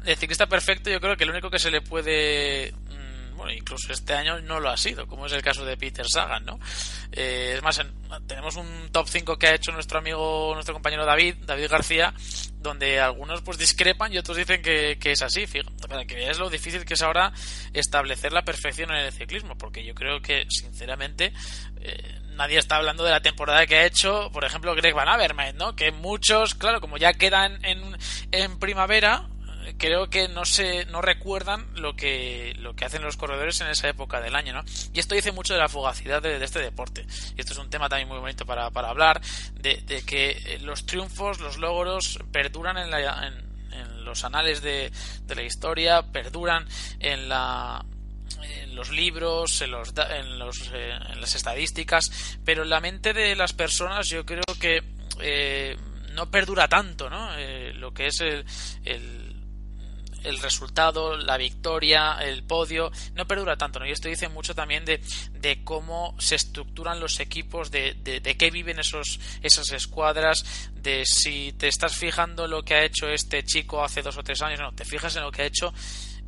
el 0.06 0.18
ciclista 0.18 0.48
perfecto 0.48 0.89
yo 0.89 1.00
creo 1.00 1.16
que 1.16 1.26
lo 1.26 1.32
único 1.32 1.50
que 1.50 1.60
se 1.60 1.72
le 1.72 1.80
puede 1.80 2.74
bueno, 3.36 3.52
incluso 3.52 3.91
este 3.91 4.14
año 4.14 4.39
no 4.41 4.60
lo 4.60 4.70
ha 4.70 4.78
sido, 4.78 5.08
como 5.08 5.26
es 5.26 5.34
el 5.34 5.41
caso 5.41 5.66
de 5.66 5.78
Peter 5.78 6.06
Sagan, 6.08 6.46
¿no? 6.46 6.60
Eh, 7.12 7.54
es 7.56 7.62
más, 7.62 7.82
tenemos 8.28 8.56
un 8.56 8.89
top 8.91 9.08
5 9.10 9.38
que 9.38 9.48
ha 9.48 9.56
hecho 9.56 9.72
nuestro 9.72 10.00
amigo, 10.00 10.52
nuestro 10.54 10.74
compañero 10.74 11.06
David, 11.06 11.36
David 11.46 11.68
García, 11.70 12.14
donde 12.60 13.00
algunos 13.00 13.41
pues 13.41 13.58
discrepan 13.58 14.14
y 14.14 14.18
otros 14.18 14.38
dicen 14.38 14.62
que, 14.62 14.98
es 15.04 15.22
así, 15.22 15.46
fíjate, 15.48 15.88
para 15.88 16.06
que 16.06 16.16
veas 16.16 16.39
lo 16.39 16.50
difícil 16.50 16.86
que 16.86 16.93
es 16.96 17.02
ahora 17.02 17.34
establecer 17.74 18.32
la 18.34 18.43
perfección 18.43 18.91
en 18.91 19.06
el 19.06 19.12
ciclismo, 19.12 19.58
porque 19.58 19.84
yo 19.84 19.93
creo 19.93 20.22
que, 20.22 20.48
sinceramente, 20.50 21.34
eh, 21.82 22.22
nadie 22.36 22.60
está 22.60 22.78
hablando 22.78 23.04
de 23.04 23.12
la 23.12 23.22
temporada 23.22 23.66
que 23.66 23.78
ha 23.78 23.86
hecho, 23.86 24.30
por 24.32 24.44
ejemplo, 24.46 24.76
Greg 24.76 24.94
Van 24.94 25.08
Avermaet, 25.08 25.56
¿no? 25.56 25.76
Que 25.76 25.92
muchos, 25.92 26.56
claro, 26.56 26.82
como 26.82 26.98
ya 26.98 27.14
quedan 27.14 27.64
en, 27.66 27.98
en 28.32 28.60
primavera, 28.60 29.28
creo 29.78 30.10
que 30.10 30.28
no 30.28 30.46
se 30.46 30.86
no 30.86 31.02
recuerdan 31.02 31.68
lo 31.76 31.96
que 31.96 32.54
lo 32.60 32.76
que 32.76 32.86
hacen 32.86 33.02
los 33.02 33.18
corredores 33.18 33.60
en 33.62 33.68
esa 33.68 33.90
época 33.90 34.22
del 34.22 34.36
año, 34.36 34.54
¿no? 34.54 34.64
Y 34.94 35.00
esto 35.00 35.16
dice 35.16 35.32
mucho 35.32 35.54
de 35.54 35.60
la 35.60 35.70
fugacidad 35.70 36.22
de, 36.22 36.44
este 36.44 36.60
deporte. 36.60 37.06
Y 37.36 37.42
esto 37.42 37.54
es 37.54 37.60
un 37.60 37.70
tema 37.70 37.90
también 37.90 38.08
muy 38.08 38.20
bonito 38.20 38.46
para, 38.46 38.70
para 38.72 38.90
hablar 38.90 39.22
de, 39.54 40.04
que 40.06 40.32
eh, 40.32 40.60
los 40.62 40.86
triunfos, 40.86 41.40
los 41.40 41.58
logros 41.58 42.20
perduran 42.32 42.78
en, 42.78 42.92
la, 42.92 43.28
en, 43.28 43.46
los 44.06 44.24
anales 44.24 44.62
de, 44.62 44.92
de 45.24 45.36
la 45.36 45.42
historia, 45.42 46.04
perduran 46.04 46.68
en 47.00 47.28
la 47.28 47.84
en 48.64 48.76
los 48.76 48.91
libros, 48.91 49.62
en, 49.62 49.72
los, 49.72 49.93
en, 49.98 50.39
los, 50.39 50.72
eh, 50.74 50.91
en 51.10 51.22
las 51.22 51.36
estadísticas, 51.36 52.38
pero 52.43 52.64
en 52.64 52.70
la 52.70 52.80
mente 52.80 53.14
de 53.14 53.36
las 53.36 53.54
personas 53.54 54.08
yo 54.10 54.26
creo 54.26 54.43
que 54.60 54.84
eh, 55.22 55.76
no 56.14 56.30
perdura 56.32 56.68
tanto, 56.68 57.10
¿no? 57.10 57.38
Eh, 57.38 57.74
lo 57.74 57.93
que 57.93 58.08
es 58.08 58.22
el, 58.22 58.46
el, 58.84 59.36
el, 60.24 60.39
resultado, 60.39 61.18
la 61.18 61.38
victoria, 61.38 62.18
el 62.22 62.43
podio, 62.43 62.91
no 63.14 63.28
perdura 63.28 63.58
tanto, 63.58 63.80
¿no? 63.80 63.86
Y 63.86 63.91
esto 63.91 64.08
dice 64.08 64.30
mucho 64.30 64.56
también 64.56 64.86
de, 64.86 65.02
de 65.34 65.64
cómo 65.64 66.16
se 66.20 66.36
estructuran 66.36 67.00
los 67.00 67.20
equipos, 67.20 67.70
de, 67.70 67.96
de, 67.96 68.22
de, 68.22 68.38
qué 68.38 68.50
viven 68.50 68.80
esos, 68.80 69.20
esas 69.41 69.72
escuadras, 69.72 70.70
de 70.74 71.06
si 71.06 71.54
te 71.54 71.68
estás 71.68 71.96
fijando 71.96 72.46
en 72.46 72.52
lo 72.52 72.64
que 72.64 72.76
ha 72.76 72.84
hecho 72.84 73.10
este 73.10 73.43
chico 73.43 73.84
hace 73.84 74.02
dos 74.02 74.18
o 74.18 74.24
tres 74.24 74.41
años, 74.41 74.60
no, 74.60 74.72
te 74.74 74.86
fijas 74.86 75.16
en 75.16 75.24
lo 75.24 75.32
que 75.32 75.43
ha 75.43 75.46
hecho 75.46 75.74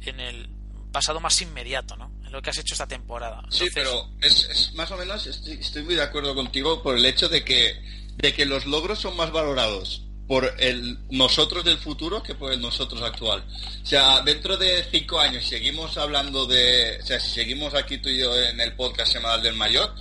en 0.02 0.20
el 0.20 0.57
pasado 0.98 1.20
más 1.20 1.40
inmediato, 1.44 1.96
¿no? 1.96 2.12
En 2.26 2.32
lo 2.32 2.42
que 2.42 2.50
has 2.50 2.58
hecho 2.58 2.74
esta 2.74 2.88
temporada. 2.88 3.36
Entonces... 3.44 3.68
Sí, 3.68 3.72
pero 3.72 4.10
es, 4.20 4.50
es, 4.50 4.74
más 4.74 4.90
o 4.90 4.98
menos 4.98 5.28
estoy, 5.28 5.54
estoy 5.54 5.84
muy 5.84 5.94
de 5.94 6.02
acuerdo 6.02 6.34
contigo 6.34 6.82
por 6.82 6.98
el 6.98 7.06
hecho 7.06 7.30
de 7.30 7.46
que 7.46 7.80
de 8.16 8.34
que 8.34 8.48
los 8.48 8.66
logros 8.66 8.98
son 8.98 9.16
más 9.16 9.32
valorados 9.32 10.02
por 10.28 10.56
el 10.58 10.98
nosotros 11.12 11.64
del 11.64 11.78
futuro 11.78 12.24
que 12.24 12.34
por 12.34 12.52
el 12.52 12.60
nosotros 12.60 13.04
actual. 13.04 13.46
O 13.84 13.86
sea, 13.86 14.22
dentro 14.22 14.58
de 14.58 14.84
cinco 14.92 15.20
años 15.20 15.46
seguimos 15.46 16.00
hablando 16.00 16.48
de, 16.48 16.98
o 17.00 17.06
sea, 17.06 17.20
si 17.20 17.30
seguimos 17.30 17.76
aquí 17.76 18.00
tú 18.00 18.10
y 18.10 18.18
yo 18.18 18.36
en 18.36 18.60
el 18.60 18.74
podcast 18.74 19.14
semanal 19.14 19.44
del 19.44 19.54
mayor, 19.54 19.94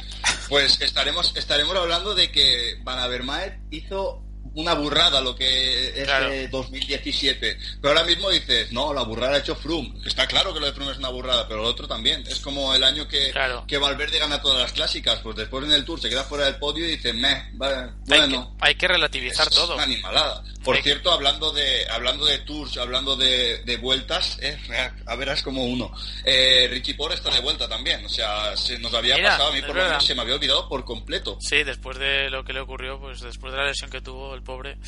pues 0.49 0.81
estaremos 0.81 1.37
estaremos 1.37 1.77
hablando 1.77 2.15
de 2.15 2.33
que 2.33 2.79
Van 2.83 2.99
Avermaet 2.99 3.59
hizo 3.71 4.26
una 4.57 4.75
burrada 4.75 5.21
lo 5.21 5.37
que 5.37 5.89
es 5.89 6.05
claro. 6.05 6.31
2017. 6.51 7.59
Pero 7.81 7.95
ahora 7.95 8.07
mismo 8.07 8.31
dices, 8.31 8.73
no, 8.73 8.93
la 8.93 9.03
burrada 9.03 9.37
ha 9.37 9.39
hecho 9.39 9.55
Froome. 9.55 9.93
Está 10.05 10.27
claro 10.27 10.53
que 10.53 10.61
lo 10.61 10.67
de 10.67 10.73
Froome 10.73 10.93
es 10.93 10.99
una 10.99 11.11
burrada, 11.11 11.47
pero 11.47 11.63
lo 11.63 11.69
otro 11.69 11.87
también. 11.87 12.25
Es 12.27 12.41
como 12.41 12.75
el 12.75 12.83
año 12.83 13.07
que, 13.07 13.31
claro. 13.31 13.65
que 13.69 13.79
Valverde 13.79 14.19
gana 14.19 14.41
todas 14.41 14.61
las 14.61 14.73
clásicas. 14.73 15.21
Pues 15.21 15.37
después 15.37 15.65
en 15.65 15.73
el 15.73 15.85
Tour 15.85 16.01
se 16.01 16.09
queda 16.09 16.25
fuera 16.25 16.47
del 16.47 16.57
podio 16.57 16.87
y 16.87 16.93
dices, 16.93 17.15
meh, 17.15 17.51
vale, 17.53 17.93
bueno. 18.07 18.25
Hay 18.25 18.31
que, 18.31 18.67
hay 18.67 18.75
que 18.75 18.89
relativizar 18.89 19.47
es 19.49 19.55
todo. 19.55 19.75
Una 19.75 19.85
animalada. 19.85 20.43
Por 20.67 20.75
hay 20.75 20.83
cierto, 20.83 21.13
hablando 21.13 21.53
de 21.53 21.87
hablando 21.91 22.25
de 22.25 22.39
tours, 22.39 22.77
hablando 22.79 23.15
de, 23.15 23.59
de 23.59 23.77
vueltas, 23.77 24.37
eh, 24.43 24.59
a 25.07 25.15
verás 25.15 25.41
como 25.43 25.65
uno. 25.65 25.93
Eh, 26.25 26.67
Richie 26.69 26.95
Porre 26.95 27.15
está 27.15 27.31
de 27.31 27.41
vuelta 27.41 27.69
también. 27.69 28.05
O 28.05 28.09
sea, 28.09 28.57
se 28.57 28.77
nos 28.81 28.93
había 28.93 29.15
Mira, 29.15 29.31
pasado, 29.31 29.51
a 29.51 29.53
mí 29.53 29.63
por 29.63 29.77
lo 29.77 29.85
menos 29.85 30.05
se 30.05 30.17
me 30.17 30.23
había 30.23 30.35
olvidado 30.35 30.69
por 30.69 30.85
completo. 30.85 31.39
Sí, 31.41 31.63
después 31.63 31.99
de 31.99 32.31
lo 32.31 32.43
que 32.45 32.53
le 32.53 32.59
ocurrió, 32.59 32.99
pues 32.99 33.21
después 33.21 33.53
de 33.53 33.59
la 33.59 33.67
lesión 33.67 33.91
que 33.91 34.01
tuvo 34.01 34.35
el 34.35 34.43
pobre. 34.47 34.79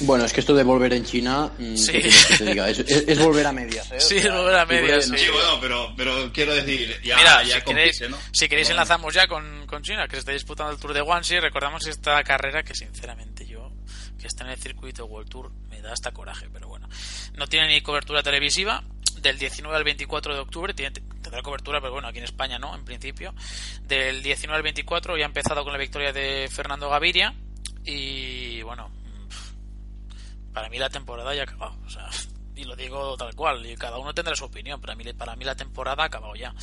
Bueno, 0.00 0.24
es 0.24 0.32
que 0.32 0.40
esto 0.40 0.54
de 0.54 0.64
volver 0.64 0.92
en 0.92 1.04
China, 1.04 1.50
Sí. 1.76 1.92
¿qué 1.92 2.00
quieres 2.00 2.26
que 2.26 2.36
te 2.38 2.44
diga? 2.46 2.68
Es, 2.68 2.78
es- 2.80 3.04
es 3.06 3.18
volver 3.18 3.46
a 3.46 3.52
medias, 3.52 3.90
¿eh? 3.92 3.96
O 3.98 4.00
Sí, 4.00 4.18
sea, 4.20 4.30
es 4.32 4.36
volver 4.40 4.54
a 4.56 4.66
medias, 4.66 5.08
no 5.08 5.16
sí. 5.18 5.24
Sí, 5.24 5.30
bueno, 5.30 5.58
pero, 5.60 5.94
pero 5.96 6.32
quiero 6.32 6.54
decir, 6.54 7.00
ya, 7.04 7.16
Mira, 7.16 7.42
ya 7.44 7.56
si 7.56 7.62
queréis, 7.62 8.00
¿no? 8.10 8.18
si 8.32 8.48
queréis 8.48 8.68
Bueno. 8.68 8.82
enlazamos 8.82 9.14
ya 9.14 9.26
con, 9.28 9.66
con 9.66 9.82
China, 9.82 10.06
que 10.08 10.16
se 10.16 10.20
está 10.20 10.32
disputando 10.32 10.72
el 10.72 10.78
Tour 10.78 10.94
de 10.94 11.00
Guangxi. 11.00 11.38
Recordamos 11.38 11.86
esta 11.86 12.22
carrera 12.24 12.62
que 12.64 12.74
sinceramente 12.74 13.46
yo, 13.46 13.70
que 14.18 14.26
está 14.26 14.44
en 14.44 14.50
el 14.50 14.58
circuito 14.58 15.04
World 15.06 15.28
Tour, 15.28 15.52
me 15.68 15.80
da 15.80 15.92
hasta 15.92 16.10
coraje, 16.12 16.48
pero 16.52 16.66
bueno. 16.68 16.88
No 17.34 17.46
tiene 17.46 17.68
ni 17.68 17.80
cobertura 17.82 18.22
televisiva. 18.22 18.82
Del 19.20 19.38
19 19.38 19.74
al 19.76 19.84
24 19.84 20.34
de 20.34 20.40
octubre 20.40 20.74
tiene, 20.74 20.90
tendrá 21.22 21.40
cobertura, 21.40 21.80
pero 21.80 21.92
bueno, 21.92 22.08
aquí 22.08 22.18
en 22.18 22.24
España 22.24 22.58
no, 22.58 22.74
en 22.74 22.84
principio. 22.84 23.32
Del 23.82 24.22
19 24.24 24.56
al 24.56 24.62
24 24.64 25.16
ya 25.16 25.22
ha 25.24 25.26
empezado 25.28 25.62
con 25.62 25.72
la 25.72 25.78
victoria 25.78 26.12
de 26.12 26.48
Fernando 26.52 26.90
Gaviria. 26.90 27.32
Y 27.84 28.62
bueno, 28.62 28.90
para 30.52 30.68
mí 30.68 30.78
la 30.78 30.88
temporada 30.90 31.34
ya 31.34 31.42
ha 31.42 31.44
acabado. 31.44 31.76
O 31.84 31.90
sea, 31.90 32.08
y 32.56 32.64
lo 32.64 32.76
digo 32.76 33.16
tal 33.16 33.34
cual, 33.34 33.64
y 33.66 33.76
cada 33.76 33.98
uno 33.98 34.14
tendrá 34.14 34.34
su 34.36 34.44
opinión, 34.44 34.80
pero 34.80 34.92
a 34.92 34.96
mí, 34.96 35.04
para 35.12 35.36
mí 35.36 35.44
la 35.44 35.54
temporada 35.54 36.02
ha 36.02 36.06
acabado 36.06 36.34
ya. 36.34 36.54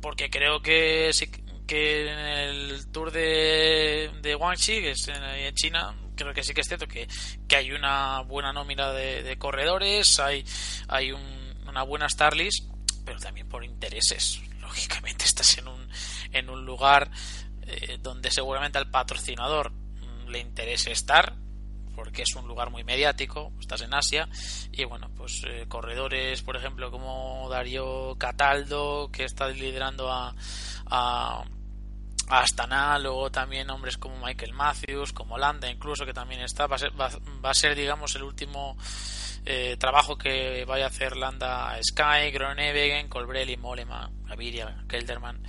Porque 0.00 0.30
creo 0.30 0.60
que 0.62 1.10
sí 1.12 1.28
que 1.66 2.10
en 2.10 2.18
el 2.18 2.90
tour 2.90 3.10
de, 3.10 4.10
de 4.22 4.34
Guangxi, 4.34 4.80
que 4.80 4.90
es 4.92 5.08
en, 5.08 5.54
China, 5.54 5.94
creo 6.14 6.32
que 6.32 6.42
sí 6.42 6.54
que 6.54 6.62
es 6.62 6.66
cierto 6.66 6.86
que, 6.86 7.06
que 7.46 7.56
hay 7.56 7.72
una 7.72 8.20
buena 8.22 8.52
nómina 8.52 8.90
de, 8.92 9.36
corredores, 9.38 10.18
hay, 10.18 10.44
hay 10.88 11.12
un- 11.12 11.48
una 11.68 11.82
buena 11.82 12.08
Starlist, 12.08 12.64
pero 13.04 13.18
también 13.18 13.48
por 13.48 13.64
intereses. 13.64 14.40
Lógicamente 14.60 15.24
estás 15.26 15.58
en 15.58 15.68
un, 15.68 15.88
en 16.32 16.48
un 16.48 16.64
lugar 16.64 17.10
eh, 17.62 17.98
donde 18.00 18.30
seguramente 18.30 18.78
al 18.78 18.90
patrocinador 18.90 19.72
le 20.28 20.40
interese 20.40 20.92
estar, 20.92 21.34
porque 21.94 22.22
es 22.22 22.34
un 22.36 22.46
lugar 22.46 22.70
muy 22.70 22.84
mediático, 22.84 23.52
estás 23.58 23.82
en 23.82 23.94
Asia, 23.94 24.28
y 24.72 24.84
bueno, 24.84 25.10
pues 25.16 25.42
eh, 25.46 25.66
corredores, 25.68 26.42
por 26.42 26.56
ejemplo, 26.56 26.90
como 26.90 27.48
Darío 27.50 28.16
Cataldo, 28.18 29.10
que 29.10 29.24
está 29.24 29.48
liderando 29.48 30.10
a, 30.10 30.34
Astana, 32.30 32.98
luego 32.98 33.30
también 33.30 33.70
hombres 33.70 33.96
como 33.96 34.18
Michael 34.24 34.52
Matthews, 34.52 35.14
como 35.14 35.38
Landa 35.38 35.70
incluso, 35.70 36.04
que 36.04 36.12
también 36.12 36.42
está, 36.42 36.66
va 36.66 36.76
a 36.76 36.78
ser, 36.78 36.92
va, 37.00 37.08
va 37.42 37.50
a 37.50 37.54
ser 37.54 37.74
digamos, 37.74 38.14
el 38.16 38.22
último 38.22 38.76
eh, 39.50 39.78
trabajo 39.78 40.18
que 40.18 40.64
vaya 40.66 40.84
a 40.84 40.88
hacer 40.88 41.16
Landa 41.16 41.78
Sky, 41.82 42.30
Groenewegen, 42.30 43.08
Colbrelli, 43.08 43.56
Mollema, 43.56 44.10
Gaviria, 44.26 44.84
Kelderman. 44.86 45.42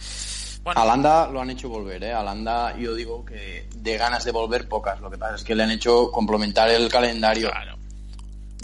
Bueno, 0.64 0.82
A 0.82 0.86
Landa 0.86 1.28
lo 1.30 1.42
han 1.42 1.50
hecho 1.50 1.70
volver, 1.70 2.04
¿eh? 2.04 2.14
A 2.14 2.22
Landa 2.22 2.78
yo 2.78 2.94
digo 2.94 3.24
que 3.26 3.68
de 3.76 3.98
ganas 3.98 4.26
de 4.26 4.32
volver 4.32 4.68
pocas. 4.68 5.00
Lo 5.00 5.10
que 5.10 5.18
pasa 5.18 5.36
es 5.36 5.44
que 5.44 5.56
le 5.56 5.64
han 5.64 5.72
hecho 5.72 6.12
complementar 6.12 6.70
el 6.70 6.90
calendario. 6.90 7.50
Claro. 7.50 7.78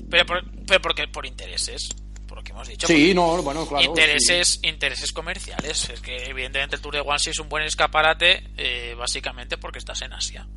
Pero, 0.10 0.26
por, 0.26 0.43
pero 0.68 0.82
porque 0.82 1.08
por 1.08 1.26
intereses, 1.26 1.89
por 2.28 2.38
lo 2.38 2.43
que 2.43 2.52
hemos 2.52 2.68
dicho. 2.68 2.86
Sí, 2.86 3.14
no, 3.14 3.41
bueno, 3.41 3.66
claro. 3.66 3.84
intereses, 3.84 4.60
intereses 4.64 5.12
comerciales. 5.12 5.89
Es 5.89 6.00
que 6.02 6.26
evidentemente 6.26 6.76
el 6.76 6.82
Tour 6.82 6.96
de 6.96 7.02
Guangxi 7.02 7.32
es 7.32 7.39
un 7.39 7.50
buen 7.50 7.64
escaparate, 7.64 8.43
eh, 8.58 8.93
básicamente 8.98 9.58
porque 9.58 9.80
estás 9.80 10.02
en 10.02 10.14
Asia. 10.14 10.48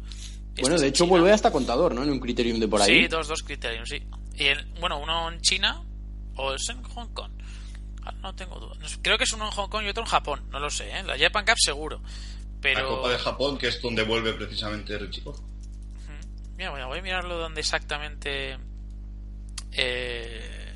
Bueno, 0.61 0.76
de 0.76 0.89
hecho 0.89 1.05
China. 1.05 1.11
vuelve 1.11 1.32
hasta 1.32 1.53
contador, 1.53 1.95
¿no? 1.95 2.03
En 2.03 2.11
un 2.11 2.18
criterium 2.18 2.59
de 2.59 2.66
por 2.66 2.82
ahí. 2.82 3.03
Sí, 3.03 3.09
dos, 3.09 3.28
dos 3.28 3.43
criterios, 3.43 3.89
sí. 3.89 4.03
Y 4.34 4.47
el, 4.47 4.66
bueno, 4.80 4.99
uno 4.99 5.30
en 5.30 5.41
China 5.41 5.82
o 6.34 6.53
es 6.53 6.68
en 6.68 6.82
Hong 6.82 7.09
Kong. 7.14 7.30
No 8.22 8.34
tengo 8.34 8.59
duda. 8.59 8.76
Creo 9.02 9.16
que 9.18 9.24
es 9.24 9.32
uno 9.32 9.44
en 9.46 9.50
Hong 9.52 9.68
Kong 9.68 9.84
y 9.84 9.88
otro 9.88 10.02
en 10.02 10.09
Japón. 10.09 10.42
No 10.50 10.59
lo 10.61 10.70
sé, 10.70 10.90
¿eh? 10.90 11.02
La 11.04 11.18
Japan 11.18 11.44
Cup 11.44 11.56
seguro. 11.59 12.00
Pero. 12.61 12.80
La 12.82 12.88
Copa 12.88 13.11
de 13.11 13.18
Japón, 13.18 13.59
que 13.59 13.68
es 13.68 13.80
donde 13.80 14.02
vuelve 14.02 14.32
precisamente 14.34 14.96
Richie. 14.98 15.22
Mira, 16.56 16.70
voy 16.70 16.80
a- 16.80 16.86
voy 16.86 16.98
a 16.98 17.02
mirarlo 17.02 17.38
donde 17.38 17.61
exactamente. 17.61 18.59
eh, 19.72 20.74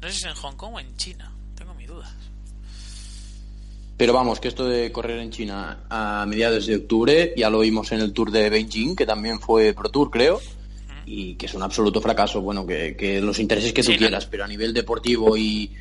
no 0.00 0.08
sé 0.08 0.12
si 0.14 0.18
es 0.20 0.24
en 0.24 0.34
Hong 0.34 0.56
Kong 0.56 0.74
o 0.74 0.80
en 0.80 0.96
China. 0.96 1.32
Tengo 1.56 1.74
mi 1.74 1.86
duda. 1.86 2.12
Pero 3.96 4.12
vamos, 4.12 4.40
que 4.40 4.48
esto 4.48 4.68
de 4.68 4.92
correr 4.92 5.20
en 5.20 5.30
China 5.30 5.84
a 5.88 6.26
mediados 6.28 6.66
de 6.66 6.76
octubre, 6.76 7.32
ya 7.36 7.48
lo 7.48 7.60
vimos 7.60 7.92
en 7.92 8.00
el 8.00 8.12
Tour 8.12 8.30
de 8.30 8.50
Beijing, 8.50 8.94
que 8.94 9.06
también 9.06 9.40
fue 9.40 9.72
Pro 9.72 9.88
Tour, 9.90 10.10
creo, 10.10 10.40
y 11.06 11.34
que 11.36 11.46
es 11.46 11.54
un 11.54 11.62
absoluto 11.62 12.00
fracaso. 12.02 12.42
Bueno, 12.42 12.66
que, 12.66 12.94
que 12.94 13.22
los 13.22 13.38
intereses 13.38 13.72
que 13.72 13.82
tú 13.82 13.86
China. 13.92 13.98
quieras, 13.98 14.26
pero 14.26 14.44
a 14.44 14.48
nivel 14.48 14.74
deportivo 14.74 15.34
y, 15.36 15.72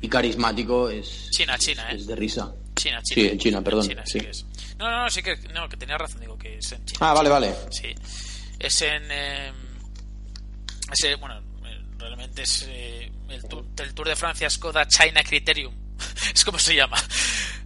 y 0.00 0.08
carismático 0.08 0.88
es, 0.88 1.28
China, 1.30 1.58
China, 1.58 1.90
¿eh? 1.90 1.96
es 1.96 2.06
de 2.06 2.16
risa. 2.16 2.52
China, 2.76 3.00
China. 3.02 3.22
Sí, 3.22 3.28
en 3.28 3.38
China, 3.38 3.62
perdón, 3.62 3.86
China, 3.88 4.02
sí 4.06 4.18
sí. 4.18 4.24
que 4.24 4.30
es. 4.30 4.46
No, 4.78 4.90
no, 4.90 5.02
no, 5.04 5.10
sí 5.10 5.22
que, 5.22 5.36
no, 5.52 5.68
que 5.68 5.76
tenía 5.76 5.98
razón, 5.98 6.20
digo 6.20 6.38
que 6.38 6.58
es 6.58 6.72
en 6.72 6.84
China. 6.86 6.98
Ah, 7.02 7.12
vale, 7.14 7.28
vale. 7.28 7.54
Sí. 7.70 7.94
Es 8.58 8.80
en. 8.82 9.02
eh, 9.10 9.52
es, 10.92 11.20
bueno, 11.20 11.38
eh, 11.66 11.82
realmente 11.98 12.42
es 12.42 12.66
eh, 12.68 13.10
el, 13.28 13.42
tour, 13.44 13.64
el 13.78 13.94
Tour 13.94 14.08
de 14.08 14.16
Francia 14.16 14.48
Skoda 14.48 14.86
China 14.88 15.22
Criterium. 15.22 15.74
es 16.34 16.44
como 16.44 16.58
se 16.58 16.74
llama. 16.74 16.96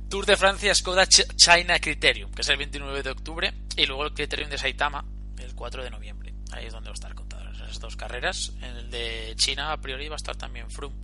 Tour 0.08 0.26
de 0.26 0.36
Francia 0.36 0.74
Skoda 0.74 1.06
Ch- 1.06 1.34
China 1.36 1.78
Criterium, 1.78 2.30
que 2.32 2.42
es 2.42 2.48
el 2.48 2.56
29 2.56 3.02
de 3.02 3.10
octubre. 3.10 3.54
Y 3.76 3.86
luego 3.86 4.04
el 4.04 4.12
Criterium 4.14 4.50
de 4.50 4.58
Saitama, 4.58 5.04
el 5.38 5.54
4 5.54 5.82
de 5.84 5.90
noviembre. 5.90 6.34
Ahí 6.52 6.66
es 6.66 6.72
donde 6.72 6.88
va 6.90 6.92
a 6.92 6.94
estar 6.94 7.14
contado 7.14 7.50
esas 7.52 7.80
dos 7.80 7.96
carreras. 7.96 8.52
En 8.58 8.64
el 8.76 8.90
de 8.90 9.32
China, 9.36 9.72
a 9.72 9.80
priori, 9.80 10.08
va 10.08 10.14
a 10.14 10.16
estar 10.16 10.36
también 10.36 10.70
Froome. 10.70 10.96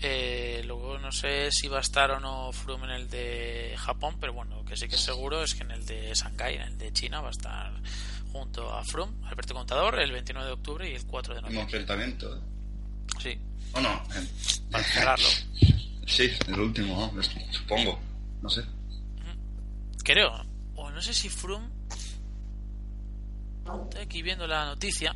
Eh, 0.00 0.62
luego 0.66 0.98
no 0.98 1.10
sé 1.12 1.50
si 1.50 1.66
va 1.68 1.78
a 1.78 1.80
estar 1.80 2.10
o 2.12 2.20
no 2.20 2.52
Froome 2.52 2.84
en 2.86 2.90
el 2.92 3.10
de 3.10 3.74
Japón, 3.78 4.16
pero 4.20 4.32
bueno, 4.32 4.56
lo 4.56 4.64
que 4.64 4.76
sí 4.76 4.88
que 4.88 4.94
es 4.96 5.00
seguro 5.00 5.42
es 5.42 5.54
que 5.54 5.62
en 5.64 5.70
el 5.72 5.84
de 5.86 6.14
Shanghai, 6.14 6.54
en 6.56 6.62
el 6.62 6.78
de 6.78 6.92
China, 6.92 7.20
va 7.20 7.28
a 7.28 7.32
estar 7.32 7.72
junto 8.32 8.72
a 8.72 8.84
Froome, 8.84 9.26
Alberto 9.26 9.54
Contador, 9.54 9.98
el 9.98 10.12
29 10.12 10.46
de 10.46 10.52
octubre 10.52 10.90
y 10.90 10.94
el 10.94 11.04
4 11.06 11.34
de 11.34 11.40
Un 11.40 11.44
noviembre. 11.46 11.64
enfrentamiento. 11.78 12.36
¿eh? 12.36 12.40
Sí, 13.20 13.38
¿O 13.72 13.80
no? 13.80 13.92
Eh, 14.14 14.26
para 14.70 14.84
cerrarlo. 14.92 15.28
Sí, 16.06 16.30
el 16.46 16.60
último, 16.60 17.12
¿no? 17.14 17.22
supongo. 17.52 17.98
No 18.42 18.48
sé. 18.48 18.62
Creo, 20.04 20.32
o 20.76 20.90
no 20.90 21.02
sé 21.02 21.12
si 21.12 21.28
Froome. 21.28 21.68
Estoy 23.84 24.00
aquí 24.02 24.22
viendo 24.22 24.46
la 24.46 24.64
noticia, 24.64 25.14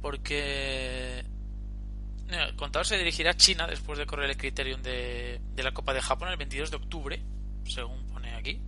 porque. 0.00 1.22
Contador 2.56 2.86
se 2.86 2.98
dirigirá 2.98 3.30
a 3.32 3.36
China 3.36 3.66
después 3.66 3.98
de 3.98 4.06
correr 4.06 4.30
el 4.30 4.36
criterium 4.36 4.82
de, 4.82 5.40
de 5.54 5.62
la 5.62 5.72
Copa 5.72 5.94
de 5.94 6.00
Japón 6.00 6.28
el 6.28 6.36
22 6.36 6.70
de 6.70 6.76
octubre, 6.76 7.22
según 7.64 8.06
pone 8.06 8.34
aquí. 8.34 8.60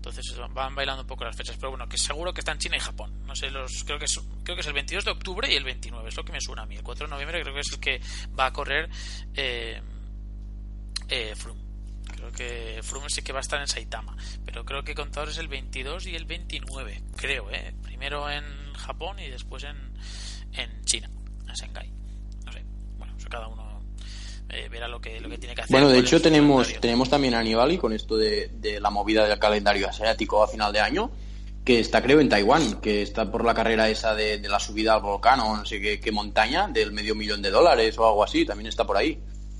Entonces 0.00 0.34
van 0.54 0.74
bailando 0.74 1.02
un 1.02 1.06
poco 1.06 1.24
las 1.24 1.36
fechas, 1.36 1.56
pero 1.56 1.70
bueno, 1.70 1.86
que 1.86 1.98
seguro 1.98 2.32
que 2.32 2.40
está 2.40 2.52
en 2.52 2.58
China 2.58 2.76
y 2.78 2.80
Japón. 2.80 3.22
No 3.26 3.36
sé, 3.36 3.50
los 3.50 3.84
creo 3.84 3.98
que 3.98 4.06
es, 4.06 4.18
creo 4.42 4.56
que 4.56 4.62
es 4.62 4.66
el 4.66 4.72
22 4.72 5.04
de 5.04 5.10
octubre 5.10 5.52
y 5.52 5.56
el 5.56 5.64
29, 5.64 6.08
es 6.08 6.16
lo 6.16 6.24
que 6.24 6.32
me 6.32 6.40
suena 6.40 6.62
a 6.62 6.66
mí. 6.66 6.76
El 6.76 6.82
4 6.82 7.06
de 7.06 7.10
noviembre 7.10 7.42
creo 7.42 7.54
que 7.54 7.60
es 7.60 7.72
el 7.72 7.80
que 7.80 8.00
va 8.38 8.46
a 8.46 8.52
correr 8.52 8.88
eh, 9.34 9.82
eh. 11.10 11.34
Creo 12.14 12.32
que 12.32 12.80
Froome 12.82 13.10
sí 13.10 13.22
que 13.22 13.32
va 13.32 13.40
a 13.40 13.42
estar 13.42 13.60
en 13.60 13.68
Saitama, 13.68 14.16
pero 14.44 14.64
creo 14.64 14.82
que 14.82 14.94
Contador 14.94 15.28
es 15.28 15.38
el 15.38 15.48
22 15.48 16.06
y 16.06 16.16
el 16.16 16.24
29, 16.24 17.02
creo, 17.16 17.50
¿eh? 17.50 17.74
Primero 17.82 18.28
en 18.30 18.72
Japón 18.74 19.18
y 19.18 19.28
después 19.28 19.64
en, 19.64 19.76
en 20.52 20.84
China, 20.84 21.10
en 21.46 21.54
Shanghai. 21.54 21.92
No 22.44 22.52
sé, 22.52 22.64
cada 23.30 23.48
uno 23.48 23.80
eh, 24.50 24.68
verá 24.68 24.88
lo 24.88 25.00
que, 25.00 25.20
lo 25.20 25.30
que 25.30 25.38
tiene 25.38 25.54
que 25.54 25.62
hacer. 25.62 25.72
Bueno, 25.72 25.88
de 25.88 26.00
hecho 26.00 26.20
tenemos, 26.20 26.62
calendario. 26.66 26.80
tenemos 26.80 27.08
también 27.08 27.34
a 27.34 27.42
Nibali 27.42 27.78
con 27.78 27.92
esto 27.92 28.16
de, 28.16 28.48
de 28.48 28.80
la 28.80 28.90
movida 28.90 29.26
del 29.26 29.38
calendario 29.38 29.88
asiático 29.88 30.42
a 30.42 30.48
final 30.48 30.72
de 30.72 30.80
año, 30.80 31.10
que 31.64 31.78
está 31.78 32.02
creo 32.02 32.20
en 32.20 32.28
Taiwán, 32.28 32.80
que 32.80 33.02
está 33.02 33.30
por 33.30 33.44
la 33.44 33.54
carrera 33.54 33.88
esa 33.88 34.14
de, 34.14 34.38
de 34.38 34.48
la 34.48 34.58
subida 34.58 34.94
al 34.94 35.02
volcán 35.02 35.40
o 35.40 35.56
no 35.56 35.64
sé 35.64 35.80
qué, 35.80 36.00
qué 36.00 36.10
montaña, 36.10 36.68
del 36.68 36.92
medio 36.92 37.14
millón 37.14 37.42
de 37.42 37.50
dólares 37.50 37.96
o 37.98 38.06
algo 38.06 38.24
así, 38.24 38.44
también 38.44 38.66
está 38.66 38.84
por 38.84 38.96
ahí. 38.96 39.16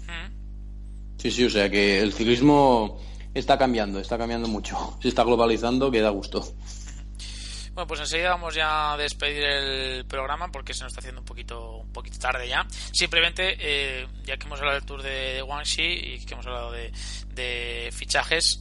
Mm. 0.06 1.18
Sí, 1.18 1.30
sí, 1.30 1.44
o 1.44 1.50
sea 1.50 1.70
que 1.70 2.00
el 2.00 2.12
ciclismo 2.12 2.98
está 3.32 3.56
cambiando, 3.56 4.00
está 4.00 4.18
cambiando 4.18 4.48
mucho, 4.48 4.96
se 5.00 5.08
está 5.08 5.22
globalizando 5.22 5.90
que 5.90 6.00
da 6.00 6.10
gusto. 6.10 6.44
Bueno, 7.80 7.88
pues 7.88 8.00
enseguida 8.00 8.28
vamos 8.28 8.54
ya 8.54 8.92
a 8.92 8.96
despedir 8.98 9.42
el 9.42 10.04
programa 10.04 10.52
porque 10.52 10.74
se 10.74 10.82
nos 10.82 10.92
está 10.92 11.00
haciendo 11.00 11.22
un 11.22 11.24
poquito 11.24 11.76
un 11.76 11.90
poquito 11.94 12.18
tarde 12.18 12.46
ya. 12.46 12.66
Simplemente, 12.92 13.56
eh, 13.58 14.06
ya 14.22 14.36
que 14.36 14.44
hemos 14.44 14.58
hablado 14.58 14.78
del 14.78 14.86
Tour 14.86 15.02
de, 15.02 15.40
Guangxi 15.40 15.82
y 15.82 16.26
que 16.26 16.34
hemos 16.34 16.46
hablado 16.46 16.72
de, 16.72 16.92
de 17.32 17.88
fichajes, 17.90 18.60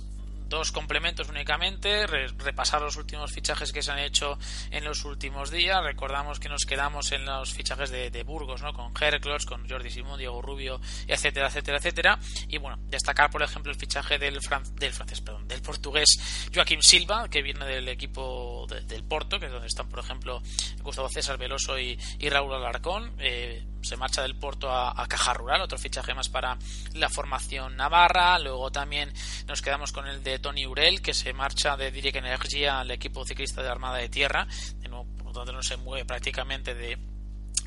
dos 0.50 0.72
complementos 0.72 1.30
únicamente, 1.30 2.08
re- 2.08 2.28
repasar 2.38 2.82
los 2.82 2.98
últimos 2.98 3.32
fichajes 3.32 3.72
que 3.72 3.82
se 3.82 3.92
han 3.92 4.00
hecho 4.00 4.38
en 4.72 4.84
los 4.84 5.06
últimos 5.06 5.52
días. 5.52 5.82
Recordamos 5.84 6.40
que 6.40 6.50
nos 6.50 6.66
quedamos 6.66 7.12
en 7.12 7.26
los 7.26 7.54
fichajes 7.54 7.92
de, 7.92 8.10
Burgos, 8.24 8.62
¿no? 8.62 8.74
Con 8.74 8.92
Herclos, 9.00 9.46
con 9.46 9.68
Jordi 9.70 9.90
Simón, 9.90 10.18
Diego 10.20 10.42
Rubio, 10.42 10.82
etcétera, 11.08 11.48
etcétera, 11.48 11.78
etcétera. 11.78 12.20
Y 12.50 12.58
bueno, 12.58 12.78
destacar, 12.88 13.30
por 13.30 13.42
ejemplo, 13.44 13.72
el 13.72 13.78
fichaje 13.78 14.18
del, 14.20 14.42
fran- 14.42 14.64
del 14.76 14.92
francés, 14.92 15.22
perdón, 15.22 15.48
del 15.48 15.62
portugués 15.62 16.50
Joaquim 16.54 16.82
Silva, 16.82 17.30
que 17.30 17.42
viene 17.42 17.66
del 17.66 17.88
equipo 17.88 18.66
de- 18.70 18.82
del 18.82 19.04
Porto, 19.04 19.40
que 19.40 19.46
es 19.46 19.52
donde 19.52 19.68
están, 19.68 19.88
por 19.88 20.00
ejemplo, 20.00 20.42
Gustavo 20.82 21.10
César 21.10 21.38
Veloso 21.38 21.78
y, 21.80 21.98
y 22.20 22.30
Raúl 22.30 22.54
Alarcón. 22.56 23.14
Eh, 23.20 23.64
se 23.82 23.96
marcha 23.96 24.22
del 24.22 24.36
Porto 24.36 24.70
a, 24.70 25.02
a 25.02 25.08
Caja 25.08 25.34
Rural, 25.34 25.62
otro 25.62 25.78
fichaje 25.78 26.14
más 26.14 26.28
para 26.28 26.58
la 26.96 27.08
formación 27.10 27.78
navarra. 27.78 28.38
Luego 28.40 28.72
también 28.72 29.14
nos 29.48 29.62
quedamos 29.62 29.92
con 29.94 30.08
el 30.08 30.22
de 30.24 30.39
Tony 30.40 30.66
Urel, 30.66 31.02
que 31.02 31.14
se 31.14 31.34
marcha 31.34 31.78
de 31.78 31.92
Direct 31.92 32.18
Energía 32.18 32.80
al 32.80 32.92
equipo 32.92 33.26
ciclista 33.26 33.62
de 33.62 33.70
Armada 33.70 33.98
de 33.98 34.10
Tierra. 34.10 34.48
De 34.78 34.90
nuevo, 34.90 35.06
por 35.18 35.28
lo 35.28 35.32
tanto, 35.34 35.54
no 35.54 35.64
se 35.64 35.78
mueve 35.78 36.06
prácticamente 36.06 36.74
de, 36.74 36.98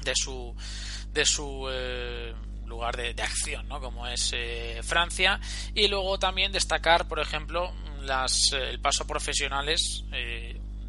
de 0.02 0.12
su 0.14 0.54
de 1.12 1.24
su 1.26 1.68
eh, 1.70 2.34
lugar 2.66 2.96
de, 2.96 3.22
acción, 3.22 3.68
¿no? 3.68 3.80
Como 3.80 4.06
es 4.06 4.32
eh, 4.34 4.80
Francia. 4.82 5.40
Y 5.74 5.88
luego 5.88 6.18
también 6.18 6.52
destacar, 6.52 7.06
por 7.06 7.20
ejemplo, 7.20 7.72
las 8.00 8.52
eh, 8.52 8.70
el 8.70 8.80
paso 8.80 9.06
profesionales. 9.06 10.04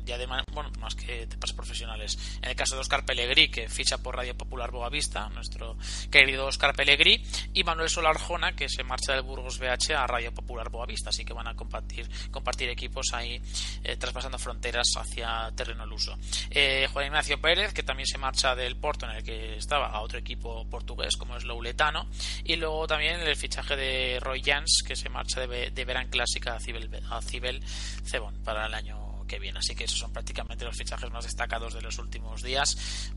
Y 0.06 0.12
además, 0.12 0.44
bueno, 0.52 0.72
más 0.80 0.96
que 0.96 1.28
pasos 1.40 1.56
profesionales. 1.56 2.18
En 2.42 2.50
el 2.50 2.56
caso 2.56 2.76
de 2.76 2.82
Oscar 2.82 3.06
Pellegrí, 3.06 3.50
que 3.50 3.70
ficha 3.70 3.98
por 3.98 4.16
Radio 4.16 4.36
Popular 4.36 4.72
Boavista, 4.72 5.30
nuestro 5.30 5.78
querido 6.12 6.48
Oscar 6.48 6.76
Pellegrí, 6.76 7.24
y 7.54 7.64
Manuel 7.64 7.90
Solarjona, 7.90 8.54
que 8.56 8.70
se 8.70 8.84
marcha 8.84 9.14
del 9.14 9.22
Burgos 9.22 9.60
BH 9.60 9.94
a 9.96 10.08
Radio 10.08 10.34
Popular 10.34 10.70
Boavista, 10.70 11.10
así 11.10 11.24
que 11.24 11.34
van 11.34 11.48
a 11.48 11.56
compartir, 11.56 12.10
compartir 12.32 12.70
equipos 12.70 13.14
ahí, 13.14 13.42
eh, 13.84 13.96
traspasando 13.98 14.38
fronteras 14.38 14.88
hacia 14.98 15.52
terreno 15.56 15.86
luso. 15.86 16.18
Eh, 16.50 16.88
Juan 16.92 17.08
Ignacio 17.08 17.40
Pérez, 17.40 17.74
que 17.74 17.84
también 17.84 18.08
se 18.08 18.18
marcha 18.18 18.56
del 18.56 18.76
Porto, 18.76 19.06
en 19.06 19.18
el 19.18 19.24
que 19.24 19.58
estaba, 19.58 19.88
a 19.88 20.02
otro 20.02 20.20
equipo 20.20 20.66
portugués, 20.70 21.16
como 21.18 21.38
es 21.38 21.44
Louletano, 21.44 22.08
y 22.44 22.56
luego 22.56 22.88
también 22.88 23.20
el 23.22 23.36
fichaje 23.36 23.76
de 23.76 24.20
Roy 24.20 24.42
Jans, 24.44 24.84
que 24.86 24.96
se 24.96 25.10
marcha 25.10 25.46
de, 25.46 25.72
de 25.72 25.86
Verán 25.86 26.08
Clásica 26.10 26.56
a 26.56 26.60
Cibel, 26.60 26.90
a 27.10 27.22
Cibel 27.22 27.64
Cebón 28.04 28.44
para 28.44 28.68
el 28.68 28.74
año 28.74 29.13
que 29.26 29.40
viene. 29.40 29.60
Así 29.60 29.76
que 29.76 29.84
esos 29.86 30.00
son 30.00 30.12
prácticamente 30.14 30.66
los 30.66 30.76
fichajes 30.78 31.10
más 31.12 31.24
destacados 31.26 31.74
de 31.74 31.82
los 31.82 31.98
últimos 32.00 32.42
días. 32.42 33.12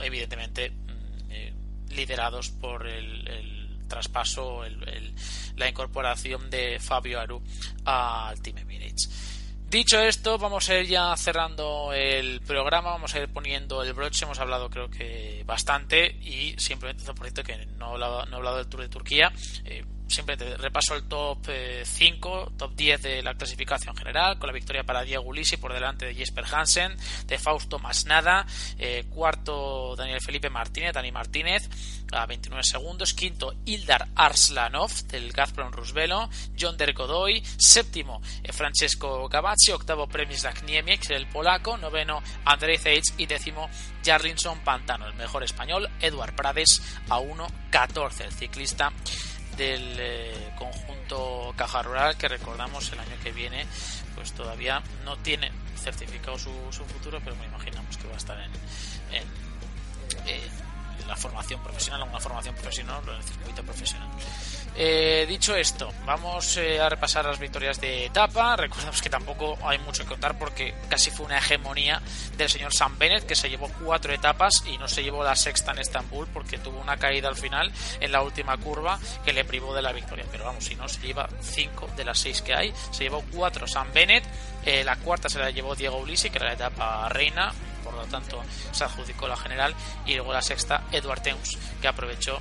Evidentemente, 0.00 0.70
mm, 0.70 1.30
eh, 1.30 1.54
liderados 1.90 2.50
por 2.50 2.86
el, 2.86 3.58
traspaso, 3.88 4.64
el- 4.66 5.14
la 5.56 5.66
incorporación 5.68 6.50
de 6.50 6.78
Fabio 6.78 7.18
Aru 7.20 7.42
al 7.86 8.38
Team 8.42 8.58
Emirates. 8.58 9.08
Dicho 9.70 9.98
esto, 10.00 10.36
vamos 10.38 10.68
a 10.68 10.78
ir 10.78 10.86
ya 10.88 11.14
cerrando 11.16 11.92
el 11.94 12.40
programa, 12.42 12.90
vamos 12.90 13.14
a 13.14 13.20
ir 13.20 13.28
poniendo 13.28 13.82
el 13.82 13.92
broche, 13.94 14.24
hemos 14.26 14.38
hablado 14.38 14.68
creo 14.70 14.90
que 14.90 15.42
bastante 15.46 16.06
y 16.22 16.54
simplemente 16.58 17.04
por 17.14 17.26
cierto 17.30 17.42
que 17.42 17.64
no 17.78 17.86
he 17.86 17.92
hablado, 17.92 18.26
no 18.26 18.32
he 18.32 18.36
hablado 18.36 18.56
del 18.58 18.66
Tour 18.68 18.80
de 18.82 18.88
Turquía, 18.90 19.32
eh, 19.64 19.84
simplemente 20.08 20.56
repaso 20.56 20.94
el 20.94 21.04
top 21.04 21.38
eh, 21.48 21.82
5, 21.84 22.52
top 22.56 22.74
10 22.74 23.02
de 23.02 23.22
la 23.22 23.34
clasificación 23.34 23.96
general, 23.96 24.38
con 24.38 24.48
la 24.48 24.52
victoria 24.52 24.84
para 24.84 25.02
Diego 25.02 25.24
Ulisi 25.24 25.56
por 25.56 25.72
delante 25.72 26.06
de 26.06 26.14
Jesper 26.14 26.44
Hansen, 26.50 26.96
de 27.26 27.38
Fausto 27.38 27.78
Masnada, 27.78 28.46
eh, 28.78 29.04
cuarto 29.10 29.94
Daniel 29.96 30.20
Felipe 30.20 30.50
Martínez, 30.50 30.92
Dani 30.92 31.12
Martínez, 31.12 31.68
a 32.12 32.26
29 32.26 32.62
segundos, 32.64 33.12
quinto 33.14 33.54
Ildar 33.66 34.08
Arslanov 34.14 34.90
del 35.08 35.32
Gazprom 35.32 35.72
Rusvelo, 35.72 36.30
John 36.58 36.76
Der 36.76 36.94
Godoy, 36.94 37.42
séptimo 37.56 38.22
eh, 38.42 38.52
Francesco 38.52 39.28
Gavazzi, 39.28 39.72
octavo 39.72 40.06
Premislav 40.06 40.64
Niemiec, 40.64 41.10
el 41.10 41.26
polaco, 41.26 41.76
noveno 41.76 42.22
Andrei 42.44 42.78
Zeitz 42.78 43.14
y 43.18 43.26
décimo 43.26 43.68
Jarlinson 44.04 44.60
Pantano, 44.60 45.06
el 45.06 45.14
mejor 45.14 45.42
español, 45.42 45.88
Eduard 46.00 46.34
Prades 46.34 46.82
a 47.10 47.18
1.14, 47.18 48.24
el 48.24 48.32
ciclista 48.32 48.92
del 49.58 49.96
eh, 49.98 50.52
conjunto 50.56 51.52
Caja 51.56 51.82
Rural 51.82 52.16
que 52.16 52.28
recordamos 52.28 52.90
el 52.92 53.00
año 53.00 53.16
que 53.22 53.32
viene 53.32 53.66
pues 54.14 54.32
todavía 54.32 54.82
no 55.04 55.16
tiene 55.18 55.50
certificado 55.76 56.38
su, 56.38 56.50
su 56.70 56.84
futuro 56.84 57.20
pero 57.22 57.36
me 57.36 57.44
imaginamos 57.46 57.96
que 57.96 58.06
va 58.06 58.14
a 58.14 58.18
estar 58.18 58.38
en, 58.40 58.50
en, 59.12 59.24
en 60.28 60.67
la 61.08 61.16
formación 61.16 61.60
profesional 61.62 62.02
una 62.08 62.20
formación 62.20 62.54
profesional 62.54 63.02
en 63.04 63.16
el 63.16 63.22
circuito 63.22 63.62
profesional 63.62 64.08
eh, 64.80 65.26
dicho 65.28 65.56
esto, 65.56 65.92
vamos 66.06 66.56
eh, 66.56 66.80
a 66.80 66.88
repasar 66.88 67.24
las 67.24 67.40
victorias 67.40 67.80
de 67.80 68.06
etapa. 68.06 68.54
Recordemos 68.54 69.02
que 69.02 69.10
tampoco 69.10 69.58
hay 69.64 69.78
mucho 69.78 70.04
que 70.04 70.10
contar 70.10 70.38
porque 70.38 70.72
casi 70.88 71.10
fue 71.10 71.26
una 71.26 71.38
hegemonía 71.38 72.00
del 72.36 72.48
señor 72.48 72.72
Sam 72.72 72.96
Bennett 72.96 73.26
que 73.26 73.34
se 73.34 73.50
llevó 73.50 73.68
cuatro 73.84 74.12
etapas 74.12 74.62
y 74.66 74.78
no 74.78 74.86
se 74.86 75.02
llevó 75.02 75.24
la 75.24 75.34
sexta 75.34 75.72
en 75.72 75.80
Estambul 75.80 76.28
porque 76.32 76.58
tuvo 76.58 76.80
una 76.80 76.96
caída 76.96 77.28
al 77.28 77.34
final 77.34 77.72
en 77.98 78.12
la 78.12 78.22
última 78.22 78.56
curva 78.56 79.00
que 79.24 79.32
le 79.32 79.44
privó 79.44 79.74
de 79.74 79.82
la 79.82 79.90
victoria. 79.90 80.26
Pero 80.30 80.44
vamos, 80.44 80.64
si 80.64 80.76
no, 80.76 80.86
se 80.86 81.00
lleva 81.00 81.28
cinco 81.40 81.88
de 81.96 82.04
las 82.04 82.20
seis 82.20 82.40
que 82.40 82.54
hay. 82.54 82.72
Se 82.92 83.02
llevó 83.02 83.24
cuatro 83.34 83.66
Sam 83.66 83.88
Bennett. 83.92 84.22
Eh, 84.64 84.84
la 84.84 84.94
cuarta 84.94 85.28
se 85.28 85.40
la 85.40 85.50
llevó 85.50 85.74
Diego 85.74 85.98
Ulisi, 85.98 86.30
que 86.30 86.38
era 86.38 86.46
la 86.46 86.52
etapa 86.52 87.08
reina. 87.08 87.52
Por 87.88 87.96
lo 87.96 88.04
tanto, 88.04 88.44
se 88.70 88.84
adjudicó 88.84 89.26
la 89.26 89.36
general. 89.36 89.74
Y 90.04 90.14
luego 90.14 90.30
la 90.30 90.42
sexta, 90.42 90.82
Edward 90.92 91.22
Teuns, 91.22 91.56
que 91.80 91.88
aprovechó 91.88 92.38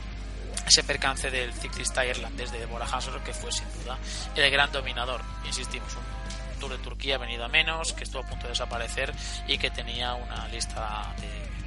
ese 0.67 0.83
percance 0.83 1.31
del 1.31 1.53
ciclista 1.53 2.05
irlandés 2.05 2.51
de 2.51 2.59
Deborah 2.59 2.85
Hansel 2.85 3.21
que 3.23 3.33
fue 3.33 3.49
sin 3.53 3.71
duda 3.79 3.97
el 4.35 4.51
gran 4.51 4.69
dominador 4.69 5.21
insistimos 5.45 5.95
un 5.95 6.59
Tour 6.59 6.71
de 6.71 6.77
Turquía 6.79 7.17
venido 7.17 7.45
a 7.45 7.47
menos 7.47 7.93
que 7.93 8.03
estuvo 8.03 8.23
a 8.23 8.25
punto 8.25 8.43
de 8.43 8.49
desaparecer 8.49 9.13
y 9.47 9.57
que 9.57 9.69
tenía 9.69 10.15
una 10.15 10.47
lista 10.49 11.15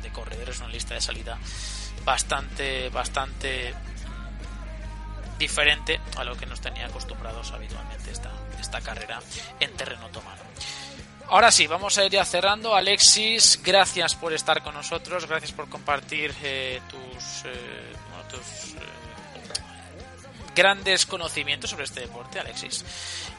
de, 0.03 0.11
corredores 0.11 0.59
una 0.59 0.69
lista 0.69 0.95
de 0.95 1.01
salida 1.01 1.39
bastante 2.05 2.91
bastante 2.91 3.73
diferente 5.39 5.99
a 6.17 6.25
lo 6.25 6.37
que 6.37 6.45
nos 6.45 6.61
tenía 6.61 6.87
acostumbrados 6.87 7.53
habitualmente 7.53 8.11
esta, 8.11 8.33
esta 8.59 8.81
carrera 8.83 9.21
en 9.61 9.73
terreno 9.77 10.07
otomano 10.07 10.50
Ahora 11.31 11.51
sí, 11.53 11.67
vamos 11.67 11.97
a 11.97 12.05
ir 12.05 12.11
ya 12.13 12.25
cerrando. 12.25 12.75
Alexis, 12.75 13.61
gracias 13.65 14.15
por 14.17 14.33
estar 14.33 14.63
con 14.63 14.75
nosotros, 14.75 15.27
gracias 15.27 15.53
por 15.53 15.69
compartir 15.69 16.35
eh, 16.43 16.81
tus, 16.91 17.45
eh, 17.45 17.93
bueno, 18.11 18.25
tus 18.29 18.75
eh, 18.75 18.79
grandes 20.55 21.07
conocimientos 21.07 21.71
sobre 21.71 21.85
este 21.85 22.01
deporte, 22.01 22.41
Alexis. 22.41 22.85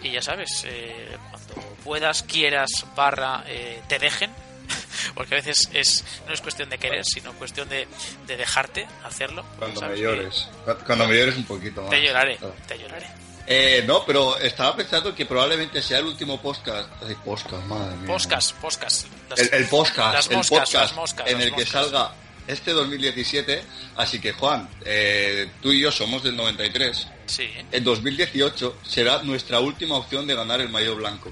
Y 0.02 0.12
ya 0.12 0.22
sabes, 0.22 0.64
eh, 0.66 1.18
cuando 1.30 1.54
puedas, 1.84 2.24
quieras, 2.24 2.70
barra, 2.96 3.44
eh, 3.48 3.82
te 3.90 4.00
dejen, 4.00 4.32
porque 5.14 5.36
a 5.36 5.38
veces 5.38 5.70
es 5.74 6.06
no 6.26 6.34
es 6.34 6.40
cuestión 6.42 6.70
de 6.70 6.78
querer, 6.78 7.04
sino 7.06 7.34
cuestión 7.34 7.68
de, 7.68 7.88
de 8.26 8.38
dejarte 8.38 8.88
hacerlo. 9.04 9.44
Cuando 9.60 9.80
¿Sabes 9.82 10.00
me 10.00 10.04
llores. 10.06 10.48
Cu- 10.66 10.86
Cuando 10.86 11.08
me 11.10 11.18
llores 11.18 11.36
un 11.36 11.44
poquito 11.46 11.82
más. 11.82 11.90
Te 11.92 12.02
lloraré, 12.02 12.38
Claro. 12.38 12.56
te 12.68 12.80
lloraré. 12.80 13.08
Eh, 13.54 13.84
no, 13.86 14.06
pero 14.06 14.38
estaba 14.38 14.76
pensando 14.78 15.14
que 15.14 15.26
probablemente 15.26 15.82
sea 15.82 15.98
el 16.00 16.06
último 16.06 16.42
podcast. 16.42 16.90
Ay, 17.06 17.16
podcast, 17.26 17.66
madre 17.66 17.96
mía. 17.98 18.08
Podcast, 18.08 18.54
podcast. 18.56 19.08
Las- 19.30 19.40
El, 19.40 19.50
el 19.54 19.66
podcast, 19.68 20.14
las 20.14 20.30
el 20.30 20.38
moscas, 20.38 20.60
podcast 20.60 20.74
las 20.86 20.96
moscas, 20.96 21.28
en 21.28 21.38
las 21.38 21.48
el 21.48 21.56
que 21.56 21.66
salga 21.66 22.14
este 22.48 22.72
2017. 22.72 23.62
Así 23.98 24.20
que, 24.22 24.32
Juan, 24.32 24.70
eh, 24.86 25.50
tú 25.62 25.72
y 25.74 25.82
yo 25.82 25.92
somos 25.92 26.24
del 26.24 26.36
93. 26.38 27.08
Sí, 27.26 27.50
En 27.72 27.84
2018 27.84 28.78
será 28.88 29.22
nuestra 29.24 29.60
última 29.60 29.96
opción 29.96 30.26
de 30.28 30.36
ganar 30.36 30.62
el 30.62 30.70
maillot 30.70 30.96
blanco. 30.98 31.32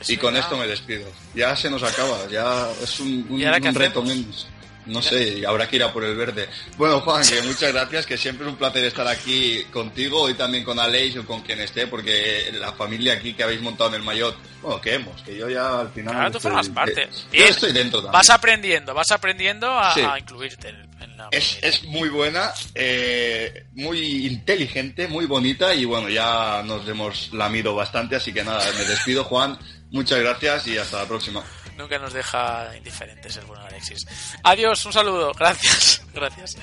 es 0.00 0.10
y 0.10 0.16
con 0.18 0.36
esto 0.36 0.56
me 0.58 0.66
despido. 0.66 1.10
Ya 1.34 1.56
se 1.56 1.70
nos 1.70 1.82
acaba, 1.82 2.26
ya 2.30 2.68
es 2.82 3.00
un, 3.00 3.26
un- 3.30 3.40
¿Y 3.40 3.44
ahora 3.44 3.60
qué 3.60 3.68
un 3.68 3.74
reto 3.74 4.00
hacemos? 4.02 4.18
menos. 4.26 4.46
No 4.86 5.02
sé, 5.02 5.44
habrá 5.46 5.68
que 5.68 5.76
ir 5.76 5.82
a 5.82 5.92
por 5.92 6.04
el 6.04 6.16
verde. 6.16 6.48
Bueno, 6.76 7.00
Juan, 7.00 7.26
que 7.26 7.42
muchas 7.42 7.72
gracias, 7.72 8.06
que 8.06 8.16
siempre 8.16 8.46
es 8.46 8.52
un 8.52 8.58
placer 8.58 8.84
estar 8.84 9.06
aquí 9.06 9.64
contigo, 9.72 10.28
y 10.28 10.34
también 10.34 10.64
con 10.64 10.78
Aleix 10.78 11.16
o 11.18 11.26
con 11.26 11.42
quien 11.42 11.60
esté, 11.60 11.86
porque 11.86 12.50
la 12.58 12.72
familia 12.72 13.14
aquí 13.14 13.34
que 13.34 13.42
habéis 13.42 13.60
montado 13.60 13.90
en 13.90 13.96
el 13.96 14.02
Mayotte, 14.02 14.38
bueno, 14.62 14.80
que 14.80 14.94
hemos, 14.94 15.22
que 15.22 15.36
yo 15.36 15.48
ya 15.48 15.80
al 15.80 15.90
final... 15.90 16.14
Claro, 16.14 16.30
tú 16.30 16.40
formas 16.40 16.68
parte. 16.68 17.08
Yo 17.32 17.44
estoy 17.44 17.72
dentro 17.72 18.00
también. 18.00 18.12
Vas 18.12 18.30
aprendiendo, 18.30 18.94
vas 18.94 19.10
aprendiendo 19.10 19.70
a, 19.70 20.18
incluirte 20.18 20.68
en, 20.68 21.16
la... 21.16 21.28
Es, 21.30 21.58
es 21.62 21.84
muy 21.84 22.08
buena, 22.08 22.52
eh, 22.74 23.66
muy 23.74 24.26
inteligente, 24.26 25.08
muy 25.08 25.26
bonita, 25.26 25.74
y 25.74 25.84
bueno, 25.84 26.08
ya 26.08 26.62
nos 26.64 26.86
hemos 26.88 27.32
lamido 27.32 27.74
bastante, 27.74 28.16
así 28.16 28.32
que 28.32 28.44
nada, 28.44 28.64
me 28.78 28.84
despido, 28.84 29.24
Juan, 29.24 29.58
muchas 29.90 30.20
gracias 30.20 30.66
y 30.68 30.78
hasta 30.78 30.98
la 30.98 31.08
próxima. 31.08 31.42
Nunca 31.80 31.98
nos 31.98 32.12
deja 32.12 32.76
indiferentes 32.76 33.36
el 33.38 33.46
bueno 33.46 33.64
Alexis. 33.64 34.06
Adiós, 34.42 34.84
un 34.84 34.92
saludo, 34.92 35.32
gracias, 35.38 36.02
gracias. 36.12 36.58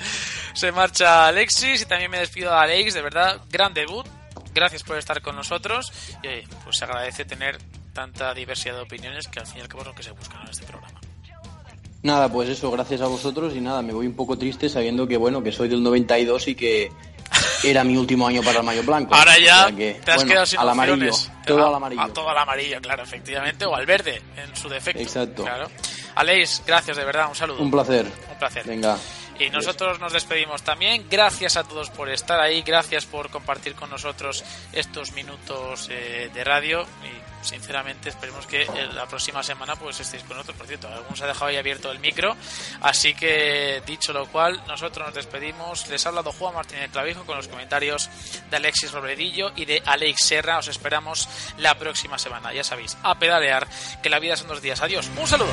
Se 0.54 0.70
marcha 0.70 1.26
Alexis 1.26 1.82
y 1.82 1.86
también 1.86 2.10
me 2.10 2.18
despido 2.18 2.52
de 2.52 2.56
Alex, 2.56 2.94
de 2.94 3.02
verdad, 3.02 3.40
gran 3.50 3.74
debut. 3.74 4.06
Gracias 4.54 4.82
por 4.84 4.96
estar 4.96 5.20
con 5.20 5.34
nosotros 5.34 5.92
y 6.22 6.46
pues 6.64 6.76
se 6.76 6.84
agradece 6.84 7.24
tener 7.24 7.58
tanta 7.92 8.32
diversidad 8.32 8.76
de 8.76 8.82
opiniones 8.82 9.26
que 9.26 9.40
al 9.40 9.46
fin 9.46 9.58
y 9.58 9.60
es 9.62 9.74
lo 9.74 9.94
que 9.94 10.02
se 10.02 10.12
busca 10.12 10.40
en 10.40 10.48
este 10.48 10.64
programa. 10.64 11.00
Nada, 12.02 12.30
pues 12.30 12.48
eso, 12.48 12.70
gracias 12.70 13.00
a 13.00 13.06
vosotros 13.06 13.56
y 13.56 13.60
nada, 13.60 13.82
me 13.82 13.92
voy 13.92 14.06
un 14.06 14.14
poco 14.14 14.38
triste 14.38 14.68
sabiendo 14.68 15.08
que 15.08 15.16
bueno, 15.16 15.42
que 15.42 15.50
soy 15.50 15.68
del 15.68 15.82
92 15.82 16.48
y 16.48 16.54
que 16.54 16.92
era 17.62 17.84
mi 17.84 17.96
último 17.96 18.26
año 18.26 18.42
para 18.42 18.60
el 18.60 18.64
mayo 18.64 18.82
blanco. 18.82 19.14
Ahora 19.14 19.38
ya 19.38 19.70
te 19.70 20.10
has 20.10 20.24
quedado 20.24 20.46
sin 20.46 20.58
al 20.58 20.68
amarillo, 20.70 21.12
todo 21.46 21.66
al 21.66 21.74
amarillo. 21.74 22.02
A 22.02 22.08
todo 22.08 22.28
al 22.28 22.38
amarillo, 22.38 22.80
claro, 22.80 23.02
efectivamente, 23.02 23.64
o 23.64 23.74
al 23.74 23.86
verde, 23.86 24.22
en 24.36 24.54
su 24.56 24.68
defecto. 24.68 25.02
Exacto. 25.02 25.44
Claro. 25.44 25.68
Aleix, 26.14 26.62
gracias 26.66 26.96
de 26.96 27.04
verdad, 27.04 27.28
un 27.28 27.34
saludo. 27.34 27.62
Un 27.62 27.70
placer. 27.70 28.06
Un 28.30 28.38
placer. 28.38 28.64
Venga. 28.66 28.98
Y 29.38 29.50
nosotros 29.50 30.00
nos 30.00 30.12
despedimos 30.12 30.62
también. 30.62 31.06
Gracias 31.08 31.56
a 31.56 31.62
todos 31.62 31.90
por 31.90 32.08
estar 32.08 32.40
ahí, 32.40 32.62
gracias 32.62 33.06
por 33.06 33.30
compartir 33.30 33.74
con 33.74 33.88
nosotros 33.88 34.44
estos 34.72 35.12
minutos 35.12 35.88
eh, 35.90 36.30
de 36.34 36.44
radio 36.44 36.82
y 36.82 37.27
sinceramente 37.42 38.08
esperemos 38.08 38.46
que 38.46 38.66
la 38.94 39.06
próxima 39.06 39.42
semana 39.42 39.76
pues 39.76 40.00
estéis 40.00 40.22
con 40.24 40.36
nosotros. 40.36 40.56
Por 40.56 40.66
cierto, 40.66 40.88
algunos 40.88 41.20
ha 41.20 41.26
dejado 41.26 41.46
ahí 41.46 41.56
abierto 41.56 41.90
el 41.90 41.98
micro, 41.98 42.36
así 42.80 43.14
que 43.14 43.82
dicho 43.86 44.12
lo 44.12 44.26
cual, 44.26 44.62
nosotros 44.66 45.06
nos 45.06 45.14
despedimos. 45.14 45.88
Les 45.88 46.04
ha 46.06 46.10
hablado 46.10 46.32
Juan 46.32 46.54
Martínez 46.54 46.90
Clavijo 46.90 47.24
con 47.24 47.36
los 47.36 47.48
comentarios 47.48 48.08
de 48.50 48.56
Alexis 48.56 48.92
Robledillo 48.92 49.52
y 49.56 49.64
de 49.64 49.82
Alex 49.84 50.26
Serra. 50.26 50.58
Os 50.58 50.68
esperamos 50.68 51.28
la 51.58 51.78
próxima 51.78 52.18
semana. 52.18 52.52
Ya 52.52 52.64
sabéis, 52.64 52.96
a 53.02 53.18
pedalear, 53.18 53.66
que 54.02 54.10
la 54.10 54.18
vida 54.18 54.36
son 54.36 54.48
dos 54.48 54.62
días. 54.62 54.80
Adiós, 54.80 55.10
un 55.16 55.26
saludo. 55.26 55.52